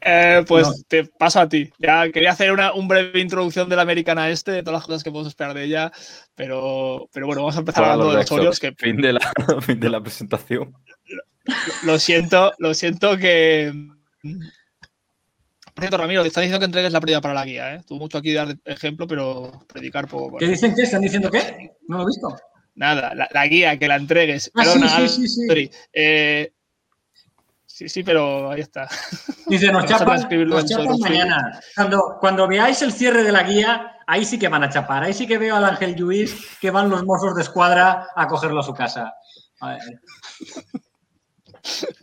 Eh, 0.00 0.44
pues 0.46 0.84
te 0.88 1.04
paso 1.04 1.40
a 1.40 1.48
ti. 1.48 1.70
Ya 1.78 2.10
quería 2.10 2.30
hacer 2.30 2.52
una 2.52 2.72
breve 2.72 3.20
introducción 3.20 3.68
de 3.68 3.76
la 3.76 3.82
americana 3.82 4.30
este, 4.30 4.52
de 4.52 4.62
todas 4.62 4.80
las 4.80 4.86
cosas 4.86 5.04
que 5.04 5.10
podemos 5.10 5.28
esperar 5.28 5.54
de 5.54 5.64
ella, 5.64 5.92
pero, 6.34 7.08
pero 7.12 7.26
bueno, 7.26 7.42
vamos 7.42 7.56
a 7.56 7.60
empezar 7.60 7.84
hablando 7.84 8.10
de 8.10 8.16
los 8.18 8.32
Orioles. 8.32 8.60
Que... 8.60 8.72
Fin, 8.72 8.96
de 8.96 9.14
la, 9.14 9.20
fin 9.62 9.80
de 9.80 9.90
la 9.90 10.00
presentación. 10.00 10.74
Lo, 11.84 11.98
siento, 11.98 12.52
lo 12.58 12.74
siento 12.74 13.16
que. 13.16 13.72
Por 15.74 15.82
cierto, 15.82 15.96
Ramiro, 15.96 16.22
te 16.22 16.28
están 16.28 16.42
diciendo 16.42 16.58
que 16.58 16.66
entregues 16.66 16.92
la 16.92 17.00
pérdida 17.00 17.20
para 17.20 17.34
la 17.34 17.44
guía, 17.44 17.74
¿eh? 17.74 17.80
Tuvo 17.86 18.00
mucho 18.00 18.18
aquí 18.18 18.32
dar 18.32 18.56
ejemplo, 18.64 19.06
pero 19.06 19.64
predicar 19.72 20.08
poco. 20.08 20.38
¿Qué 20.38 20.48
dicen 20.48 20.74
qué? 20.74 20.82
¿Están 20.82 21.02
diciendo 21.02 21.30
qué? 21.30 21.72
No 21.86 21.98
lo 21.98 22.02
he 22.02 22.06
visto. 22.06 22.36
Nada, 22.74 23.12
la, 23.14 23.46
guía, 23.46 23.76
que 23.76 23.88
la 23.88 23.96
entregues. 23.96 24.52
Ah, 24.54 24.64
sí, 24.64 25.08
sí, 25.08 25.28
sí, 25.28 25.46
sí. 25.48 25.70
Eh, 25.92 26.52
Sí, 27.78 27.88
sí, 27.88 28.02
pero 28.02 28.50
ahí 28.50 28.60
está. 28.60 28.88
Dice, 29.46 29.70
nos 29.70 29.84
chapan, 29.84 30.28
mañana. 30.98 31.60
Cuando, 31.76 32.16
cuando 32.18 32.48
veáis 32.48 32.82
el 32.82 32.92
cierre 32.92 33.22
de 33.22 33.30
la 33.30 33.44
guía, 33.44 33.98
ahí 34.04 34.24
sí 34.24 34.36
que 34.36 34.48
van 34.48 34.64
a 34.64 34.68
chapar. 34.68 35.04
Ahí 35.04 35.12
sí 35.12 35.28
que 35.28 35.38
veo 35.38 35.54
al 35.54 35.64
Ángel 35.64 35.94
Lluís 35.94 36.34
que 36.60 36.72
van 36.72 36.90
los 36.90 37.04
mozos 37.04 37.36
de 37.36 37.42
escuadra 37.42 38.08
a 38.16 38.26
cogerlo 38.26 38.58
a 38.58 38.64
su 38.64 38.74
casa. 38.74 39.14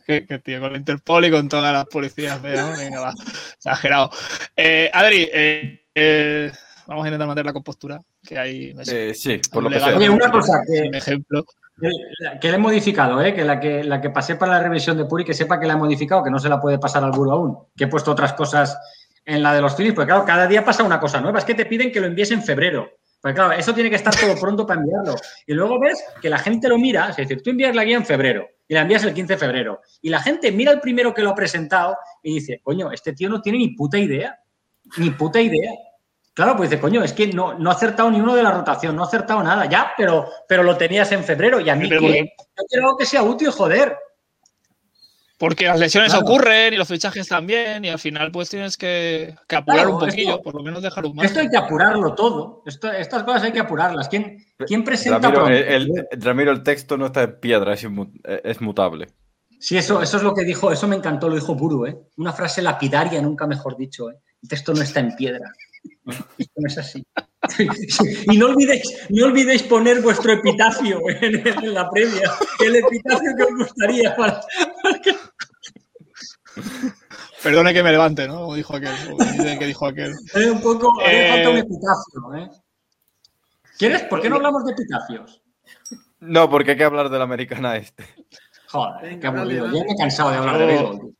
qué, 0.08 0.42
tío, 0.42 0.62
con 0.62 0.72
la 0.72 0.78
Interpol 0.78 1.26
y 1.26 1.32
con 1.32 1.50
todas 1.50 1.74
las 1.74 1.88
policías. 1.88 2.42
Venga, 2.42 3.02
va. 3.02 3.14
Exagerado. 3.58 4.12
Eh, 4.56 4.90
Adri, 4.94 5.30
eh, 5.30 5.88
eh, 5.94 6.54
vamos 6.88 7.04
a 7.04 7.08
intentar 7.10 7.28
mantener 7.28 7.48
la 7.48 7.54
compostura. 7.54 8.02
Que 8.26 8.40
hay. 8.40 8.74
Eh, 8.88 9.14
sí, 9.14 9.42
por 9.52 9.62
lo 9.62 9.70
que 9.70 9.82
sea. 9.82 9.98
Oye, 9.98 10.10
una 10.10 10.32
cosa. 10.32 10.62
Que, 10.66 10.88
un 10.88 10.96
ejemplo. 10.96 11.44
Que 12.40 12.50
la 12.50 12.56
he 12.56 12.60
modificado, 12.60 13.22
¿eh? 13.22 13.34
que, 13.34 13.44
la 13.44 13.60
que 13.60 13.84
la 13.84 14.00
que 14.00 14.10
pasé 14.10 14.36
para 14.36 14.54
la 14.54 14.60
revisión 14.60 14.98
de 14.98 15.06
Puri, 15.06 15.26
que 15.26 15.34
sepa 15.34 15.60
que 15.60 15.68
la 15.68 15.74
he 15.74 15.78
modificado, 15.78 16.24
que 16.24 16.32
no 16.32 16.40
se 16.40 16.48
la 16.48 16.62
puede 16.62 16.80
pasar 16.80 17.04
al 17.04 17.12
buro 17.12 17.32
aún. 17.32 17.58
Que 17.76 17.86
he 17.86 17.88
puesto 17.88 18.12
otras 18.12 18.34
cosas 18.34 18.78
en 19.26 19.44
la 19.44 19.54
de 19.54 19.62
los 19.62 19.76
Phillies, 19.76 19.94
porque 19.94 20.08
claro, 20.08 20.26
cada 20.26 20.48
día 20.48 20.64
pasa 20.64 20.84
una 20.84 21.00
cosa 21.00 21.20
nueva. 21.20 21.40
Es 21.40 21.46
que 21.46 21.56
te 21.56 21.66
piden 21.66 21.92
que 21.92 22.00
lo 22.00 22.08
envíes 22.08 22.32
en 22.32 22.44
febrero. 22.44 22.90
Pues 23.22 23.34
claro, 23.34 23.52
eso 23.54 23.74
tiene 23.74 23.90
que 23.90 23.96
estar 23.96 24.16
todo 24.16 24.36
pronto 24.40 24.66
para 24.66 24.80
enviarlo. 24.80 25.16
Y 25.48 25.54
luego 25.54 25.80
ves 25.80 26.02
que 26.22 26.30
la 26.30 26.38
gente 26.38 26.70
lo 26.70 26.78
mira, 26.78 27.10
es 27.10 27.18
decir, 27.18 27.42
tú 27.42 27.50
envías 27.50 27.76
la 27.76 27.84
guía 27.84 27.98
en 27.98 28.06
febrero 28.06 28.48
y 28.68 28.74
la 28.74 28.82
envías 28.82 29.04
el 29.04 29.14
15 29.14 29.34
de 29.34 29.40
febrero. 29.40 29.82
Y 30.02 30.10
la 30.10 30.22
gente 30.22 30.52
mira 30.52 30.72
el 30.72 30.80
primero 30.80 31.14
que 31.14 31.24
lo 31.24 31.32
ha 31.32 31.36
presentado 31.36 31.98
y 32.22 32.36
dice, 32.36 32.62
coño, 32.64 32.92
este 32.92 33.14
tío 33.14 33.28
no 33.28 33.42
tiene 33.42 33.58
ni 33.58 33.70
puta 33.70 33.98
idea. 33.98 34.40
Ni 34.98 35.10
puta 35.10 35.42
idea. 35.42 35.72
Claro, 36.36 36.58
pues 36.58 36.70
dice, 36.70 36.82
coño, 36.82 37.02
es 37.02 37.14
que 37.14 37.28
no, 37.28 37.58
no 37.58 37.70
ha 37.70 37.74
acertado 37.74 38.12
ni 38.12 38.20
uno 38.20 38.36
de 38.36 38.44
la 38.44 38.52
rotación, 38.52 38.94
no 38.94 39.04
ha 39.04 39.08
acertado 39.08 39.42
nada, 39.42 39.68
ya, 39.68 39.94
pero, 39.96 40.30
pero 40.50 40.64
lo 40.64 40.76
tenías 40.76 41.10
en 41.14 41.24
febrero 41.24 41.62
y 41.62 41.70
a 41.70 41.76
mí 41.78 41.88
que, 41.88 41.96
yo 41.96 42.64
quiero 42.70 42.98
que 42.98 43.06
sea 43.06 43.24
útil, 43.24 43.52
joder. 43.52 43.98
Porque 45.38 45.66
las 45.66 45.80
lesiones 45.80 46.14
ocurren 46.14 46.74
y 46.74 46.78
los 46.78 46.90
fichajes 46.90 47.30
también, 47.30 47.86
y 47.86 47.90
al 47.90 48.00
final 48.00 48.34
pues 48.34 48.50
tienes 48.50 48.76
que, 48.76 49.34
apurar 49.50 49.88
un 49.88 49.98
poquillo, 49.98 50.42
por 50.42 50.56
lo 50.56 50.62
menos 50.62 50.84
dejar 50.84 51.06
un 51.06 51.16
margen. 51.16 51.30
Esto 51.30 51.40
hay 51.40 51.50
que 51.50 51.58
apurarlo 51.58 52.14
todo. 52.16 52.64
estas 52.66 53.24
cosas 53.24 53.44
hay 53.44 53.54
que 53.54 53.62
apurarlas. 53.62 54.10
¿Quién, 54.10 54.46
quién 54.68 54.84
presenta? 54.84 55.32
Ramiro 55.32 55.48
el, 55.48 56.08
Ramiro, 56.20 56.52
el 56.52 56.64
texto 56.64 56.98
no 56.98 57.06
está 57.06 57.24
en 57.24 57.40
piedra, 57.40 57.74
es, 57.74 57.88
es 58.44 58.60
mutable. 58.60 59.08
Sí, 59.58 59.78
eso, 59.78 60.02
eso 60.02 60.18
es 60.18 60.24
lo 60.24 60.34
que 60.34 60.44
dijo, 60.44 60.70
eso 60.70 60.86
me 60.86 60.98
encantó, 60.98 61.30
lo 61.30 61.36
dijo 61.36 61.56
Buru, 61.56 61.86
¿eh? 61.86 61.98
Una 62.18 62.34
frase 62.34 62.62
lapidaria, 62.62 63.22
nunca 63.22 63.48
mejor 63.48 63.78
dicho, 63.78 64.12
¿eh? 64.12 64.18
El 64.44 64.50
texto 64.50 64.74
no 64.74 64.82
está 64.82 65.00
en 65.00 65.16
piedra. 65.16 65.50
No 66.56 66.68
es 66.68 66.78
así. 66.78 67.04
Y 68.32 68.38
no 68.38 68.48
olvidéis, 68.48 69.08
no 69.10 69.26
olvidéis 69.26 69.64
poner 69.64 70.02
vuestro 70.02 70.34
epitafio 70.34 71.00
en, 71.08 71.74
la 71.74 71.90
previa. 71.90 72.32
El 72.60 72.76
epitafio 72.78 73.32
que 73.38 73.44
os 73.44 73.56
gustaría 73.56 74.16
para. 74.16 74.42
Perdone 77.44 77.74
que 77.74 77.84
me 77.84 77.92
levante, 77.92 78.28
¿no? 78.28 78.54
dijo 78.56 78.76
aquel. 78.76 78.96
que 79.60 79.66
dijo 79.66 79.86
aquel. 79.86 80.14
Eh, 80.34 80.50
un 80.50 80.62
poco, 80.62 80.92
eh... 81.06 81.30
falta 81.30 81.50
un 81.52 81.58
epitafio, 81.58 82.34
¿eh? 82.36 82.50
¿Quieres? 83.78 84.04
¿Por 84.04 84.22
qué 84.22 84.30
no 84.30 84.38
hablamos 84.38 84.66
de 84.66 84.72
epitafios? 84.72 85.44
No, 86.22 86.50
porque 86.50 86.72
hay 86.72 86.78
que 86.78 86.84
hablar 86.84 87.10
del 87.10 87.22
americana 87.22 87.76
este. 87.78 88.06
Joder, 88.70 89.20
qué 89.20 89.28
aburrido. 89.28 89.68
Ya 89.68 89.84
me 89.84 89.92
he 89.92 89.96
cansado 89.96 90.32
de 90.32 90.38
hablar 90.38 90.58
de 90.58 90.66
béisbol. 90.66 91.14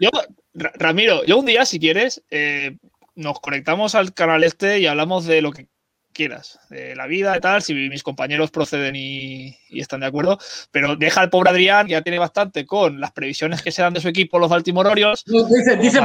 Yo, 0.00 0.10
Ramiro, 0.54 1.24
yo 1.24 1.38
un 1.38 1.46
día, 1.46 1.66
si 1.66 1.78
quieres, 1.78 2.22
eh, 2.30 2.78
nos 3.14 3.40
conectamos 3.40 3.94
al 3.94 4.14
canal 4.14 4.44
este 4.44 4.80
y 4.80 4.86
hablamos 4.86 5.26
de 5.26 5.42
lo 5.42 5.52
que 5.52 5.68
quieras, 6.12 6.60
de 6.68 6.94
la 6.94 7.06
vida 7.06 7.36
y 7.36 7.40
tal, 7.40 7.62
si 7.62 7.74
mis 7.74 8.02
compañeros 8.02 8.50
proceden 8.50 8.94
y, 8.96 9.56
están 9.70 10.00
de 10.00 10.06
acuerdo, 10.06 10.38
pero 10.70 10.96
deja 10.96 11.20
al 11.20 11.30
pobre 11.30 11.50
Adrián, 11.50 11.86
que 11.86 11.92
ya 11.92 12.02
tiene 12.02 12.18
bastante 12.18 12.66
con 12.66 13.00
las 13.00 13.12
previsiones 13.12 13.62
que 13.62 13.72
se 13.72 13.82
dan 13.82 13.94
de 13.94 14.00
su 14.00 14.08
equipo, 14.08 14.38
los 14.38 14.50
Baltimore 14.50 14.90
Orioles. 14.90 15.24
dice, 15.24 15.76
dice 15.76 15.98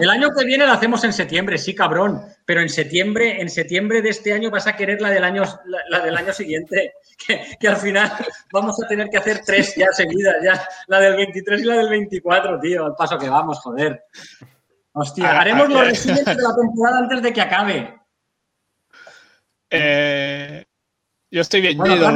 el 0.00 0.10
año 0.10 0.28
que 0.36 0.44
viene 0.44 0.66
lo 0.66 0.72
hacemos 0.72 1.02
en 1.04 1.12
septiembre, 1.12 1.58
sí, 1.58 1.74
cabrón, 1.74 2.20
pero 2.44 2.60
en 2.60 2.68
septiembre, 2.68 3.40
en 3.40 3.48
septiembre 3.48 4.02
de 4.02 4.10
este 4.10 4.32
año 4.32 4.50
vas 4.50 4.66
a 4.66 4.76
querer 4.76 5.00
la 5.00 5.10
del 5.10 5.24
año, 5.24 5.42
la, 5.88 6.00
del 6.00 6.16
año 6.16 6.32
siguiente, 6.32 6.92
que, 7.60 7.68
al 7.68 7.76
final 7.76 8.12
vamos 8.52 8.76
a 8.82 8.86
tener 8.86 9.08
que 9.08 9.18
hacer 9.18 9.40
tres 9.44 9.74
ya 9.76 9.88
seguidas, 9.92 10.36
ya, 10.44 10.62
la 10.86 11.00
del 11.00 11.16
23 11.16 11.62
y 11.62 11.64
la 11.64 11.76
del 11.76 11.88
24, 11.88 12.60
tío, 12.60 12.84
al 12.84 12.94
paso 12.94 13.18
que 13.18 13.28
vamos, 13.28 13.58
joder. 13.60 14.02
Hostia, 14.98 15.40
haremos 15.40 15.68
los 15.68 15.86
resúmenes 15.86 16.24
de 16.24 16.42
la 16.42 16.56
temporada 16.56 16.98
antes 16.98 17.22
de 17.22 17.32
que 17.32 17.40
acabe. 17.40 17.98
Eh, 19.70 20.64
yo 21.30 21.42
estoy 21.42 21.60
bien. 21.60 21.76
Bueno, 21.76 21.96
yo, 21.96 22.06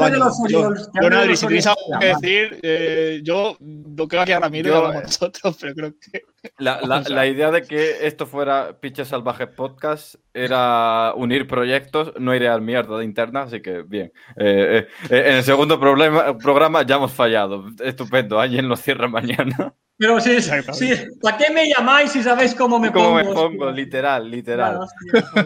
yo, 0.49 1.37
si 1.37 1.47
tenéis 1.47 1.67
algo 1.67 2.01
que 2.01 2.07
decir, 2.07 2.61
eh, 2.63 3.21
yo 3.23 3.59
lo 3.61 4.09
que 4.09 4.19
aquí 4.19 4.33
a 4.33 4.41
Ramiro 4.41 4.71
yo, 4.71 4.87
a 4.87 5.03
nosotros, 5.03 5.59
pero 5.61 5.75
creo 5.75 5.95
que. 6.01 6.23
La, 6.57 6.81
la, 6.87 7.01
la, 7.01 7.27
idea 7.27 7.51
de 7.51 7.63
que 7.63 8.07
esto 8.07 8.27
fuera 8.27 8.81
Piche 8.81 9.05
Salvaje 9.05 9.47
Podcast 9.47 10.15
era 10.33 11.13
unir 11.15 11.47
proyectos, 11.47 12.15
no 12.19 12.35
idear 12.35 12.63
mierda 12.63 12.99
de 12.99 13.05
interna, 13.05 13.43
así 13.43 13.61
que 13.61 13.83
bien. 13.83 14.13
Eh, 14.37 14.87
en 15.11 15.37
el 15.37 15.45
segundo 15.45 15.79
problema, 15.79 16.39
programa 16.39 16.83
ya 16.83 16.97
hemos 16.97 17.13
fallado. 17.13 17.67
Estupendo, 17.85 18.41
alguien 18.41 18.67
lo 18.67 18.77
cierra 18.77 19.09
mañana. 19.09 19.75
Pero 20.03 20.19
sí, 20.19 20.43
sí, 20.43 20.91
¿para 21.21 21.37
qué 21.37 21.53
me 21.53 21.69
llamáis 21.69 22.11
si 22.11 22.25
sabéis 22.25 22.57
cómo 22.57 22.81
me 22.81 22.91
¿Cómo 22.91 23.11
pongo? 23.11 23.19
me 23.19 23.25
pongo? 23.33 23.71
Literal, 23.71 24.29
literal. 24.29 24.81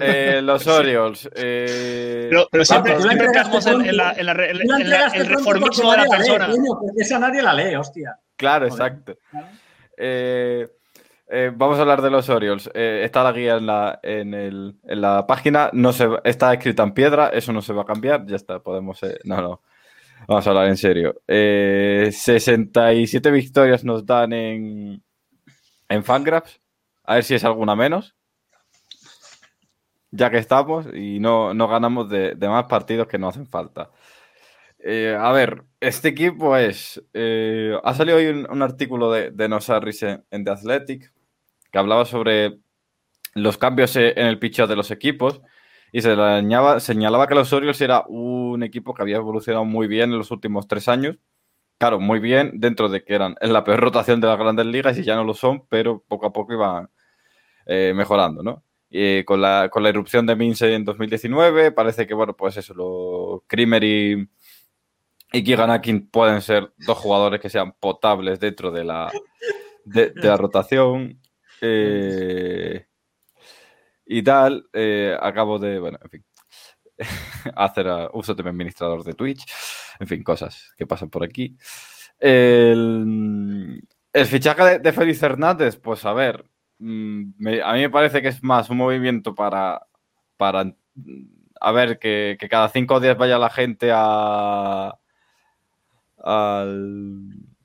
eh, 0.00 0.40
los 0.42 0.66
Orioles. 0.66 1.28
Eh... 1.34 2.28
Pero, 2.30 2.48
pero, 2.50 2.64
siempre, 2.64 2.98
siempre 2.98 3.26
estamos 3.26 3.66
en, 3.66 3.82
en, 3.82 3.96
la, 3.98 4.12
en, 4.12 4.24
la, 4.24 4.32
en, 4.32 4.88
la, 4.88 5.06
el 5.08 5.26
reformismo 5.26 5.90
de 5.90 5.98
la 5.98 6.04
persona. 6.06 6.48
Lee, 6.48 6.54
porque 6.80 7.02
esa 7.02 7.18
nadie 7.18 7.42
la 7.42 7.52
lee, 7.52 7.74
hostia. 7.76 8.18
Claro, 8.34 8.66
exacto. 8.66 9.18
Eh, 9.94 10.66
eh, 11.28 11.52
vamos 11.54 11.76
a 11.76 11.82
hablar 11.82 12.00
de 12.00 12.10
los 12.10 12.26
Orioles. 12.30 12.70
Eh, 12.72 13.02
está 13.04 13.22
la 13.24 13.32
guía 13.32 13.56
en 13.56 13.66
la, 13.66 14.00
en, 14.02 14.32
el, 14.32 14.76
en 14.84 15.00
la 15.02 15.26
página. 15.26 15.68
No 15.74 15.92
se, 15.92 16.08
está 16.24 16.54
escrita 16.54 16.82
en 16.82 16.92
piedra, 16.92 17.28
eso 17.28 17.52
no 17.52 17.60
se 17.60 17.74
va 17.74 17.82
a 17.82 17.86
cambiar. 17.86 18.24
Ya 18.24 18.36
está, 18.36 18.60
podemos. 18.60 19.02
Eh, 19.02 19.18
no, 19.24 19.42
no. 19.42 19.60
Vamos 20.28 20.46
a 20.46 20.50
hablar 20.50 20.66
en 20.66 20.76
serio. 20.76 21.22
67 21.28 23.28
eh, 23.28 23.32
victorias 23.32 23.84
nos 23.84 24.04
dan 24.04 24.32
en, 24.32 25.02
en 25.88 26.04
Fangraphs. 26.04 26.60
A 27.04 27.14
ver 27.14 27.24
si 27.24 27.34
es 27.34 27.44
alguna 27.44 27.76
menos. 27.76 28.16
Ya 30.10 30.30
que 30.30 30.38
estamos 30.38 30.86
y 30.92 31.20
no, 31.20 31.54
ganamos 31.68 32.08
de, 32.08 32.36
más 32.40 32.64
partidos 32.64 33.06
que 33.06 33.18
no 33.18 33.28
hacen 33.28 33.46
falta. 33.46 33.90
Eh, 34.78 35.16
a 35.18 35.30
ver, 35.30 35.62
este 35.80 36.08
equipo 36.08 36.56
es. 36.56 37.02
Eh, 37.14 37.78
ha 37.84 37.94
salido 37.94 38.18
hoy 38.18 38.26
un, 38.26 38.62
artículo 38.62 39.12
de, 39.12 39.30
de 39.30 39.44
en, 40.30 40.44
The 40.44 40.50
Athletic 40.50 41.12
que 41.70 41.78
hablaba 41.78 42.04
sobre 42.04 42.58
los 43.34 43.58
cambios 43.58 43.94
en 43.96 44.26
el 44.26 44.38
pitcher 44.38 44.66
de 44.66 44.76
los 44.76 44.90
equipos 44.90 45.40
y 45.96 46.02
se 46.02 46.14
señalaba 46.80 47.26
que 47.26 47.34
los 47.34 47.50
Orioles 47.54 47.80
era 47.80 48.04
un 48.06 48.62
equipo 48.62 48.92
que 48.92 49.00
había 49.00 49.16
evolucionado 49.16 49.64
muy 49.64 49.86
bien 49.86 50.12
en 50.12 50.18
los 50.18 50.30
últimos 50.30 50.68
tres 50.68 50.88
años. 50.88 51.16
Claro, 51.78 51.98
muy 51.98 52.20
bien 52.20 52.60
dentro 52.60 52.90
de 52.90 53.02
que 53.02 53.14
eran 53.14 53.34
en 53.40 53.54
la 53.54 53.64
peor 53.64 53.80
rotación 53.80 54.20
de 54.20 54.26
las 54.26 54.38
grandes 54.38 54.66
ligas 54.66 54.98
y 54.98 55.04
ya 55.04 55.14
no 55.16 55.24
lo 55.24 55.32
son, 55.32 55.66
pero 55.70 56.04
poco 56.06 56.26
a 56.26 56.34
poco 56.34 56.52
iban 56.52 56.90
eh, 57.64 57.94
mejorando, 57.96 58.42
¿no? 58.42 58.62
Y 58.90 59.24
con, 59.24 59.40
la, 59.40 59.70
con 59.70 59.82
la 59.82 59.88
irrupción 59.88 60.26
de 60.26 60.36
Mince 60.36 60.74
en 60.74 60.84
2019, 60.84 61.72
parece 61.72 62.06
que, 62.06 62.12
bueno, 62.12 62.36
pues 62.36 62.58
eso, 62.58 62.74
lo 62.74 63.44
Krimer 63.46 63.82
y, 63.82 64.28
y 65.32 65.44
Keegan 65.44 65.80
pueden 66.10 66.42
ser 66.42 66.74
dos 66.76 66.98
jugadores 66.98 67.40
que 67.40 67.48
sean 67.48 67.72
potables 67.72 68.38
dentro 68.38 68.70
de 68.70 68.84
la, 68.84 69.10
de, 69.86 70.12
la 70.16 70.36
rotación. 70.36 71.22
Eh, 71.62 72.84
y 74.06 74.22
tal, 74.22 74.68
eh, 74.72 75.16
acabo 75.20 75.58
de, 75.58 75.80
bueno, 75.80 75.98
en 76.02 76.10
fin, 76.10 76.24
hacer 77.56 77.86
uso 78.12 78.34
de 78.34 78.42
mi 78.42 78.50
administrador 78.50 79.02
de 79.02 79.14
Twitch, 79.14 79.44
en 79.98 80.06
fin, 80.06 80.22
cosas 80.22 80.72
que 80.76 80.86
pasan 80.86 81.10
por 81.10 81.24
aquí. 81.24 81.56
El, 82.18 83.82
fichaje 84.26 84.78
de, 84.78 84.92
Félix 84.92 85.22
Hernández, 85.22 85.76
pues 85.76 86.04
a 86.04 86.12
ver, 86.12 86.44
mm, 86.78 87.46
a 87.64 87.72
mí 87.74 87.80
me 87.80 87.90
parece 87.90 88.22
que 88.22 88.28
es 88.28 88.42
más 88.42 88.70
un 88.70 88.78
movimiento 88.78 89.34
para, 89.34 89.86
para 90.36 90.72
a 91.60 91.72
ver, 91.72 91.98
que, 91.98 92.38
cada 92.48 92.68
cinco 92.68 93.00
días 93.00 93.18
vaya 93.18 93.38
la 93.38 93.50
gente 93.50 93.90
a, 93.92 94.96
al, 96.18 97.55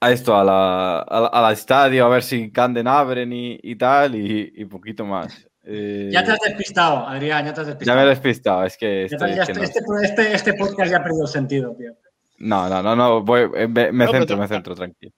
a 0.00 0.10
esto, 0.10 0.34
a 0.34 0.42
la, 0.42 1.04
a, 1.06 1.52
estadio, 1.52 2.06
a 2.06 2.08
ver 2.08 2.22
si 2.22 2.50
Canden 2.50 2.88
abren 2.88 3.30
y, 3.32 3.76
tal, 3.76 4.14
y, 4.14 4.64
poquito 4.64 5.04
más. 5.04 5.46
Eh, 5.62 6.08
ya 6.10 6.24
te 6.24 6.32
has 6.32 6.40
despistado, 6.40 7.06
Adrián, 7.06 7.44
ya 7.44 7.52
te 7.52 7.60
has 7.60 7.66
despistado. 7.66 7.98
Ya 7.98 8.02
me 8.02 8.06
he 8.06 8.10
despistado, 8.10 8.64
es 8.64 8.76
que... 8.78 9.04
este, 9.04 9.64
este, 10.02 10.34
este, 10.34 10.54
podcast 10.54 10.90
ya 10.90 10.98
ha 10.98 11.02
perdido 11.02 11.26
sentido, 11.26 11.76
tío. 11.76 11.92
No, 12.38 12.68
no, 12.70 12.82
no, 12.82 12.96
no, 12.96 13.36
eh, 13.36 13.68
me, 13.68 14.08
centro, 14.08 14.38
me 14.38 14.48
centro, 14.48 14.74
tranquilo. 14.74 15.12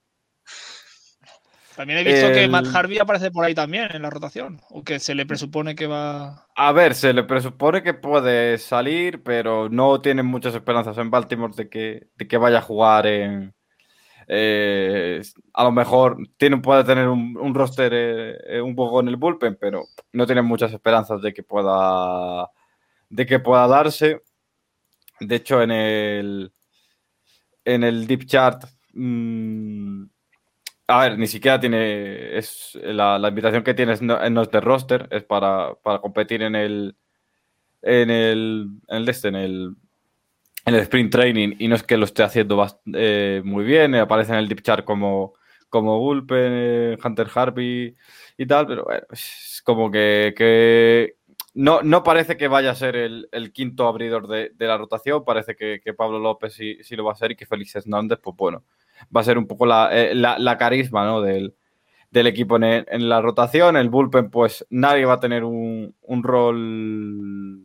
También 1.77 2.01
he 2.01 2.05
visto 2.05 2.33
que 2.33 2.49
Matt 2.49 2.67
Harvey 2.75 2.99
aparece 2.99 3.31
por 3.31 3.45
ahí 3.45 3.55
también 3.55 3.89
en 3.95 4.03
la 4.03 4.11
rotación, 4.11 4.61
o 4.69 4.83
que 4.83 4.99
se 4.99 5.15
le 5.15 5.25
presupone 5.25 5.77
que 5.77 5.87
va... 5.87 6.49
A 6.57 6.73
ver, 6.73 6.97
se 6.97 7.13
le 7.13 7.23
presupone 7.23 7.85
que 7.85 7.95
puede 7.95 8.59
salir, 8.59 9.23
pero 9.23 9.69
no 9.69 10.01
tienen 10.01 10.27
muchas 10.27 10.55
esperanzas 10.57 10.99
en 10.99 11.11
Baltimore 11.11 11.55
de 11.57 11.69
que, 11.69 12.09
de 12.17 12.29
que 12.29 12.37
vaya 12.37 12.59
a 12.59 12.63
jugar 12.63 13.07
en, 13.07 13.55
eh, 14.29 15.23
a 15.55 15.65
lo 15.65 15.73
mejor 15.73 16.17
tiene, 16.37 16.59
puede 16.59 16.85
tener 16.85 17.09
un, 17.09 17.55
roster 17.55 17.93
eh, 17.95 18.61
un 18.61 18.75
poco 18.75 19.01
en 19.01 19.09
el 19.09 19.17
bullpen, 19.17 19.57
pero 19.61 19.85
no 20.13 20.27
tiene 20.27 20.43
muchas 20.43 20.73
esperanzas 20.73 21.21
de 21.23 21.33
que 21.33 21.43
pueda 21.43 22.49
de 23.09 23.27
que 23.27 23.41
pueda 23.41 23.67
darse. 23.67 24.23
De 25.21 25.37
hecho, 25.37 25.63
en 25.63 25.71
el 25.71 26.53
en 27.65 27.85
el 27.85 28.07
deep 28.07 28.27
chart, 28.27 28.65
mm, 28.95 30.05
a 30.89 31.01
ver, 31.03 31.19
ni 31.19 31.27
siquiera 31.27 31.61
tiene 31.61 32.37
es 32.37 32.79
la, 32.83 33.21
invitación 33.29 33.63
que 33.63 33.75
tienes 33.75 34.03
no, 34.03 34.29
no, 34.31 34.43
es 34.43 34.51
de 34.51 34.61
roster, 34.61 35.09
es 35.11 35.25
para, 35.25 35.77
competir 36.01 36.43
en 36.43 36.57
el 36.57 36.97
en 37.83 38.11
el 38.11 38.69
en 38.89 39.09
este, 39.09 39.29
en 39.29 39.37
el 39.37 39.77
en 40.65 40.75
el 40.75 40.81
sprint 40.83 41.13
training 41.13 41.57
y 41.59 41.69
no 41.69 41.75
es 41.75 41.83
que 41.83 41.97
lo 41.97 42.05
esté 42.05 42.23
haciendo 42.23 42.65
eh, 42.95 43.43
muy 43.45 43.65
bien, 43.65 43.95
aparece 43.95 44.33
en 44.33 44.39
el 44.39 44.49
deep 44.49 44.63
chart 44.63 44.85
como, 44.85 45.35
como 45.69 45.99
Gulpen, 45.99 46.53
eh, 46.53 46.99
Hunter 47.03 47.29
Harvey 47.35 47.97
y 48.37 48.47
tal, 48.47 48.67
pero 48.67 48.85
bueno, 48.85 49.03
es 49.11 49.61
como 49.65 49.91
que, 49.91 51.15
no, 51.55 51.83
no, 51.83 52.03
parece 52.03 52.37
que 52.37 52.49
vaya 52.49 52.71
a 52.71 52.75
ser 52.75 52.97
el, 52.97 53.53
quinto 53.53 53.87
abridor 53.87 54.29
de, 54.29 54.53
la 54.59 54.79
rotación, 54.79 55.25
parece 55.25 55.57
que, 55.57 55.81
Pablo 55.95 56.19
López 56.19 56.55
sí, 56.55 56.79
sí, 56.83 56.97
lo 56.97 57.05
va 57.05 57.13
a 57.13 57.17
ser 57.17 57.33
y 57.33 57.37
que 57.37 57.47
Félix 57.47 57.77
Hernández, 57.77 58.21
pues 58.23 58.37
bueno, 58.37 58.65
va 59.15 59.21
a 59.21 59.25
ser 59.25 59.39
un 59.39 59.47
poco 59.47 59.67
la, 59.67 59.91
eh, 59.93 60.15
carisma 60.59 61.05
¿no? 61.05 61.21
del, 61.21 61.55
equipo 62.13 62.57
en, 62.57 63.09
la 63.09 63.21
rotación, 63.21 63.77
el 63.77 63.91
bullpen 63.91 64.31
pues 64.31 64.65
nadie 64.71 65.05
va 65.05 65.15
a 65.15 65.21
tener 65.21 65.45
un, 65.45 65.95
un 66.03 66.23
rol 66.23 67.62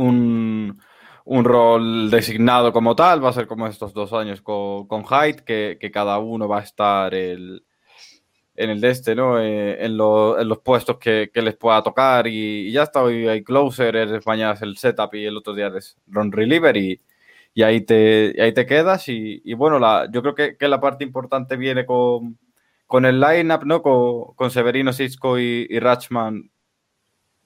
un, 0.00 1.44
rol 1.44 2.10
designado 2.10 2.72
como 2.72 2.96
tal, 2.96 3.24
va 3.24 3.30
a 3.30 3.32
ser 3.32 3.46
como 3.46 3.66
estos 3.66 3.92
dos 3.92 4.12
años 4.12 4.42
con, 4.42 4.86
con 4.86 5.04
Hyde, 5.04 5.44
que, 5.44 5.90
cada 5.92 6.18
uno 6.18 6.48
va 6.48 6.60
a 6.60 6.62
estar 6.62 7.14
el, 7.14 7.64
en 8.56 8.70
el 8.70 8.80
de 8.80 8.90
este, 8.90 9.14
¿no? 9.14 9.40
Eh, 9.40 9.84
en, 9.84 9.96
los 9.96 10.58
puestos 10.64 10.98
que, 10.98 11.30
les 11.34 11.56
pueda 11.56 11.82
tocar 11.82 12.26
y, 12.26 12.70
ya 12.72 12.84
está, 12.84 13.02
hoy 13.02 13.28
hay 13.28 13.42
closer, 13.42 14.20
mañana 14.26 14.54
es 14.54 14.62
el 14.62 14.76
setup 14.76 15.14
y 15.14 15.26
el 15.26 15.36
otro 15.36 15.54
día 15.54 15.68
es 15.76 15.96
run 16.06 16.32
reliever 16.32 16.76
y, 16.76 17.00
y 17.54 17.62
ahí 17.62 17.80
te, 17.82 18.34
ahí 18.40 18.52
te 18.52 18.66
quedas. 18.66 19.08
Y, 19.08 19.54
bueno, 19.54 19.78
la, 19.78 20.08
yo 20.10 20.22
creo 20.22 20.34
que, 20.34 20.56
que, 20.56 20.68
la 20.68 20.80
parte 20.80 21.04
importante 21.04 21.56
viene 21.56 21.86
con, 21.86 22.38
con 22.86 23.04
el 23.04 23.20
lineup, 23.20 23.64
¿no? 23.64 23.82
Con, 23.82 24.50
Severino, 24.50 24.92
Cisco 24.92 25.38
y, 25.38 25.66
y 25.68 25.78
Ratchman. 25.78 26.50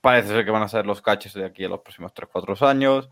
Parece 0.05 0.29
ser 0.29 0.45
que 0.45 0.51
van 0.51 0.63
a 0.63 0.69
ser 0.69 0.85
los 0.85 1.01
caches 1.01 1.33
de 1.33 1.47
aquí 1.47 1.65
a 1.65 1.69
los 1.71 1.81
próximos 1.81 2.13
3-4 2.13 2.69
años. 2.69 3.09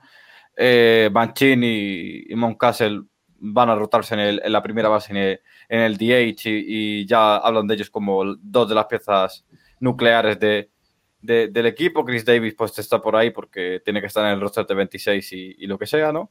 Eh, 0.55 1.09
Banchini 1.11 2.25
y 2.29 2.35
Moncastle 2.35 3.05
van 3.39 3.71
a 3.71 3.75
rotarse 3.75 4.15
en, 4.15 4.53
la 4.53 4.63
primera 4.63 4.91
base 4.91 5.41
en 5.71 5.81
el, 5.81 5.97
DH 5.97 6.51
y, 6.51 7.07
ya 7.07 7.39
hablan 7.39 7.67
de 7.67 7.77
ellos 7.77 7.89
como 7.89 8.37
dos 8.37 8.69
de 8.69 8.75
las 8.75 8.85
piezas 8.85 9.43
nucleares 9.81 10.39
de, 10.39 10.69
del 11.23 11.65
equipo. 11.65 12.05
Chris 12.05 12.27
Davis 12.27 12.53
pues 12.53 12.79
está 12.79 13.01
por 13.01 13.17
ahí 13.17 13.31
porque 13.31 13.81
tiene 13.83 14.03
que 14.03 14.09
estar 14.09 14.27
en 14.27 14.33
el 14.33 14.41
roster 14.43 14.67
de 14.67 14.75
26 14.75 15.33
y, 15.33 15.67
lo 15.67 15.79
que 15.79 15.87
sea, 15.87 16.13
¿no? 16.13 16.31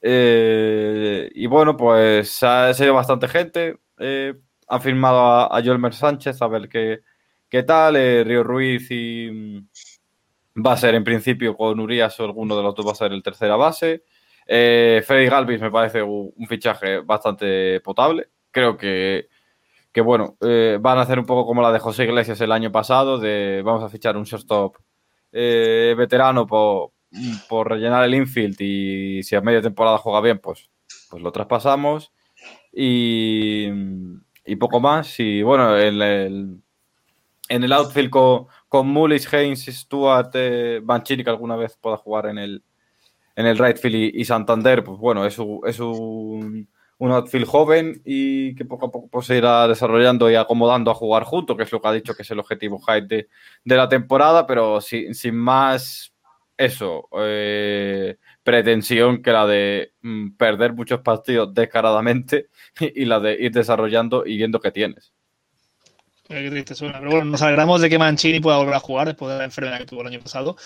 Eh, 0.00 1.30
y 1.34 1.46
bueno, 1.48 1.76
pues 1.76 2.42
ha 2.42 2.72
sido 2.72 2.94
bastante 2.94 3.28
gente. 3.28 3.78
Eh, 3.98 4.32
han 4.68 4.80
firmado 4.80 5.52
a, 5.54 5.62
Joelmer 5.62 5.92
Sánchez 5.92 6.40
a 6.40 6.46
ver 6.46 6.66
qué, 6.70 7.02
qué 7.56 7.62
tal. 7.62 7.96
Eh, 7.96 8.22
Río 8.22 8.44
Ruiz 8.44 8.90
y 8.90 9.30
mm, 9.30 10.62
va 10.62 10.72
a 10.72 10.76
ser 10.76 10.94
en 10.94 11.04
principio 11.04 11.56
con 11.56 11.80
Urias 11.80 12.20
o 12.20 12.24
alguno 12.24 12.54
de 12.54 12.62
los 12.62 12.74
dos 12.74 12.86
va 12.86 12.92
a 12.92 12.94
ser 12.94 13.12
el 13.12 13.22
tercera 13.22 13.56
base. 13.56 14.04
Freddy 14.46 15.26
Galvis 15.26 15.60
me 15.60 15.70
parece 15.70 16.02
un, 16.02 16.32
fichaje 16.46 17.00
bastante 17.00 17.80
potable. 17.80 18.28
Creo 18.50 18.76
que, 18.76 19.28
que 19.90 20.00
bueno, 20.02 20.36
van 20.40 20.98
a 20.98 21.00
hacer 21.00 21.18
un 21.18 21.26
poco 21.26 21.46
como 21.46 21.62
la 21.62 21.72
de 21.72 21.78
José 21.78 22.04
Iglesias 22.04 22.40
el 22.40 22.52
año 22.52 22.70
pasado, 22.70 23.18
de 23.18 23.62
vamos 23.64 23.82
a 23.82 23.88
fichar 23.88 24.16
un 24.16 24.24
shortstop 24.24 24.76
veterano 25.32 26.46
por, 26.46 26.92
por 27.48 27.68
rellenar 27.70 28.04
el 28.04 28.14
infield 28.14 28.56
y 28.60 29.22
si 29.24 29.34
a 29.34 29.40
media 29.40 29.62
temporada 29.62 29.98
juega 29.98 30.20
bien, 30.20 30.38
pues, 30.38 30.70
pues 31.10 31.22
lo 31.22 31.32
traspasamos. 31.32 32.12
Y, 32.72 33.68
y 34.44 34.56
poco 34.56 34.78
más. 34.78 35.18
Y 35.18 35.42
bueno, 35.42 35.76
en 35.76 36.02
el, 36.02 36.62
en 37.48 37.64
el 37.64 37.72
outfield 37.72 38.10
con, 38.10 38.46
con 38.68 38.88
Mullis, 38.88 39.32
Haynes, 39.32 39.64
Stuart, 39.66 40.30
eh, 40.34 40.80
Banchini, 40.82 41.24
que 41.24 41.30
alguna 41.30 41.56
vez 41.56 41.76
pueda 41.80 41.96
jugar 41.96 42.26
en 42.26 42.38
el, 42.38 42.62
en 43.36 43.46
el 43.46 43.58
right 43.58 43.78
field 43.78 44.14
y, 44.14 44.24
Santander, 44.24 44.82
pues 44.82 44.98
bueno, 44.98 45.24
es, 45.24 45.38
es 45.66 45.80
un, 45.80 46.68
un, 46.98 47.12
outfield 47.12 47.46
joven 47.46 48.02
y 48.04 48.54
que 48.54 48.64
poco 48.64 48.86
a 48.86 48.90
poco 48.90 49.08
pues, 49.08 49.26
se 49.26 49.36
irá 49.36 49.68
desarrollando 49.68 50.30
y 50.30 50.34
acomodando 50.34 50.90
a 50.90 50.94
jugar 50.94 51.24
junto, 51.24 51.56
que 51.56 51.64
es 51.64 51.72
lo 51.72 51.80
que 51.80 51.88
ha 51.88 51.92
dicho 51.92 52.14
que 52.14 52.22
es 52.22 52.30
el 52.30 52.40
objetivo 52.40 52.78
high 52.80 53.06
de, 53.06 53.28
la 53.64 53.88
temporada, 53.88 54.46
pero 54.46 54.80
sin, 54.80 55.14
sin 55.14 55.36
más 55.36 56.12
eso, 56.56 57.08
eh, 57.18 58.16
pretensión 58.42 59.22
que 59.22 59.32
la 59.32 59.46
de 59.46 59.92
mm, 60.02 60.36
perder 60.36 60.72
muchos 60.72 61.00
partidos 61.00 61.52
descaradamente 61.52 62.48
y, 62.80 63.04
la 63.04 63.20
de 63.20 63.34
ir 63.34 63.52
desarrollando 63.52 64.24
y 64.26 64.36
viendo 64.36 64.60
que 64.60 64.72
tienes. 64.72 65.12
Qué 66.28 66.50
triste 66.50 66.74
suena. 66.74 66.98
Pero 66.98 67.12
bueno, 67.12 67.26
nos 67.26 67.42
alegramos 67.42 67.80
de 67.80 67.88
que 67.88 67.98
Mancini 67.98 68.40
pueda 68.40 68.58
volver 68.58 68.74
a 68.74 68.80
jugar 68.80 69.06
después 69.06 69.32
de 69.32 69.38
la 69.38 69.44
enfermedad 69.44 69.78
que 69.78 69.86
tuvo 69.86 70.00
el 70.02 70.08
año 70.08 70.20
pasado. 70.20 70.56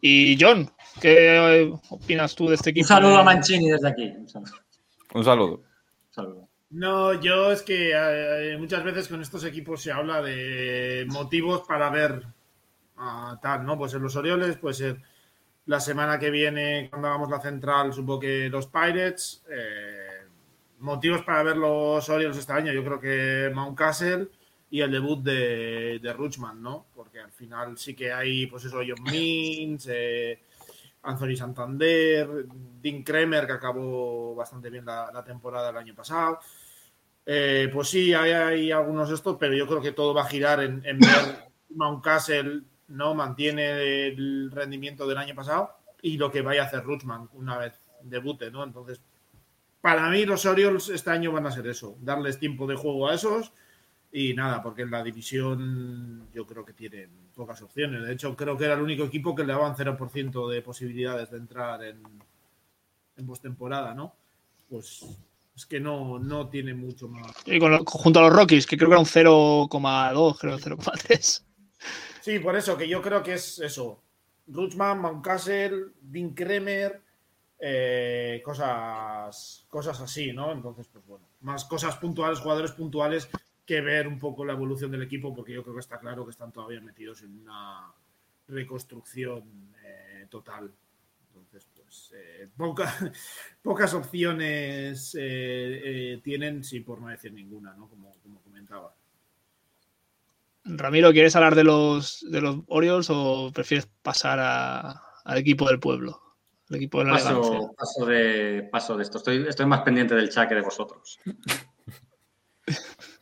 Y 0.00 0.36
John, 0.40 0.70
¿qué 1.00 1.72
opinas 1.88 2.34
tú 2.34 2.48
de 2.48 2.56
este 2.56 2.70
equipo? 2.70 2.84
Un 2.84 2.88
saludo 2.88 3.16
a 3.16 3.24
Mancini 3.24 3.70
desde 3.70 3.88
aquí. 3.88 4.12
Un 5.14 5.24
saludo. 5.24 5.62
No, 6.70 7.14
yo 7.14 7.50
es 7.52 7.62
que 7.62 7.92
eh, 7.94 8.58
muchas 8.58 8.84
veces 8.84 9.08
con 9.08 9.22
estos 9.22 9.44
equipos 9.44 9.82
se 9.82 9.90
habla 9.90 10.20
de 10.20 11.06
motivos 11.08 11.62
para 11.66 11.88
ver 11.88 12.22
tal, 13.40 13.64
¿no? 13.64 13.78
Pues 13.78 13.94
en 13.94 14.02
los 14.02 14.16
Orioles 14.16 14.58
puede 14.58 14.74
ser 14.74 15.02
la 15.64 15.80
semana 15.80 16.18
que 16.18 16.30
viene, 16.30 16.88
cuando 16.90 17.08
hagamos 17.08 17.30
la 17.30 17.40
central, 17.40 17.92
supongo 17.92 18.20
que 18.20 18.48
los 18.50 18.66
Pirates. 18.66 19.44
Eh, 19.50 20.26
motivos 20.80 21.22
para 21.22 21.42
ver 21.42 21.56
los 21.56 22.08
Orioles 22.08 22.36
este 22.36 22.52
año, 22.52 22.72
yo 22.72 22.84
creo 22.84 23.00
que 23.00 23.50
Mountcastle 23.54 24.28
y 24.70 24.80
el 24.80 24.90
debut 24.90 25.22
de, 25.22 25.98
de 26.00 26.12
Ruchman, 26.12 26.62
¿no? 26.62 26.86
Porque 26.94 27.20
al 27.20 27.32
final 27.32 27.78
sí 27.78 27.94
que 27.94 28.12
hay, 28.12 28.46
pues 28.46 28.64
eso, 28.64 28.78
John 28.78 29.02
Means, 29.10 29.88
eh, 29.90 30.42
Anthony 31.02 31.36
Santander, 31.36 32.46
Dean 32.82 33.02
Kremer, 33.02 33.46
que 33.46 33.52
acabó 33.52 34.34
bastante 34.34 34.68
bien 34.68 34.84
la, 34.84 35.24
temporada 35.24 35.68
del 35.68 35.76
año 35.76 35.94
pasado. 35.94 36.40
Eh, 37.24 37.70
pues 37.72 37.88
sí, 37.88 38.12
hay, 38.14 38.32
hay, 38.32 38.72
algunos 38.72 39.08
de 39.08 39.14
estos, 39.14 39.36
pero 39.38 39.54
yo 39.54 39.66
creo 39.66 39.80
que 39.80 39.92
todo 39.92 40.14
va 40.14 40.22
a 40.22 40.28
girar 40.28 40.62
en, 40.62 40.82
en 40.84 40.98
ver 40.98 41.48
Mountcastle 41.70 42.62
no 42.88 43.14
mantiene 43.14 44.08
el 44.08 44.50
rendimiento 44.50 45.06
del 45.06 45.18
año 45.18 45.34
pasado 45.34 45.76
y 46.00 46.16
lo 46.16 46.30
que 46.30 46.42
vaya 46.42 46.62
a 46.62 46.66
hacer 46.66 46.82
Ruchman 46.84 47.28
una 47.34 47.58
vez 47.58 47.74
debute, 48.02 48.50
¿no? 48.50 48.64
Entonces, 48.64 49.00
para 49.80 50.08
mí 50.08 50.24
los 50.24 50.46
Orioles 50.46 50.88
este 50.88 51.10
año 51.10 51.32
van 51.32 51.46
a 51.46 51.50
ser 51.50 51.66
eso, 51.66 51.96
darles 52.00 52.38
tiempo 52.38 52.66
de 52.66 52.76
juego 52.76 53.08
a 53.08 53.14
esos 53.14 53.52
y 54.12 54.32
nada, 54.34 54.62
porque 54.62 54.82
en 54.82 54.90
la 54.90 55.02
división 55.02 56.28
yo 56.32 56.46
creo 56.46 56.64
que 56.64 56.72
tienen 56.72 57.10
pocas 57.34 57.60
opciones. 57.62 58.02
De 58.02 58.12
hecho, 58.12 58.34
creo 58.34 58.56
que 58.56 58.64
era 58.64 58.74
el 58.74 58.80
único 58.80 59.04
equipo 59.04 59.34
que 59.34 59.44
le 59.44 59.52
daban 59.52 59.74
0% 59.76 60.48
de 60.48 60.62
posibilidades 60.62 61.30
de 61.30 61.36
entrar 61.36 61.82
en, 61.84 62.02
en 63.16 63.26
postemporada, 63.26 63.94
¿no? 63.94 64.14
Pues 64.68 65.04
es 65.54 65.66
que 65.66 65.80
no, 65.80 66.18
no 66.18 66.48
tiene 66.48 66.72
mucho 66.72 67.08
más. 67.08 67.32
Y 67.44 67.58
con 67.58 67.84
junto 67.84 68.20
a 68.20 68.22
los 68.22 68.32
Rockies, 68.32 68.66
que 68.66 68.76
creo 68.76 68.88
que 68.88 68.94
era 68.94 69.00
un 69.00 69.06
0,2, 69.06 70.38
creo 70.38 70.58
0,3. 70.58 71.42
Sí, 72.20 72.38
por 72.38 72.56
eso, 72.56 72.76
que 72.76 72.88
yo 72.88 73.02
creo 73.02 73.22
que 73.22 73.34
es 73.34 73.58
eso. 73.58 74.02
Ruchman, 74.46 75.00
Mountcastle, 75.00 75.92
Dean 76.00 76.30
Kremer, 76.30 77.02
eh, 77.58 78.40
cosas, 78.44 79.66
cosas 79.68 80.00
así, 80.00 80.32
¿no? 80.32 80.52
Entonces, 80.52 80.88
pues 80.92 81.04
bueno, 81.06 81.26
más 81.40 81.64
cosas 81.64 81.96
puntuales, 81.96 82.38
jugadores 82.38 82.72
puntuales, 82.72 83.28
que 83.68 83.82
ver 83.82 84.08
un 84.08 84.18
poco 84.18 84.46
la 84.46 84.54
evolución 84.54 84.90
del 84.90 85.02
equipo, 85.02 85.34
porque 85.34 85.52
yo 85.52 85.62
creo 85.62 85.74
que 85.74 85.80
está 85.80 85.98
claro 85.98 86.24
que 86.24 86.30
están 86.30 86.50
todavía 86.50 86.80
metidos 86.80 87.20
en 87.20 87.38
una 87.42 87.92
reconstrucción 88.48 89.74
eh, 89.84 90.26
total. 90.30 90.72
Entonces, 91.26 91.68
pues 91.76 92.14
eh, 92.14 92.48
pocas 93.62 93.92
opciones 93.92 95.12
tienen, 95.12 96.64
sí, 96.64 96.80
por 96.80 96.98
no 96.98 97.08
decir 97.08 97.30
ninguna, 97.30 97.74
¿no? 97.74 97.88
Como, 97.88 98.10
como 98.22 98.40
comentaba. 98.40 98.94
Ramiro, 100.64 101.12
¿quieres 101.12 101.36
hablar 101.36 101.54
de 101.54 101.64
los, 101.64 102.24
de 102.30 102.40
los 102.40 102.60
Orioles 102.68 103.08
o 103.10 103.52
prefieres 103.52 103.86
pasar 104.00 104.38
al 105.24 105.38
equipo 105.38 105.68
del 105.68 105.78
pueblo? 105.78 106.22
El 106.70 106.76
equipo 106.76 107.00
de 107.00 107.04
la 107.04 107.12
paso, 107.12 107.74
paso, 107.76 108.06
de, 108.06 108.66
paso 108.72 108.96
de 108.96 109.02
esto. 109.02 109.18
Estoy, 109.18 109.46
estoy 109.46 109.66
más 109.66 109.82
pendiente 109.82 110.14
del 110.14 110.30
chat 110.30 110.48
que 110.48 110.54
de 110.54 110.62
vosotros. 110.62 111.18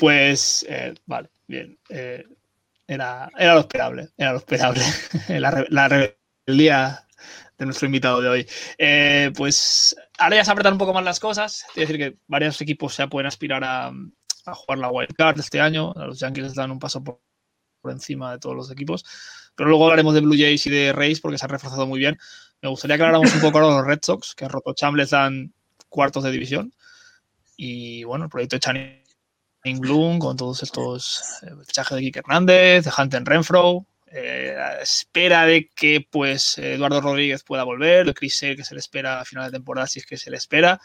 pues, 0.00 0.64
eh, 0.66 0.94
vale, 1.04 1.28
bien. 1.46 1.78
Eh, 1.90 2.24
era, 2.86 3.30
era, 3.36 3.52
lo 3.52 3.60
esperable. 3.60 4.08
Era 4.16 4.32
lo 4.32 4.38
esperable. 4.38 4.80
la, 5.68 5.88
rebeldía 5.88 7.06
de 7.58 7.66
nuestro 7.66 7.84
invitado 7.84 8.22
de 8.22 8.28
hoy. 8.30 8.46
Eh, 8.78 9.30
pues 9.36 9.94
ahora 10.16 10.36
ya 10.36 10.44
se 10.46 10.52
apretan 10.52 10.72
un 10.72 10.78
poco 10.78 10.94
más 10.94 11.04
las 11.04 11.20
cosas. 11.20 11.66
Es 11.74 11.86
decir, 11.86 11.98
que 11.98 12.16
varios 12.28 12.58
equipos 12.62 12.96
ya 12.96 13.08
pueden 13.08 13.26
aspirar 13.26 13.62
a, 13.62 13.92
jugar 14.54 14.78
la 14.78 14.90
wild 14.90 15.14
card 15.14 15.38
este 15.38 15.60
año. 15.60 15.92
Los 15.94 16.18
Yankees 16.18 16.46
están 16.46 16.70
un 16.70 16.78
paso 16.78 17.04
por, 17.04 17.20
encima 17.84 18.32
de 18.32 18.38
todos 18.38 18.56
los 18.56 18.70
equipos. 18.70 19.04
Pero 19.54 19.68
luego 19.68 19.84
hablaremos 19.84 20.14
de 20.14 20.20
Blue 20.22 20.38
Jays 20.38 20.66
y 20.66 20.70
de 20.70 20.94
Rays 20.94 21.20
porque 21.20 21.36
se 21.36 21.44
han 21.44 21.50
reforzado 21.50 21.86
muy 21.86 21.98
bien. 21.98 22.16
Me 22.62 22.70
gustaría 22.70 22.96
que 22.96 23.02
habláramos 23.02 23.34
un 23.34 23.42
poco 23.42 23.58
ahora 23.58 23.74
de 23.74 23.80
los 23.80 23.86
Red 23.86 24.00
Sox, 24.02 24.34
que 24.34 24.46
a 24.46 24.48
roto 24.48 24.74
les 24.96 25.10
dan 25.10 25.52
cuartos 25.90 26.24
de 26.24 26.30
división. 26.30 26.72
Y 27.54 28.02
bueno, 28.04 28.24
el 28.24 28.30
proyecto 28.30 28.56
de 28.56 28.60
Bloom 29.62 30.18
con 30.18 30.36
todos 30.36 30.62
estos 30.62 31.22
eh, 31.42 31.50
fichajes 31.66 31.96
de 31.96 32.02
Kike 32.02 32.18
Hernández, 32.20 32.84
de 32.84 32.92
Hunter 32.96 33.24
Renfro. 33.24 33.86
Eh, 34.12 34.56
espera 34.82 35.46
de 35.46 35.68
que 35.68 36.04
pues 36.10 36.58
Eduardo 36.58 37.00
Rodríguez 37.00 37.44
pueda 37.44 37.62
volver, 37.62 38.06
de 38.06 38.14
Chris 38.14 38.40
que 38.40 38.64
se 38.64 38.74
le 38.74 38.80
espera 38.80 39.20
a 39.20 39.24
final 39.24 39.44
de 39.44 39.52
temporada 39.52 39.86
si 39.86 40.00
es 40.00 40.06
que 40.06 40.16
se 40.16 40.30
le 40.30 40.36
espera. 40.36 40.80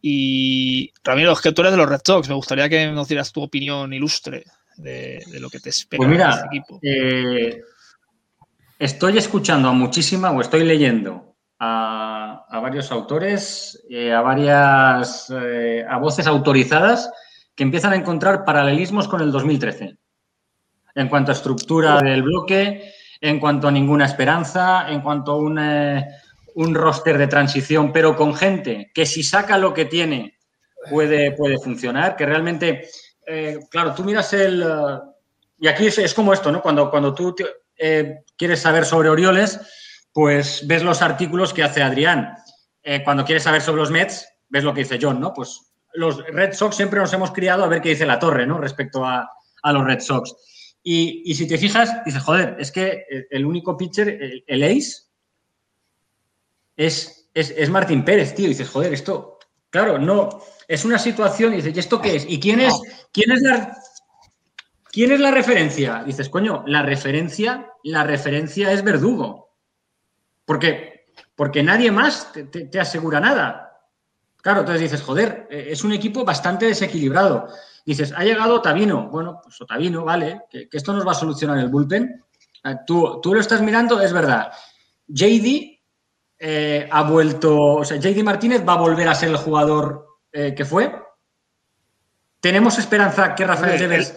Y 0.00 0.92
Ramiro, 1.04 1.32
es 1.32 1.40
que 1.40 1.52
tú 1.52 1.62
eres 1.62 1.72
de 1.72 1.78
los 1.78 1.88
Red 1.88 2.00
Sox, 2.04 2.28
me 2.28 2.34
gustaría 2.34 2.68
que 2.68 2.88
nos 2.88 3.06
dieras 3.06 3.30
tu 3.30 3.42
opinión 3.42 3.92
ilustre 3.92 4.44
de, 4.76 5.22
lo 5.38 5.48
que 5.48 5.60
te 5.60 5.68
espera 5.68 5.98
pues 5.98 6.08
mira, 6.08 6.30
este 6.30 6.46
equipo. 6.46 6.80
Eh, 6.82 7.62
estoy 8.76 9.18
escuchando 9.18 9.68
a 9.68 9.72
muchísima, 9.72 10.32
o 10.32 10.40
estoy 10.40 10.64
leyendo 10.64 11.36
a, 11.60 12.44
varios 12.60 12.90
autores, 12.90 13.80
eh, 13.88 14.12
a 14.12 14.20
varias 14.20 15.30
a 15.30 15.96
voces 15.98 16.26
autorizadas 16.26 17.08
que 17.54 17.62
empiezan 17.62 17.92
a 17.92 17.96
encontrar 17.96 18.44
paralelismos 18.44 19.08
con 19.08 19.20
el 19.20 19.32
2013. 19.32 19.96
En 20.94 21.08
cuanto 21.08 21.32
a 21.32 21.34
estructura 21.34 22.00
del 22.00 22.22
bloque, 22.22 22.92
en 23.20 23.40
cuanto 23.40 23.68
a 23.68 23.72
ninguna 23.72 24.04
esperanza, 24.04 24.90
en 24.90 25.00
cuanto 25.00 25.32
a 25.32 25.36
un 25.36 25.58
un 26.54 26.74
roster 26.74 27.18
de 27.18 27.26
transición, 27.26 27.92
pero 27.92 28.16
con 28.16 28.34
gente 28.34 28.90
que 28.94 29.06
si 29.06 29.22
saca 29.22 29.58
lo 29.58 29.72
que 29.72 29.84
tiene 29.86 30.38
puede, 30.90 31.32
puede 31.32 31.58
funcionar, 31.58 32.16
que 32.16 32.26
realmente, 32.26 32.88
eh, 33.26 33.58
claro, 33.70 33.94
tú 33.94 34.04
miras 34.04 34.32
el... 34.32 34.62
Eh, 34.62 34.98
y 35.60 35.68
aquí 35.68 35.86
es, 35.86 36.14
como 36.14 36.32
esto, 36.32 36.50
¿no? 36.50 36.60
Cuando, 36.60 36.90
cuando 36.90 37.14
tú 37.14 37.34
eh, 37.76 38.24
quieres 38.36 38.60
saber 38.60 38.84
sobre 38.84 39.08
Orioles, 39.08 39.60
pues 40.12 40.66
ves 40.66 40.82
los 40.82 41.02
artículos 41.02 41.54
que 41.54 41.62
hace 41.62 41.82
Adrián. 41.82 42.34
eh, 42.82 43.02
cuando 43.04 43.24
quieres 43.24 43.44
saber 43.44 43.62
sobre 43.62 43.80
los 43.80 43.90
Mets, 43.90 44.28
ves 44.48 44.64
lo 44.64 44.74
que 44.74 44.80
dice 44.80 44.98
John, 45.00 45.20
¿no? 45.20 45.32
Pues 45.32 45.71
los 45.94 46.24
Red 46.26 46.54
Sox 46.54 46.76
siempre 46.76 47.00
nos 47.00 47.12
hemos 47.12 47.32
criado 47.32 47.64
a 47.64 47.68
ver 47.68 47.80
qué 47.80 47.90
dice 47.90 48.06
la 48.06 48.18
torre, 48.18 48.46
¿no? 48.46 48.58
Respecto 48.58 49.04
a, 49.04 49.28
los 49.64 49.84
Red 49.84 50.00
Sox. 50.00 50.34
Y, 50.82 51.34
si 51.34 51.46
te 51.46 51.58
fijas, 51.58 52.04
dices, 52.04 52.22
joder, 52.22 52.56
es 52.58 52.72
que 52.72 53.04
el 53.30 53.44
único 53.44 53.76
pitcher, 53.76 54.42
el, 54.46 54.62
ace, 54.64 55.04
es, 56.76 57.28
es, 57.34 57.70
Martín 57.70 58.04
Pérez, 58.04 58.34
tío. 58.34 58.46
Y 58.46 58.50
dices, 58.50 58.68
joder, 58.68 58.92
esto, 58.92 59.38
claro, 59.70 59.98
no, 59.98 60.42
es 60.66 60.84
una 60.84 60.98
situación, 60.98 61.52
y 61.52 61.56
dices, 61.56 61.76
¿y 61.76 61.78
esto 61.78 62.00
qué 62.00 62.16
es? 62.16 62.26
¿Y 62.28 62.40
quién 62.40 62.60
es, 62.60 62.74
quién 63.12 63.30
es 63.30 63.42
la, 63.42 63.76
quién 64.90 65.12
es 65.12 65.20
la 65.20 65.30
referencia? 65.30 66.02
Dices, 66.04 66.28
coño, 66.28 66.64
la 66.66 66.82
referencia, 66.82 67.70
la 67.84 68.02
referencia 68.02 68.72
es 68.72 68.82
Verdugo. 68.82 69.56
Porque, 70.44 71.06
porque 71.36 71.62
nadie 71.62 71.92
más 71.92 72.32
te 72.32 72.80
asegura 72.80 73.20
nada. 73.20 73.71
Claro, 74.42 74.60
entonces 74.60 74.82
dices, 74.82 75.02
joder, 75.02 75.46
eh, 75.50 75.68
es 75.70 75.84
un 75.84 75.92
equipo 75.92 76.24
bastante 76.24 76.66
desequilibrado. 76.66 77.48
Dices, 77.86 78.12
ha 78.14 78.24
llegado 78.24 78.56
Otavino. 78.56 79.08
Bueno, 79.08 79.40
pues 79.42 79.60
Otavino, 79.60 80.04
vale, 80.04 80.42
que, 80.50 80.68
esto 80.70 80.92
nos 80.92 81.06
va 81.06 81.12
a 81.12 81.14
solucionar 81.14 81.58
el 81.58 81.68
bullpen. 81.68 82.22
Ah, 82.64 82.84
tú, 82.84 83.20
tú, 83.22 83.34
lo 83.34 83.40
estás 83.40 83.62
mirando, 83.62 84.00
es 84.00 84.12
verdad. 84.12 84.52
JD 85.06 85.80
eh, 86.40 86.88
ha 86.90 87.02
vuelto, 87.04 87.56
o 87.56 87.84
sea, 87.84 87.98
JD 87.98 88.24
Martínez 88.24 88.64
va 88.68 88.72
a 88.72 88.78
volver 88.78 89.08
a 89.08 89.14
ser 89.14 89.28
el 89.28 89.36
jugador 89.36 90.06
eh, 90.32 90.54
que 90.56 90.64
fue. 90.64 90.92
Tenemos 92.40 92.78
esperanza 92.78 93.36
que 93.36 93.46
Rafael 93.46 93.78
Devers. 93.78 94.16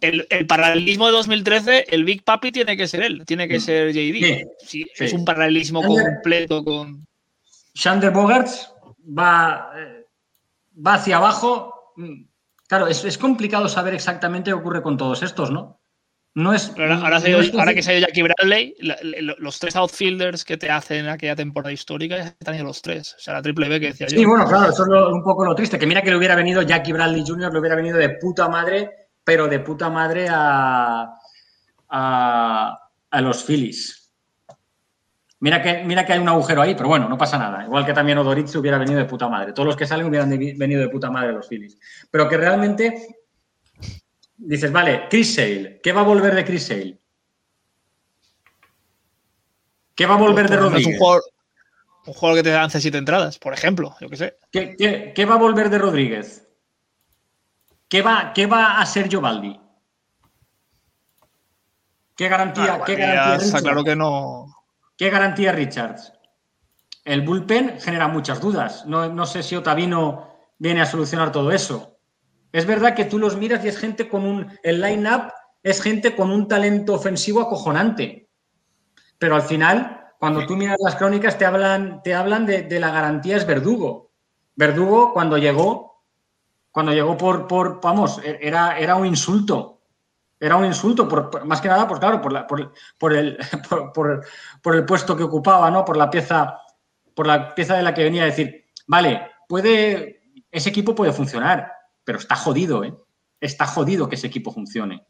El, 0.00 0.46
paralelismo 0.46 1.06
de 1.06 1.12
2013, 1.12 1.86
el 1.88 2.04
Big 2.04 2.22
Papi 2.22 2.52
tiene 2.52 2.76
que 2.76 2.86
ser 2.86 3.02
él, 3.02 3.24
tiene 3.26 3.48
que 3.48 3.58
mm. 3.58 3.60
ser 3.60 3.92
JD. 3.92 4.46
Sí, 4.64 4.86
Es 4.96 5.12
un 5.12 5.24
paralelismo 5.24 5.82
completo 5.82 6.62
con. 6.62 7.04
Shander 7.74 8.10
Bogarts 8.10 8.72
va, 9.06 9.70
eh, 9.76 10.06
va 10.84 10.94
hacia 10.94 11.16
abajo. 11.16 11.92
Mm, 11.96 12.24
claro, 12.68 12.86
es, 12.86 13.18
complicado 13.18 13.68
saber 13.68 13.94
exactamente 13.94 14.50
qué 14.50 14.54
ocurre 14.54 14.82
con 14.82 14.96
todos 14.96 15.22
estos, 15.22 15.50
¿no? 15.50 15.80
No 16.36 16.52
es. 16.52 16.72
ahora, 16.76 17.74
que 17.74 17.82
se 17.82 17.92
ha 17.92 17.98
ido 17.98 18.08
Jackie 18.08 18.22
Bradley, 18.22 18.74
los 19.38 19.58
tres 19.60 19.76
outfielders 19.76 20.44
que 20.44 20.56
te 20.56 20.68
hacen 20.68 21.06
aquella 21.06 21.36
temporada 21.36 21.72
histórica 21.72 22.16
ya 22.16 22.24
están 22.24 22.56
ido 22.56 22.64
los 22.64 22.82
tres. 22.82 23.14
O 23.16 23.20
sea, 23.20 23.34
la 23.34 23.42
triple 23.42 23.68
B 23.68 23.78
que 23.78 23.86
decía 23.88 24.08
yo. 24.08 24.18
Sí, 24.18 24.24
bueno, 24.24 24.44
claro, 24.44 24.70
eso 24.70 24.82
es 24.82 25.12
un 25.12 25.22
poco 25.22 25.44
lo 25.44 25.54
triste. 25.54 25.78
Que 25.78 25.86
mira 25.86 26.02
que 26.02 26.10
le 26.10 26.16
hubiera 26.16 26.34
venido 26.34 26.62
Jackie 26.62 26.92
Bradley 26.92 27.22
Jr., 27.24 27.52
le 27.52 27.60
hubiera 27.60 27.76
venido 27.76 27.98
de 27.98 28.10
puta 28.20 28.48
madre, 28.48 28.90
pero 29.22 29.46
de 29.46 29.60
puta 29.60 29.88
madre 29.90 30.26
a, 30.28 31.08
a, 31.88 32.78
a 33.10 33.20
los 33.20 33.44
Phillies. 33.44 34.03
Mira 35.44 35.60
que, 35.60 35.84
mira 35.84 36.06
que 36.06 36.14
hay 36.14 36.20
un 36.20 36.28
agujero 36.30 36.62
ahí, 36.62 36.74
pero 36.74 36.88
bueno, 36.88 37.06
no 37.06 37.18
pasa 37.18 37.36
nada. 37.36 37.64
Igual 37.64 37.84
que 37.84 37.92
también 37.92 38.16
Odoritz 38.16 38.56
hubiera 38.56 38.78
venido 38.78 38.98
de 38.98 39.04
puta 39.04 39.28
madre. 39.28 39.52
Todos 39.52 39.66
los 39.66 39.76
que 39.76 39.86
salen 39.86 40.06
hubieran 40.06 40.30
venido 40.30 40.80
de 40.80 40.88
puta 40.88 41.10
madre 41.10 41.34
los 41.34 41.46
Phillies. 41.46 41.76
Pero 42.10 42.30
que 42.30 42.38
realmente 42.38 43.18
dices, 44.38 44.72
vale, 44.72 45.06
Chris 45.10 45.34
Sale, 45.34 45.80
¿qué 45.82 45.92
va 45.92 46.00
a 46.00 46.04
volver 46.04 46.34
de 46.34 46.46
Chris 46.46 46.66
Sale? 46.66 46.98
¿Qué 49.94 50.06
va 50.06 50.14
a 50.14 50.16
volver 50.16 50.48
de 50.48 50.56
Rodríguez? 50.56 50.86
Un 50.86 50.96
jugador, 50.98 51.22
un 52.06 52.14
jugador, 52.14 52.38
que 52.38 52.42
te 52.42 52.54
lance 52.54 52.80
siete 52.80 52.96
entradas, 52.96 53.38
por 53.38 53.52
ejemplo, 53.52 53.94
yo 54.00 54.08
qué 54.08 54.16
sé. 54.16 54.38
¿Qué, 54.50 55.26
va 55.26 55.34
a 55.34 55.38
volver 55.38 55.68
de 55.68 55.76
Rodríguez? 55.76 56.48
¿Qué 57.86 58.00
va, 58.00 58.32
qué 58.34 58.46
va 58.46 58.80
a 58.80 58.86
ser 58.86 59.14
Jovaldi? 59.14 59.60
¿Qué 62.16 62.28
garantía? 62.30 62.80
¿qué 62.86 62.96
garantía 62.96 63.46
está 63.46 63.60
claro 63.60 63.84
que 63.84 63.94
no. 63.94 64.63
¿Qué 64.96 65.10
garantía 65.10 65.52
Richards? 65.52 66.12
El 67.04 67.22
bullpen 67.22 67.80
genera 67.80 68.08
muchas 68.08 68.40
dudas. 68.40 68.86
No, 68.86 69.26
sé 69.26 69.42
si 69.42 69.56
Otavino 69.56 70.28
viene 70.58 70.80
a 70.80 70.86
solucionar 70.86 71.32
todo 71.32 71.50
eso. 71.50 71.98
Es 72.52 72.66
verdad 72.66 72.94
que 72.94 73.04
tú 73.04 73.18
los 73.18 73.36
miras 73.36 73.64
y 73.64 73.68
es 73.68 73.78
gente 73.78 74.08
con 74.08 74.24
un. 74.24 74.58
El 74.62 74.80
line-up 74.80 75.32
es 75.62 75.82
gente 75.82 76.14
con 76.14 76.30
un 76.30 76.46
talento 76.46 76.94
ofensivo 76.94 77.40
acojonante. 77.40 78.28
Pero 79.18 79.34
al 79.34 79.42
final, 79.42 80.12
cuando 80.18 80.46
tú 80.46 80.56
miras 80.56 80.78
las 80.80 80.94
crónicas, 80.94 81.36
te 81.36 81.44
hablan, 81.44 82.00
te 82.02 82.14
hablan 82.14 82.46
de, 82.46 82.78
la 82.78 82.90
garantía 82.90 83.36
es 83.36 83.46
Verdugo. 83.46 84.12
Verdugo, 84.54 85.12
cuando 85.12 85.36
llegó, 85.36 86.04
cuando 86.70 86.92
llegó 86.92 87.16
por, 87.16 87.48
por 87.48 87.80
vamos, 87.80 88.20
era, 88.24 88.78
era 88.78 88.94
un 88.94 89.06
insulto 89.06 89.73
era 90.44 90.56
un 90.56 90.66
insulto, 90.66 91.08
por, 91.08 91.42
más 91.46 91.58
que 91.62 91.68
nada, 91.68 91.88
pues 91.88 91.98
claro, 91.98 92.20
por, 93.00 94.74
el 94.74 94.84
puesto 94.84 95.16
que 95.16 95.22
ocupaba, 95.22 95.70
¿no? 95.70 95.86
Por 95.86 95.96
la 95.96 96.10
pieza, 96.10 96.60
por 97.14 97.26
la 97.26 97.54
pieza 97.54 97.76
de 97.76 97.82
la 97.82 97.94
que 97.94 98.04
venía 98.04 98.24
a 98.24 98.26
decir, 98.26 98.66
vale, 98.86 99.22
puede, 99.48 100.20
ese 100.50 100.68
equipo 100.68 100.94
puede 100.94 101.14
funcionar, 101.14 101.72
pero 102.04 102.18
está 102.18 102.36
jodido, 102.36 102.84
¿eh? 102.84 102.94
Está 103.40 103.64
jodido 103.64 104.06
que 104.06 104.16
ese 104.16 104.26
equipo 104.26 104.52
funcione. 104.52 105.06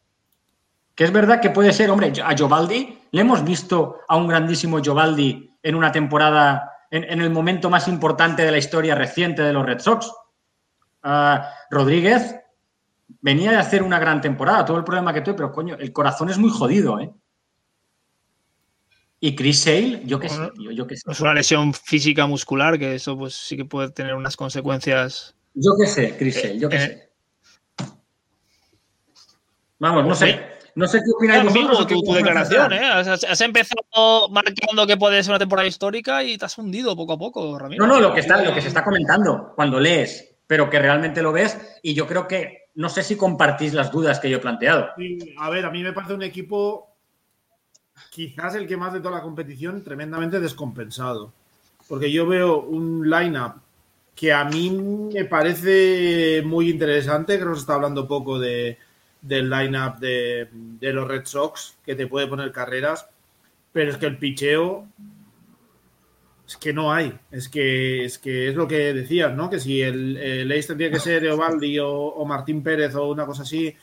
Que 0.95 1.03
es 1.03 1.13
verdad 1.13 1.41
que 1.41 1.51
puede 1.51 1.73
ser, 1.73 1.91
hombre, 1.91 2.13
a 2.25 2.37
Jovaldi, 2.39 3.01
le 3.11 3.21
hemos 3.21 3.43
visto 3.43 4.03
a 4.07 4.17
un 4.17 4.29
grandísimo 4.29 4.79
Jovaldi 4.85 5.51
en 5.61 5.75
una 5.75 5.91
temporada, 5.91 6.71
en, 6.93 7.21
el 7.21 7.31
momento 7.31 7.69
más 7.71 7.89
importante 7.89 8.45
de 8.45 8.53
la 8.53 8.59
historia 8.59 8.95
reciente 8.95 9.43
de 9.43 9.53
los 9.53 9.67
Red 9.67 9.81
Sox. 9.81 10.13
Ah, 11.03 11.51
Rodríguez 11.71 12.37
venía 13.21 13.51
de 13.51 13.57
hacer 13.59 13.83
una 13.83 13.99
gran 13.99 14.21
temporada, 14.21 14.65
todo 14.65 14.77
el 14.77 14.85
problema 14.85 15.13
que 15.13 15.21
tuve, 15.21 15.35
pero 15.35 15.53
coño, 15.53 15.77
el 15.79 15.93
corazón 15.93 16.31
es 16.31 16.39
muy 16.39 16.51
jodido, 16.51 16.99
¿eh? 17.01 17.11
Y 19.21 19.35
Chris 19.35 19.61
Sale, 19.61 20.03
yo 20.05 20.21
qué 20.21 20.29
sé, 20.29 20.51
yo 20.75 20.87
qué 20.87 20.97
sé. 20.97 21.11
Es 21.11 21.21
una 21.21 21.33
lesión 21.33 21.73
física 21.73 22.27
muscular, 22.27 22.79
que 22.79 22.95
eso 22.95 23.17
pues 23.17 23.35
sí 23.35 23.57
que 23.57 23.65
puede 23.65 23.91
tener 23.91 24.15
unas 24.15 24.37
consecuencias. 24.37 25.35
Yo 25.55 25.73
qué 25.81 25.87
sé, 25.87 26.17
Chris 26.19 26.35
Sale, 26.35 26.59
yo 26.59 26.69
qué 26.69 26.77
eh, 26.77 26.81
sé. 26.81 27.11
Vamos, 29.79 30.07
no 30.07 30.15
sé. 30.15 30.55
No 30.75 30.89
sé 30.89 30.99
qué 30.99 31.11
opináis 31.17 31.45
vosotros. 31.45 31.87
Tu, 31.87 32.03
tu 32.03 32.13
declaración, 32.13 32.73
¿eh? 32.73 32.85
Has, 32.85 33.41
empezado 33.41 34.29
marcando 34.31 34.87
que 34.87 34.97
puede 34.97 35.23
ser 35.23 35.31
una 35.31 35.39
temporada 35.39 35.69
histórica 35.69 36.23
y 36.25 36.37
te 36.37 36.45
has 36.45 36.59
hundido 36.59 36.97
poco 36.97 37.13
a 37.13 37.19
poco, 37.19 37.59
Ramiro. 37.59 37.87
No, 37.87 37.95
no, 37.95 38.01
lo 38.01 38.13
que, 38.13 38.21
está, 38.21 38.43
lo 38.43 38.53
que 38.53 38.61
se 38.61 38.69
está 38.69 38.83
comentando 38.83 39.53
cuando 39.55 39.79
lees, 39.79 40.37
pero 40.47 40.69
que 40.69 40.81
realmente 40.81 41.23
lo 41.23 41.33
ves. 41.33 41.57
Y 41.83 41.95
yo 41.95 42.07
creo 42.07 42.27
que 42.27 42.64
no 42.75 42.89
sé 42.89 43.03
si 43.03 43.17
compartís 43.17 43.73
las 43.73 43.91
dudas 43.91 44.19
que 44.19 44.29
yo 44.29 44.39
he 44.39 44.41
planteado. 44.41 44.91
a 45.39 45.51
ver, 45.51 45.65
a 45.67 45.71
mí 45.71 45.83
me 45.83 45.93
parece 45.93 46.15
un 46.15 46.23
equipo 46.23 46.89
quizás 48.11 48.55
el 48.55 48.67
que 48.67 48.77
más 48.77 48.93
de 48.93 49.01
toda 49.01 49.17
la 49.17 49.23
competición 49.23 49.83
tremendamente 49.83 50.41
descompensado. 50.41 51.33
Porque 51.89 52.11
yo 52.11 52.27
veo 52.27 52.61
un 52.61 53.09
line-up 53.09 53.61
que 54.15 54.33
a 54.33 54.45
mí 54.45 54.71
me 54.71 55.25
parece 55.25 56.43
muy 56.45 56.71
interesante, 56.71 57.39
que 57.39 57.45
nos 57.45 57.61
está 57.61 57.75
hablando 57.75 58.09
poco 58.09 58.39
de, 58.39 58.79
del 59.21 59.51
line-up 59.51 59.99
de, 59.99 60.49
de, 60.53 60.93
los 60.93 61.07
Red 61.07 61.27
Sox, 61.27 61.77
que 61.85 61.95
te 61.95 62.07
puede 62.07 62.27
poner 62.27 62.53
carreras, 62.53 63.09
pero 63.73 63.91
es 63.91 63.97
que 63.97 64.07
el 64.07 64.19
picheo 64.19 64.87
es 66.47 66.57
que 66.57 66.73
no 66.73 66.93
hay. 66.93 67.19
Es 67.31 67.49
que 67.49 68.05
es, 68.05 68.19
que 68.19 68.49
es 68.49 68.55
lo 68.55 68.69
que 68.69 68.93
decías, 68.93 69.35
¿no? 69.35 69.49
Que 69.49 69.61
si 69.61 69.81
el, 69.81 70.17
el 70.17 70.67
tiene 70.67 70.91
que 70.91 71.01
ser 71.01 71.25
Eovaldi 71.25 71.79
o, 71.81 72.25
Martín 72.27 72.63
Pérez 72.63 72.95
o 72.95 73.11
una 73.11 73.27
cosa 73.27 73.43
así, 73.43 73.75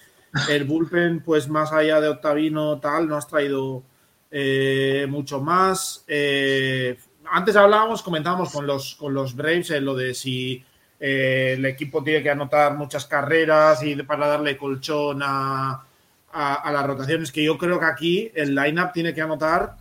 el 0.49 0.65
bullpen, 0.65 1.21
pues 1.21 1.49
más 1.49 1.71
allá 1.73 1.99
de 1.99 2.09
Octavino, 2.09 2.79
tal, 2.79 3.07
no 3.07 3.17
has 3.17 3.27
traído 3.27 3.83
eh, 4.29 5.07
mucho 5.09 5.41
más. 5.41 6.03
Eh, 6.07 6.97
antes 7.31 7.55
hablábamos, 7.55 8.03
comentábamos 8.03 8.51
con 8.51 8.67
los, 8.67 8.95
con 8.95 9.13
los 9.13 9.35
Braves 9.35 9.71
en 9.71 9.85
lo 9.85 9.95
de 9.95 10.13
si 10.13 10.63
eh, 10.99 11.55
el 11.57 11.65
equipo 11.65 12.03
tiene 12.03 12.21
que 12.21 12.29
anotar 12.29 12.77
muchas 12.77 13.07
carreras 13.07 13.83
y 13.83 13.95
para 14.03 14.27
darle 14.27 14.57
colchón 14.57 15.21
a, 15.23 15.83
a, 16.31 16.53
a 16.53 16.71
las 16.71 16.85
rotaciones, 16.85 17.31
que 17.31 17.43
yo 17.43 17.57
creo 17.57 17.79
que 17.79 17.85
aquí 17.85 18.31
el 18.35 18.53
lineup 18.53 18.93
tiene 18.93 19.13
que 19.13 19.21
anotar 19.21 19.80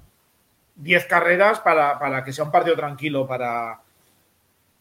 10 0.80 1.06
carreras 1.06 1.60
para, 1.60 2.24
que 2.24 2.32
sea 2.32 2.44
un 2.44 2.50
partido 2.50 2.76
tranquilo 2.76 3.26
para, 3.26 3.80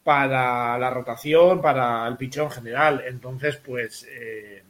para 0.02 0.78
la 0.78 0.90
rotación, 0.90 1.60
para 1.60 2.06
el 2.08 2.16
pichón 2.16 2.46
en 2.46 2.50
general. 2.50 3.02
Entonces, 3.06 3.56
pues 3.56 4.06
eh, 4.10 4.62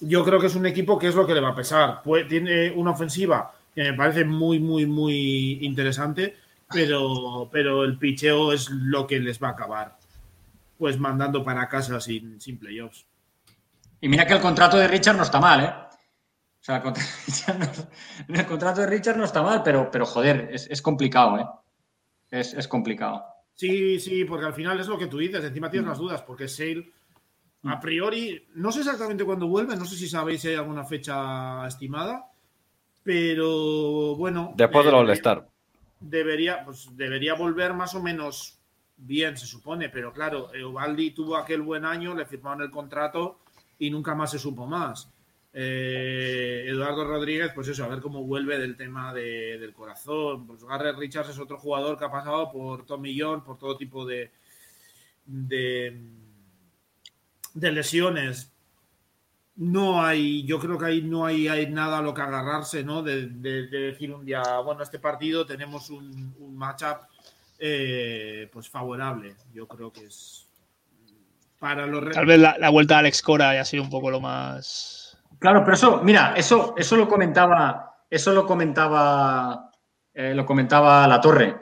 yo 0.00 0.24
creo 0.24 0.40
que 0.40 0.46
es 0.46 0.54
un 0.54 0.66
equipo 0.66 0.98
que 0.98 1.08
es 1.08 1.14
lo 1.14 1.26
que 1.26 1.34
le 1.34 1.40
va 1.40 1.50
a 1.50 1.54
pesar. 1.54 2.02
tiene 2.28 2.70
una 2.70 2.92
ofensiva 2.92 3.52
que 3.74 3.82
me 3.82 3.94
parece 3.94 4.24
muy, 4.24 4.58
muy, 4.58 4.86
muy 4.86 5.58
interesante, 5.62 6.36
pero, 6.72 7.48
pero 7.50 7.84
el 7.84 7.98
picheo 7.98 8.52
es 8.52 8.70
lo 8.70 9.06
que 9.06 9.18
les 9.18 9.42
va 9.42 9.48
a 9.48 9.52
acabar. 9.52 9.96
Pues 10.78 10.98
mandando 10.98 11.44
para 11.44 11.68
casa 11.68 12.00
sin, 12.00 12.40
sin 12.40 12.58
playoffs. 12.58 13.04
Y 14.00 14.08
mira 14.08 14.26
que 14.26 14.32
el 14.32 14.40
contrato 14.40 14.78
de 14.78 14.88
Richard 14.88 15.16
no 15.16 15.24
está 15.24 15.40
mal, 15.40 15.60
¿eh? 15.62 15.89
O 16.60 16.62
sea, 16.62 16.82
el 18.28 18.46
contrato 18.46 18.82
de 18.82 18.86
Richard 18.86 19.16
no 19.16 19.24
está 19.24 19.42
mal, 19.42 19.62
pero, 19.62 19.90
pero 19.90 20.04
joder, 20.04 20.50
es, 20.52 20.82
complicado, 20.82 21.38
¿eh? 21.38 21.46
Es, 22.30 22.68
complicado. 22.68 23.24
Sí, 23.54 23.98
sí, 23.98 24.24
porque 24.26 24.46
al 24.46 24.52
final 24.54 24.78
es 24.78 24.86
lo 24.86 24.98
que 24.98 25.06
tú 25.06 25.18
dices, 25.18 25.42
encima 25.42 25.70
tienes 25.70 25.88
las 25.88 25.98
dudas, 25.98 26.22
porque 26.22 26.48
Sale, 26.48 26.92
a 27.64 27.76
mm. 27.76 27.80
priori, 27.80 28.48
no 28.54 28.72
sé 28.72 28.80
exactamente 28.80 29.24
cuándo 29.24 29.48
vuelve, 29.48 29.74
no 29.74 29.86
sé 29.86 29.96
si 29.96 30.06
sabéis 30.06 30.42
si 30.42 30.48
hay 30.48 30.56
alguna 30.56 30.84
fecha 30.84 31.66
estimada, 31.66 32.30
pero 33.02 34.14
bueno. 34.16 34.52
Después 34.54 34.84
del 34.84 34.94
eh, 34.94 34.98
All-Star. 34.98 35.48
debería, 35.98 36.62
pues, 36.64 36.94
debería 36.94 37.34
volver 37.34 37.72
más 37.72 37.94
o 37.94 38.02
menos 38.02 38.58
bien, 38.98 39.36
se 39.38 39.46
supone, 39.46 39.88
pero 39.88 40.12
claro, 40.12 40.52
Eovaldi 40.52 41.12
tuvo 41.12 41.36
aquel 41.36 41.62
buen 41.62 41.86
año, 41.86 42.14
le 42.14 42.26
firmaron 42.26 42.62
el 42.62 42.70
contrato 42.70 43.40
y 43.78 43.90
nunca 43.90 44.14
más 44.14 44.30
se 44.30 44.38
supo 44.38 44.66
más. 44.66 45.10
Eh, 45.52 46.64
Eduardo 46.68 47.04
Rodríguez, 47.04 47.50
pues 47.54 47.66
eso, 47.68 47.84
a 47.84 47.88
ver 47.88 48.00
cómo 48.00 48.24
vuelve 48.24 48.58
del 48.58 48.76
tema 48.76 49.12
del 49.12 49.72
corazón. 49.72 50.46
Pues 50.46 50.64
Garrett 50.64 50.96
Richards 50.96 51.30
es 51.30 51.38
otro 51.38 51.58
jugador 51.58 51.98
que 51.98 52.04
ha 52.04 52.10
pasado 52.10 52.50
por 52.52 52.86
Tommy 52.86 53.18
John, 53.18 53.42
por 53.42 53.58
todo 53.58 53.76
tipo 53.76 54.06
de, 54.06 54.30
de, 55.24 55.92
lesiones. 57.54 58.52
No 59.56 60.02
hay, 60.02 60.44
yo 60.44 60.58
creo 60.58 60.78
que 60.78 60.86
ahí 60.86 61.02
no 61.02 61.26
hay, 61.26 61.66
nada 61.70 61.98
a 61.98 62.02
lo 62.02 62.14
que 62.14 62.22
agarrarse, 62.22 62.82
¿no? 62.84 63.02
De, 63.02 63.26
decir 63.26 64.12
un 64.12 64.24
día, 64.24 64.58
bueno, 64.60 64.82
este 64.82 64.98
partido 64.98 65.44
tenemos 65.44 65.90
un, 65.90 66.34
matchup 66.56 66.98
eh, 67.58 68.48
pues 68.52 68.68
favorable. 68.68 69.34
Yo 69.52 69.66
creo 69.66 69.92
que 69.92 70.06
es 70.06 70.46
para 71.58 71.86
los 71.86 72.14
Tal 72.14 72.24
vez 72.24 72.40
la, 72.40 72.70
vuelta 72.70 72.94
de 72.94 73.00
Alex 73.00 73.20
Cora 73.20 73.50
haya 73.50 73.64
sido 73.64 73.82
un 73.82 73.90
poco 73.90 74.10
lo 74.10 74.20
más. 74.20 74.99
Claro, 75.40 75.64
pero 75.64 75.74
eso, 75.74 76.00
mira, 76.04 76.34
eso, 76.36 76.74
eso 76.76 76.96
lo 76.96 77.08
comentaba, 77.08 78.04
eso 78.10 78.32
lo 78.32 78.46
comentaba, 78.46 79.70
eh, 80.12 80.34
lo 80.34 80.44
comentaba 80.44 81.08
la 81.08 81.20
Torre. 81.20 81.56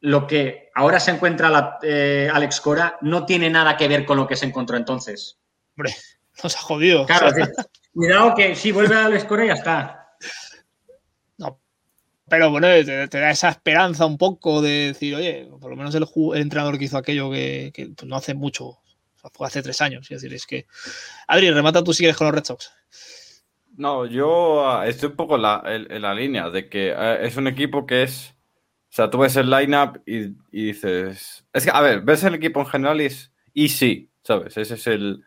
Lo 0.00 0.26
que 0.26 0.70
ahora 0.74 1.00
se 1.00 1.12
encuentra 1.12 1.48
la, 1.48 1.78
eh, 1.82 2.30
Alex 2.32 2.60
Cora 2.60 2.98
no 3.00 3.24
tiene 3.24 3.48
nada 3.48 3.76
que 3.76 3.88
ver 3.88 4.04
con 4.04 4.18
lo 4.18 4.26
que 4.26 4.36
se 4.36 4.44
encontró 4.44 4.76
entonces. 4.76 5.38
Hombre, 5.76 5.94
nos 6.42 6.54
ha 6.54 6.60
jodido. 6.60 7.06
Claro, 7.06 7.30
cuidado 7.94 8.34
que 8.34 8.54
si 8.54 8.70
vuelve 8.70 8.96
a 8.96 9.06
Alex 9.06 9.24
Cora 9.24 9.46
ya 9.46 9.54
está. 9.54 9.98
Pero 12.28 12.50
bueno, 12.50 12.66
te, 12.84 13.06
da 13.08 13.30
esa 13.30 13.50
esperanza 13.50 14.06
un 14.06 14.16
poco 14.16 14.62
de 14.62 14.88
decir, 14.88 15.14
oye, 15.14 15.50
por 15.60 15.70
lo 15.70 15.76
menos 15.76 15.94
el, 15.94 16.06
entrenador 16.34 16.78
que 16.78 16.86
hizo 16.86 16.96
aquello 16.96 17.30
que, 17.30 17.72
pues, 17.74 18.08
no 18.08 18.16
hace 18.16 18.32
mucho, 18.32 18.78
fue 19.34 19.46
hace 19.46 19.62
tres 19.62 19.82
años. 19.82 20.10
Es 20.10 20.22
decir, 20.22 20.34
es 20.34 20.46
que. 20.46 20.66
Adri, 21.28 21.50
remata 21.50 21.84
tú 21.84 21.92
si 21.92 21.98
quieres 21.98 22.16
con 22.16 22.26
los 22.26 22.34
Red 22.34 22.44
Sox. 22.44 22.72
No, 23.76 24.06
yo 24.06 24.68
ah, 24.68 24.86
estoy 24.86 25.10
un 25.10 25.16
poco 25.16 25.36
en 25.36 25.42
la, 25.42 26.14
línea 26.14 26.50
de 26.50 26.68
que 26.68 26.90
eh, 26.96 27.18
es 27.26 27.36
un 27.36 27.46
equipo 27.46 27.86
que 27.86 28.02
es. 28.02 28.34
O 28.90 28.94
sea, 28.94 29.10
tú 29.10 29.18
ves 29.18 29.36
el 29.36 29.50
lineup 29.50 29.98
y, 30.06 30.36
y 30.50 30.66
dices. 30.66 31.46
Es 31.52 31.64
que, 31.64 31.70
a 31.72 31.80
ver, 31.80 32.02
ves 32.02 32.24
el 32.24 32.34
equipo 32.34 32.60
en 32.60 32.66
general 32.66 33.00
y 33.00 33.06
es. 33.06 33.32
Y 33.54 33.68
sí, 33.70 34.10
¿sabes? 34.22 34.56
Ese 34.56 34.74
es 34.74 34.86
el. 34.86 35.24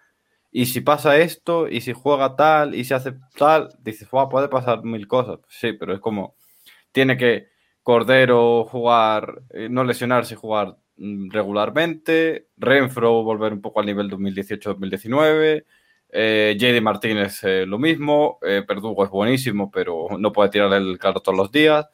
Y 0.51 0.67
si 0.67 0.81
pasa 0.81 1.17
esto, 1.17 1.67
y 1.67 1.81
si 1.81 1.93
juega 1.93 2.35
tal, 2.35 2.76
y 2.76 2.85
si 2.85 2.93
hace 2.93 3.13
tal, 3.38 3.69
dices, 3.80 4.09
wow, 4.09 4.30
puede 4.30 4.47
pasar 4.47 4.84
mil 4.84 5.07
cosas. 5.07 5.39
Sí, 5.49 5.73
pero 5.73 5.93
es 5.93 5.99
como 5.99 6.35
tiene 6.95 7.17
que 7.17 7.49
Cordero 7.84 8.65
jugar, 8.65 9.43
eh, 9.51 9.67
no 9.69 9.84
lesionarse 9.84 10.34
y 10.34 10.38
jugar 10.38 10.77
mm, 10.97 11.30
regularmente, 11.30 12.47
Renfro 12.57 13.22
volver 13.22 13.53
un 13.53 13.61
poco 13.61 13.80
al 13.80 13.85
nivel 13.85 14.09
2018-2019, 14.09 15.65
eh, 16.10 16.56
JD 16.57 16.82
Martínez 16.82 17.44
eh, 17.44 17.65
lo 17.65 17.77
mismo, 17.77 18.40
eh, 18.41 18.64
Perdugo 18.68 19.03
es 19.03 19.10
buenísimo, 19.10 19.69
pero 19.72 20.07
no 20.18 20.32
puede 20.32 20.49
tirar 20.49 20.73
el 20.73 20.98
carro 20.98 21.19
todos 21.22 21.38
los 21.38 21.52
días, 21.52 21.88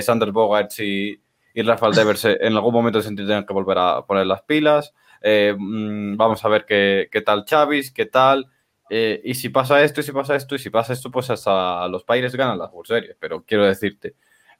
Sander 0.00 0.32
Bogarts 0.32 0.80
y, 0.80 1.20
y 1.54 1.62
Rafael 1.62 1.92
Devers 1.94 2.24
en 2.24 2.54
algún 2.54 2.74
momento 2.74 3.00
se 3.00 3.14
tienen 3.14 3.46
que 3.46 3.54
volver 3.54 3.78
a 3.78 4.04
poner 4.04 4.26
las 4.26 4.42
pilas, 4.42 4.92
mm, 5.22 6.16
vamos 6.16 6.44
a 6.44 6.48
ver 6.48 6.64
qué, 6.66 7.08
qué 7.10 7.22
tal 7.22 7.44
Chavis, 7.44 7.92
qué 7.92 8.06
tal... 8.06 8.50
y 8.90 9.34
si 9.34 9.48
pasa 9.48 9.82
esto, 9.82 10.00
y 10.00 10.04
si 10.04 10.12
pasa 10.12 10.36
esto, 10.36 10.54
y 10.54 10.58
si 10.58 10.70
pasa 10.70 10.92
esto, 10.92 11.10
pues 11.10 11.30
hasta 11.30 11.88
los 11.88 12.04
Pirates 12.04 12.36
ganan 12.36 12.58
las 12.58 12.70
World 12.72 12.88
Series. 12.88 13.16
Pero 13.18 13.42
quiero 13.44 13.64
decirte, 13.64 14.14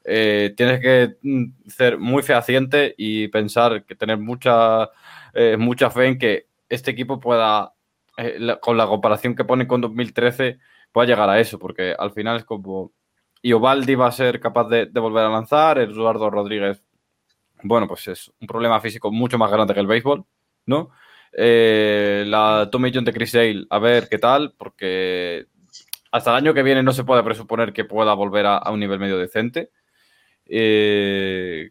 eh, 0.05 0.53
tienes 0.57 0.81
que 0.81 1.17
mm, 1.23 1.69
ser 1.69 1.99
muy 1.99 2.23
fehaciente 2.23 2.95
y 2.97 3.29
pensar 3.29 3.85
que 3.85 3.95
tener 3.95 4.19
mucha, 4.19 4.91
eh, 5.35 5.57
mucha 5.57 5.91
fe 5.91 6.07
en 6.07 6.19
que 6.19 6.49
este 6.69 6.91
equipo 6.91 7.21
pueda, 7.21 7.73
eh, 8.17 8.57
con 8.61 8.77
la 8.77 8.87
comparación 8.87 9.35
que 9.35 9.45
pone 9.45 9.67
con 9.67 9.81
2013, 9.81 10.59
pueda 10.93 11.07
llegar 11.07 11.29
a 11.29 11.41
eso, 11.41 11.59
porque 11.59 11.95
al 11.99 12.13
final 12.13 12.39
es 12.39 12.45
como. 12.45 12.93
Y 13.43 13.53
va 13.53 13.73
a 14.07 14.13
ser 14.13 14.39
capaz 14.39 14.69
de, 14.69 14.87
volver 14.87 15.25
a 15.25 15.29
lanzar, 15.29 15.79
Eduardo 15.79 16.31
Rodríguez, 16.31 16.85
bueno, 17.65 17.89
pues 17.89 18.07
es 18.09 18.33
un 18.41 18.47
problema 18.47 18.81
físico 18.81 19.11
mucho 19.11 19.37
más 19.37 19.51
grande 19.51 19.75
que 19.75 19.81
el 19.81 19.87
béisbol, 19.87 20.25
¿no? 20.67 20.91
la 21.35 22.69
Tommy 22.71 22.93
John 22.95 23.05
de 23.05 23.13
Chris 23.13 23.31
Sale, 23.33 23.67
a 23.71 23.79
ver 23.79 24.09
qué 24.09 24.19
tal, 24.19 24.55
porque 24.57 25.47
hasta 26.13 26.31
el 26.31 26.37
año 26.37 26.55
que 26.55 26.63
viene 26.63 26.83
no 26.83 26.93
se 26.93 27.05
puede 27.05 27.23
presuponer 27.23 27.73
que 27.73 27.85
pueda 27.85 28.13
volver 28.15 28.47
a 28.47 28.71
un 28.71 28.79
nivel 28.79 29.01
medio 29.01 29.19
decente. 29.19 29.71
Eh, 30.47 31.71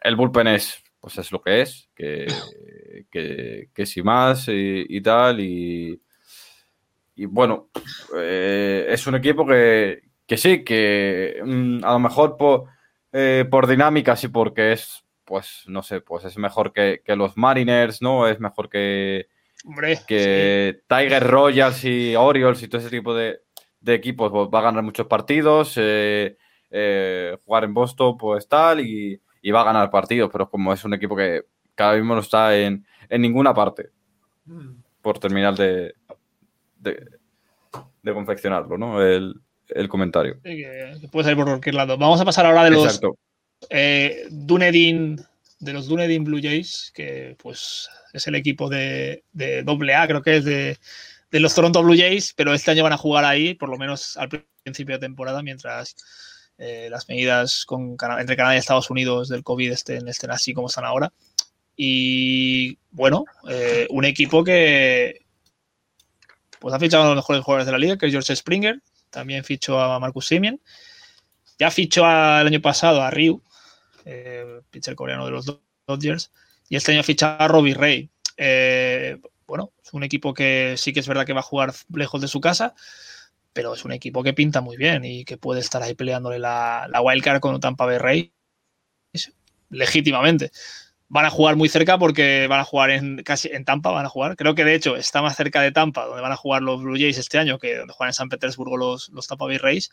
el 0.00 0.16
bullpen 0.16 0.46
es, 0.46 0.82
pues 1.06 1.18
es 1.18 1.30
lo 1.30 1.40
que 1.40 1.60
es, 1.60 1.88
que, 1.94 2.26
que, 3.72 3.86
si 3.86 4.02
más 4.02 4.46
y, 4.48 5.00
tal. 5.00 5.38
Y, 5.38 6.02
y 7.14 7.26
bueno, 7.26 7.68
eh, 8.16 8.86
es 8.88 9.06
un 9.06 9.14
equipo 9.14 9.46
que, 9.46 10.02
que 10.26 10.36
sí, 10.36 10.64
que 10.64 11.40
mm, 11.44 11.84
a 11.84 11.92
lo 11.92 12.00
mejor 12.00 12.36
por, 12.36 12.64
eh, 13.12 13.44
por 13.48 13.68
dinámica, 13.68 14.16
sí, 14.16 14.26
porque 14.26 14.72
es, 14.72 15.04
pues 15.24 15.62
no 15.68 15.84
sé, 15.84 16.00
pues 16.00 16.24
es 16.24 16.36
mejor 16.38 16.72
que, 16.72 17.00
los 17.14 17.36
Mariners, 17.36 18.02
¿no? 18.02 18.26
Es 18.26 18.40
mejor 18.40 18.68
que, 18.68 19.28
que 20.08 20.80
Tiger 20.88 21.22
Royals 21.22 21.84
y 21.84 22.16
Orioles 22.16 22.64
y 22.64 22.66
todo 22.66 22.80
ese 22.80 22.90
tipo 22.90 23.14
de, 23.14 23.42
equipos. 23.86 24.32
Pues, 24.32 24.48
va 24.52 24.58
a 24.58 24.62
ganar 24.62 24.82
muchos 24.82 25.06
partidos. 25.06 25.74
Eh, 25.78 26.36
jugar 27.44 27.62
en 27.62 27.74
Boston, 27.74 28.18
pues 28.18 28.48
tal, 28.48 28.80
y, 28.80 29.22
va 29.50 29.62
a 29.62 29.64
ganar 29.64 29.90
partidos, 29.90 30.30
pero 30.32 30.48
como 30.48 30.72
es 30.72 30.84
un 30.84 30.94
equipo 30.94 31.16
que 31.16 31.44
cada 31.74 31.94
mismo 31.94 32.14
no 32.14 32.20
está 32.20 32.56
en, 32.56 32.84
ninguna 33.10 33.54
parte 33.54 33.90
por 35.02 35.18
terminar 35.18 35.54
de, 35.54 35.94
de, 36.78 38.12
confeccionarlo, 38.12 38.76
¿no? 38.78 39.02
El, 39.02 39.40
comentario. 39.88 40.38
puede 41.10 41.24
salir 41.24 41.36
por 41.36 41.46
cualquier 41.46 41.74
lado. 41.74 41.98
Vamos 41.98 42.20
a 42.20 42.24
pasar 42.24 42.46
ahora 42.46 42.64
de 42.64 42.70
los 42.70 43.00
eh, 43.70 44.26
Dunedin, 44.30 45.20
de 45.58 45.72
los 45.72 45.88
Dunedin 45.88 46.24
Blue 46.24 46.40
Jays, 46.40 46.92
que 46.94 47.36
pues 47.42 47.88
es 48.12 48.26
el 48.26 48.34
equipo 48.34 48.68
de, 48.68 49.24
de 49.32 49.64
AA, 49.94 50.06
creo 50.06 50.22
que 50.22 50.36
es 50.36 50.44
de, 50.44 50.78
de 51.30 51.40
los 51.40 51.54
Toronto 51.54 51.82
Blue 51.82 51.96
Jays, 51.96 52.32
pero 52.34 52.54
este 52.54 52.70
año 52.70 52.82
van 52.82 52.92
a 52.92 52.98
jugar 52.98 53.24
ahí, 53.24 53.54
por 53.54 53.68
lo 53.68 53.76
menos 53.76 54.16
al 54.16 54.28
principio 54.62 54.96
de 54.96 55.00
temporada, 55.00 55.42
mientras 55.42 55.96
eh, 56.58 56.88
las 56.90 57.06
medidas 57.08 57.66
entre 58.18 58.36
Canadá 58.36 58.54
y 58.54 58.58
Estados 58.58 58.88
Unidos 58.88 59.28
del 59.28 59.42
COVID 59.42 59.72
estén, 59.72 60.08
estén 60.08 60.30
así 60.30 60.54
como 60.54 60.68
están 60.68 60.84
ahora. 60.84 61.12
Y 61.76 62.78
bueno, 62.90 63.24
eh, 63.50 63.86
un 63.90 64.06
equipo 64.06 64.42
que 64.42 65.26
pues 66.58 66.74
ha 66.74 66.78
fichado 66.78 67.04
a 67.04 67.06
los 67.08 67.16
mejores 67.16 67.44
jugadores 67.44 67.66
de 67.66 67.72
la 67.72 67.78
liga, 67.78 67.98
que 67.98 68.06
es 68.06 68.12
George 68.12 68.34
Springer, 68.34 68.80
también 69.10 69.44
fichó 69.44 69.78
a 69.78 70.00
Marcus 70.00 70.26
Simeon, 70.26 70.58
ya 71.58 71.70
fichó 71.70 72.02
el 72.04 72.46
año 72.46 72.62
pasado 72.62 73.02
a 73.02 73.10
Ryu, 73.10 73.42
eh, 74.06 74.62
pitcher 74.70 74.94
coreano 74.94 75.26
de 75.26 75.32
los 75.32 75.60
Dodgers, 75.86 76.32
y 76.70 76.76
este 76.76 76.92
año 76.92 77.00
ha 77.00 77.04
fichado 77.04 77.36
a 77.38 77.48
Robbie 77.48 77.74
Ray. 77.74 78.10
bueno, 79.46 79.72
es 79.84 79.92
un 79.92 80.02
equipo 80.02 80.32
que 80.32 80.74
sí 80.78 80.94
que 80.94 81.00
es 81.00 81.08
verdad 81.08 81.26
que 81.26 81.34
va 81.34 81.40
a 81.40 81.42
jugar 81.42 81.74
lejos 81.92 82.22
de 82.22 82.28
su 82.28 82.40
casa, 82.40 82.74
pero 83.56 83.72
es 83.72 83.86
un 83.86 83.92
equipo 83.92 84.22
que 84.22 84.34
pinta 84.34 84.60
muy 84.60 84.76
bien 84.76 85.02
y 85.06 85.24
que 85.24 85.38
puede 85.38 85.60
estar 85.60 85.82
ahí 85.82 85.94
peleándole 85.94 86.38
la, 86.38 86.86
la 86.90 87.00
wildcard 87.00 87.40
con 87.40 87.58
Tampa 87.58 87.86
Bay 87.86 87.96
Rays 87.96 88.30
legítimamente. 89.70 90.50
Van 91.08 91.24
a 91.24 91.30
jugar 91.30 91.56
muy 91.56 91.70
cerca 91.70 91.96
porque 91.98 92.48
van 92.50 92.60
a 92.60 92.64
jugar 92.64 92.90
en 92.90 93.22
casi 93.22 93.48
en 93.48 93.64
Tampa, 93.64 93.92
van 93.92 94.04
a 94.04 94.10
jugar. 94.10 94.36
Creo 94.36 94.54
que 94.54 94.66
de 94.66 94.74
hecho 94.74 94.94
está 94.94 95.22
más 95.22 95.36
cerca 95.36 95.62
de 95.62 95.72
Tampa, 95.72 96.04
donde 96.04 96.20
van 96.20 96.32
a 96.32 96.36
jugar 96.36 96.60
los 96.60 96.82
Blue 96.82 96.98
Jays 96.98 97.16
este 97.16 97.38
año, 97.38 97.58
que 97.58 97.78
donde 97.78 97.94
juegan 97.94 98.10
en 98.10 98.14
San 98.14 98.28
Petersburgo 98.28 98.76
los, 98.76 99.08
los 99.08 99.26
Tampa 99.26 99.46
Bay 99.46 99.56
Rays 99.56 99.90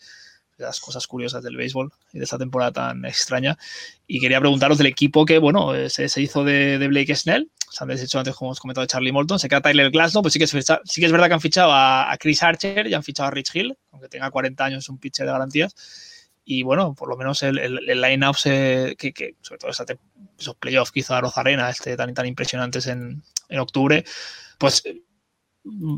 las 0.57 0.79
cosas 0.79 1.07
curiosas 1.07 1.43
del 1.43 1.57
béisbol 1.57 1.91
y 2.11 2.19
de 2.19 2.23
esta 2.23 2.37
temporada 2.37 2.71
tan 2.71 3.05
extraña. 3.05 3.57
Y 4.07 4.19
quería 4.19 4.39
preguntaros 4.39 4.77
del 4.77 4.87
equipo 4.87 5.25
que, 5.25 5.37
bueno, 5.37 5.73
eh, 5.73 5.89
se, 5.89 6.21
hizo 6.21 6.43
de, 6.43 6.85
Blake 6.87 7.15
Snell. 7.15 7.49
Se 7.69 7.83
han 7.83 7.87
deshecho 7.87 8.19
antes, 8.19 8.35
como 8.35 8.49
hemos 8.49 8.59
comentado, 8.59 8.83
de 8.83 8.87
Charlie 8.87 9.11
Morton. 9.11 9.39
Se 9.39 9.49
queda 9.49 9.61
Tyler 9.61 9.89
Glasnow, 9.89 10.21
pues 10.21 10.33
sí 10.33 10.39
que, 10.39 10.45
es, 10.45 10.51
sí 10.51 11.01
que 11.01 11.05
es 11.05 11.11
verdad 11.11 11.27
que 11.27 11.33
han 11.33 11.41
fichado 11.41 11.71
a, 11.73 12.15
Chris 12.19 12.43
Archer 12.43 12.87
y 12.87 12.93
han 12.93 13.03
fichado 13.03 13.27
a 13.27 13.31
Rich 13.31 13.55
Hill, 13.55 13.77
aunque 13.91 14.09
tenga 14.09 14.29
40 14.29 14.63
años, 14.63 14.83
es 14.83 14.89
un 14.89 14.99
pitcher 14.99 15.25
de 15.25 15.31
garantías. 15.31 15.75
Y 16.45 16.63
bueno, 16.63 16.93
por 16.93 17.07
lo 17.09 17.15
menos 17.15 17.41
el, 17.41 17.57
el, 17.57 18.01
line-up, 18.01 18.35
que, 18.43 19.35
sobre 19.41 19.59
todo 19.59 19.71
esos 19.71 20.55
playoffs 20.57 20.91
que 20.91 20.99
hizo 20.99 21.15
a 21.15 21.19
Arena, 21.35 21.69
este, 21.69 21.95
tan, 21.95 22.13
tan 22.13 22.25
impresionantes 22.25 22.87
en, 22.87 23.23
en 23.47 23.59
octubre, 23.59 24.03
pues 24.57 24.83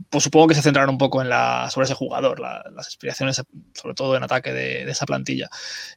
pues 0.09 0.23
supongo 0.23 0.47
que 0.47 0.55
se 0.55 0.61
centraron 0.61 0.91
un 0.91 0.97
poco 0.97 1.21
en 1.21 1.29
la, 1.29 1.69
sobre 1.71 1.85
ese 1.85 1.95
jugador, 1.95 2.39
las 2.39 2.87
aspiraciones, 2.87 3.41
sobre 3.73 3.95
todo 3.95 4.15
en 4.15 4.23
ataque 4.23 4.53
de, 4.53 4.83
esa 4.89 5.05
plantilla. 5.05 5.49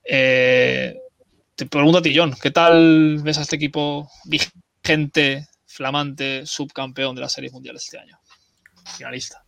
Eh, 0.04 0.98
te 1.54 1.66
pregunto 1.66 1.98
a 1.98 2.02
ti, 2.02 2.16
John, 2.16 2.34
¿qué 2.40 2.50
tal 2.50 3.18
ves 3.22 3.38
a 3.38 3.42
este 3.42 3.56
equipo 3.56 4.10
vigente, 4.24 5.48
flamante, 5.66 6.46
subcampeón 6.46 7.14
de 7.14 7.20
las 7.20 7.32
series 7.32 7.52
mundiales 7.52 7.84
este 7.84 7.98
año? 7.98 8.18
Finalista. 8.96 9.44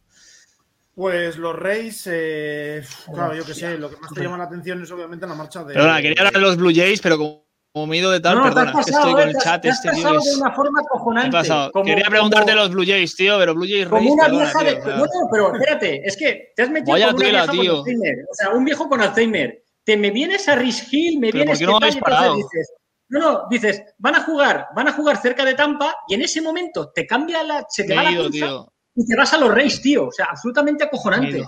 Pues 0.94 1.36
los 1.36 1.56
Reyes, 1.56 2.06
eh, 2.10 2.84
claro, 3.14 3.34
yo 3.34 3.46
que 3.46 3.54
sé, 3.54 3.78
lo 3.78 3.88
que 3.88 3.96
más 3.96 4.12
te 4.12 4.22
llama 4.22 4.36
la 4.36 4.44
atención 4.44 4.82
es 4.82 4.90
obviamente 4.90 5.26
la 5.26 5.34
marcha 5.34 5.64
de. 5.64 5.72
Perdona, 5.72 6.02
quería 6.02 6.20
hablar 6.20 6.34
de 6.34 6.40
los 6.40 6.56
Blue 6.56 6.74
Jays, 6.74 7.00
pero 7.00 7.16
como 7.16 7.49
como 7.72 7.86
me 7.86 7.96
he 7.96 7.98
ido 8.00 8.10
de 8.10 8.20
tal, 8.20 8.42
perdona, 8.42 8.72
es 8.80 8.86
que 8.86 8.90
estoy 8.92 9.12
con 9.12 9.28
el 9.28 9.36
chat. 9.36 9.64
este, 9.64 9.90
tío, 9.92 10.18
es... 10.18 10.24
de 10.24 10.34
una 10.40 10.52
forma 10.52 10.80
acojonante. 10.80 11.38
Quería 11.84 12.06
preguntarte 12.08 12.54
los 12.54 12.70
Blue 12.70 12.84
Jays, 12.86 13.14
tío, 13.14 13.38
pero 13.38 13.54
Blue 13.54 13.66
Jays 13.68 13.86
Como 13.88 14.12
una 14.12 14.28
vieja 14.28 14.64
de. 14.64 14.78
No, 14.80 14.96
no, 14.98 15.06
pero 15.30 15.54
espérate, 15.54 16.02
es 16.04 16.16
que 16.16 16.52
te 16.56 16.62
has 16.62 16.70
metido 16.70 16.92
Vaya 16.92 17.06
con 17.06 17.16
una 17.16 17.24
tela, 17.24 17.38
vieja 17.46 17.52
tío. 17.52 17.70
con 17.70 17.78
Alzheimer. 17.80 18.14
O 18.30 18.34
sea, 18.34 18.48
un 18.50 18.64
viejo 18.64 18.88
con 18.88 19.00
Alzheimer. 19.00 19.64
Te 19.84 19.96
me 19.96 20.10
vienes 20.10 20.48
a 20.48 20.56
Rich 20.56 20.88
Hill, 20.92 21.18
me 21.20 21.30
¿Pero 21.30 21.44
vienes 21.44 21.50
por 21.50 21.58
qué 21.58 21.66
no 21.66 21.78
me 21.80 21.86
habéis 21.86 21.96
parado? 22.02 22.34
dices, 22.36 22.72
no, 23.08 23.18
no, 23.20 23.42
dices, 23.50 23.82
van 23.98 24.14
a 24.16 24.22
jugar, 24.22 24.66
van 24.76 24.88
a 24.88 24.92
jugar 24.92 25.16
cerca 25.20 25.44
de 25.44 25.54
Tampa 25.54 25.96
y 26.08 26.14
en 26.14 26.22
ese 26.22 26.40
momento 26.42 26.90
te 26.94 27.06
cambia 27.06 27.42
la. 27.42 27.64
Se 27.68 27.84
te 27.84 27.90
Me 27.90 27.96
va 27.96 28.02
la 28.04 28.10
ido, 28.12 28.30
pinza 28.30 28.46
tío. 28.46 28.72
y 28.96 29.06
te 29.06 29.16
vas 29.16 29.32
a 29.32 29.38
los 29.38 29.54
Rays, 29.54 29.80
tío. 29.80 30.08
O 30.08 30.12
sea, 30.12 30.26
absolutamente 30.30 30.84
acojonante. 30.84 31.44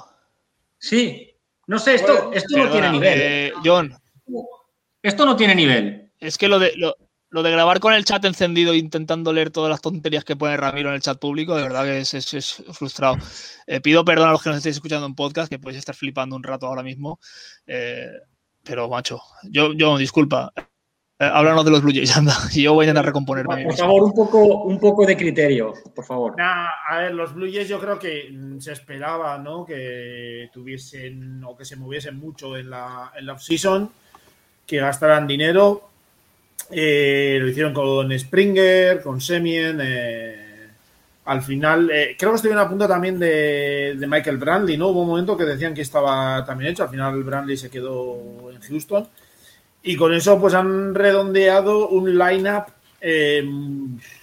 Sí. 0.78 1.28
No 1.66 1.78
sé, 1.78 1.94
esto, 1.94 2.12
Bueno, 2.14 2.32
esto 2.32 2.56
no 2.56 2.62
tiene 2.70 2.88
Perdona, 2.88 2.92
nivel. 2.92 3.18
eh, 3.22 3.52
John, 3.64 3.96
Esto 5.02 5.24
no 5.26 5.36
tiene 5.36 5.54
nivel. 5.54 6.01
Es 6.22 6.38
que 6.38 6.48
lo 6.48 6.58
de, 6.58 6.72
lo, 6.76 6.94
lo 7.30 7.42
de 7.42 7.50
grabar 7.50 7.80
con 7.80 7.92
el 7.94 8.04
chat 8.04 8.24
encendido 8.24 8.74
intentando 8.74 9.32
leer 9.32 9.50
todas 9.50 9.70
las 9.70 9.80
tonterías 9.80 10.24
que 10.24 10.36
pone 10.36 10.56
Ramiro 10.56 10.88
en 10.90 10.94
el 10.96 11.00
chat 11.02 11.18
público, 11.18 11.54
de 11.56 11.62
verdad 11.62 11.84
que 11.84 11.98
es, 12.00 12.14
es- 12.14 12.34
es 12.34 12.62
frustrado. 12.72 13.16
Eh, 13.66 13.80
pido 13.80 14.04
perdón 14.04 14.28
a 14.28 14.32
los 14.32 14.42
que 14.42 14.48
nos 14.50 14.58
estéis 14.58 14.76
escuchando 14.76 15.06
en 15.06 15.14
podcast, 15.14 15.48
que 15.50 15.58
podéis 15.58 15.78
estar 15.78 15.94
flipando 15.94 16.36
un 16.36 16.42
rato 16.42 16.66
ahora 16.66 16.82
mismo. 16.82 17.18
eh, 17.66 18.06
pero, 18.64 18.88
macho, 18.88 19.20
yo, 19.50 19.72
yo 19.72 19.98
disculpa. 19.98 20.52
Eh, 21.18 21.24
háblanos 21.32 21.64
de 21.64 21.70
los 21.72 21.82
Blue 21.82 21.92
Jays, 21.92 22.16
anda. 22.16 22.34
Y 22.52 22.62
yo 22.62 22.74
voy 22.74 22.84
a 22.84 22.86
intentar 22.86 23.06
recomponerme 23.06 23.64
Por 23.64 23.76
favor, 23.76 24.02
un 24.04 24.12
poco, 24.12 24.62
un 24.64 24.78
poco 24.78 25.04
de 25.06 25.16
criterio, 25.16 25.72
por 25.94 26.04
favor. 26.04 26.34
Nah, 26.36 26.68
a 26.88 26.98
ver, 26.98 27.14
los 27.14 27.34
Blue 27.34 27.50
Jays 27.52 27.68
yo 27.68 27.80
creo 27.80 27.98
que 27.98 28.32
se 28.58 28.72
esperaba, 28.72 29.36
¿no? 29.38 29.64
Que 29.64 30.48
tuviesen 30.52 31.42
o 31.44 31.56
que 31.56 31.64
se 31.64 31.76
moviesen 31.76 32.16
mucho 32.18 32.56
en 32.56 32.70
la, 32.70 33.12
en 33.16 33.26
la 33.26 33.32
off-season, 33.34 33.90
que 34.66 34.78
gastaran 34.78 35.26
dinero. 35.26 35.90
Eh, 36.74 37.36
lo 37.40 37.48
hicieron 37.48 37.74
con 37.74 38.18
Springer, 38.18 39.02
con 39.02 39.20
Semien. 39.20 39.78
eh, 39.82 40.38
al 41.24 41.42
final, 41.42 41.90
eh, 41.90 42.16
creo 42.18 42.32
que 42.32 42.36
estuvieron 42.36 42.64
a 42.64 42.68
punto 42.68 42.88
también 42.88 43.18
de, 43.18 43.94
de 43.96 44.06
Michael 44.08 44.38
Brandley, 44.38 44.76
¿no? 44.76 44.88
Hubo 44.88 45.02
un 45.02 45.08
momento 45.08 45.36
que 45.36 45.44
decían 45.44 45.74
que 45.74 45.82
estaba 45.82 46.44
también 46.44 46.72
hecho. 46.72 46.82
Al 46.82 46.88
final, 46.88 47.22
Brandley 47.22 47.56
se 47.56 47.70
quedó 47.70 48.50
en 48.52 48.60
Houston. 48.60 49.06
Y 49.84 49.96
con 49.96 50.14
eso, 50.14 50.40
pues 50.40 50.54
han 50.54 50.94
redondeado 50.94 51.88
un 51.88 52.16
lineup, 52.18 52.66
eh, 53.00 53.44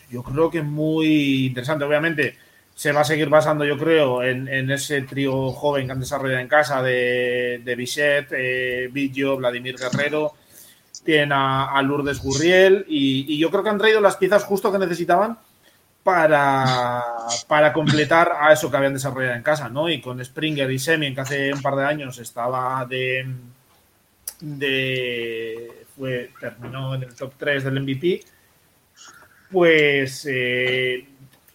yo 0.10 0.24
creo 0.24 0.50
que 0.50 0.62
muy 0.62 1.48
interesante. 1.48 1.86
Obviamente, 1.86 2.36
se 2.76 2.92
va 2.94 3.02
a 3.02 3.06
seguir 3.06 3.30
basando, 3.30 3.66
yo 3.66 3.78
creo, 3.78 4.24
en, 4.24 4.48
en 4.48 4.72
ese 4.72 5.02
trío 5.02 5.52
joven 5.52 5.86
que 5.86 5.92
han 5.92 6.00
desarrollado 6.00 6.40
en 6.40 6.48
casa 6.48 6.82
de, 6.82 7.62
de 7.64 7.76
Bichette, 7.76 8.32
eh, 8.32 8.90
Villo, 8.92 9.38
Vladimir 9.38 9.76
Guerrero. 9.78 10.34
Tienen 11.04 11.32
a, 11.32 11.82
Lourdes 11.82 12.22
Gurriel 12.22 12.86
y, 12.88 13.34
y 13.34 13.38
yo 13.38 13.50
creo 13.50 13.64
que 13.64 13.70
han 13.70 13.78
traído 13.78 14.02
las 14.02 14.18
piezas 14.18 14.44
justo 14.44 14.72
que 14.72 14.80
necesitaban 14.80 15.38
para, 16.04 17.04
para 17.48 17.74
completar 17.74 18.32
a 18.40 18.54
eso 18.54 18.70
que 18.72 18.78
habían 18.78 18.94
desarrollado 18.94 19.36
en 19.36 19.44
casa, 19.44 19.70
¿no? 19.70 19.90
Y 19.90 20.02
con 20.02 20.24
Springer 20.24 20.70
y 20.72 20.80
Semien, 20.80 21.14
que 21.14 21.22
hace 21.22 21.54
un 21.54 21.62
par 21.62 21.76
de 21.76 21.86
años 21.86 22.18
estaba 22.20 22.86
de, 22.86 23.28
de 24.40 25.86
fue, 25.96 26.32
terminó 26.40 26.96
en 26.96 27.04
el 27.04 27.16
top 27.16 27.34
3 27.38 27.64
del 27.64 27.82
MVP, 27.82 28.22
pues 29.52 30.26
eh, 30.30 31.08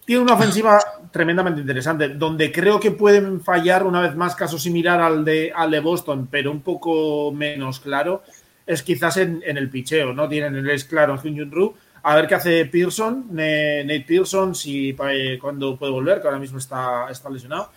tiene 0.04 0.22
una 0.22 0.34
ofensiva 0.34 0.78
tremendamente 1.10 1.60
interesante, 1.60 2.10
donde 2.10 2.52
creo 2.52 2.78
que 2.78 2.90
pueden 2.90 3.40
fallar 3.40 3.84
una 3.84 4.00
vez 4.00 4.14
más, 4.14 4.36
caso 4.36 4.58
similar 4.58 5.00
al 5.00 5.24
de, 5.24 5.52
al 5.54 5.70
de 5.70 5.80
Boston, 5.80 6.28
pero 6.30 6.50
un 6.50 6.60
poco 6.60 7.32
menos 7.32 7.80
claro, 7.80 8.22
es 8.66 8.82
quizás 8.82 9.16
en, 9.18 9.42
en 9.44 9.56
el 9.58 9.68
picheo, 9.70 10.12
¿no? 10.12 10.28
Tienen 10.28 10.56
el 10.56 10.70
es 10.70 10.84
claro 10.84 11.20
Hyun 11.22 11.50
Ru. 11.50 11.74
A 12.02 12.16
ver 12.16 12.26
qué 12.26 12.34
hace 12.34 12.66
Pearson, 12.66 13.26
Nate 13.30 14.04
Pearson, 14.06 14.54
si 14.54 14.94
eh, 15.08 15.38
cuando 15.40 15.76
puede 15.78 15.92
volver, 15.92 16.20
que 16.20 16.26
ahora 16.28 16.38
mismo 16.38 16.58
está, 16.58 17.06
está 17.10 17.30
lesionado. 17.30 17.70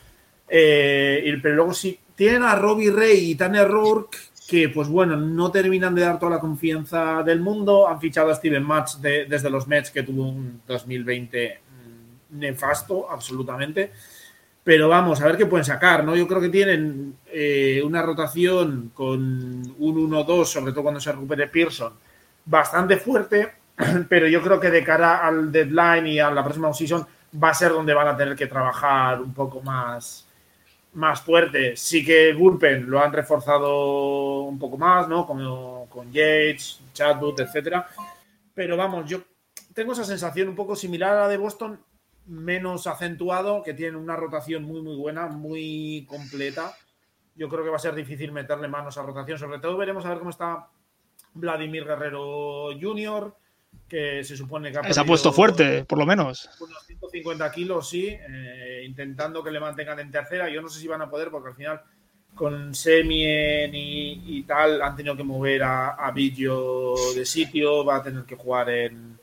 Eh, 0.49 1.37
pero 1.41 1.55
luego 1.55 1.73
sí, 1.73 1.97
tienen 2.15 2.43
a 2.43 2.55
Robbie 2.55 2.91
Ray 2.91 3.31
y 3.31 3.35
Tania 3.35 3.65
Rourke, 3.65 4.17
que 4.47 4.69
pues 4.69 4.87
bueno, 4.87 5.17
no 5.17 5.51
terminan 5.51 5.93
de 5.93 6.01
dar 6.01 6.19
toda 6.19 6.31
la 6.35 6.39
confianza 6.39 7.21
del 7.23 7.39
mundo. 7.41 7.87
Han 7.87 7.99
fichado 7.99 8.29
a 8.31 8.35
Steven 8.35 8.63
Match 8.63 8.95
de- 8.95 9.25
desde 9.25 9.49
los 9.49 9.67
Mets, 9.67 9.91
que 9.91 10.03
tuvo 10.03 10.27
un 10.29 10.61
2020 10.67 11.59
mm, 12.31 12.39
nefasto, 12.39 13.09
absolutamente. 13.11 13.91
Pero 14.67 14.89
vamos, 14.89 15.21
a 15.21 15.27
ver 15.27 15.37
qué 15.37 15.45
pueden 15.45 15.63
sacar, 15.63 16.03
¿no? 16.03 16.13
Yo 16.13 16.27
creo 16.27 16.41
que 16.41 16.49
tienen 16.49 17.15
eh, 17.27 17.81
una 17.85 18.01
rotación 18.01 18.91
con 18.93 19.21
un 19.21 20.11
1-2, 20.11 20.43
sobre 20.43 20.73
todo 20.73 20.83
cuando 20.83 20.99
se 20.99 21.09
recupere 21.09 21.47
Pearson, 21.47 21.93
bastante 22.43 22.97
fuerte, 22.97 23.49
pero 24.09 24.27
yo 24.27 24.41
creo 24.41 24.59
que 24.59 24.69
de 24.69 24.83
cara 24.83 25.25
al 25.25 25.53
deadline 25.53 26.07
y 26.07 26.19
a 26.19 26.29
la 26.31 26.43
próxima 26.43 26.73
season 26.73 27.07
va 27.41 27.51
a 27.51 27.53
ser 27.53 27.71
donde 27.71 27.93
van 27.93 28.09
a 28.09 28.17
tener 28.17 28.35
que 28.35 28.47
trabajar 28.47 29.21
un 29.21 29.33
poco 29.33 29.61
más, 29.61 30.27
más 30.95 31.21
fuerte. 31.21 31.77
Sí 31.77 32.03
que 32.03 32.31
el 32.31 32.35
bullpen 32.35 32.89
lo 32.89 33.01
han 33.01 33.13
reforzado 33.13 34.41
un 34.41 34.59
poco 34.59 34.77
más, 34.77 35.07
¿no? 35.07 35.25
Como 35.25 35.87
con 35.87 36.11
Yates, 36.11 36.81
Chadwood, 36.91 37.39
etcétera. 37.39 37.87
Pero 38.53 38.75
vamos, 38.75 39.09
yo 39.09 39.21
tengo 39.73 39.93
esa 39.93 40.03
sensación 40.03 40.49
un 40.49 40.55
poco 40.57 40.75
similar 40.75 41.13
a 41.13 41.21
la 41.21 41.27
de 41.29 41.37
Boston, 41.37 41.79
menos 42.27 42.87
acentuado, 42.87 43.63
que 43.63 43.73
tiene 43.73 43.97
una 43.97 44.15
rotación 44.15 44.63
muy, 44.63 44.81
muy 44.81 44.95
buena, 44.95 45.27
muy 45.27 46.05
completa. 46.07 46.75
Yo 47.35 47.49
creo 47.49 47.63
que 47.63 47.69
va 47.69 47.77
a 47.77 47.79
ser 47.79 47.95
difícil 47.95 48.31
meterle 48.31 48.67
manos 48.67 48.97
a 48.97 49.03
rotación. 49.03 49.37
Sobre 49.37 49.59
todo 49.59 49.77
veremos 49.77 50.05
a 50.05 50.09
ver 50.09 50.19
cómo 50.19 50.29
está 50.29 50.67
Vladimir 51.33 51.85
Guerrero 51.85 52.69
Jr., 52.79 53.33
que 53.87 54.23
se 54.23 54.35
supone 54.35 54.71
que 54.71 54.79
ha 54.79 54.81
Se 54.81 54.87
ha 54.87 54.91
perdido 54.91 55.05
puesto 55.05 55.31
fuerte, 55.31 55.85
por 55.85 55.97
lo 55.97 56.05
menos. 56.05 56.49
unos 56.59 56.85
150 56.85 57.51
kilos, 57.51 57.89
sí, 57.89 58.07
eh, 58.07 58.83
intentando 58.85 59.43
que 59.43 59.51
le 59.51 59.59
mantengan 59.59 59.99
en 59.99 60.11
tercera. 60.11 60.49
Yo 60.49 60.61
no 60.61 60.67
sé 60.67 60.79
si 60.79 60.87
van 60.87 61.01
a 61.01 61.09
poder, 61.09 61.29
porque 61.29 61.49
al 61.49 61.55
final 61.55 61.81
con 62.35 62.73
Semien 62.73 63.73
y, 63.73 64.37
y 64.37 64.43
tal 64.43 64.81
han 64.81 64.95
tenido 64.95 65.17
que 65.17 65.23
mover 65.23 65.63
a, 65.63 66.07
a 66.07 66.11
de 66.13 67.25
sitio, 67.25 67.83
va 67.83 67.97
a 67.97 68.03
tener 68.03 68.23
que 68.23 68.35
jugar 68.35 68.69
en, 68.69 69.19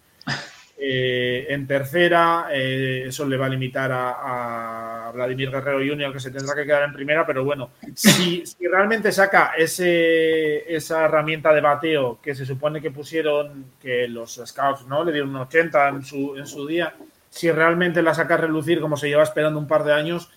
eh, 0.87 1.47
en 1.49 1.67
tercera. 1.67 2.49
eh, 2.53 3.05
eso 3.07 3.27
le 3.27 3.39
va 3.39 3.47
a 3.47 3.49
limitar 3.49 3.91
a, 3.93 5.11
Vladimir 5.15 5.51
Guerrero 5.51 5.79
Jr., 5.79 6.13
que 6.13 6.21
se 6.21 6.31
tendrá 6.31 6.55
que 6.55 6.67
quedar 6.67 6.83
en 6.83 6.93
primera, 6.93 7.25
pero 7.25 7.45
bueno, 7.45 7.71
si, 7.95 8.43
realmente 8.61 9.13
saca 9.13 9.53
ese, 9.57 10.75
esa 10.75 11.05
herramienta 11.05 11.55
de 11.55 11.61
bateo 11.61 12.19
que 12.21 12.35
se 12.35 12.45
supone 12.45 12.83
que 12.83 12.91
pusieron, 12.91 13.67
que 13.81 14.09
los 14.09 14.43
scouts 14.45 14.87
no 14.89 15.05
le 15.05 15.13
dieron 15.13 15.31
un 15.31 15.43
80 15.43 15.89
en 15.89 16.05
su, 16.05 16.37
en 16.37 16.47
su 16.49 16.67
día, 16.67 16.95
si 17.31 17.51
realmente 17.51 18.03
la 18.03 18.13
saca 18.13 18.35
a 18.35 18.39
relucir 18.39 18.81
como 18.81 18.97
se 18.97 19.09
lleva 19.09 19.23
esperando 19.23 19.59
un 19.59 19.69
par 19.69 19.85
de 19.85 19.93
años, 19.93 20.31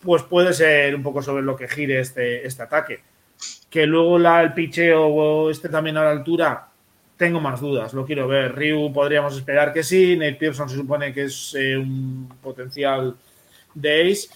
pues 0.00 0.22
puede 0.22 0.52
ser 0.52 0.94
un 0.94 1.02
poco 1.02 1.20
sobre 1.20 1.42
lo 1.42 1.56
que 1.56 1.68
gire 1.68 2.00
este, 2.00 2.46
este 2.46 2.62
ataque. 2.62 3.00
Que 3.68 3.86
luego 3.86 4.18
la, 4.18 4.42
el 4.42 4.54
picheo 4.54 5.04
o 5.04 5.50
este 5.50 5.68
también 5.68 5.96
a 5.96 6.04
la 6.04 6.10
altura, 6.10 6.68
tengo 7.16 7.40
más 7.40 7.60
dudas, 7.60 7.94
lo 7.94 8.04
quiero 8.04 8.28
ver. 8.28 8.54
Ryu 8.54 8.92
podríamos 8.92 9.36
esperar 9.36 9.72
que 9.72 9.82
sí, 9.82 10.16
Nate 10.16 10.34
Pearson 10.34 10.68
se 10.68 10.76
supone 10.76 11.12
que 11.12 11.24
es 11.24 11.54
eh, 11.58 11.76
un 11.76 12.28
potencial 12.42 13.14
de 13.74 14.10
ace. 14.10 14.28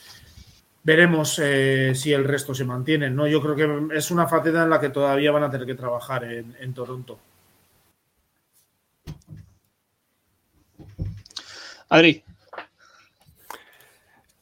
Veremos 0.82 1.40
eh, 1.42 1.92
si 1.94 2.12
el 2.12 2.24
resto 2.24 2.54
se 2.54 2.64
mantiene. 2.64 3.10
¿no? 3.10 3.26
Yo 3.26 3.42
creo 3.42 3.56
que 3.56 3.96
es 3.96 4.10
una 4.10 4.28
faceta 4.28 4.62
en 4.62 4.70
la 4.70 4.80
que 4.80 4.90
todavía 4.90 5.32
van 5.32 5.42
a 5.42 5.50
tener 5.50 5.66
que 5.66 5.74
trabajar 5.74 6.24
en, 6.24 6.54
en 6.60 6.72
Toronto. 6.72 7.18
Adri, 11.88 12.24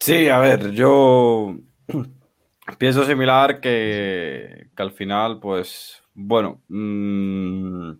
Sí, 0.04 0.28
a 0.28 0.38
ver, 0.38 0.72
yo 0.72 1.56
pienso 2.78 3.06
similar 3.06 3.58
que, 3.58 4.68
que 4.76 4.82
al 4.82 4.92
final, 4.92 5.40
pues, 5.40 6.02
bueno, 6.12 6.60
mm, 6.68 7.92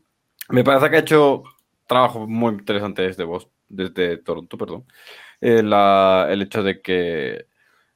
me 0.51 0.65
parece 0.65 0.91
que 0.91 0.97
ha 0.97 1.01
hecho 1.01 1.43
trabajo 1.87 2.27
muy 2.27 2.53
interesante 2.55 3.03
desde, 3.03 3.25
Bos- 3.25 3.51
desde 3.69 4.19
Toronto, 4.19 4.57
perdón. 4.59 4.85
Eh, 5.41 5.61
el 6.31 6.43
hecho 6.43 6.63
de 6.63 6.81
que 6.83 7.47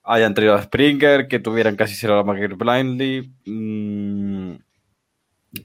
hayan 0.04 0.34
traído 0.34 0.54
a 0.54 0.62
Springer, 0.62 1.28
que 1.28 1.40
tuvieran 1.40 1.76
casi 1.76 1.94
cero 1.94 2.18
a 2.18 2.24
McGill 2.24 2.54
Blindly. 2.56 3.32
mm, 3.46 4.56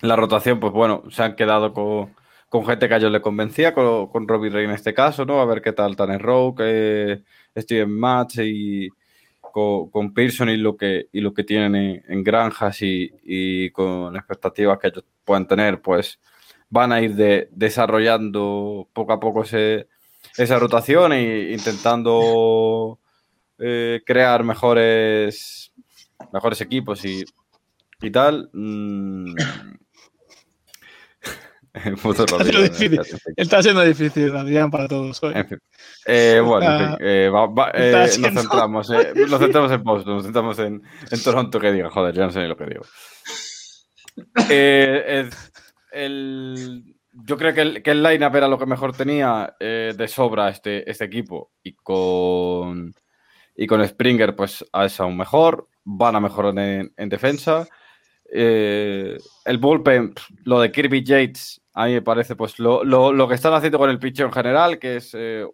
la 0.01 0.15
rotación, 0.15 0.60
pues 0.60 0.73
bueno, 0.73 1.03
se 1.11 1.23
han 1.23 1.35
quedado 1.35 1.73
con, 1.73 2.15
con 2.49 2.65
gente 2.65 2.88
que 2.88 2.93
a 2.93 2.97
ellos 2.97 3.11
le 3.11 3.22
convencía, 3.22 3.73
con, 3.73 4.07
con 4.07 4.27
Robbie 4.27 4.49
Ray 4.49 4.65
en 4.65 4.72
este 4.72 4.93
caso, 4.93 5.26
¿no? 5.26 5.41
A 5.41 5.45
ver 5.45 5.61
qué 5.61 5.73
tal 5.73 5.95
Tanner 5.95 6.22
Rowe, 6.22 6.55
que 6.55 7.23
Steven 7.60 7.91
Match 7.91 8.38
y 8.39 8.89
con, 9.41 9.89
con 9.91 10.14
Pearson 10.14 10.49
y 10.49 10.57
lo 10.57 10.77
que, 10.77 11.07
y 11.11 11.22
lo 11.22 11.34
que 11.34 11.43
tienen 11.43 11.76
en, 11.76 12.03
en 12.07 12.23
granjas 12.23 12.81
y, 12.81 13.11
y 13.23 13.69
con 13.72 14.15
expectativas 14.15 14.80
que 14.80 14.88
ellos 14.88 15.05
puedan 15.26 15.47
tener, 15.47 15.81
pues 15.81 16.19
van 16.73 16.91
a 16.91 17.01
ir 17.01 17.13
de- 17.13 17.49
desarrollando 17.51 18.89
poco 18.93 19.13
a 19.13 19.19
poco 19.19 19.43
ese, 19.43 19.87
esa 20.37 20.57
rotación 20.57 21.13
e 21.13 21.51
intentando 21.53 22.99
eh, 23.59 24.01
crear 24.03 24.43
mejores, 24.43 25.71
mejores 26.31 26.61
equipos 26.61 27.05
y, 27.05 27.23
y 28.01 28.09
tal. 28.09 28.49
Mm. 28.53 29.35
está, 33.37 33.61
siendo 33.61 33.81
difícil, 33.83 34.35
Adrián, 34.35 34.71
para 34.71 34.87
todos 34.87 35.21
hoy. 35.21 35.33
Eh, 36.07 36.41
bueno, 36.43 36.97
eh, 36.99 37.29
nos, 37.31 38.33
centramos, 38.33 38.89
nos 38.89 39.39
centramos 39.39 39.71
en 39.71 39.83
Boston, 39.83 40.15
nos 40.15 40.23
centramos 40.23 40.57
en, 40.57 40.81
en, 41.11 41.23
Toronto, 41.23 41.59
que 41.59 41.71
diga, 41.71 41.91
joder, 41.91 42.15
ya 42.15 42.25
no 42.25 42.31
sé 42.31 42.41
ni 42.41 42.47
lo 42.47 42.57
que 42.57 42.65
digo. 42.65 42.83
el, 45.93 46.95
yo 47.25 47.37
creo 47.37 47.53
que 47.53 47.61
el, 47.61 47.83
que 47.83 47.91
el 47.91 48.03
line-up 48.03 48.35
era 48.35 48.47
lo 48.47 48.57
que 48.57 48.65
mejor 48.65 48.95
tenía 48.95 49.55
de 49.59 50.07
sobra 50.07 50.49
este, 50.49 50.89
este 50.89 51.05
equipo 51.05 51.51
y 51.63 51.73
con, 51.73 52.93
y 53.55 53.67
con 53.67 53.87
Springer 53.87 54.35
pues 54.35 54.65
es 54.73 54.99
aún 54.99 55.17
mejor, 55.17 55.67
van 55.83 56.15
a 56.15 56.19
mejorar 56.19 56.57
en, 56.57 56.93
en 56.97 57.09
defensa. 57.09 57.67
Eh, 58.35 59.15
el 59.45 59.57
bullpen, 59.59 60.15
lo 60.43 60.59
de 60.59 60.71
Kirby 60.71 61.03
Yates, 61.03 61.61
a 61.75 61.85
mí 61.85 61.93
me 61.93 62.01
parece 62.01 62.35
pues 62.35 62.57
lo, 62.57 62.83
lo, 62.83 63.27
que 63.27 63.35
están 63.35 63.53
haciendo 63.53 63.77
con 63.77 63.91
el 63.91 63.99
pitch 63.99 64.21
en 64.21 64.31
general, 64.31 64.79
que 64.79 64.97
es 64.97 65.11
eh, 65.13 65.45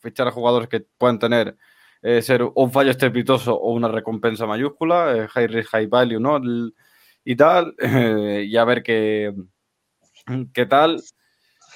fichar 0.00 0.26
a 0.26 0.32
jugadores 0.32 0.68
que 0.68 0.84
puedan 0.98 1.20
tener 1.20 1.56
eh, 2.02 2.22
ser 2.22 2.42
un 2.42 2.72
fallo 2.72 2.90
estrepitoso 2.90 3.54
o 3.54 3.72
una 3.72 3.86
recompensa 3.86 4.44
mayúscula, 4.44 5.28
high 5.28 5.46
risk, 5.46 5.70
high 5.70 5.86
value, 5.86 6.18
¿no? 6.18 6.40
y 7.24 7.36
tal, 7.36 7.74
y 8.44 8.56
a 8.56 8.64
ver 8.64 8.82
qué, 8.82 9.32
qué 10.52 10.66
tal. 10.66 11.02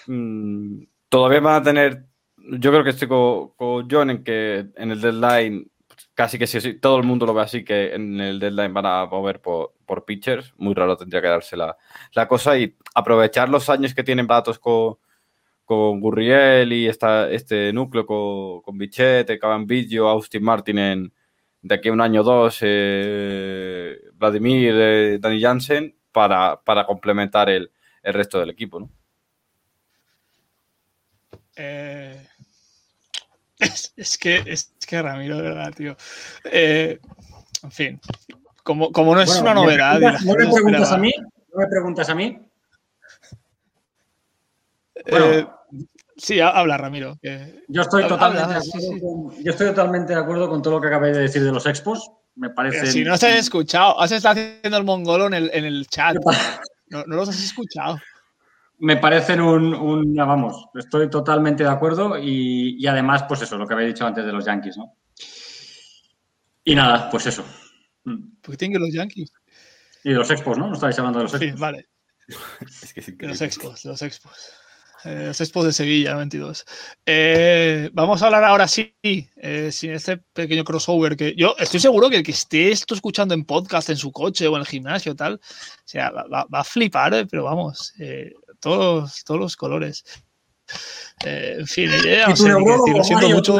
Mm, 0.06 0.84
todavía 1.08 1.40
van 1.40 1.54
a 1.56 1.62
tener, 1.62 2.06
yo 2.36 2.70
creo 2.70 2.84
que 2.84 2.90
estoy 2.90 3.08
con, 3.08 3.50
con 3.56 3.88
John 3.90 4.10
en 4.10 4.24
que 4.24 4.70
en 4.76 4.90
el 4.90 5.00
deadline 5.00 5.70
casi 6.14 6.38
que 6.38 6.46
sí, 6.46 6.74
todo 6.74 6.98
el 6.98 7.04
mundo 7.04 7.26
lo 7.26 7.34
ve 7.34 7.42
así, 7.42 7.64
que 7.64 7.94
en 7.94 8.20
el 8.20 8.38
deadline 8.38 8.74
van 8.74 8.86
a 8.86 9.06
mover 9.06 9.40
por, 9.40 9.74
por 9.86 10.04
pitchers. 10.04 10.52
Muy 10.58 10.74
raro 10.74 10.96
tendría 10.96 11.22
que 11.22 11.28
darse 11.28 11.56
la, 11.56 11.76
cosa 12.28 12.58
y 12.58 12.76
aprovechar 12.94 13.48
los 13.48 13.68
años 13.70 13.94
que 13.94 14.04
tienen 14.04 14.26
datos 14.26 14.58
con, 14.58 14.98
con 15.64 16.00
Gurriel 16.00 16.72
y 16.72 16.86
esta, 16.88 17.30
este 17.30 17.72
núcleo 17.72 18.06
con, 18.06 18.60
con 18.62 18.78
Bichette, 18.78 19.38
Cabanbillo, 19.38 20.08
Austin 20.08 20.42
Martin 20.42 21.12
de 21.62 21.74
aquí 21.74 21.88
a 21.88 21.92
un 21.92 22.00
año 22.00 22.22
o 22.22 22.24
dos, 22.24 22.58
eh, 22.62 23.98
Vladimir, 24.14 24.74
eh, 24.76 25.18
Dani 25.20 25.40
Jansen, 25.40 25.94
para, 26.12 26.60
para 26.62 26.86
complementar 26.86 27.50
el, 27.50 27.70
el, 28.02 28.14
resto 28.14 28.40
del 28.40 28.50
equipo, 28.50 28.80
¿no? 28.80 28.90
Eh, 31.56 32.26
es, 33.96 34.18
que, 34.18 34.42
es 34.46 34.72
que 34.86 35.02
Ramiro, 35.02 35.36
de 35.36 35.42
verdad, 35.42 35.72
tío. 35.74 35.96
Eh, 36.44 36.98
en 37.62 37.70
fin, 37.70 38.00
como, 38.62 38.92
como 38.92 39.14
no 39.14 39.20
es 39.20 39.40
una 39.40 39.54
novedad. 39.54 40.00
¿No 40.24 40.34
me 40.34 40.46
preguntas 40.46 40.92
a 40.92 40.98
mí? 40.98 41.12
¿No 41.52 41.60
me 41.60 41.66
preguntas 41.66 42.08
a 42.08 42.14
mí? 42.14 42.38
Eh, 45.06 45.46
sí, 46.16 46.40
habla 46.40 46.76
Ramiro. 46.76 47.18
Yo, 47.68 47.82
estoy 47.82 48.06
totalmente 48.06 48.52
de 48.52 48.58
acuerdo 48.58 49.00
con, 49.00 49.42
yo 49.42 49.50
estoy 49.50 49.66
totalmente 49.68 50.12
de 50.12 50.20
acuerdo 50.20 50.48
con 50.48 50.62
todo 50.62 50.74
lo 50.74 50.80
que 50.80 50.88
acabáis 50.88 51.16
de 51.16 51.22
decir 51.22 51.42
de 51.42 51.52
los 51.52 51.66
expos. 51.66 52.10
Me 52.36 52.50
parece. 52.50 52.86
Si 52.86 53.02
no 53.02 53.16
se 53.16 53.28
has 53.28 53.36
escuchado, 53.36 54.00
has 54.00 54.12
estado 54.12 54.40
haciendo 54.40 54.78
el 54.78 54.84
mongolo 54.84 55.26
en 55.26 55.34
el, 55.34 55.50
en 55.52 55.64
el 55.64 55.86
chat. 55.88 56.16
No, 56.90 57.04
no 57.04 57.16
los 57.16 57.28
has 57.28 57.42
escuchado 57.42 57.98
me 58.80 58.96
parecen 58.96 59.40
un, 59.40 60.14
vamos, 60.14 60.68
estoy 60.74 61.10
totalmente 61.10 61.62
de 61.62 61.68
acuerdo 61.68 62.18
y, 62.18 62.86
además, 62.86 63.24
pues 63.28 63.42
eso, 63.42 63.58
lo 63.58 63.66
que 63.66 63.74
había 63.74 63.86
dicho 63.86 64.06
antes 64.06 64.24
de 64.24 64.32
los 64.32 64.44
Yankees, 64.46 64.78
¿no? 64.78 64.96
Y 66.64 66.74
nada, 66.74 67.10
pues 67.10 67.26
eso. 67.26 67.44
¿Por 68.02 68.52
qué 68.52 68.56
tienen 68.56 68.80
los 68.80 68.92
Yankees? 68.92 69.32
Y 70.02 70.10
de 70.10 70.16
los 70.16 70.30
Expos, 70.30 70.56
¿no? 70.56 70.66
No 70.66 70.74
estáis 70.74 70.98
hablando 70.98 71.18
de 71.18 71.24
los 71.24 71.34
Expos. 71.34 71.50
Sí, 71.50 71.60
vale. 71.60 71.88
es 72.60 72.94
que 72.94 73.26
los 73.26 73.40
Expos, 73.42 73.84
los 73.84 74.00
Expos. 74.00 74.52
Eh, 75.04 75.24
los 75.26 75.40
Expos 75.40 75.64
de 75.64 75.72
Sevilla, 75.72 76.16
22. 76.16 76.64
Eh, 77.06 77.90
vamos 77.92 78.22
a 78.22 78.26
hablar 78.26 78.44
ahora 78.44 78.68
sí, 78.68 78.94
eh, 79.02 79.70
sin 79.72 79.92
este 79.92 80.18
pequeño 80.18 80.64
crossover 80.64 81.16
que 81.16 81.34
yo 81.34 81.54
estoy 81.58 81.80
seguro 81.80 82.10
que 82.10 82.16
el 82.16 82.22
que 82.22 82.32
esté 82.32 82.70
esto 82.70 82.94
escuchando 82.94 83.34
en 83.34 83.44
podcast, 83.44 83.90
en 83.90 83.96
su 83.96 84.12
coche 84.12 84.46
o 84.46 84.56
en 84.56 84.60
el 84.60 84.66
gimnasio, 84.66 85.16
tal, 85.16 85.34
o 85.34 85.38
sea, 85.84 86.10
va, 86.10 86.46
a 86.52 86.64
flipar, 86.64 87.26
pero 87.30 87.44
vamos, 87.44 87.94
todos, 88.60 89.24
todos 89.24 89.40
los 89.40 89.56
colores. 89.56 90.04
Eh, 91.24 91.56
en 91.60 91.66
fin, 91.66 91.90
ya 92.04 92.28
no 92.28 92.36
sé, 92.36 92.48
lo 92.48 93.04
siento 93.04 93.28
mucho. 93.28 93.56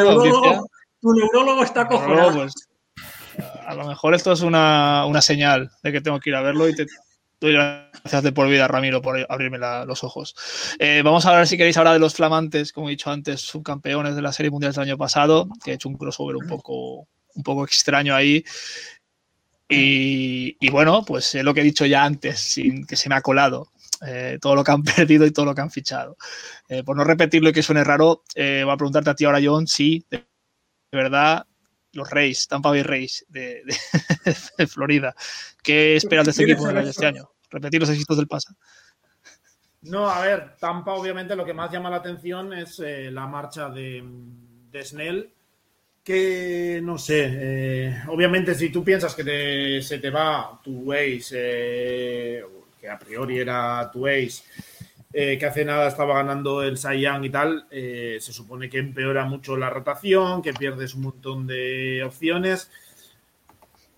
Tu 1.01 1.13
neurólogo, 1.15 1.63
está 1.63 1.89
cojonado. 1.89 2.33
Pues, 2.35 2.55
a 3.67 3.75
lo 3.75 3.87
mejor 3.87 4.15
esto 4.15 4.33
es 4.33 4.43
una, 4.43 5.07
una, 5.07 5.23
señal 5.23 5.71
de 5.83 5.93
que 5.93 6.01
tengo 6.01 6.21
que 6.21 6.31
ir 6.31 6.37
a 6.37 6.43
verlo 6.43 6.69
y 6.69 6.75
te 6.75 6.87
gracias 7.41 8.23
de 8.23 8.33
por 8.33 8.49
vida, 8.49 8.69
Ramiro, 8.69 9.01
por 9.01 9.27
abrirme 9.29 9.59
los 9.59 10.05
ojos. 10.05 10.35
Eh, 10.79 11.03
vamos 11.05 11.27
a 11.27 11.37
ver 11.37 11.47
si 11.47 11.57
queréis 11.57 11.77
ahora 11.77 11.93
de 11.93 11.99
los 11.99 12.15
flamantes, 12.15 12.73
como 12.73 12.89
he 12.89 12.93
dicho 12.93 13.11
antes, 13.11 13.41
subcampeones 13.41 14.15
de 14.15 14.23
la 14.23 14.33
Serie 14.33 14.51
Mundial 14.51 14.73
del 14.73 14.83
año 14.83 14.99
pasado, 14.99 15.49
que 15.65 15.73
he 15.73 15.75
hecho 15.75 15.89
un 15.89 15.97
crossover 15.97 16.37
un 16.37 16.47
poco, 16.47 17.09
un 17.35 17.43
poco 17.43 17.65
extraño 17.65 18.15
ahí. 18.15 18.45
Y, 19.73 20.69
bueno, 20.71 21.05
pues 21.05 21.35
es 21.35 21.45
lo 21.45 21.55
que 21.55 21.61
he 21.61 21.65
dicho 21.65 21.87
ya 21.87 22.05
antes, 22.05 22.41
sin 22.41 22.85
que 22.87 22.97
se 22.97 23.09
me 23.09 23.15
ha 23.15 23.21
colado. 23.21 23.71
Eh, 24.07 24.39
todo 24.41 24.55
lo 24.55 24.65
que 24.65 24.71
han 24.73 24.83
perdido 24.97 25.27
y 25.27 25.31
todo 25.31 25.47
lo 25.47 25.55
que 25.55 25.61
han 25.61 25.71
fichado. 25.71 26.17
Eh, 26.69 26.83
por 26.83 26.97
no 26.97 27.05
repetirlo 27.05 27.51
y 27.51 27.53
que 27.53 27.63
suene 27.63 27.85
raro, 27.85 28.25
eh, 28.35 28.63
voy 28.65 28.73
a 28.73 28.77
preguntarte 28.77 29.11
a 29.11 29.15
ti 29.15 29.25
ahora, 29.25 29.41
John, 29.43 29.67
si 29.67 30.05
de, 30.11 30.27
verdad 30.91 31.47
los 31.93 32.11
Reyes, 32.11 32.47
Tampa 32.49 32.71
Bay 32.71 32.83
Rays 32.83 33.25
de, 33.29 33.63
Florida, 34.67 35.15
¿qué 35.63 35.97
esperas 35.97 36.27
de 36.27 36.31
este 36.31 36.45
equipo 36.45 36.67
de 36.67 36.89
este 36.89 37.07
año? 37.07 37.31
Repetir 37.51 37.81
los 37.81 37.91
éxitos 37.91 38.17
del 38.17 38.29
pasado. 38.29 38.57
No, 39.83 40.09
a 40.09 40.21
ver, 40.21 40.57
Tampa 40.59 40.93
obviamente 40.93 41.35
lo 41.35 41.45
que 41.45 41.55
más 41.55 41.73
llama 41.73 41.91
la 41.91 41.97
atención 41.97 42.53
es 42.53 42.79
la 42.79 43.27
marcha 43.27 43.71
de, 43.71 44.05
Snell, 44.83 45.33
que 46.05 46.81
no 46.83 46.99
sé, 46.99 48.03
obviamente 48.09 48.55
si 48.55 48.71
tú 48.71 48.85
piensas 48.85 49.15
que 49.15 49.81
se 49.83 49.99
te 49.99 50.11
va 50.11 50.61
tu 50.63 50.71
Waze 50.81 52.45
que 52.81 52.89
a 52.89 52.99
priori 52.99 53.39
era 53.39 53.91
tu 53.93 54.07
ace, 54.07 54.43
eh, 55.13 55.39
que 55.39 55.47
hace 55.47 55.65
nada 55.65 55.89
estaba 55.89 56.15
ganando 56.15 56.63
el 56.63 56.77
Young 56.77 57.25
y 57.25 57.31
tal, 57.31 57.67
eh, 57.71 58.19
se 58.21 58.33
supone 58.33 58.71
que 58.71 58.79
empeora 58.79 59.25
mucho 59.25 59.57
la 59.57 59.69
rotación, 59.69 60.41
que 60.41 60.53
pierdes 60.53 60.95
un 60.95 61.03
montón 61.03 61.47
de 61.47 62.03
opciones. 62.05 62.71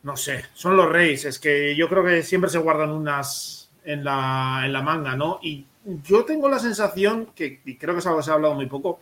No 0.03 0.17
sé, 0.17 0.47
son 0.55 0.77
los 0.77 0.89
Reyes, 0.89 1.27
es 1.27 1.39
que 1.39 1.77
yo 1.77 1.89
creo 1.89 2.05
que 2.05 2.23
siempre 2.23 2.51
se 2.51 2.59
guardan 2.59 2.91
unas 2.91 3.71
en 3.85 4.05
la, 4.05 4.63
en 4.65 4.73
la 4.73 4.83
manga, 4.83 5.15
¿no? 5.15 5.39
Y 5.43 5.67
yo 6.05 6.25
tengo 6.25 6.49
la 6.49 6.59
sensación, 6.59 7.27
que 7.35 7.61
y 7.65 7.77
creo 7.77 7.95
que 7.95 8.01
es 8.01 8.07
algo 8.07 8.19
que 8.19 8.25
se 8.25 8.31
ha 8.31 8.35
hablado 8.35 8.55
muy 8.55 8.67
poco, 8.67 9.01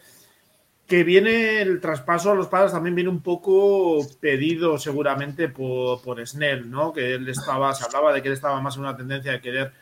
que 0.86 1.04
viene 1.04 1.62
el 1.62 1.80
traspaso 1.80 2.32
a 2.32 2.34
los 2.34 2.48
padres 2.48 2.72
también 2.72 2.96
viene 2.96 3.10
un 3.10 3.22
poco 3.22 4.04
pedido 4.20 4.76
seguramente 4.78 5.48
por, 5.48 6.02
por 6.02 6.26
Snell, 6.26 6.68
¿no? 6.68 6.92
Que 6.92 7.14
él 7.14 7.28
estaba, 7.28 7.72
se 7.74 7.84
hablaba 7.84 8.12
de 8.12 8.20
que 8.20 8.28
él 8.28 8.34
estaba 8.34 8.60
más 8.60 8.74
en 8.74 8.82
una 8.82 8.96
tendencia 8.96 9.30
de 9.30 9.40
querer 9.40 9.72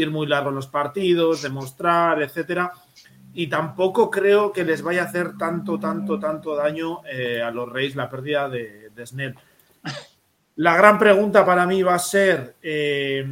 ir 0.00 0.10
muy 0.10 0.26
largo 0.26 0.50
los 0.50 0.66
partidos, 0.66 1.42
demostrar, 1.42 2.22
etcétera. 2.22 2.72
Y 3.34 3.48
tampoco 3.48 4.10
creo 4.10 4.52
que 4.52 4.64
les 4.64 4.82
vaya 4.82 5.02
a 5.02 5.06
hacer 5.06 5.36
tanto, 5.36 5.78
tanto, 5.78 6.18
tanto 6.18 6.56
daño 6.56 7.02
eh, 7.04 7.42
a 7.42 7.50
los 7.50 7.70
Reyes 7.70 7.96
la 7.96 8.08
pérdida 8.08 8.48
de, 8.48 8.90
Snell. 9.04 9.34
La 10.56 10.76
gran 10.76 10.98
pregunta 10.98 11.44
para 11.46 11.66
mí 11.66 11.82
va 11.82 11.94
a 11.94 12.00
ser 12.00 12.56
eh, 12.62 13.24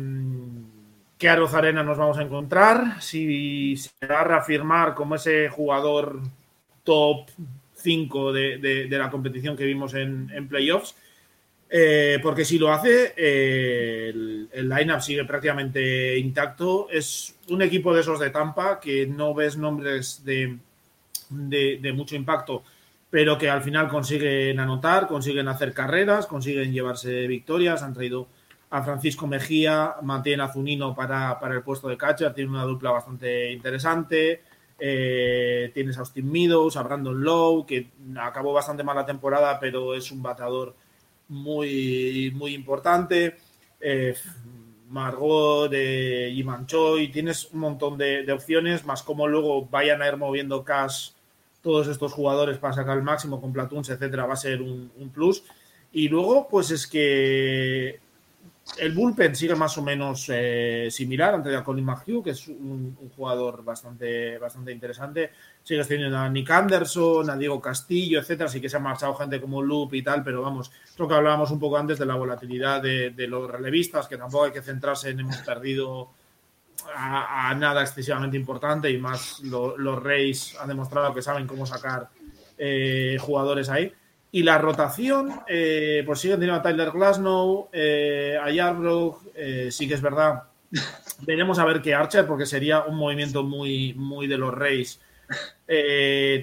qué 1.19 1.29
Arena 1.29 1.83
nos 1.83 1.99
vamos 1.99 2.19
a 2.19 2.23
encontrar, 2.23 3.01
si 3.01 3.77
se 3.77 4.07
va 4.07 4.21
a 4.21 4.25
reafirmar 4.25 4.95
como 4.95 5.17
ese 5.17 5.49
jugador 5.49 6.21
top 6.85 7.29
5 7.75 8.33
de, 8.33 8.89
la 8.91 9.11
competición 9.11 9.57
que 9.57 9.65
vimos 9.65 9.95
en, 9.95 10.49
playoffs. 10.49 10.95
Eh, 11.69 12.19
porque 12.23 12.45
si 12.45 12.59
lo 12.59 12.73
hace, 12.73 13.13
eh, 13.17 14.11
el, 14.11 14.49
el 14.53 14.69
lineup 14.69 15.01
sigue 15.01 15.25
prácticamente 15.25 16.19
intacto. 16.19 16.89
Es 16.91 17.37
un 17.49 17.63
equipo 17.63 17.95
de 17.95 18.01
esos 18.01 18.21
de 18.21 18.31
Tampa 18.31 18.79
que 18.81 19.07
no 19.07 19.35
ves 19.35 19.57
nombres 19.57 20.25
de, 20.25 20.59
de, 21.31 21.93
mucho 21.93 22.17
impacto, 22.17 22.63
pero 23.11 23.37
que 23.39 23.51
al 23.51 23.63
final 23.63 23.89
consiguen 23.89 24.61
anotar, 24.61 25.07
consiguen 25.07 25.49
hacer 25.49 25.73
carreras, 25.73 26.27
consiguen 26.27 26.73
llevarse 26.73 27.27
victorias. 27.27 27.83
Han 27.83 27.95
traído 27.95 28.29
a 28.71 28.83
Francisco 28.83 29.27
Mejía, 29.27 29.97
mantiene 30.03 30.43
a 30.43 30.53
Zunino 30.53 30.95
para, 30.95 31.39
para 31.39 31.55
el 31.55 31.63
puesto 31.63 31.89
de 31.89 31.97
catcher, 31.97 32.35
tiene 32.35 32.51
una 32.51 32.65
dupla 32.65 32.91
bastante 32.91 33.53
interesante. 33.53 34.43
Eh, 34.79 35.71
tienes 35.73 35.97
a 35.97 36.01
Austin 36.01 36.31
Meadows, 36.31 36.77
a 36.77 36.83
Brandon 36.83 37.19
Lowe, 37.23 37.65
que 37.67 37.89
acabó 38.19 38.53
bastante 38.53 38.85
mal 38.85 38.97
la 38.97 39.07
temporada, 39.07 39.59
pero 39.59 39.95
es 39.95 40.13
un 40.13 40.23
bateador 40.23 40.75
muy, 41.29 42.33
muy 42.35 42.55
importante. 42.55 43.37
Eh, 43.81 44.15
Margot, 44.89 45.69
de 45.71 46.31
Iman 46.31 46.67
Choi, 46.67 47.09
tienes 47.09 47.53
un 47.53 47.61
montón 47.61 47.99
de, 47.99 48.31
opciones, 48.33 48.85
más 48.85 49.03
como 49.03 49.27
luego 49.27 49.67
vayan 49.67 50.01
a 50.03 50.09
ir 50.09 50.17
moviendo 50.17 50.65
cash 50.65 51.11
todos 51.61 51.89
estos 51.89 52.13
jugadores 52.13 52.59
para 52.59 52.75
sacar 52.75 52.97
el 52.97 53.03
máximo 53.03 53.41
con 53.41 53.53
Platoons, 53.53 53.89
etcétera, 53.89 54.27
va 54.27 54.35
a 54.35 54.37
ser 54.37 54.63
un 54.63 55.11
plus. 55.13 55.43
Y 55.93 56.09
luego, 56.09 56.47
pues 56.49 56.71
es 56.71 56.87
que 56.87 58.01
el 58.79 58.93
bullpen 58.93 59.35
sigue 59.35 59.55
más 59.55 59.79
o 59.79 59.83
menos 59.83 60.27
eh, 60.29 60.89
similar 60.91 61.35
ante 61.35 61.55
a 61.55 61.63
Colin 61.63 61.85
McHugh, 61.85 62.23
que 62.23 62.31
es 62.31 62.49
un, 62.49 62.97
jugador 63.17 63.65
bastante, 63.65 64.39
bastante 64.39 64.73
interesante. 64.73 65.31
Sigues 65.63 65.89
teniendo 65.89 66.19
a 66.19 66.29
Nick 66.29 66.51
Anderson, 66.51 67.31
a 67.31 67.37
Diego 67.37 67.61
Castillo, 67.61 68.21
etcétera. 68.21 68.49
Sí 68.49 68.61
que 68.61 68.69
se 68.69 68.77
ha 68.77 68.81
marchado 68.81 69.15
gente 69.15 69.41
como 69.41 69.63
Loop 69.63 69.95
y 69.95 70.03
tal, 70.03 70.23
pero 70.23 70.43
vamos, 70.43 70.73
creo 70.95 71.09
que 71.09 71.15
hablábamos 71.15 71.51
un 71.53 71.61
poco 71.61 71.79
antes 71.79 71.99
de 71.99 72.07
la 72.07 72.17
volatilidad 72.17 72.83
de, 72.83 73.27
los 73.29 73.51
relevistas, 73.51 74.09
que 74.09 74.19
tampoco 74.19 74.45
hay 74.45 74.53
que 74.53 74.63
centrarse 74.63 75.11
en 75.11 75.21
hemos 75.21 75.39
perdido 75.39 76.11
a, 76.95 77.55
nada 77.55 77.83
excesivamente 77.83 78.37
importante 78.37 78.91
y 78.91 78.99
más 78.99 79.41
los 79.41 80.03
Reyes 80.03 80.57
han 80.61 80.69
demostrado 80.69 81.15
que 81.15 81.23
saben 81.23 81.47
cómo 81.47 81.67
sacar 81.67 82.09
eh, 82.59 83.17
jugadores 83.21 83.69
ahí. 83.69 83.93
Y 84.37 84.43
la 84.43 84.59
rotación, 84.59 85.41
eh, 85.49 86.03
pues 86.05 86.21
siguen 86.21 86.39
teniendo 86.39 86.61
a 86.61 86.63
Tyler 86.63 86.91
Glasnow, 86.91 87.71
eh, 87.73 88.39
a 88.39 88.51
Yarbrough, 88.51 89.33
eh, 89.35 89.69
sí 89.73 89.89
que 89.89 89.95
es 89.95 90.03
verdad. 90.03 90.43
Veremos 91.23 91.59
a 91.59 91.65
ver 91.65 91.81
qué 91.81 91.95
Archer, 91.95 92.27
porque 92.27 92.45
sería 92.45 92.83
un 92.83 92.97
movimiento 92.97 93.43
muy, 93.43 93.95
muy 93.95 94.27
de 94.27 94.37
los 94.37 94.53
Reyes. 94.53 95.01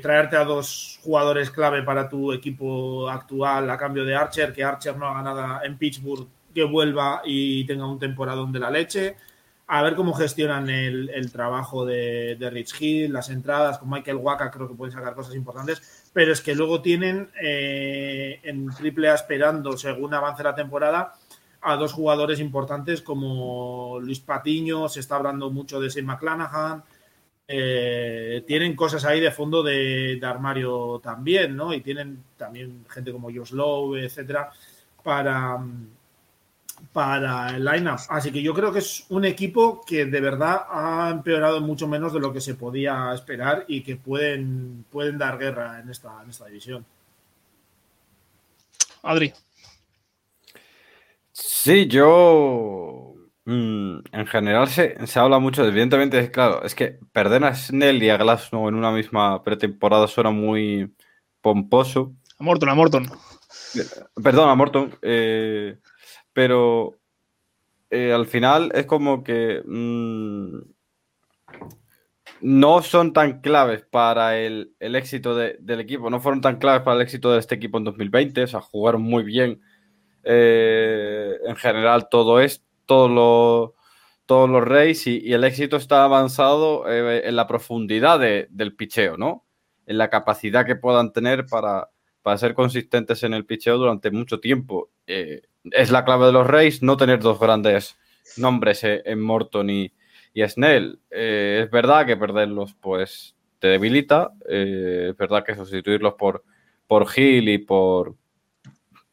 traerte 0.01 0.37
a 0.37 0.43
dos 0.43 1.01
jugadores 1.03 1.51
clave 1.51 1.83
para 1.83 2.09
tu 2.09 2.33
equipo 2.33 3.07
actual 3.07 3.69
a 3.69 3.77
cambio 3.77 4.03
de 4.05 4.15
Archer, 4.15 4.51
que 4.51 4.63
Archer 4.63 4.97
no 4.97 5.05
haga 5.05 5.21
nada 5.21 5.61
en 5.63 5.77
Pittsburgh, 5.77 6.27
que 6.51 6.63
vuelva 6.63 7.21
y 7.23 7.63
tenga 7.67 7.85
un 7.85 7.99
temporadón 7.99 8.51
de 8.51 8.59
la 8.59 8.71
leche. 8.71 9.17
A 9.67 9.81
ver 9.81 9.95
cómo 9.95 10.13
gestionan 10.13 10.69
el, 10.69 11.31
trabajo 11.31 11.85
de, 11.85 12.35
de, 12.37 12.49
Rich 12.49 12.81
Hill, 12.81 13.13
las 13.13 13.29
entradas, 13.29 13.79
con 13.79 13.89
Michael 13.89 14.17
Waka 14.17 14.51
creo 14.51 14.67
que 14.67 14.75
pueden 14.75 14.93
sacar 14.93 15.15
cosas 15.15 15.35
importantes 15.35 16.03
pero 16.13 16.31
es 16.31 16.41
que 16.41 16.55
luego 16.55 16.81
tienen 16.81 17.29
eh, 17.41 18.39
en 18.43 18.69
triple 18.69 19.11
esperando, 19.11 19.75
según 19.75 20.13
avance 20.13 20.43
la 20.43 20.55
temporada, 20.55 21.15
a 21.61 21.75
dos 21.75 21.91
jugadores 21.91 22.39
importantes 22.39 23.01
como 23.01 23.99
Luis 23.99 24.19
Patiño, 24.19 24.87
se 24.89 24.99
está 24.99 25.15
hablando 25.15 25.49
mucho 25.49 25.79
de 25.79 25.89
Shane 25.89 26.05
McClanahan, 26.05 26.83
eh, 27.47 28.43
tienen 28.45 28.75
cosas 28.75 29.05
ahí 29.05 29.19
de 29.19 29.31
fondo 29.31 29.63
de, 29.63 30.19
armario 30.23 30.99
también, 31.03 31.55
¿no? 31.55 31.73
Y 31.73 31.81
tienen 31.81 32.23
también 32.37 32.85
gente 32.89 33.11
como 33.11 33.31
Josh 33.33 33.51
Lowe, 33.51 33.97
etcétera, 33.97 34.51
para, 35.03 35.57
para 36.91 37.55
el 37.55 37.63
lineup. 37.63 37.99
Así 38.09 38.31
que 38.31 38.41
yo 38.41 38.53
creo 38.53 38.71
que 38.71 38.79
es 38.79 39.05
un 39.09 39.25
equipo 39.25 39.81
que 39.85 40.05
de 40.05 40.21
verdad 40.21 40.65
ha 40.69 41.09
empeorado 41.11 41.61
mucho 41.61 41.87
menos 41.87 42.13
de 42.13 42.19
lo 42.19 42.33
que 42.33 42.41
se 42.41 42.55
podía 42.55 43.13
esperar 43.13 43.65
y 43.67 43.81
que 43.81 43.95
pueden, 43.95 44.85
pueden 44.91 45.17
dar 45.17 45.37
guerra 45.37 45.79
en 45.79 45.89
esta, 45.89 46.21
en 46.23 46.29
esta 46.29 46.45
división. 46.45 46.85
Adri. 49.03 49.33
Sí, 51.31 51.87
yo. 51.87 53.15
Mm, 53.45 53.99
en 54.11 54.27
general 54.27 54.69
se, 54.69 54.95
habla 55.15 55.39
mucho, 55.39 55.65
evidentemente, 55.65 56.31
claro, 56.31 56.63
es 56.63 56.75
que 56.75 56.97
perder 57.11 57.43
a 57.43 57.53
Snell 57.53 58.01
y 58.01 58.09
a 58.09 58.15
Glasnow 58.15 58.69
en 58.69 58.75
una 58.75 58.91
misma 58.91 59.43
pretemporada 59.43 60.07
suena 60.07 60.29
muy 60.29 60.93
pomposo. 61.41 62.13
A 62.39 62.43
Morton, 62.43 62.69
a 62.69 62.75
Morton. 62.75 63.11
Perdón, 64.23 64.49
a 64.49 64.55
Morton. 64.55 64.97
Eh, 65.01 65.77
pero 66.33 66.97
eh, 67.89 68.11
al 68.11 68.25
final 68.25 68.71
es 68.73 68.85
como 68.85 69.23
que 69.23 69.61
mm, 69.65 70.57
no 72.41 72.81
son 72.81 73.13
tan 73.13 73.41
claves 73.41 73.83
para 73.83 74.37
el, 74.39 74.75
éxito 74.79 75.35
del 75.35 75.79
equipo, 75.79 76.09
no 76.09 76.19
fueron 76.19 76.41
tan 76.41 76.57
claves 76.57 76.81
para 76.81 76.95
el 76.97 77.03
éxito 77.03 77.31
de 77.31 77.39
este 77.39 77.55
equipo 77.55 77.77
en 77.77 77.85
2020, 77.85 78.43
o 78.43 78.47
sea, 78.47 78.61
jugaron 78.61 79.01
muy 79.01 79.23
bien 79.23 79.61
eh, 80.23 81.37
en 81.45 81.55
general 81.55 82.07
todo 82.09 82.39
es, 82.39 82.63
todos 82.85 83.69
los 84.27 84.63
Reyes 84.63 85.05
y, 85.07 85.33
el 85.33 85.43
éxito 85.43 85.77
está 85.77 86.03
avanzado 86.03 86.89
eh, 86.89 87.27
en 87.27 87.35
la 87.35 87.47
profundidad 87.47 88.19
del 88.19 88.75
picheo, 88.75 89.17
¿no? 89.17 89.45
En 89.85 89.97
la 89.97 90.09
capacidad 90.09 90.65
que 90.65 90.75
puedan 90.75 91.11
tener 91.11 91.45
para, 91.45 91.89
para 92.21 92.37
ser 92.37 92.53
consistentes 92.53 93.23
en 93.23 93.33
el 93.33 93.45
picheo 93.45 93.77
durante 93.77 94.11
mucho 94.11 94.39
tiempo 94.39 94.89
es 95.71 95.91
la 95.91 96.05
clave 96.05 96.27
de 96.27 96.31
los 96.31 96.47
Reyes 96.47 96.81
no 96.81 96.97
tener 96.97 97.19
dos 97.19 97.39
grandes 97.39 97.97
nombres 98.37 98.83
eh, 98.83 99.01
en 99.05 99.21
Morton 99.21 99.69
y, 99.69 99.91
y 100.33 100.47
Snell. 100.47 100.99
Eh, 101.09 101.61
es 101.63 101.71
verdad 101.71 102.05
que 102.05 102.17
perderlos 102.17 102.73
pues 102.73 103.35
te 103.59 103.67
debilita, 103.67 104.31
eh, 104.49 105.09
es 105.11 105.17
verdad 105.17 105.43
que 105.43 105.55
sustituirlos 105.55 106.15
por, 106.15 106.43
por 106.87 107.07
Hill 107.15 107.49
y 107.49 107.57
por... 107.59 108.15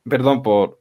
Perdón, 0.08 0.42
por, 0.42 0.80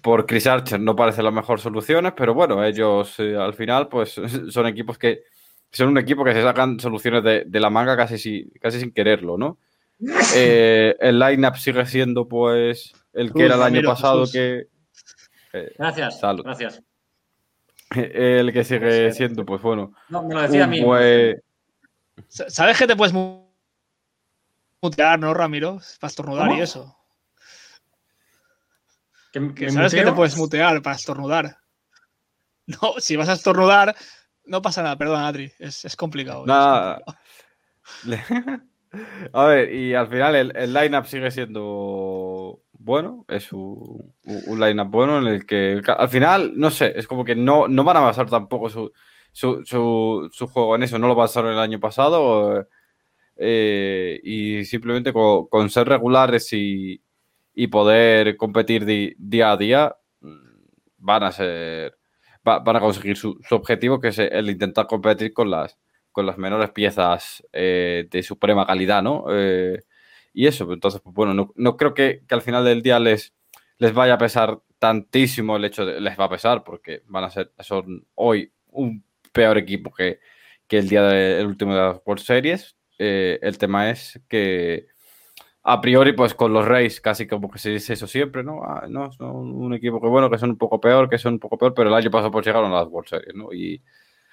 por 0.00 0.24
Chris 0.24 0.46
Archer 0.46 0.80
no 0.80 0.94
parece 0.94 1.22
las 1.22 1.32
mejores 1.32 1.62
soluciones, 1.62 2.12
pero 2.16 2.32
bueno, 2.32 2.64
ellos 2.64 3.18
al 3.18 3.54
final 3.54 3.88
pues 3.88 4.18
son 4.50 4.66
equipos 4.66 4.98
que 4.98 5.22
son 5.72 5.88
un 5.88 5.98
equipo 5.98 6.24
que 6.24 6.32
se 6.32 6.42
sacan 6.42 6.78
soluciones 6.80 7.22
de, 7.24 7.60
la 7.60 7.68
manga 7.68 7.96
casi, 7.96 8.50
casi 8.62 8.80
sin 8.80 8.92
quererlo, 8.92 9.36
¿no? 9.36 9.58
el 10.36 11.18
lineup 11.18 11.56
sigue 11.56 11.84
siendo 11.86 12.28
pues 12.28 12.92
el 13.16 13.32
que 13.32 13.44
era 13.46 13.54
el 13.54 13.62
año 13.62 13.82
pasado 13.82 14.24
que... 14.30 14.68
Eh, 15.52 15.74
gracias, 15.78 16.20
gracias. 16.20 16.82
El 17.90 18.52
que 18.52 18.64
sigue 18.64 19.12
siendo, 19.12 19.46
pues 19.46 19.62
bueno. 19.62 19.92
No, 20.08 20.22
me 20.24 20.34
lo 20.34 20.42
decía 20.42 20.64
a 20.64 20.66
mí. 20.66 20.82
¿Sabes 22.28 22.78
que 22.78 22.86
te 22.86 22.96
puedes 22.96 23.14
mutear, 24.82 25.18
no, 25.18 25.32
Ramiro? 25.32 25.78
Para 26.00 26.08
estornudar 26.08 26.52
y 26.52 26.60
eso. 26.60 26.96
¿Sabes 29.68 29.94
que 29.94 30.04
te 30.04 30.12
puedes 30.12 30.36
mutear 30.36 30.82
para 30.82 30.96
estornudar? 30.96 31.58
No, 32.66 32.94
si 32.98 33.14
vas 33.14 33.28
a 33.28 33.34
estornudar, 33.34 33.94
no 34.44 34.60
pasa 34.60 34.82
nada, 34.82 34.98
perdón, 34.98 35.22
Adri, 35.22 35.52
es, 35.58 35.94
complicado. 35.96 36.44
Nada. 36.44 37.00
a 39.32 39.44
ver, 39.44 39.72
y 39.72 39.94
al 39.94 40.08
final 40.08 40.34
el, 40.34 40.56
el 40.56 40.74
line-up 40.74 41.06
sigue 41.06 41.30
siendo 41.30 42.60
bueno, 42.78 43.24
es 43.28 43.52
un, 43.52 44.14
un 44.24 44.60
line-up 44.60 44.88
bueno 44.88 45.18
en 45.18 45.26
el 45.26 45.46
que 45.46 45.80
al 45.86 46.08
final, 46.08 46.52
no 46.56 46.70
sé, 46.70 46.92
es 46.96 47.06
como 47.06 47.24
que 47.24 47.34
no, 47.34 47.68
no 47.68 47.84
van 47.84 47.96
a 47.96 48.00
basar 48.00 48.28
tampoco 48.28 48.68
su, 48.68 48.92
su, 49.32 50.46
juego 50.50 50.76
en 50.76 50.82
eso, 50.82 50.98
no 50.98 51.08
lo 51.08 51.14
basaron 51.14 51.52
el 51.52 51.58
año 51.58 51.78
pasado 51.78 52.66
eh, 53.36 54.18
y 54.22 54.64
simplemente 54.64 55.12
con, 55.12 55.70
ser 55.70 55.88
regulares 55.88 56.48
y, 56.52 57.02
poder 57.70 58.36
competir 58.36 58.84
día 59.18 59.50
a 59.50 59.56
día 59.56 59.96
mm, 60.20 60.36
van 60.98 61.22
a 61.24 61.32
ser 61.32 61.96
van 62.44 62.76
a 62.76 62.80
conseguir 62.80 63.16
su, 63.16 63.40
objetivo 63.50 64.00
que 64.00 64.08
es 64.08 64.18
el 64.18 64.50
intentar 64.50 64.86
competir 64.86 65.32
con 65.32 65.50
las 65.50 65.76
con 66.12 66.26
las 66.26 66.38
menores 66.38 66.70
piezas 66.70 67.42
eh, 67.52 68.08
de 68.10 68.22
suprema 68.22 68.66
calidad, 68.66 69.02
¿no? 69.02 69.24
Eh, 69.30 69.82
y 70.36 70.46
eso, 70.46 70.70
entonces, 70.70 71.00
pues 71.00 71.14
bueno, 71.14 71.50
no, 71.54 71.76
creo 71.78 71.94
que, 71.94 72.20
al 72.28 72.42
final 72.42 72.62
del 72.62 72.82
día 72.82 73.00
les, 73.00 73.32
les 73.78 73.94
vaya 73.94 74.12
a 74.14 74.18
pesar 74.18 74.60
tantísimo 74.78 75.56
el 75.56 75.64
hecho 75.64 75.86
de, 75.86 75.98
les 75.98 76.20
va 76.20 76.26
a 76.26 76.28
pesar, 76.28 76.62
porque 76.62 77.02
van 77.06 77.24
a 77.24 77.30
ser, 77.30 77.52
son 77.60 78.06
hoy 78.14 78.52
un 78.66 79.02
peor 79.32 79.56
equipo 79.56 79.90
que, 79.90 80.20
el 80.68 80.90
día 80.90 81.04
del 81.04 81.46
último 81.46 81.74
de 81.74 81.80
las 81.80 82.02
World 82.04 82.22
Series. 82.22 82.76
Eh, 82.98 83.38
el 83.40 83.56
tema 83.56 83.88
es 83.88 84.20
que 84.28 84.88
a 85.62 85.80
priori, 85.80 86.12
pues 86.12 86.34
con 86.34 86.52
los 86.52 86.66
Rays 86.66 87.00
casi 87.00 87.26
como 87.26 87.50
que 87.50 87.58
se 87.58 87.70
dice 87.70 87.94
eso 87.94 88.06
siempre, 88.06 88.44
¿no? 88.44 88.62
Ah, 88.62 88.84
no, 88.90 89.10
son 89.12 89.54
un 89.54 89.72
equipo 89.72 90.02
que 90.02 90.08
bueno, 90.08 90.28
que 90.28 90.36
son 90.36 90.50
un 90.50 90.58
poco 90.58 90.78
peor, 90.82 91.08
que 91.08 91.16
son 91.16 91.32
un 91.32 91.40
poco 91.40 91.56
peor, 91.56 91.72
pero 91.72 91.88
el 91.88 91.94
año 91.94 92.10
pasado 92.10 92.30
pues 92.30 92.44
llegaron 92.44 92.72
a 92.72 92.80
las 92.82 92.88
World 92.88 93.08
Series, 93.08 93.34
¿no? 93.34 93.54
Y 93.54 93.82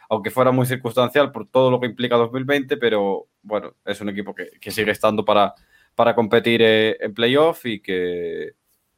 aunque 0.10 0.32
fuera 0.32 0.52
muy 0.52 0.66
circunstancial 0.66 1.32
por 1.32 1.48
todo 1.48 1.72
lo 1.72 1.80
que 1.80 1.88
implica 1.88 2.18
2020, 2.18 2.76
pero 2.76 3.28
bueno, 3.42 3.74
es 3.86 4.02
un 4.02 4.10
equipo 4.10 4.36
que 4.36 4.72
sigue 4.72 4.92
estando 4.92 5.24
para, 5.24 5.56
para 5.96 6.16
competir 6.16 6.62
eh, 6.62 6.98
en 7.00 7.14
playoff 7.14 7.66
y 7.66 7.82
que, 7.82 8.54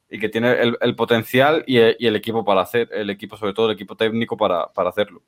y 0.09 0.19
que 0.19 0.29
tiene 0.29 0.53
el, 0.79 0.95
potencial 0.95 1.63
y 1.67 1.77
el, 1.77 2.15
equipo 2.15 2.45
para 2.45 2.61
hacer, 2.61 2.89
el 2.93 3.09
equipo, 3.09 3.37
sobre 3.37 3.53
todo 3.53 3.67
el 3.67 3.75
equipo 3.75 3.95
técnico 3.95 4.37
para, 4.37 4.71
hacerlo. 4.75 5.23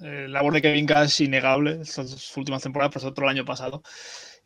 La 0.00 0.26
labor 0.26 0.54
de 0.54 0.62
Kevin 0.62 0.86
Cash 0.86 1.06
es 1.06 1.20
innegable, 1.20 1.80
estas 1.80 2.36
últimas 2.36 2.62
temporadas, 2.62 2.92
por 2.92 3.04
otro 3.04 3.24
el 3.24 3.30
año 3.30 3.44
pasado. 3.44 3.82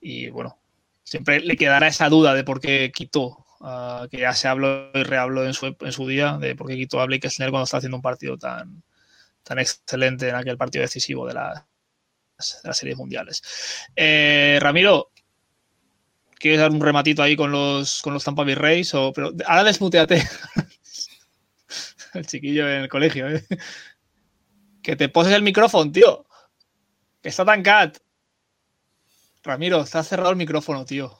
Y 0.01 0.29
bueno, 0.31 0.59
siempre 1.03 1.41
le 1.41 1.57
quedará 1.57 1.89
esa 1.89 2.09
duda 2.09 2.35
de 2.35 2.45
por 2.45 2.61
qué 2.61 2.93
quitó, 2.95 3.47
ah, 3.61 4.07
que 4.11 4.19
ya 4.19 4.33
se 4.35 4.49
habló 4.49 4.91
y 4.95 5.03
rehabló 5.03 5.45
en 5.45 5.55
su, 5.55 5.75
en 5.81 5.93
su 5.93 6.07
día, 6.07 6.39
de 6.39 6.55
por 6.55 6.69
qué 6.69 6.77
quitó 6.77 7.01
a 7.01 7.07
Blake 7.07 7.31
Snell 7.31 7.51
cuando 7.51 7.65
está 7.65 7.79
haciendo 7.79 7.97
un 7.97 8.03
partido 8.03 8.37
tan, 8.37 8.83
tan 9.43 9.59
excelente 9.59 10.29
en 10.29 10.35
aquel 10.37 10.59
partido 10.59 10.83
decisivo 10.83 11.27
de, 11.27 11.35
las 11.35 11.65
series 12.73 12.97
mundiales. 12.97 13.43
Eh, 13.97 14.59
Ramiro, 14.61 15.11
¿Quieres 16.39 16.61
dar 16.61 16.71
un 16.71 16.81
rematito 16.81 17.23
ahí 17.23 17.37
con 17.37 17.51
los, 17.51 18.03
con 18.03 18.15
los 18.15 18.25
Tampa 18.25 18.45
Bay 18.45 18.55
Rays? 18.55 18.95
O, 18.95 19.13
pero 19.13 19.33
ahora 19.47 19.65
desmuteate. 19.65 20.23
el 22.15 22.27
chiquillo 22.27 22.69
en 22.69 22.83
el 22.83 22.89
colegio, 22.89 23.29
¿eh? 23.29 23.45
Que 24.83 24.97
te 24.97 25.09
poses 25.09 25.33
el 25.33 25.43
micrófono, 25.43 25.91
tío. 25.91 26.27
Que 27.21 27.29
está 27.29 27.45
tan 27.45 27.63
cat. 27.63 27.99
Ramiro, 29.43 29.81
está 29.83 30.03
cerrado 30.03 30.31
el 30.31 30.37
micrófono, 30.37 30.85
tío. 30.85 31.19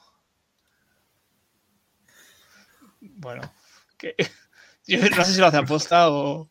Bueno, 3.01 3.41
Yo 4.87 4.99
no 5.09 5.25
sé 5.25 5.33
si 5.33 5.39
lo 5.39 5.47
hace 5.47 5.57
aposta 5.57 6.09
o. 6.09 6.49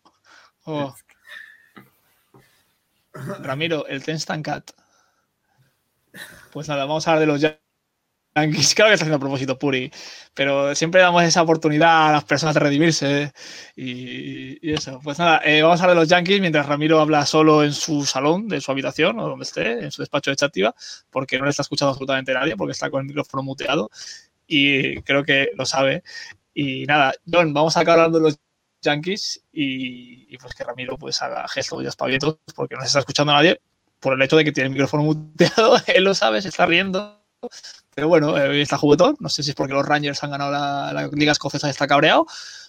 Ramiro, 3.12 3.86
el 3.86 4.04
Ten 4.04 4.42
Cat. 4.42 4.70
Pues 6.52 6.68
nada, 6.68 6.84
vamos 6.84 7.06
a 7.06 7.12
hablar 7.12 7.20
de 7.20 7.26
los 7.26 7.40
Yankees. 7.40 7.67
Claro 8.34 8.52
que 8.52 8.60
está 8.60 8.84
haciendo 8.94 9.16
a 9.16 9.18
propósito 9.18 9.58
Puri, 9.58 9.90
pero 10.32 10.74
siempre 10.74 11.00
damos 11.00 11.24
esa 11.24 11.42
oportunidad 11.42 12.08
a 12.08 12.12
las 12.12 12.24
personas 12.24 12.54
de 12.54 12.60
redimirse 12.60 13.32
y, 13.74 14.72
eso. 14.72 15.00
Pues 15.02 15.18
nada, 15.18 15.40
eh, 15.44 15.62
vamos 15.62 15.80
a 15.80 15.84
hablar 15.84 15.96
de 15.96 16.02
los 16.02 16.08
Yankees 16.08 16.40
mientras 16.40 16.66
Ramiro 16.66 17.00
habla 17.00 17.26
solo 17.26 17.64
en 17.64 17.72
su 17.72 18.04
salón, 18.06 18.46
de 18.48 18.60
su 18.60 18.70
habitación 18.70 19.18
o 19.18 19.28
donde 19.28 19.44
esté, 19.44 19.84
en 19.84 19.90
su 19.90 20.02
despacho 20.02 20.30
de 20.30 20.36
chativa, 20.36 20.74
porque 21.10 21.38
no 21.38 21.44
le 21.44 21.50
está 21.50 21.62
escuchando 21.62 21.90
absolutamente 21.90 22.32
nadie, 22.32 22.56
porque 22.56 22.72
está 22.72 22.90
con 22.90 23.00
el 23.00 23.06
micrófono 23.06 23.42
muteado 23.42 23.90
y 24.46 25.00
creo 25.02 25.24
que 25.24 25.50
lo 25.56 25.66
sabe. 25.66 26.02
Y 26.54 26.86
nada, 26.86 27.14
John, 27.30 27.52
vamos 27.54 27.76
a 27.76 27.80
acabar 27.80 28.00
hablando 28.00 28.18
de 28.18 28.24
los 28.24 28.40
Yankees 28.82 29.42
y, 29.52 30.36
pues 30.38 30.54
que 30.54 30.64
Ramiro 30.64 30.96
pues 30.96 31.20
haga 31.22 31.46
gestos 31.48 31.82
y 31.82 31.86
espavientos 31.86 32.38
porque 32.54 32.76
no 32.76 32.82
se 32.82 32.88
está 32.88 33.00
escuchando 33.00 33.32
a 33.32 33.36
nadie 33.36 33.60
por 34.00 34.14
el 34.14 34.22
hecho 34.22 34.36
de 34.36 34.44
que 34.44 34.52
tiene 34.52 34.68
el 34.68 34.72
micrófono 34.72 35.02
muteado, 35.02 35.76
él 35.86 36.04
lo 36.04 36.14
sabe, 36.14 36.40
se 36.42 36.48
está 36.48 36.66
riendo. 36.66 37.18
Pero 37.98 38.06
bueno, 38.06 38.28
hoy 38.28 38.60
está 38.60 38.78
juguetón. 38.78 39.16
No 39.18 39.28
sé 39.28 39.42
si 39.42 39.50
es 39.50 39.56
porque 39.56 39.72
los 39.72 39.84
Rangers 39.84 40.22
han 40.22 40.30
ganado 40.30 40.52
la, 40.52 41.10
Liga 41.14 41.32
Escocesa 41.32 41.66
y 41.66 41.70
está 41.70 41.88
cabreado, 41.88 42.26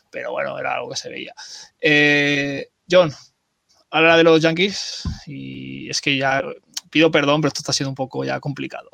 pero 0.10 0.32
bueno, 0.32 0.58
era 0.58 0.74
algo 0.74 0.90
que 0.90 0.96
se 0.96 1.08
veía. 1.08 1.36
Eh, 1.80 2.72
John, 2.90 3.14
habla 3.92 4.18
de 4.18 4.24
los 4.24 4.42
Yankees 4.42 5.04
y 5.28 5.88
es 5.88 6.02
que 6.02 6.18
ya 6.18 6.42
pido 6.90 7.12
perdón, 7.12 7.42
pero 7.42 7.50
esto 7.50 7.60
está 7.60 7.74
siendo 7.74 7.92
un 7.92 7.96
poco 7.96 8.24
ya 8.24 8.40
complicado. 8.40 8.90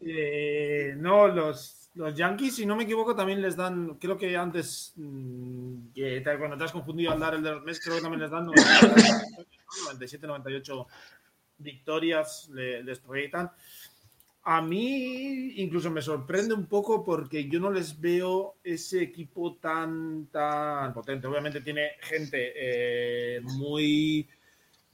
Eh, 0.00 0.94
no, 0.96 1.26
los, 1.26 1.90
Yankees, 2.14 2.54
si 2.56 2.64
no 2.64 2.76
me 2.76 2.84
equivoco, 2.84 3.14
también 3.14 3.42
les 3.42 3.56
dan, 3.56 3.96
creo 3.96 4.16
que 4.16 4.34
antes, 4.34 4.92
mm, 4.94 5.92
que 5.92 6.22
cuando 6.38 6.56
te 6.56 6.64
has 6.64 6.72
confundido 6.72 7.12
al 7.12 7.18
dar 7.18 7.34
el 7.34 7.42
de 7.42 7.50
los 7.50 7.64
meses, 7.64 7.84
creo 7.84 7.96
que 7.96 8.02
también 8.02 8.22
les 8.22 8.30
dan 8.30 8.46
97, 8.46 10.26
98 10.26 10.86
victorias, 11.58 12.48
les 12.54 12.98
proyectan. 13.00 13.50
A 14.50 14.62
mí 14.62 15.52
incluso 15.56 15.90
me 15.90 16.00
sorprende 16.00 16.54
un 16.54 16.64
poco 16.64 17.04
porque 17.04 17.46
yo 17.50 17.60
no 17.60 17.70
les 17.70 18.00
veo 18.00 18.54
ese 18.64 19.02
equipo 19.02 19.56
tan, 19.56 20.28
tan 20.28 20.94
potente. 20.94 21.26
Obviamente 21.26 21.60
tiene 21.60 21.90
gente 22.00 22.54
eh, 22.56 23.42
muy 23.42 24.26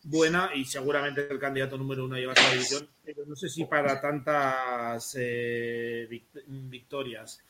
buena 0.03 0.51
y 0.53 0.65
seguramente 0.65 1.29
el 1.31 1.39
candidato 1.39 1.79
número 1.79 2.05
uno 2.05 2.17
a 2.17 2.19
llevar 2.19 2.37
la 2.37 2.51
división, 2.51 2.89
pero 3.05 3.25
no 3.27 3.37
sé 3.37 3.49
si 3.49 3.65
para 3.67 4.01
tantas 4.01 5.17
eh, 5.21 6.09
victorias. 6.49 7.41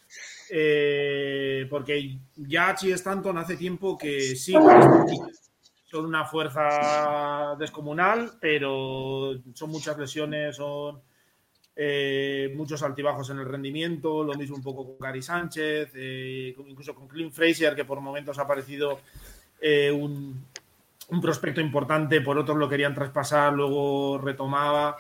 Eh, 0.51 1.67
porque 1.71 2.19
ya 2.37 2.75
Chi 2.75 2.93
Stanton 2.93 3.39
hace 3.39 3.57
tiempo 3.57 3.97
que 3.97 4.37
sí, 4.37 4.53
son 5.91 6.05
una 6.05 6.27
fuerza 6.27 7.57
descomunal, 7.59 8.33
pero 8.39 9.41
son 9.55 9.71
muchas 9.71 9.97
lesiones, 9.97 10.57
son 10.57 11.01
eh, 11.77 12.53
muchos 12.57 12.83
altibajos 12.83 13.31
en 13.31 13.39
el 13.39 13.47
rendimiento, 13.47 14.23
lo 14.23 14.35
mismo 14.35 14.57
un 14.57 14.63
poco 14.63 14.85
con 14.87 14.99
Gary 14.99 15.23
Sánchez, 15.23 15.93
incluso 16.67 16.95
con 16.95 17.09
Clint 17.09 17.33
Frazier, 17.33 17.75
que 17.75 17.85
por 17.85 18.01
momentos 18.01 18.39
ha 18.39 18.47
parecido 18.47 19.01
un, 19.93 20.45
un 21.09 21.21
prospecto 21.21 21.61
importante, 21.61 22.21
por 22.21 22.39
otros 22.39 22.57
lo 22.57 22.69
querían 22.69 22.95
traspasar, 22.95 23.53
luego 23.53 24.19
retomaba. 24.19 24.97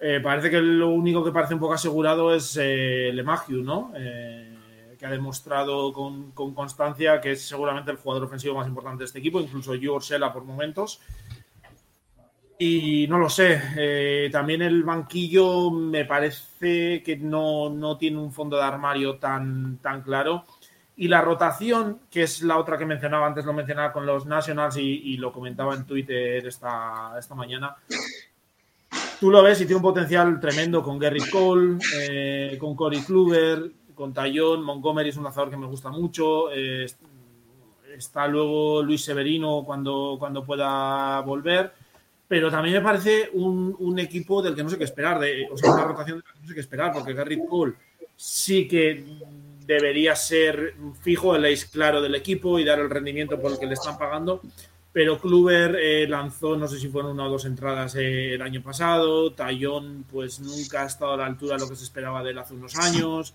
Eh, 0.00 0.20
parece 0.22 0.50
que 0.50 0.60
lo 0.60 0.90
único 0.90 1.24
que 1.24 1.32
parece 1.32 1.54
un 1.54 1.60
poco 1.60 1.74
asegurado 1.74 2.34
es 2.34 2.56
eh, 2.60 3.10
Lemagiu, 3.12 3.62
¿no? 3.62 3.92
Eh, 3.96 4.54
que 4.98 5.06
ha 5.06 5.10
demostrado 5.10 5.92
con, 5.92 6.32
constancia 6.32 7.20
que 7.20 7.32
es 7.32 7.42
seguramente 7.42 7.90
el 7.92 7.98
jugador 7.98 8.24
ofensivo 8.24 8.56
más 8.56 8.66
importante 8.66 9.00
de 9.00 9.04
este 9.06 9.20
equipo, 9.20 9.40
incluso 9.40 9.72
George 9.78 10.18
por 10.32 10.44
momentos. 10.44 11.00
Y 12.60 13.06
no 13.08 13.18
lo 13.18 13.30
sé, 13.30 13.62
eh, 13.76 14.28
también 14.32 14.62
el 14.62 14.82
banquillo 14.82 15.70
me 15.70 16.04
parece 16.04 17.04
que 17.04 17.16
no, 17.16 17.70
no, 17.70 17.96
tiene 17.96 18.18
un 18.18 18.32
fondo 18.32 18.56
de 18.56 18.64
armario 18.64 19.16
tan, 19.16 19.78
tan 19.78 20.02
claro. 20.02 20.44
Y 20.96 21.06
la 21.06 21.20
rotación, 21.20 22.00
que 22.10 22.24
es 22.24 22.42
la 22.42 22.58
otra 22.58 22.76
que 22.76 22.84
mencionaba 22.84 23.28
antes, 23.28 23.44
lo 23.44 23.52
mencionaba 23.52 23.92
con 23.92 24.04
los 24.04 24.26
Nationals 24.26 24.76
y, 24.76 25.16
lo 25.18 25.32
comentaba 25.32 25.76
en 25.76 25.86
Twitter 25.86 26.44
esta, 26.44 27.14
esta 27.16 27.36
mañana. 27.36 27.76
Tú 29.20 29.30
lo 29.30 29.40
ves 29.44 29.60
y 29.60 29.64
tiene 29.64 29.76
un 29.76 29.82
potencial 29.82 30.40
tremendo 30.40 30.82
con 30.82 30.98
Gary 30.98 31.20
Cole, 31.30 31.78
eh, 32.00 32.56
con 32.58 32.74
Corey 32.74 33.02
Kluber, 33.02 33.70
con 33.94 34.12
Tayón. 34.12 34.64
Montgomery 34.64 35.10
es 35.10 35.16
un 35.16 35.22
lanzador 35.22 35.50
que 35.50 35.56
me 35.56 35.66
gusta 35.66 35.90
mucho. 35.90 36.50
Eh, 36.50 36.86
está 37.96 38.26
luego 38.26 38.82
Luis 38.82 39.04
Severino 39.04 39.62
cuando, 39.64 40.16
cuando 40.18 40.44
pueda 40.44 41.20
volver. 41.20 41.77
Pero 42.28 42.50
también 42.50 42.76
me 42.76 42.82
parece 42.82 43.30
un, 43.32 43.74
un, 43.78 43.98
equipo 43.98 44.42
del 44.42 44.54
que 44.54 44.62
no 44.62 44.68
sé 44.68 44.76
qué 44.76 44.84
esperar. 44.84 45.18
De, 45.18 45.48
o 45.50 45.56
sea, 45.56 45.72
una 45.72 45.84
rotación 45.84 46.18
del 46.18 46.24
que 46.24 46.40
no 46.40 46.46
sé 46.46 46.54
qué 46.54 46.60
esperar, 46.60 46.92
porque 46.92 47.14
Gary 47.14 47.40
Cole 47.46 47.74
sí 48.14 48.68
que 48.68 49.04
debería 49.66 50.14
ser 50.14 50.74
fijo, 51.02 51.36
el 51.36 51.44
ace 51.44 51.68
claro 51.70 52.00
del 52.00 52.14
equipo 52.14 52.58
y 52.58 52.64
dar 52.64 52.78
el 52.80 52.90
rendimiento 52.90 53.40
por 53.40 53.52
el 53.52 53.58
que 53.58 53.66
le 53.66 53.74
están 53.74 53.98
pagando. 53.98 54.42
Pero 54.90 55.20
Kluber 55.20 55.76
eh, 55.76 56.08
lanzó, 56.08 56.56
no 56.56 56.66
sé 56.66 56.80
si 56.80 56.88
fueron 56.88 57.12
una 57.12 57.26
o 57.26 57.30
dos 57.30 57.44
entradas 57.44 57.94
eh, 57.94 58.34
el 58.34 58.42
año 58.42 58.62
pasado. 58.62 59.32
Tallón, 59.32 60.04
pues 60.10 60.40
nunca 60.40 60.82
ha 60.82 60.86
estado 60.86 61.12
a 61.12 61.16
la 61.18 61.26
altura 61.26 61.56
de 61.56 61.60
lo 61.60 61.68
que 61.68 61.76
se 61.76 61.84
esperaba 61.84 62.24
de 62.24 62.30
él 62.30 62.38
hace 62.38 62.54
unos 62.54 62.74
años. 62.76 63.34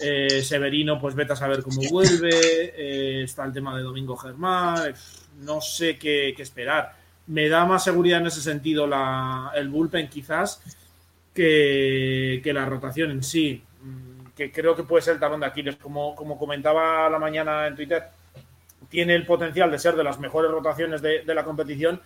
Eh, 0.00 0.42
Severino, 0.42 1.00
pues 1.00 1.14
vete 1.14 1.32
a 1.32 1.36
saber 1.36 1.62
cómo 1.62 1.80
vuelve. 1.90 3.22
está 3.22 3.44
el 3.44 3.52
tema 3.52 3.76
de 3.76 3.84
Domingo 3.84 4.16
Germán. 4.16 4.92
No 5.40 5.60
sé 5.60 5.96
qué, 5.96 6.34
esperar. 6.36 6.96
Me 7.26 7.48
da 7.48 7.64
más 7.64 7.84
seguridad 7.84 8.20
en 8.20 8.26
ese 8.26 8.40
sentido 8.40 8.86
la, 8.86 9.52
el 9.54 9.68
bullpen, 9.68 10.08
quizás, 10.08 10.62
que, 11.34 12.40
que 12.42 12.52
la 12.52 12.66
rotación 12.66 13.10
en 13.10 13.22
sí 13.22 13.62
que 14.40 14.50
creo 14.50 14.74
que 14.74 14.84
puede 14.84 15.02
ser 15.02 15.14
el 15.14 15.20
talón 15.20 15.40
de 15.40 15.46
Aquiles. 15.46 15.76
Como, 15.76 16.14
como 16.14 16.38
comentaba 16.38 17.10
la 17.10 17.18
mañana 17.18 17.66
en 17.66 17.76
Twitter, 17.76 18.04
tiene 18.88 19.14
el 19.14 19.26
potencial 19.26 19.70
de 19.70 19.78
ser 19.78 19.94
de 19.96 20.02
las 20.02 20.18
mejores 20.18 20.50
rotaciones 20.50 21.02
de, 21.02 21.22
la 21.26 21.44
competición, 21.44 22.00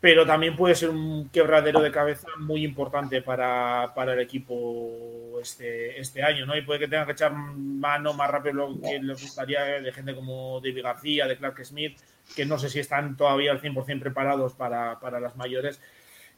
pero 0.00 0.24
también 0.24 0.54
puede 0.54 0.76
ser 0.76 0.90
un 0.90 1.30
quebradero 1.30 1.80
de 1.80 1.90
cabeza 1.90 2.28
muy 2.38 2.64
importante 2.64 3.22
para, 3.22 3.92
el 3.96 4.20
equipo 4.20 5.40
este, 5.42 5.98
este 5.98 6.22
año, 6.22 6.46
¿no? 6.46 6.56
Y 6.56 6.62
puede 6.62 6.78
que 6.78 6.86
tenga 6.86 7.06
que 7.06 7.12
echar 7.12 7.32
mano 7.32 8.12
más 8.14 8.30
rápido 8.30 8.54
lo 8.54 8.80
que 8.80 9.00
les 9.00 9.20
gustaría 9.20 9.64
de 9.64 9.92
gente 9.92 10.14
como 10.14 10.60
David 10.60 10.84
García, 10.84 11.26
de 11.26 11.36
Clark 11.36 11.64
Smith, 11.64 11.98
que 12.34 12.46
no 12.46 12.58
sé 12.58 12.70
si 12.70 12.80
están 12.80 13.16
todavía 13.16 13.52
al 13.52 13.60
100% 13.60 14.00
preparados 14.00 14.54
para, 14.54 14.98
para 15.00 15.20
las 15.20 15.36
mayores 15.36 15.80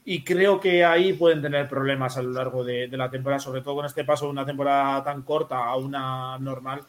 y 0.09 0.23
creo 0.23 0.61
que 0.61 0.85
ahí 0.85 1.11
pueden 1.11 1.41
tener 1.41 1.67
problemas 1.67 2.15
a 2.15 2.21
lo 2.21 2.31
largo 2.31 2.63
de, 2.63 2.87
la 2.87 3.11
temporada, 3.11 3.41
sobre 3.41 3.59
todo 3.59 3.75
con 3.75 3.85
este 3.85 4.05
paso 4.05 4.23
de 4.23 4.31
una 4.31 4.45
temporada 4.45 5.03
tan 5.03 5.21
corta 5.23 5.65
a 5.65 5.75
una 5.75 6.39
normal. 6.39 6.85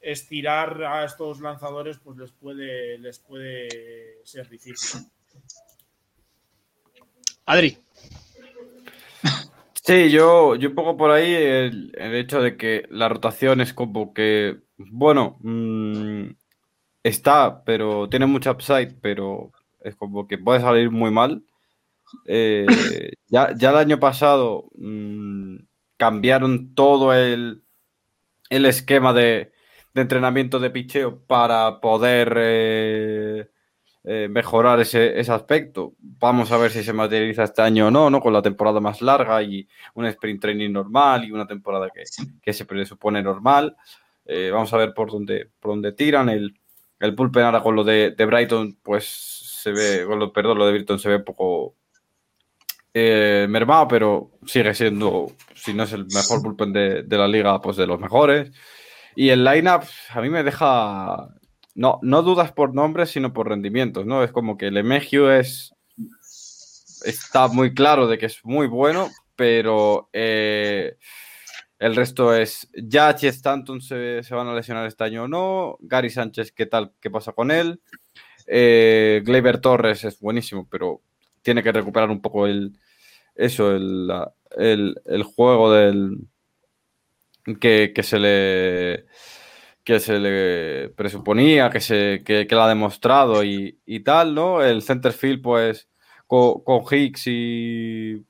Estirar 0.00 0.80
a 0.84 1.04
estos 1.04 1.40
lanzadores 1.40 1.98
pues 1.98 2.16
les 2.16 2.30
puede, 2.30 2.96
les 2.98 3.18
puede 3.18 4.24
ser 4.24 4.48
difícil. 4.48 5.00
Adri. 7.46 7.76
Sí, 9.82 10.08
yo, 10.12 10.54
yo 10.54 10.72
pongo 10.72 10.96
por 10.96 11.10
ahí 11.10 11.34
el, 11.34 11.92
hecho 12.14 12.40
de 12.40 12.56
que 12.56 12.86
la 12.88 13.08
rotación 13.08 13.60
es 13.60 13.74
como 13.74 14.14
que, 14.14 14.60
bueno, 14.78 15.38
mm, 15.40 16.28
está, 17.02 17.64
pero 17.64 18.08
tiene 18.08 18.26
mucho 18.26 18.50
upside, 18.50 18.94
pero 19.00 19.52
es 19.82 19.96
como 19.96 20.26
que 20.26 20.38
puede 20.38 20.60
salir 20.60 20.90
muy 20.90 21.10
mal. 21.10 21.42
Eh, 22.26 22.66
ya, 23.28 23.46
el 23.46 23.76
año 23.76 24.00
pasado 24.00 24.68
mm, 24.76 25.56
cambiaron 25.96 26.74
todo 26.74 27.14
el, 27.14 27.62
el 28.50 28.66
esquema 28.66 29.12
de, 29.12 29.52
entrenamiento 29.94 30.58
de 30.60 30.70
picheo 30.70 31.20
para 31.26 31.80
poder 31.80 32.34
eh, 32.36 33.48
eh, 34.04 34.28
mejorar 34.30 34.80
ese, 34.80 35.18
aspecto. 35.30 35.94
Vamos 35.98 36.52
a 36.52 36.58
ver 36.58 36.70
si 36.70 36.82
se 36.82 36.92
materializa 36.92 37.44
este 37.44 37.62
año 37.62 37.88
o 37.88 37.90
no, 37.90 38.10
¿no? 38.10 38.20
Con 38.20 38.32
la 38.32 38.42
temporada 38.42 38.80
más 38.80 39.02
larga 39.02 39.42
y 39.42 39.68
un 39.94 40.06
sprint 40.06 40.40
training 40.40 40.72
normal 40.72 41.24
y 41.24 41.32
una 41.32 41.46
temporada 41.46 41.90
que, 41.90 42.04
que 42.42 42.52
se 42.52 42.64
presupone 42.64 43.22
normal. 43.22 43.76
vamos 44.52 44.72
a 44.72 44.76
ver 44.76 44.94
por 44.94 45.10
dónde, 45.10 45.50
por 45.60 45.72
dónde 45.72 45.92
tiran. 45.92 46.28
El, 46.28 46.59
el 47.00 47.14
pulpen 47.14 47.44
ahora 47.44 47.62
con 47.62 47.74
lo 47.74 47.82
de, 47.82 48.14
Brighton, 48.16 48.78
pues 48.82 49.04
se 49.62 49.72
ve, 49.72 50.04
con 50.06 50.18
lo, 50.18 50.32
perdón, 50.32 50.58
lo 50.58 50.66
de 50.66 50.72
Brighton 50.72 50.98
se 50.98 51.08
ve 51.08 51.18
poco, 51.18 51.74
eh, 52.92 53.46
mermado, 53.48 53.88
pero 53.88 54.32
sigue 54.46 54.74
siendo, 54.74 55.32
si 55.54 55.72
no 55.72 55.84
es 55.84 55.92
el 55.92 56.06
mejor 56.06 56.42
bullpen 56.42 56.72
de, 56.72 57.04
la 57.08 57.26
liga, 57.26 57.60
pues 57.60 57.76
de 57.76 57.86
los 57.86 57.98
mejores. 57.98 58.52
Y 59.16 59.30
el 59.30 59.44
lineup 59.44 59.82
a 60.10 60.20
mí 60.20 60.28
me 60.28 60.42
deja, 60.42 61.28
no, 61.74 61.98
no 62.02 62.22
dudas 62.22 62.52
por 62.52 62.74
nombres, 62.74 63.10
sino 63.10 63.32
por 63.32 63.48
rendimientos, 63.48 64.06
¿no? 64.06 64.22
Es 64.22 64.30
como 64.30 64.58
que 64.58 64.66
el 64.68 64.76
Emegio 64.76 65.32
es, 65.32 65.74
está 67.04 67.48
muy 67.48 67.74
claro 67.74 68.08
de 68.08 68.18
que 68.18 68.26
es 68.26 68.44
muy 68.44 68.66
bueno, 68.66 69.10
pero 69.36 70.10
eh, 70.12 70.96
El 71.80 71.96
resto 71.96 72.34
es 72.34 72.68
Yach 72.74 73.24
y 73.24 73.26
Stanton 73.28 73.80
se, 73.80 74.22
van 74.30 74.48
a 74.48 74.54
lesionar 74.54 74.86
este 74.86 75.02
año 75.02 75.24
o 75.24 75.28
no. 75.28 75.78
Gary 75.80 76.10
Sánchez, 76.10 76.52
¿qué 76.52 76.66
tal? 76.66 76.92
¿Qué 77.00 77.10
pasa 77.10 77.32
con 77.32 77.50
él? 77.50 77.80
Eh, 78.46 79.22
Torres 79.62 80.04
es 80.04 80.20
buenísimo, 80.20 80.68
pero 80.70 81.00
tiene 81.40 81.62
que 81.62 81.72
recuperar 81.72 82.10
un 82.10 82.20
poco 82.20 82.46
el 82.46 82.78
eso, 83.34 83.74
el, 83.74 84.12
el, 85.06 85.22
juego 85.22 85.72
del 85.72 86.18
que, 87.58 87.94
se 88.02 88.18
le 88.18 89.06
que 89.82 90.00
se 90.00 90.18
le 90.18 90.90
presuponía, 90.90 91.70
que 91.70 91.80
se 91.80 92.22
que, 92.26 92.46
que 92.46 92.54
lo 92.54 92.62
ha 92.62 92.68
demostrado 92.68 93.42
y, 93.42 94.00
tal, 94.04 94.34
¿no? 94.34 94.62
El 94.62 94.82
centerfield, 94.82 95.40
pues, 95.40 95.88
con, 96.26 96.62
con 96.62 96.82
Hicks 96.90 97.26
y 97.26 98.22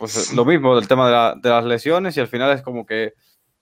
pues 0.00 0.32
lo 0.32 0.46
mismo 0.46 0.74
del 0.74 0.88
tema 0.88 1.34
de, 1.36 1.48
las 1.48 1.64
lesiones 1.64 2.16
y 2.16 2.20
al 2.20 2.26
final 2.26 2.50
es 2.52 2.62
como 2.62 2.86
que 2.86 3.12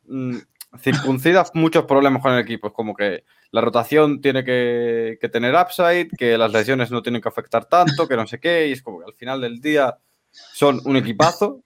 mm, 0.06 0.36
circuncida 0.78 1.44
muchos 1.52 1.84
problemas 1.84 2.22
con 2.22 2.32
el 2.32 2.38
equipo. 2.38 2.68
Es 2.68 2.72
como 2.72 2.94
que 2.94 3.24
la 3.50 3.60
rotación 3.60 4.20
tiene 4.20 4.44
que, 4.44 5.18
tener 5.32 5.56
upside, 5.56 6.08
que 6.16 6.38
las 6.38 6.52
lesiones 6.52 6.92
no 6.92 7.02
tienen 7.02 7.20
que 7.20 7.28
afectar 7.28 7.64
tanto, 7.64 8.06
que 8.06 8.16
no 8.16 8.26
sé 8.28 8.38
qué, 8.38 8.68
y 8.68 8.72
es 8.72 8.82
como 8.82 9.00
que 9.00 9.06
al 9.06 9.14
final 9.14 9.40
del 9.40 9.60
día 9.60 9.98
son 10.30 10.80
un 10.84 10.96
equipazo, 10.96 11.64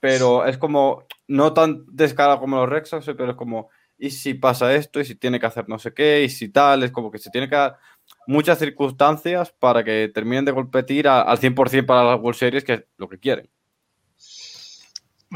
pero 0.00 0.44
es 0.44 0.58
como 0.58 1.04
no 1.28 1.52
tan 1.52 1.84
descarado 1.86 2.40
como 2.40 2.56
los 2.56 2.68
Rex 2.68 2.90
pero 3.16 3.30
es 3.30 3.36
como, 3.36 3.70
¿y 3.98 4.10
si 4.10 4.34
pasa 4.34 4.74
esto? 4.74 4.98
¿Y 4.98 5.04
si 5.04 5.14
tiene 5.14 5.38
que 5.38 5.46
hacer 5.46 5.68
no 5.68 5.78
sé 5.78 5.94
qué? 5.94 6.24
¿Y 6.24 6.28
si 6.28 6.48
tal? 6.48 6.82
Es 6.82 6.90
como 6.90 7.12
que 7.12 7.18
se 7.18 7.30
tiene 7.30 7.48
que 7.48 7.54
dar 7.54 7.78
muchas 8.26 8.58
circunstancias 8.58 9.54
para 9.60 9.84
que 9.84 10.10
terminen 10.12 10.44
de 10.44 10.54
competir 10.54 11.06
al 11.06 11.38
100% 11.38 11.86
para 11.86 12.02
las 12.02 12.20
World 12.20 12.36
Series, 12.36 12.64
que 12.64 12.72
es 12.72 12.84
lo 12.96 13.08
que 13.08 13.20
quieren. 13.20 13.48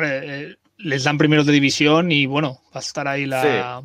Eh, 0.01 0.57
les 0.79 1.05
dan 1.05 1.19
primeros 1.19 1.47
de 1.47 1.53
división 1.53 2.11
y 2.11 2.27
bueno, 2.27 2.63
va 2.67 2.79
a 2.79 2.81
estar 2.81 3.07
ahí 3.07 3.27
la. 3.27 3.83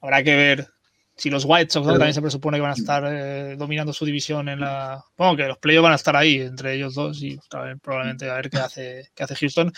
Habrá 0.00 0.22
que 0.22 0.34
ver 0.34 0.68
si 1.14 1.30
los 1.30 1.44
White 1.44 1.70
Sox 1.70 1.86
también 1.86 2.12
se 2.12 2.20
presupone 2.20 2.58
que 2.58 2.62
van 2.62 2.72
a 2.72 2.74
estar 2.74 3.04
eh, 3.06 3.56
dominando 3.56 3.92
su 3.92 4.04
división 4.04 4.48
en 4.48 4.60
la. 4.60 5.02
Bueno, 5.16 5.36
que 5.36 5.44
los 5.44 5.58
playoffs 5.58 5.84
van 5.84 5.92
a 5.92 5.96
estar 5.96 6.16
ahí 6.16 6.40
entre 6.40 6.74
ellos 6.74 6.94
dos 6.94 7.22
y 7.22 7.38
probablemente 7.80 8.28
a 8.28 8.34
ver 8.34 8.50
qué 8.50 8.58
hace, 8.58 9.10
qué 9.14 9.24
hace 9.24 9.36
Houston. 9.36 9.72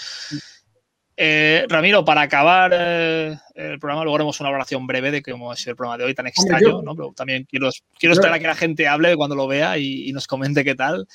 Eh, 1.21 1.67
Ramiro, 1.69 2.05
para 2.05 2.23
acabar 2.23 2.73
el 2.73 3.79
programa, 3.81 4.05
luego 4.05 4.17
haremos 4.17 4.39
una 4.41 4.51
valoración 4.51 4.87
breve 4.87 5.11
de 5.11 5.21
cómo 5.21 5.51
ha 5.51 5.57
sido 5.57 5.73
el 5.73 5.77
programa 5.77 5.99
de 5.99 6.05
hoy 6.05 6.15
tan 6.15 6.29
extraño, 6.29 6.81
¿no? 6.81 6.95
Pero 6.95 7.13
también 7.15 7.45
quiero, 7.45 7.71
quiero 7.99 8.13
esperar 8.13 8.37
a 8.37 8.39
que 8.39 8.47
la 8.47 8.55
gente 8.55 8.87
hable 8.87 9.17
cuando 9.17 9.35
lo 9.35 9.49
vea 9.49 9.77
y, 9.79 10.11
nos 10.13 10.27
comente 10.27 10.65
qué 10.65 10.75
tal. 10.75 11.07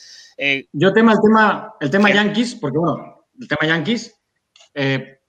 yo 0.73 0.93
tema 0.93 1.13
el 1.13 1.19
tema, 1.21 1.73
el 1.79 1.89
tema 1.89 2.11
Yankees, 2.11 2.55
porque 2.55 2.77
bueno, 2.77 3.12
el 3.39 3.47
tema 3.47 3.67
Yankees, 3.67 4.13
eh, 4.73 5.19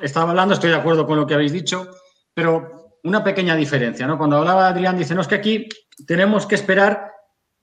estaba 0.00 0.30
hablando, 0.30 0.54
estoy 0.54 0.70
de 0.70 0.76
acuerdo 0.76 1.06
con 1.06 1.18
lo 1.18 1.26
que 1.26 1.34
habéis 1.34 1.52
dicho, 1.52 1.88
pero 2.32 2.98
una 3.04 3.22
pequeña 3.22 3.54
diferencia, 3.54 4.06
¿no? 4.06 4.18
Cuando 4.18 4.38
hablaba 4.38 4.68
Adrián, 4.68 4.98
dice, 4.98 5.14
no, 5.14 5.20
es 5.20 5.28
que 5.28 5.36
aquí 5.36 5.68
tenemos 6.06 6.46
que 6.46 6.54
esperar 6.54 7.12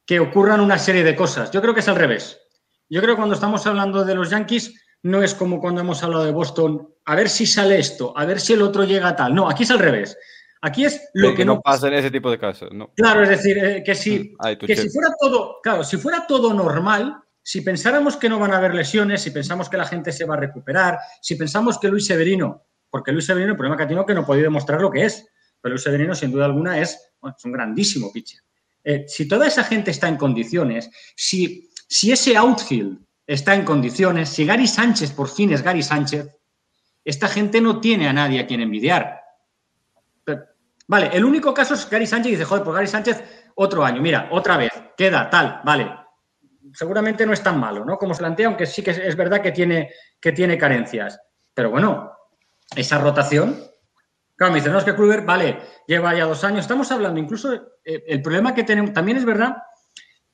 que 0.06 0.20
ocurran 0.20 0.62
una 0.62 0.78
serie 0.78 1.04
de 1.04 1.16
cosas. 1.16 1.52
Yo 1.52 1.62
creo 1.62 1.74
que 1.74 1.80
es 1.80 1.88
al 1.88 1.96
revés. 1.96 2.40
Yo 2.90 3.02
creo 3.02 3.16
que 3.16 3.20
cuando 3.20 3.36
estamos 3.36 3.66
hablando 3.66 4.04
de 4.04 4.16
los 4.16 4.30
Yankees, 4.30 4.74
no 5.04 5.24
es 5.24 5.34
como 5.34 5.60
cuando 5.60 5.82
hemos 5.82 6.04
hablado 6.04 6.26
de 6.26 6.32
Boston, 6.32 6.94
a 7.06 7.16
ver 7.16 7.30
si 7.30 7.46
sale 7.46 7.80
esto, 7.80 8.14
a 8.16 8.26
ver 8.26 8.40
si 8.40 8.54
el 8.54 8.62
otro 8.62 8.84
llega 8.84 9.10
a 9.10 9.16
tal. 9.16 9.34
No, 9.34 9.50
aquí 9.50 9.64
es 9.64 9.72
al 9.72 9.80
revés. 9.80 10.18
Aquí 10.62 10.86
es 10.86 11.10
lo 11.14 11.34
que, 11.34 11.44
no, 11.44 11.60
pasa 11.60 11.88
en 11.88 11.96
ese 11.96 12.12
tipo 12.12 12.30
de 12.30 12.38
casos. 12.38 12.70
No. 12.72 12.92
Claro, 12.96 13.24
es 13.24 13.30
decir, 13.30 13.58
eh, 13.58 13.84
que, 13.84 13.96
si, 13.96 14.36
mm, 14.38 14.66
que 14.66 14.76
si 14.76 14.90
fuera 14.90 15.10
todo, 15.20 15.58
claro, 15.64 15.84
si 15.84 15.98
fuera 15.98 16.28
todo 16.28 16.54
normal, 16.54 17.18
si 17.52 17.60
pensáramos 17.60 18.16
que 18.16 18.30
no 18.30 18.40
van 18.40 18.54
a 18.54 18.58
haber 18.60 18.74
lesiones, 18.74 19.24
si 19.24 19.30
pensamos 19.30 19.68
que 19.68 19.76
la 19.76 19.84
gente 19.84 20.14
se 20.14 20.24
va 20.24 20.36
a 20.36 20.38
recuperar, 20.38 20.98
si 21.22 21.36
pensamos 21.36 21.78
que 21.78 21.90
Luis 21.90 22.06
Severino, 22.06 22.64
porque 22.90 23.12
Luis 23.12 23.26
Severino, 23.26 23.52
el 23.52 23.58
problema 23.58 23.76
que 23.76 23.86
tiene 23.88 24.00
es 24.00 24.08
que 24.08 24.14
no 24.14 24.26
puede 24.26 24.42
demostrar 24.42 24.80
lo 24.80 24.90
que 24.90 25.04
es, 25.04 25.28
pero 25.60 25.74
Luis 25.74 25.84
Severino, 25.84 26.16
sin 26.16 26.32
duda 26.32 26.46
alguna, 26.46 26.80
es, 26.80 27.12
un 27.44 27.52
grandísimo 27.52 28.10
pitcher. 28.10 28.40
Eh, 28.86 29.04
si 29.06 29.28
toda 29.28 29.48
esa 29.48 29.66
gente 29.66 29.92
está 29.92 30.08
en 30.08 30.16
condiciones, 30.16 30.90
si, 31.14 31.70
si 31.90 32.14
ese 32.14 32.38
outfield 32.38 33.00
está 33.28 33.54
en 33.54 33.66
condiciones, 33.66 34.30
si 34.30 34.46
Gary 34.46 34.66
Sánchez 34.66 35.12
por 35.12 35.28
fin 35.28 35.52
es 35.52 35.62
Gary 35.62 35.84
Sánchez, 35.84 36.30
esta 37.04 37.28
gente 37.28 37.60
no 37.60 37.82
tiene 37.82 38.08
a 38.08 38.14
nadie 38.14 38.40
a 38.40 38.48
quien 38.48 38.62
envidiar. 38.62 39.20
vale, 40.88 41.10
el 41.12 41.26
único 41.26 41.54
caso 41.54 41.74
es 41.74 41.90
Gary 41.90 42.08
Sánchez 42.08 42.30
y 42.30 42.36
dice, 42.36 42.46
joder, 42.46 42.64
pues 42.64 42.76
Gary 42.76 42.88
Sánchez 42.88 43.22
otro 43.56 43.84
año, 43.84 44.02
mira, 44.02 44.30
otra 44.32 44.56
vez, 44.56 44.72
queda 44.96 45.30
tal, 45.30 45.60
vale, 45.66 46.01
seguramente 46.74 47.26
no 47.26 47.34
es 47.34 47.44
tan 47.44 47.60
malo, 47.60 47.86
¿no? 47.86 47.98
Como 47.98 48.14
se 48.14 48.20
plantea, 48.20 48.48
aunque 48.48 48.66
sí 48.66 48.84
que 48.84 48.92
es 48.92 49.16
verdad 49.16 49.42
que 49.42 49.52
tiene, 49.52 49.92
que 50.20 50.32
tiene 50.32 50.58
carencias. 50.58 51.20
Pero 51.54 51.72
bueno, 51.72 52.12
esa 52.76 52.98
rotación. 52.98 53.60
Claro, 54.36 54.54
me 54.54 54.60
dicen, 54.60 54.72
no, 54.72 54.80
es 54.80 54.86
que 54.86 54.96
Kluber, 54.96 55.22
vale, 55.22 55.60
lleva 55.88 56.16
ya 56.16 56.26
dos 56.26 56.44
años. 56.44 56.62
Estamos 56.62 56.92
hablando 56.92 57.20
incluso, 57.20 57.54
eh, 57.54 58.04
el 58.08 58.22
problema 58.22 58.56
que 58.56 58.64
tenemos, 58.64 58.94
también 58.94 59.18
es 59.18 59.26
verdad 59.26 59.58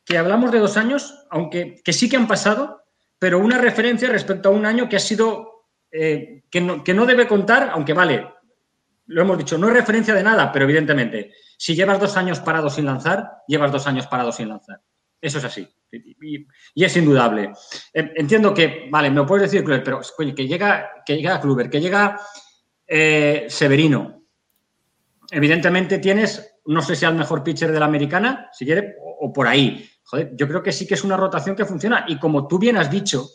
que 0.05 0.17
hablamos 0.17 0.51
de 0.51 0.59
dos 0.59 0.77
años, 0.77 1.25
aunque 1.29 1.81
que 1.83 1.91
sí 1.91 2.07
que 2.07 2.15
han 2.15 2.27
pasado, 2.27 2.83
pero 3.19 3.39
una 3.39 3.57
referencia 3.57 4.09
respecto 4.09 4.49
a 4.49 4.53
un 4.53 4.65
año 4.65 4.87
que 4.87 4.95
ha 4.95 5.01
sido, 5.01 5.65
eh, 5.91 6.43
que, 6.49 6.61
no, 6.61 6.83
que 6.83 6.93
no 6.93 7.05
debe 7.05 7.27
contar, 7.27 7.71
aunque 7.73 7.93
vale, 7.93 8.25
lo 9.07 9.21
hemos 9.21 9.37
dicho, 9.37 9.57
no 9.57 9.67
es 9.67 9.73
referencia 9.73 10.13
de 10.13 10.23
nada, 10.23 10.51
pero 10.51 10.63
evidentemente, 10.63 11.33
si 11.57 11.75
llevas 11.75 11.99
dos 11.99 12.15
años 12.15 12.39
parado 12.39 12.69
sin 12.69 12.85
lanzar, 12.85 13.43
llevas 13.47 13.71
dos 13.71 13.85
años 13.87 14.07
parado 14.07 14.31
sin 14.31 14.47
lanzar. 14.47 14.81
Eso 15.21 15.39
es 15.39 15.43
así. 15.43 15.67
Y, 15.91 16.45
es 16.83 16.97
indudable. 16.97 17.51
Entiendo 17.93 18.53
que, 18.53 18.87
vale, 18.91 19.09
me 19.09 19.23
puedes 19.23 19.49
decir, 19.49 19.63
Kluber, 19.63 19.83
pero 19.83 20.01
que 20.35 20.47
llega, 20.47 21.03
que 21.05 21.15
llega 21.15 21.41
Kluber, 21.41 21.69
que 21.69 21.81
llega 21.81 22.19
eh, 22.85 23.47
Severino. 23.49 24.23
Evidentemente 25.31 25.99
tienes, 25.99 26.59
no 26.65 26.81
sé 26.81 26.95
si 26.95 27.05
al 27.05 27.15
mejor 27.15 27.43
pitcher 27.43 27.71
de 27.71 27.79
la 27.79 27.85
americana, 27.85 28.49
si 28.51 28.65
quiere, 28.65 28.95
o, 29.19 29.33
por 29.33 29.47
ahí. 29.47 29.89
Joder, 30.03 30.31
yo 30.35 30.47
creo 30.47 30.63
que 30.63 30.71
sí 30.71 30.87
que 30.87 30.93
es 30.93 31.03
una 31.03 31.17
rotación 31.17 31.55
que 31.55 31.65
funciona. 31.65 32.05
Y 32.07 32.17
como 32.17 32.47
tú 32.47 32.59
bien 32.59 32.77
has 32.77 32.91
dicho, 32.91 33.27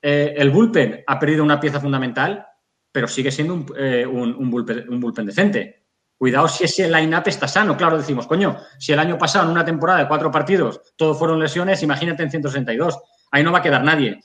eh, 0.00 0.34
el 0.36 0.50
bullpen 0.50 1.04
ha 1.06 1.18
perdido 1.18 1.44
una 1.44 1.60
pieza 1.60 1.80
fundamental, 1.80 2.46
pero 2.90 3.08
sigue 3.08 3.30
siendo 3.30 3.54
un, 3.54 3.66
eh, 3.76 4.06
un 4.06 4.50
bullpen 4.50 5.26
decente. 5.26 5.81
Cuidado 6.22 6.46
si 6.46 6.62
ese 6.62 6.88
line-up 6.88 7.24
está 7.26 7.48
sano. 7.48 7.76
Claro, 7.76 7.98
decimos, 7.98 8.28
coño, 8.28 8.56
si 8.78 8.92
el 8.92 9.00
año 9.00 9.18
pasado 9.18 9.44
en 9.46 9.50
una 9.50 9.64
temporada 9.64 9.98
de 9.98 10.06
cuatro 10.06 10.30
partidos 10.30 10.80
todos 10.94 11.18
fueron 11.18 11.40
lesiones, 11.40 11.82
imagínate 11.82 12.22
en 12.22 12.30
162. 12.30 12.96
Ahí 13.32 13.42
no 13.42 13.50
va 13.50 13.58
a 13.58 13.62
quedar 13.62 13.82
nadie. 13.82 14.22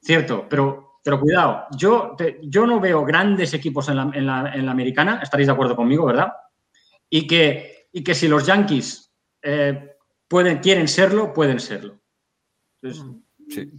Cierto, 0.00 0.46
pero, 0.48 1.00
pero 1.02 1.18
cuidado. 1.18 1.66
Yo, 1.76 2.16
yo 2.42 2.64
no 2.64 2.78
veo 2.78 3.04
grandes 3.04 3.54
equipos 3.54 3.88
en 3.88 3.96
la, 4.24 4.52
americana, 4.70 5.18
estaréis 5.20 5.48
de 5.48 5.52
acuerdo 5.52 5.74
conmigo, 5.74 6.06
¿verdad? 6.06 6.32
Y 7.10 7.26
que, 7.26 7.88
y 7.90 8.04
que 8.04 8.14
si 8.14 8.28
los 8.28 8.46
Yankees 8.46 9.12
eh, 9.42 9.96
pueden, 10.28 10.58
quieren 10.58 10.86
serlo, 10.86 11.32
pueden 11.32 11.58
serlo. 11.58 11.98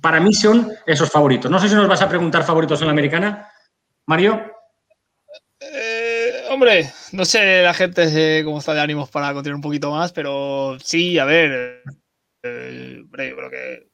Para 0.01 0.19
mí 0.19 0.33
son 0.33 0.69
esos 0.85 1.09
favoritos. 1.09 1.49
No 1.49 1.59
sé 1.59 1.69
si 1.69 1.75
nos 1.75 1.87
vas 1.87 2.01
a 2.01 2.09
preguntar 2.09 2.43
favoritos 2.43 2.81
en 2.81 2.87
la 2.87 2.91
americana, 2.91 3.47
Mario. 4.05 4.58
Hombre, 6.59 6.91
no 7.13 7.23
sé 7.23 7.61
la 7.63 7.73
gente 7.73 8.43
cómo 8.43 8.59
está 8.59 8.73
de 8.73 8.81
ánimos 8.81 9.09
para 9.09 9.33
continuar 9.33 9.55
un 9.55 9.61
poquito 9.61 9.91
más, 9.91 10.11
pero 10.11 10.77
sí, 10.83 11.17
a 11.17 11.23
ver, 11.23 11.81
eh, 12.43 12.97
yo 13.01 13.09
creo 13.09 13.49
que, 13.49 13.87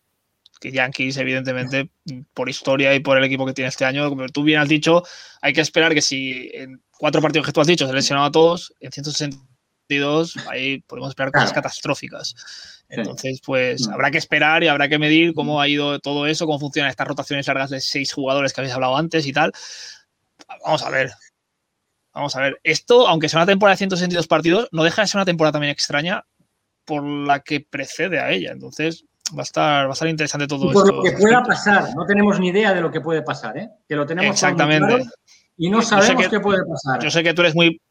que, 0.59 0.71
Yankees, 0.71 1.17
evidentemente, 1.17 1.91
por 2.33 2.49
historia 2.49 2.95
y 2.95 3.01
por 3.01 3.19
el 3.19 3.23
equipo 3.23 3.45
que 3.45 3.53
tiene 3.53 3.69
este 3.69 3.85
año, 3.85 4.09
como 4.09 4.27
tú 4.29 4.41
bien 4.41 4.61
has 4.61 4.67
dicho, 4.67 5.03
hay 5.43 5.53
que 5.53 5.61
esperar 5.61 5.93
que 5.93 6.01
si 6.01 6.49
en 6.55 6.81
cuatro 6.97 7.21
partidos 7.21 7.45
que 7.45 7.53
tú 7.53 7.61
has 7.61 7.67
dicho 7.67 7.85
se 7.85 7.93
lesionado 7.93 8.25
a 8.25 8.31
todos, 8.31 8.73
en 8.79 8.91
162, 8.91 10.35
ahí 10.49 10.79
podemos 10.87 11.09
esperar 11.09 11.31
cosas 11.31 11.53
catastróficas. 11.53 12.33
Entonces, 12.89 13.41
pues 13.45 13.87
mm. 13.87 13.93
habrá 13.93 14.09
que 14.09 14.17
esperar 14.17 14.63
y 14.63 14.69
habrá 14.69 14.89
que 14.89 14.97
medir 14.97 15.35
cómo 15.35 15.61
ha 15.61 15.67
ido 15.67 15.99
todo 15.99 16.25
eso, 16.25 16.47
cómo 16.47 16.59
funcionan 16.59 16.89
estas 16.89 17.07
rotaciones 17.07 17.45
largas 17.45 17.69
de 17.69 17.79
seis 17.79 18.11
jugadores 18.11 18.53
que 18.53 18.61
habéis 18.61 18.73
hablado 18.73 18.97
antes 18.97 19.27
y 19.27 19.33
tal. 19.33 19.51
Vamos 20.63 20.81
a 20.81 20.89
ver, 20.89 21.11
Vamos 22.15 22.33
a 22.37 22.41
ver, 22.41 22.61
esto, 22.63 23.09
aunque 23.09 23.27
sea 23.27 23.39
una 23.39 23.45
temporada 23.45 23.73
de 23.73 23.79
162 23.79 24.27
partidos, 24.27 24.69
no 24.71 24.83
deja 24.83 25.01
de 25.01 25.07
ser 25.09 25.17
una 25.17 25.25
temporada 25.25 25.51
también 25.51 25.71
extraña 25.71 26.25
por 26.85 27.03
la 27.03 27.41
que 27.41 27.59
precede 27.59 28.19
a 28.19 28.31
ella. 28.31 28.53
Entonces, 28.53 29.03
va 29.37 29.41
a 29.41 29.43
estar, 29.43 29.85
va 29.85 29.89
a 29.89 29.93
estar 29.93 30.07
interesante 30.07 30.47
todo 30.47 30.67
esto. 30.67 30.81
Por 30.81 30.93
lo 30.95 31.03
que 31.03 31.11
pueda 31.11 31.43
pasar, 31.43 31.93
no 31.93 32.05
tenemos 32.05 32.39
ni 32.39 32.49
idea 32.49 32.73
de 32.73 32.79
lo 32.79 32.89
que 32.89 33.01
puede 33.01 33.21
pasar, 33.21 33.57
¿eh? 33.57 33.69
Que 33.87 33.97
lo 33.97 34.05
tenemos 34.05 34.31
Exactamente. 34.31 35.03
y 35.57 35.69
no 35.69 35.81
sabemos 35.81 36.29
qué 36.29 36.39
puede 36.39 36.63
pasar. 36.65 37.03
Yo 37.03 37.11
sé 37.11 37.21
que 37.21 37.33
tú 37.33 37.41
eres 37.41 37.53
muy. 37.53 37.81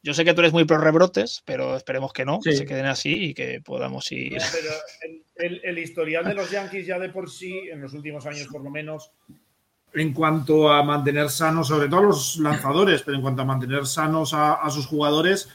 Yo 0.00 0.14
sé 0.14 0.24
que 0.24 0.34
tú 0.34 0.42
eres 0.42 0.52
muy 0.52 0.64
pro 0.64 0.78
rebrotes, 0.78 1.42
pero 1.44 1.76
esperemos 1.76 2.12
que 2.12 2.24
no, 2.24 2.38
que 2.38 2.52
se 2.52 2.66
queden 2.66 2.86
así 2.86 3.30
y 3.30 3.34
que 3.34 3.62
podamos 3.64 4.12
ir. 4.12 4.36
pero 4.52 5.60
el 5.64 5.78
historial 5.78 6.24
de 6.24 6.34
los 6.34 6.50
Yankees 6.50 6.86
ya 6.86 7.00
de 7.00 7.08
por 7.08 7.28
sí, 7.28 7.68
en 7.72 7.80
los 7.80 7.94
últimos 7.94 8.26
años 8.26 8.46
por 8.46 8.62
lo 8.62 8.70
menos, 8.70 9.10
en 9.94 10.12
cuanto 10.12 10.72
a 10.72 10.82
mantener 10.82 11.30
sanos, 11.30 11.68
sobre 11.68 11.88
todo 11.88 12.00
a 12.00 12.04
los 12.04 12.36
lanzadores, 12.38 13.02
pero 13.02 13.16
en 13.16 13.22
cuanto 13.22 13.42
a 13.42 13.44
mantener 13.44 13.86
sanos 13.86 14.34
a, 14.34 14.68
sus 14.70 14.86
jugadores, 14.86 15.48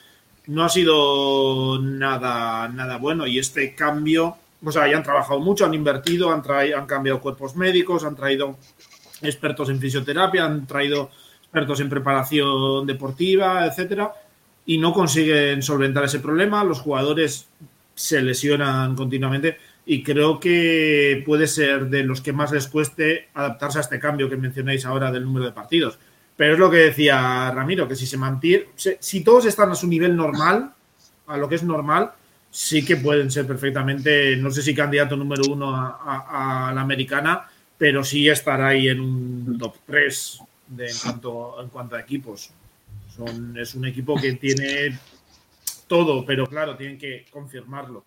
no 0.47 0.63
ha 0.63 0.69
sido 0.69 1.79
nada, 1.81 2.67
nada 2.69 2.97
bueno. 2.97 3.27
Y 3.27 3.37
este 3.37 3.75
cambio, 3.75 4.37
o 4.63 4.71
sea, 4.71 4.89
ya 4.89 4.97
han 4.97 5.03
trabajado 5.03 5.39
mucho, 5.39 5.65
han 5.65 5.73
invertido, 5.73 6.31
han, 6.31 6.41
han 6.49 6.85
cambiado 6.85 7.19
cuerpos 7.19 7.55
médicos, 7.55 8.05
han 8.05 8.15
traído 8.15 8.57
expertos 9.21 9.69
en 9.69 9.79
fisioterapia, 9.79 10.45
han 10.45 10.65
traído 10.65 11.11
expertos 11.41 11.81
en 11.81 11.89
preparación 11.89 12.87
deportiva, 12.87 13.65
etcétera, 13.65 14.13
y 14.65 14.77
no 14.77 14.93
consiguen 14.93 15.61
solventar 15.61 16.05
ese 16.05 16.19
problema. 16.19 16.63
Los 16.63 16.79
jugadores 16.79 17.47
se 17.93 18.21
lesionan 18.21 18.95
continuamente 18.95 19.57
y 19.91 20.03
creo 20.03 20.39
que 20.39 21.23
puede 21.25 21.47
ser 21.47 21.89
de 21.89 22.03
los 22.03 22.21
que 22.21 22.31
más 22.31 22.51
les 22.51 22.67
cueste 22.67 23.29
adaptarse 23.33 23.79
a 23.79 23.81
este 23.81 23.99
cambio 23.99 24.29
que 24.29 24.37
mencionáis 24.37 24.85
ahora 24.85 25.11
del 25.11 25.23
número 25.23 25.47
de 25.47 25.51
partidos. 25.51 25.97
Pero 26.37 26.53
es 26.53 26.59
lo 26.59 26.69
que 26.69 26.77
decía 26.77 27.49
Ramiro, 27.49 27.87
que 27.87 27.95
si 27.95 28.05
se 28.05 28.15
mantiene, 28.15 28.67
si 28.75 29.21
todos 29.21 29.45
están 29.45 29.71
a 29.71 29.75
su 29.75 29.87
nivel 29.87 30.15
normal, 30.15 30.71
a 31.25 31.37
lo 31.37 31.49
que 31.49 31.55
es 31.55 31.63
normal, 31.63 32.11
sí 32.51 32.85
que 32.85 32.97
pueden 32.97 33.31
ser 33.31 33.47
perfectamente, 33.47 34.35
no 34.35 34.51
sé 34.51 34.61
si 34.61 34.75
candidato 34.75 35.17
número 35.17 35.41
uno 35.51 35.75
a, 35.75 36.71
la 36.71 36.81
americana, 36.81 37.49
pero 37.75 38.03
sí 38.03 38.29
estar 38.29 38.61
ahí 38.61 38.89
en 38.89 38.99
un 38.99 39.57
top 39.57 39.75
3 39.87 40.39
de, 40.67 40.87
en, 40.87 40.97
cuanto, 41.01 41.63
en 41.63 41.69
cuanto 41.69 41.95
a 41.95 42.01
equipos. 42.01 42.51
Son, 43.17 43.57
es 43.57 43.73
un 43.73 43.85
equipo 43.85 44.21
que 44.21 44.33
tiene 44.33 44.99
todo, 45.87 46.23
pero 46.23 46.45
claro, 46.45 46.77
tienen 46.77 46.99
que 46.99 47.25
confirmarlo. 47.31 48.05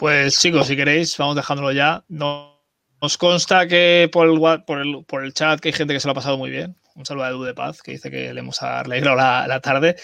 Pues 0.00 0.40
chicos, 0.40 0.66
si 0.66 0.76
queréis, 0.76 1.14
vamos 1.18 1.36
dejándolo 1.36 1.72
ya. 1.72 2.02
Nos 2.08 3.18
consta 3.18 3.66
que 3.66 4.08
por 4.10 4.30
el, 4.30 4.40
por, 4.64 4.80
el, 4.80 5.04
por 5.04 5.22
el 5.22 5.34
chat 5.34 5.60
que 5.60 5.68
hay 5.68 5.72
gente 5.74 5.92
que 5.92 6.00
se 6.00 6.08
lo 6.08 6.12
ha 6.12 6.14
pasado 6.14 6.38
muy 6.38 6.48
bien. 6.48 6.74
Un 6.94 7.04
saludo 7.04 7.24
a 7.26 7.28
Edu 7.28 7.42
de 7.42 7.52
Paz, 7.52 7.82
que 7.82 7.90
dice 7.90 8.10
que 8.10 8.32
le 8.32 8.40
hemos 8.40 8.62
alegrado 8.62 9.14
la, 9.14 9.46
la 9.46 9.60
tarde. 9.60 9.96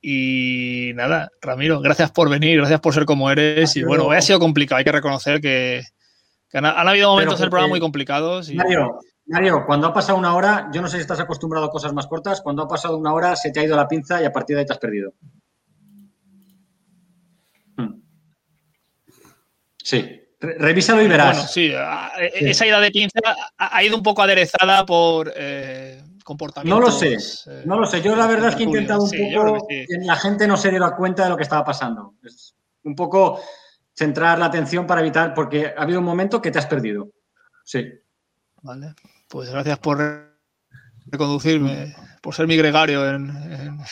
Y 0.00 0.92
nada, 0.94 1.30
Ramiro, 1.42 1.80
gracias 1.80 2.12
por 2.12 2.30
venir, 2.30 2.56
gracias 2.56 2.80
por 2.80 2.94
ser 2.94 3.04
como 3.04 3.30
eres. 3.30 3.76
y 3.76 3.84
bueno, 3.84 4.06
hoy 4.06 4.16
ha 4.16 4.22
sido 4.22 4.38
complicado, 4.38 4.78
hay 4.78 4.84
que 4.84 4.92
reconocer 4.92 5.42
que, 5.42 5.82
han, 6.54 6.64
habido 6.64 7.10
momentos 7.10 7.38
del 7.38 7.50
programa 7.50 7.68
muy 7.68 7.80
complicados. 7.80 8.50
Mario, 8.54 9.00
Mario, 9.26 9.64
cuando 9.66 9.88
ha 9.88 9.92
pasado 9.92 10.16
una 10.16 10.34
hora, 10.34 10.70
yo 10.72 10.80
no 10.80 10.88
sé 10.88 10.96
si 10.96 11.02
estás 11.02 11.20
acostumbrado 11.20 11.66
a 11.66 11.70
cosas 11.70 11.92
más 11.92 12.06
cortas, 12.06 12.40
cuando 12.40 12.62
ha 12.62 12.68
pasado 12.68 12.96
una 12.96 13.12
hora 13.12 13.36
se 13.36 13.50
te 13.50 13.60
ha 13.60 13.64
ido 13.64 13.76
la 13.76 13.86
pinza 13.86 14.22
y 14.22 14.24
a 14.24 14.32
partir 14.32 14.56
de 14.56 14.60
ahí 14.60 14.66
te 14.66 14.72
has 14.72 14.78
perdido. 14.78 15.12
Sí, 19.86 20.20
revísalo 20.40 21.00
y 21.00 21.06
verás. 21.06 21.36
Bueno, 21.36 21.48
sí, 21.48 21.72
esa 22.40 22.66
ida 22.66 22.80
de 22.80 22.90
pinza 22.90 23.20
ha 23.56 23.84
ido 23.84 23.96
un 23.96 24.02
poco 24.02 24.20
aderezada 24.20 24.84
por... 24.84 25.32
Eh, 25.36 26.02
no 26.64 26.80
lo 26.80 26.90
sé, 26.90 27.12
eh, 27.12 27.62
no 27.66 27.78
lo 27.78 27.86
sé. 27.86 28.02
Yo 28.02 28.16
la 28.16 28.26
verdad 28.26 28.48
es 28.48 28.56
que 28.56 28.64
he 28.64 28.66
intentado 28.66 29.04
un 29.04 29.10
poco 29.32 29.68
que 29.68 29.86
la 30.00 30.16
gente 30.16 30.48
no 30.48 30.56
se 30.56 30.70
diera 30.70 30.96
cuenta 30.96 31.22
de 31.22 31.28
lo 31.28 31.36
que 31.36 31.44
estaba 31.44 31.64
pasando. 31.64 32.14
Es 32.20 32.56
un 32.82 32.96
poco 32.96 33.40
centrar 33.94 34.36
la 34.36 34.46
atención 34.46 34.88
para 34.88 35.02
evitar, 35.02 35.32
porque 35.34 35.72
ha 35.76 35.82
habido 35.82 36.00
un 36.00 36.04
momento 36.04 36.42
que 36.42 36.50
te 36.50 36.58
has 36.58 36.66
perdido. 36.66 37.10
Sí. 37.64 37.86
Vale, 38.60 38.94
pues 39.28 39.50
gracias 39.50 39.78
por 39.78 40.00
reconducirme, 41.06 41.94
por 42.20 42.34
ser 42.34 42.48
mi 42.48 42.56
gregario 42.56 43.08
en, 43.08 43.28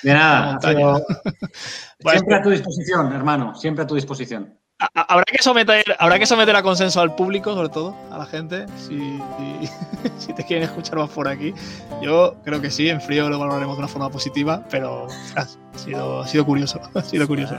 de 0.03 0.13
nada, 0.13 0.59
siempre 2.01 2.35
a 2.35 2.43
tu 2.43 2.51
disposición, 2.51 3.13
hermano, 3.13 3.55
siempre 3.55 3.85
a 3.85 3.87
tu 3.87 3.95
disposición. 3.95 4.59
Habrá 4.93 5.25
que, 5.25 5.43
someter, 5.43 5.85
habrá 5.99 6.19
que 6.19 6.27
someter 6.27 6.57
a 6.57 6.63
consenso 6.63 7.01
al 7.01 7.15
público, 7.15 7.55
sobre 7.55 7.69
todo, 7.69 7.97
a 8.11 8.19
la 8.19 8.27
gente, 8.27 8.67
si, 8.77 8.99
si, 10.19 10.33
te 10.33 10.45
quieren 10.45 10.65
escuchar 10.65 10.99
más 10.99 11.11
por 11.11 11.29
aquí. 11.29 11.55
Yo 12.03 12.37
creo 12.45 12.61
que 12.61 12.71
sí, 12.71 12.89
en 12.89 13.01
frío 13.01 13.29
lo 13.29 13.39
valoraremos 13.39 13.77
de 13.77 13.79
una 13.81 13.89
forma 13.89 14.11
positiva, 14.11 14.65
pero 14.71 15.07
ha, 15.37 15.47
sido, 15.79 16.23
ha 16.23 16.27
sido 16.27 16.45
curioso, 16.45 16.81
ha 16.95 17.03
sido 17.03 17.27
curioso. 17.27 17.57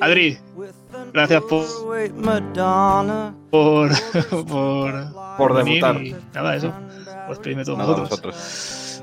Adri, 0.00 0.38
gracias 1.12 1.42
por 1.42 1.64
por 3.50 3.90
por, 4.46 5.36
por 5.36 5.64
debutar. 5.64 6.02
Y 6.02 6.16
nada, 6.32 6.56
eso. 6.56 6.72
Pues 7.26 7.40
todos 7.40 7.78
nosotros. 7.98 9.02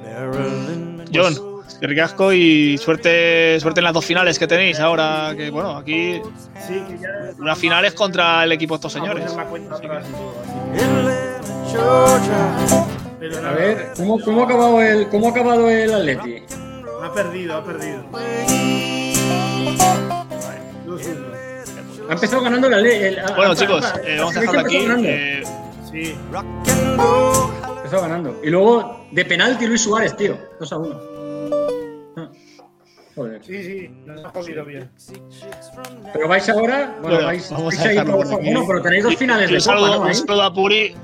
John, 1.13 1.50
ricasco 1.87 2.31
y 2.31 2.77
suerte, 2.77 3.59
suerte 3.59 3.79
en 3.79 3.85
las 3.85 3.93
dos 3.93 4.05
finales 4.05 4.37
que 4.37 4.47
tenéis 4.47 4.79
ahora. 4.79 5.33
Que 5.35 5.49
bueno, 5.49 5.77
aquí 5.77 6.21
una 7.39 7.55
final 7.55 7.85
es 7.85 7.93
contra 7.93 8.43
el 8.43 8.51
equipo 8.51 8.75
de 8.75 8.77
estos 8.77 8.93
señores. 8.93 9.35
A 13.43 13.51
ver, 13.53 13.91
¿cómo, 13.95 14.19
cómo, 14.19 14.41
ha 14.41 14.45
acabado 14.45 14.81
el, 14.81 15.07
¿cómo 15.09 15.27
ha 15.27 15.31
acabado 15.31 15.69
el 15.69 15.93
Atleti? 15.93 16.43
Ha 17.03 17.13
perdido, 17.13 17.57
ha 17.57 17.63
perdido. 17.63 18.03
Ha 22.09 22.13
empezado 22.13 22.43
ganando 22.43 22.69
la 22.69 22.77
ley. 22.77 23.15
Bueno, 23.35 23.55
chicos, 23.55 23.93
eh, 24.03 24.17
vamos 24.19 24.35
a 24.35 24.39
dejarlo 24.41 24.61
aquí. 24.61 24.77
Eh, 25.05 25.43
sí. 25.89 26.15
Ha 26.33 27.77
empezado 27.77 28.01
ganando. 28.01 28.39
Y 28.43 28.49
luego 28.49 29.05
de 29.11 29.25
penalti 29.25 29.65
Luis 29.65 29.81
Suárez, 29.81 30.15
tío. 30.17 30.37
2 30.59 30.73
a 30.73 30.77
1. 30.77 31.10
Sí, 33.41 33.63
sí, 33.63 33.91
nos 34.05 34.25
ha 34.25 34.31
cogido 34.31 34.63
bien. 34.63 34.89
Pero 36.13 36.27
vais 36.27 36.47
ahora, 36.49 36.95
bueno, 37.01 37.25
vais, 37.25 37.49
vamos 37.51 37.79
a 37.79 37.93
ir 37.93 38.05
por 38.05 38.27
bueno, 38.27 38.63
pero 38.65 38.81
tenéis 38.81 39.03
dos 39.03 39.15
finales 39.15 39.49
de 39.49 39.55
un 39.55 39.61
saludo, 39.61 40.01
Un 40.01 40.15
saludo 40.15 40.43
a 40.43 40.53
Puri. 40.53 40.95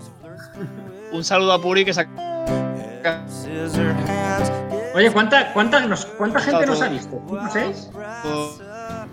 Un 1.12 1.24
saludo 1.24 1.54
a 1.54 1.62
Puri 1.62 1.86
que 1.86 1.94
se 1.94 2.08
Oye, 4.94 5.12
¿cuánta, 5.12 5.54
cuánta, 5.54 5.86
nos, 5.86 6.06
cuánta 6.06 6.40
gente 6.40 6.66
nos 6.66 6.82
ha 6.82 6.90
visto? 6.90 7.22
¿No 7.30 7.52
seis? 7.52 7.90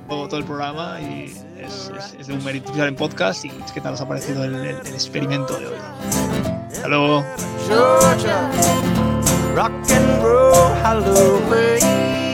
Todo, 0.08 0.28
todo, 0.28 0.38
el 0.38 0.44
programa 0.44 1.00
y 1.00 1.24
es, 1.58 1.90
es, 1.96 2.16
es, 2.18 2.26
de 2.26 2.34
un 2.34 2.44
mérito 2.44 2.72
en 2.84 2.94
podcast 2.94 3.44
y 3.44 3.48
es 3.48 3.72
que 3.72 3.80
tal 3.80 3.94
os 3.94 4.00
ha 4.00 4.08
parecido 4.08 4.44
el, 4.44 4.54
el, 4.54 4.64
el 4.64 4.94
experimento 4.94 5.58
de 5.58 5.66
hoy. 5.66 5.76
Hasta 6.68 6.88
luego. 6.88 7.24
Georgia, 7.66 8.50
rock 9.54 9.72
and 9.90 10.22
roll, 10.22 10.74
Halloween. 10.82 12.33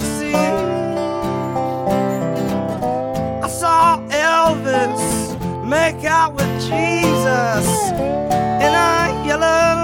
make 5.71 6.03
out 6.03 6.33
with 6.33 6.51
Jesus. 6.59 7.65
In 8.65 8.73
a 8.75 9.23
yellow 9.25 9.80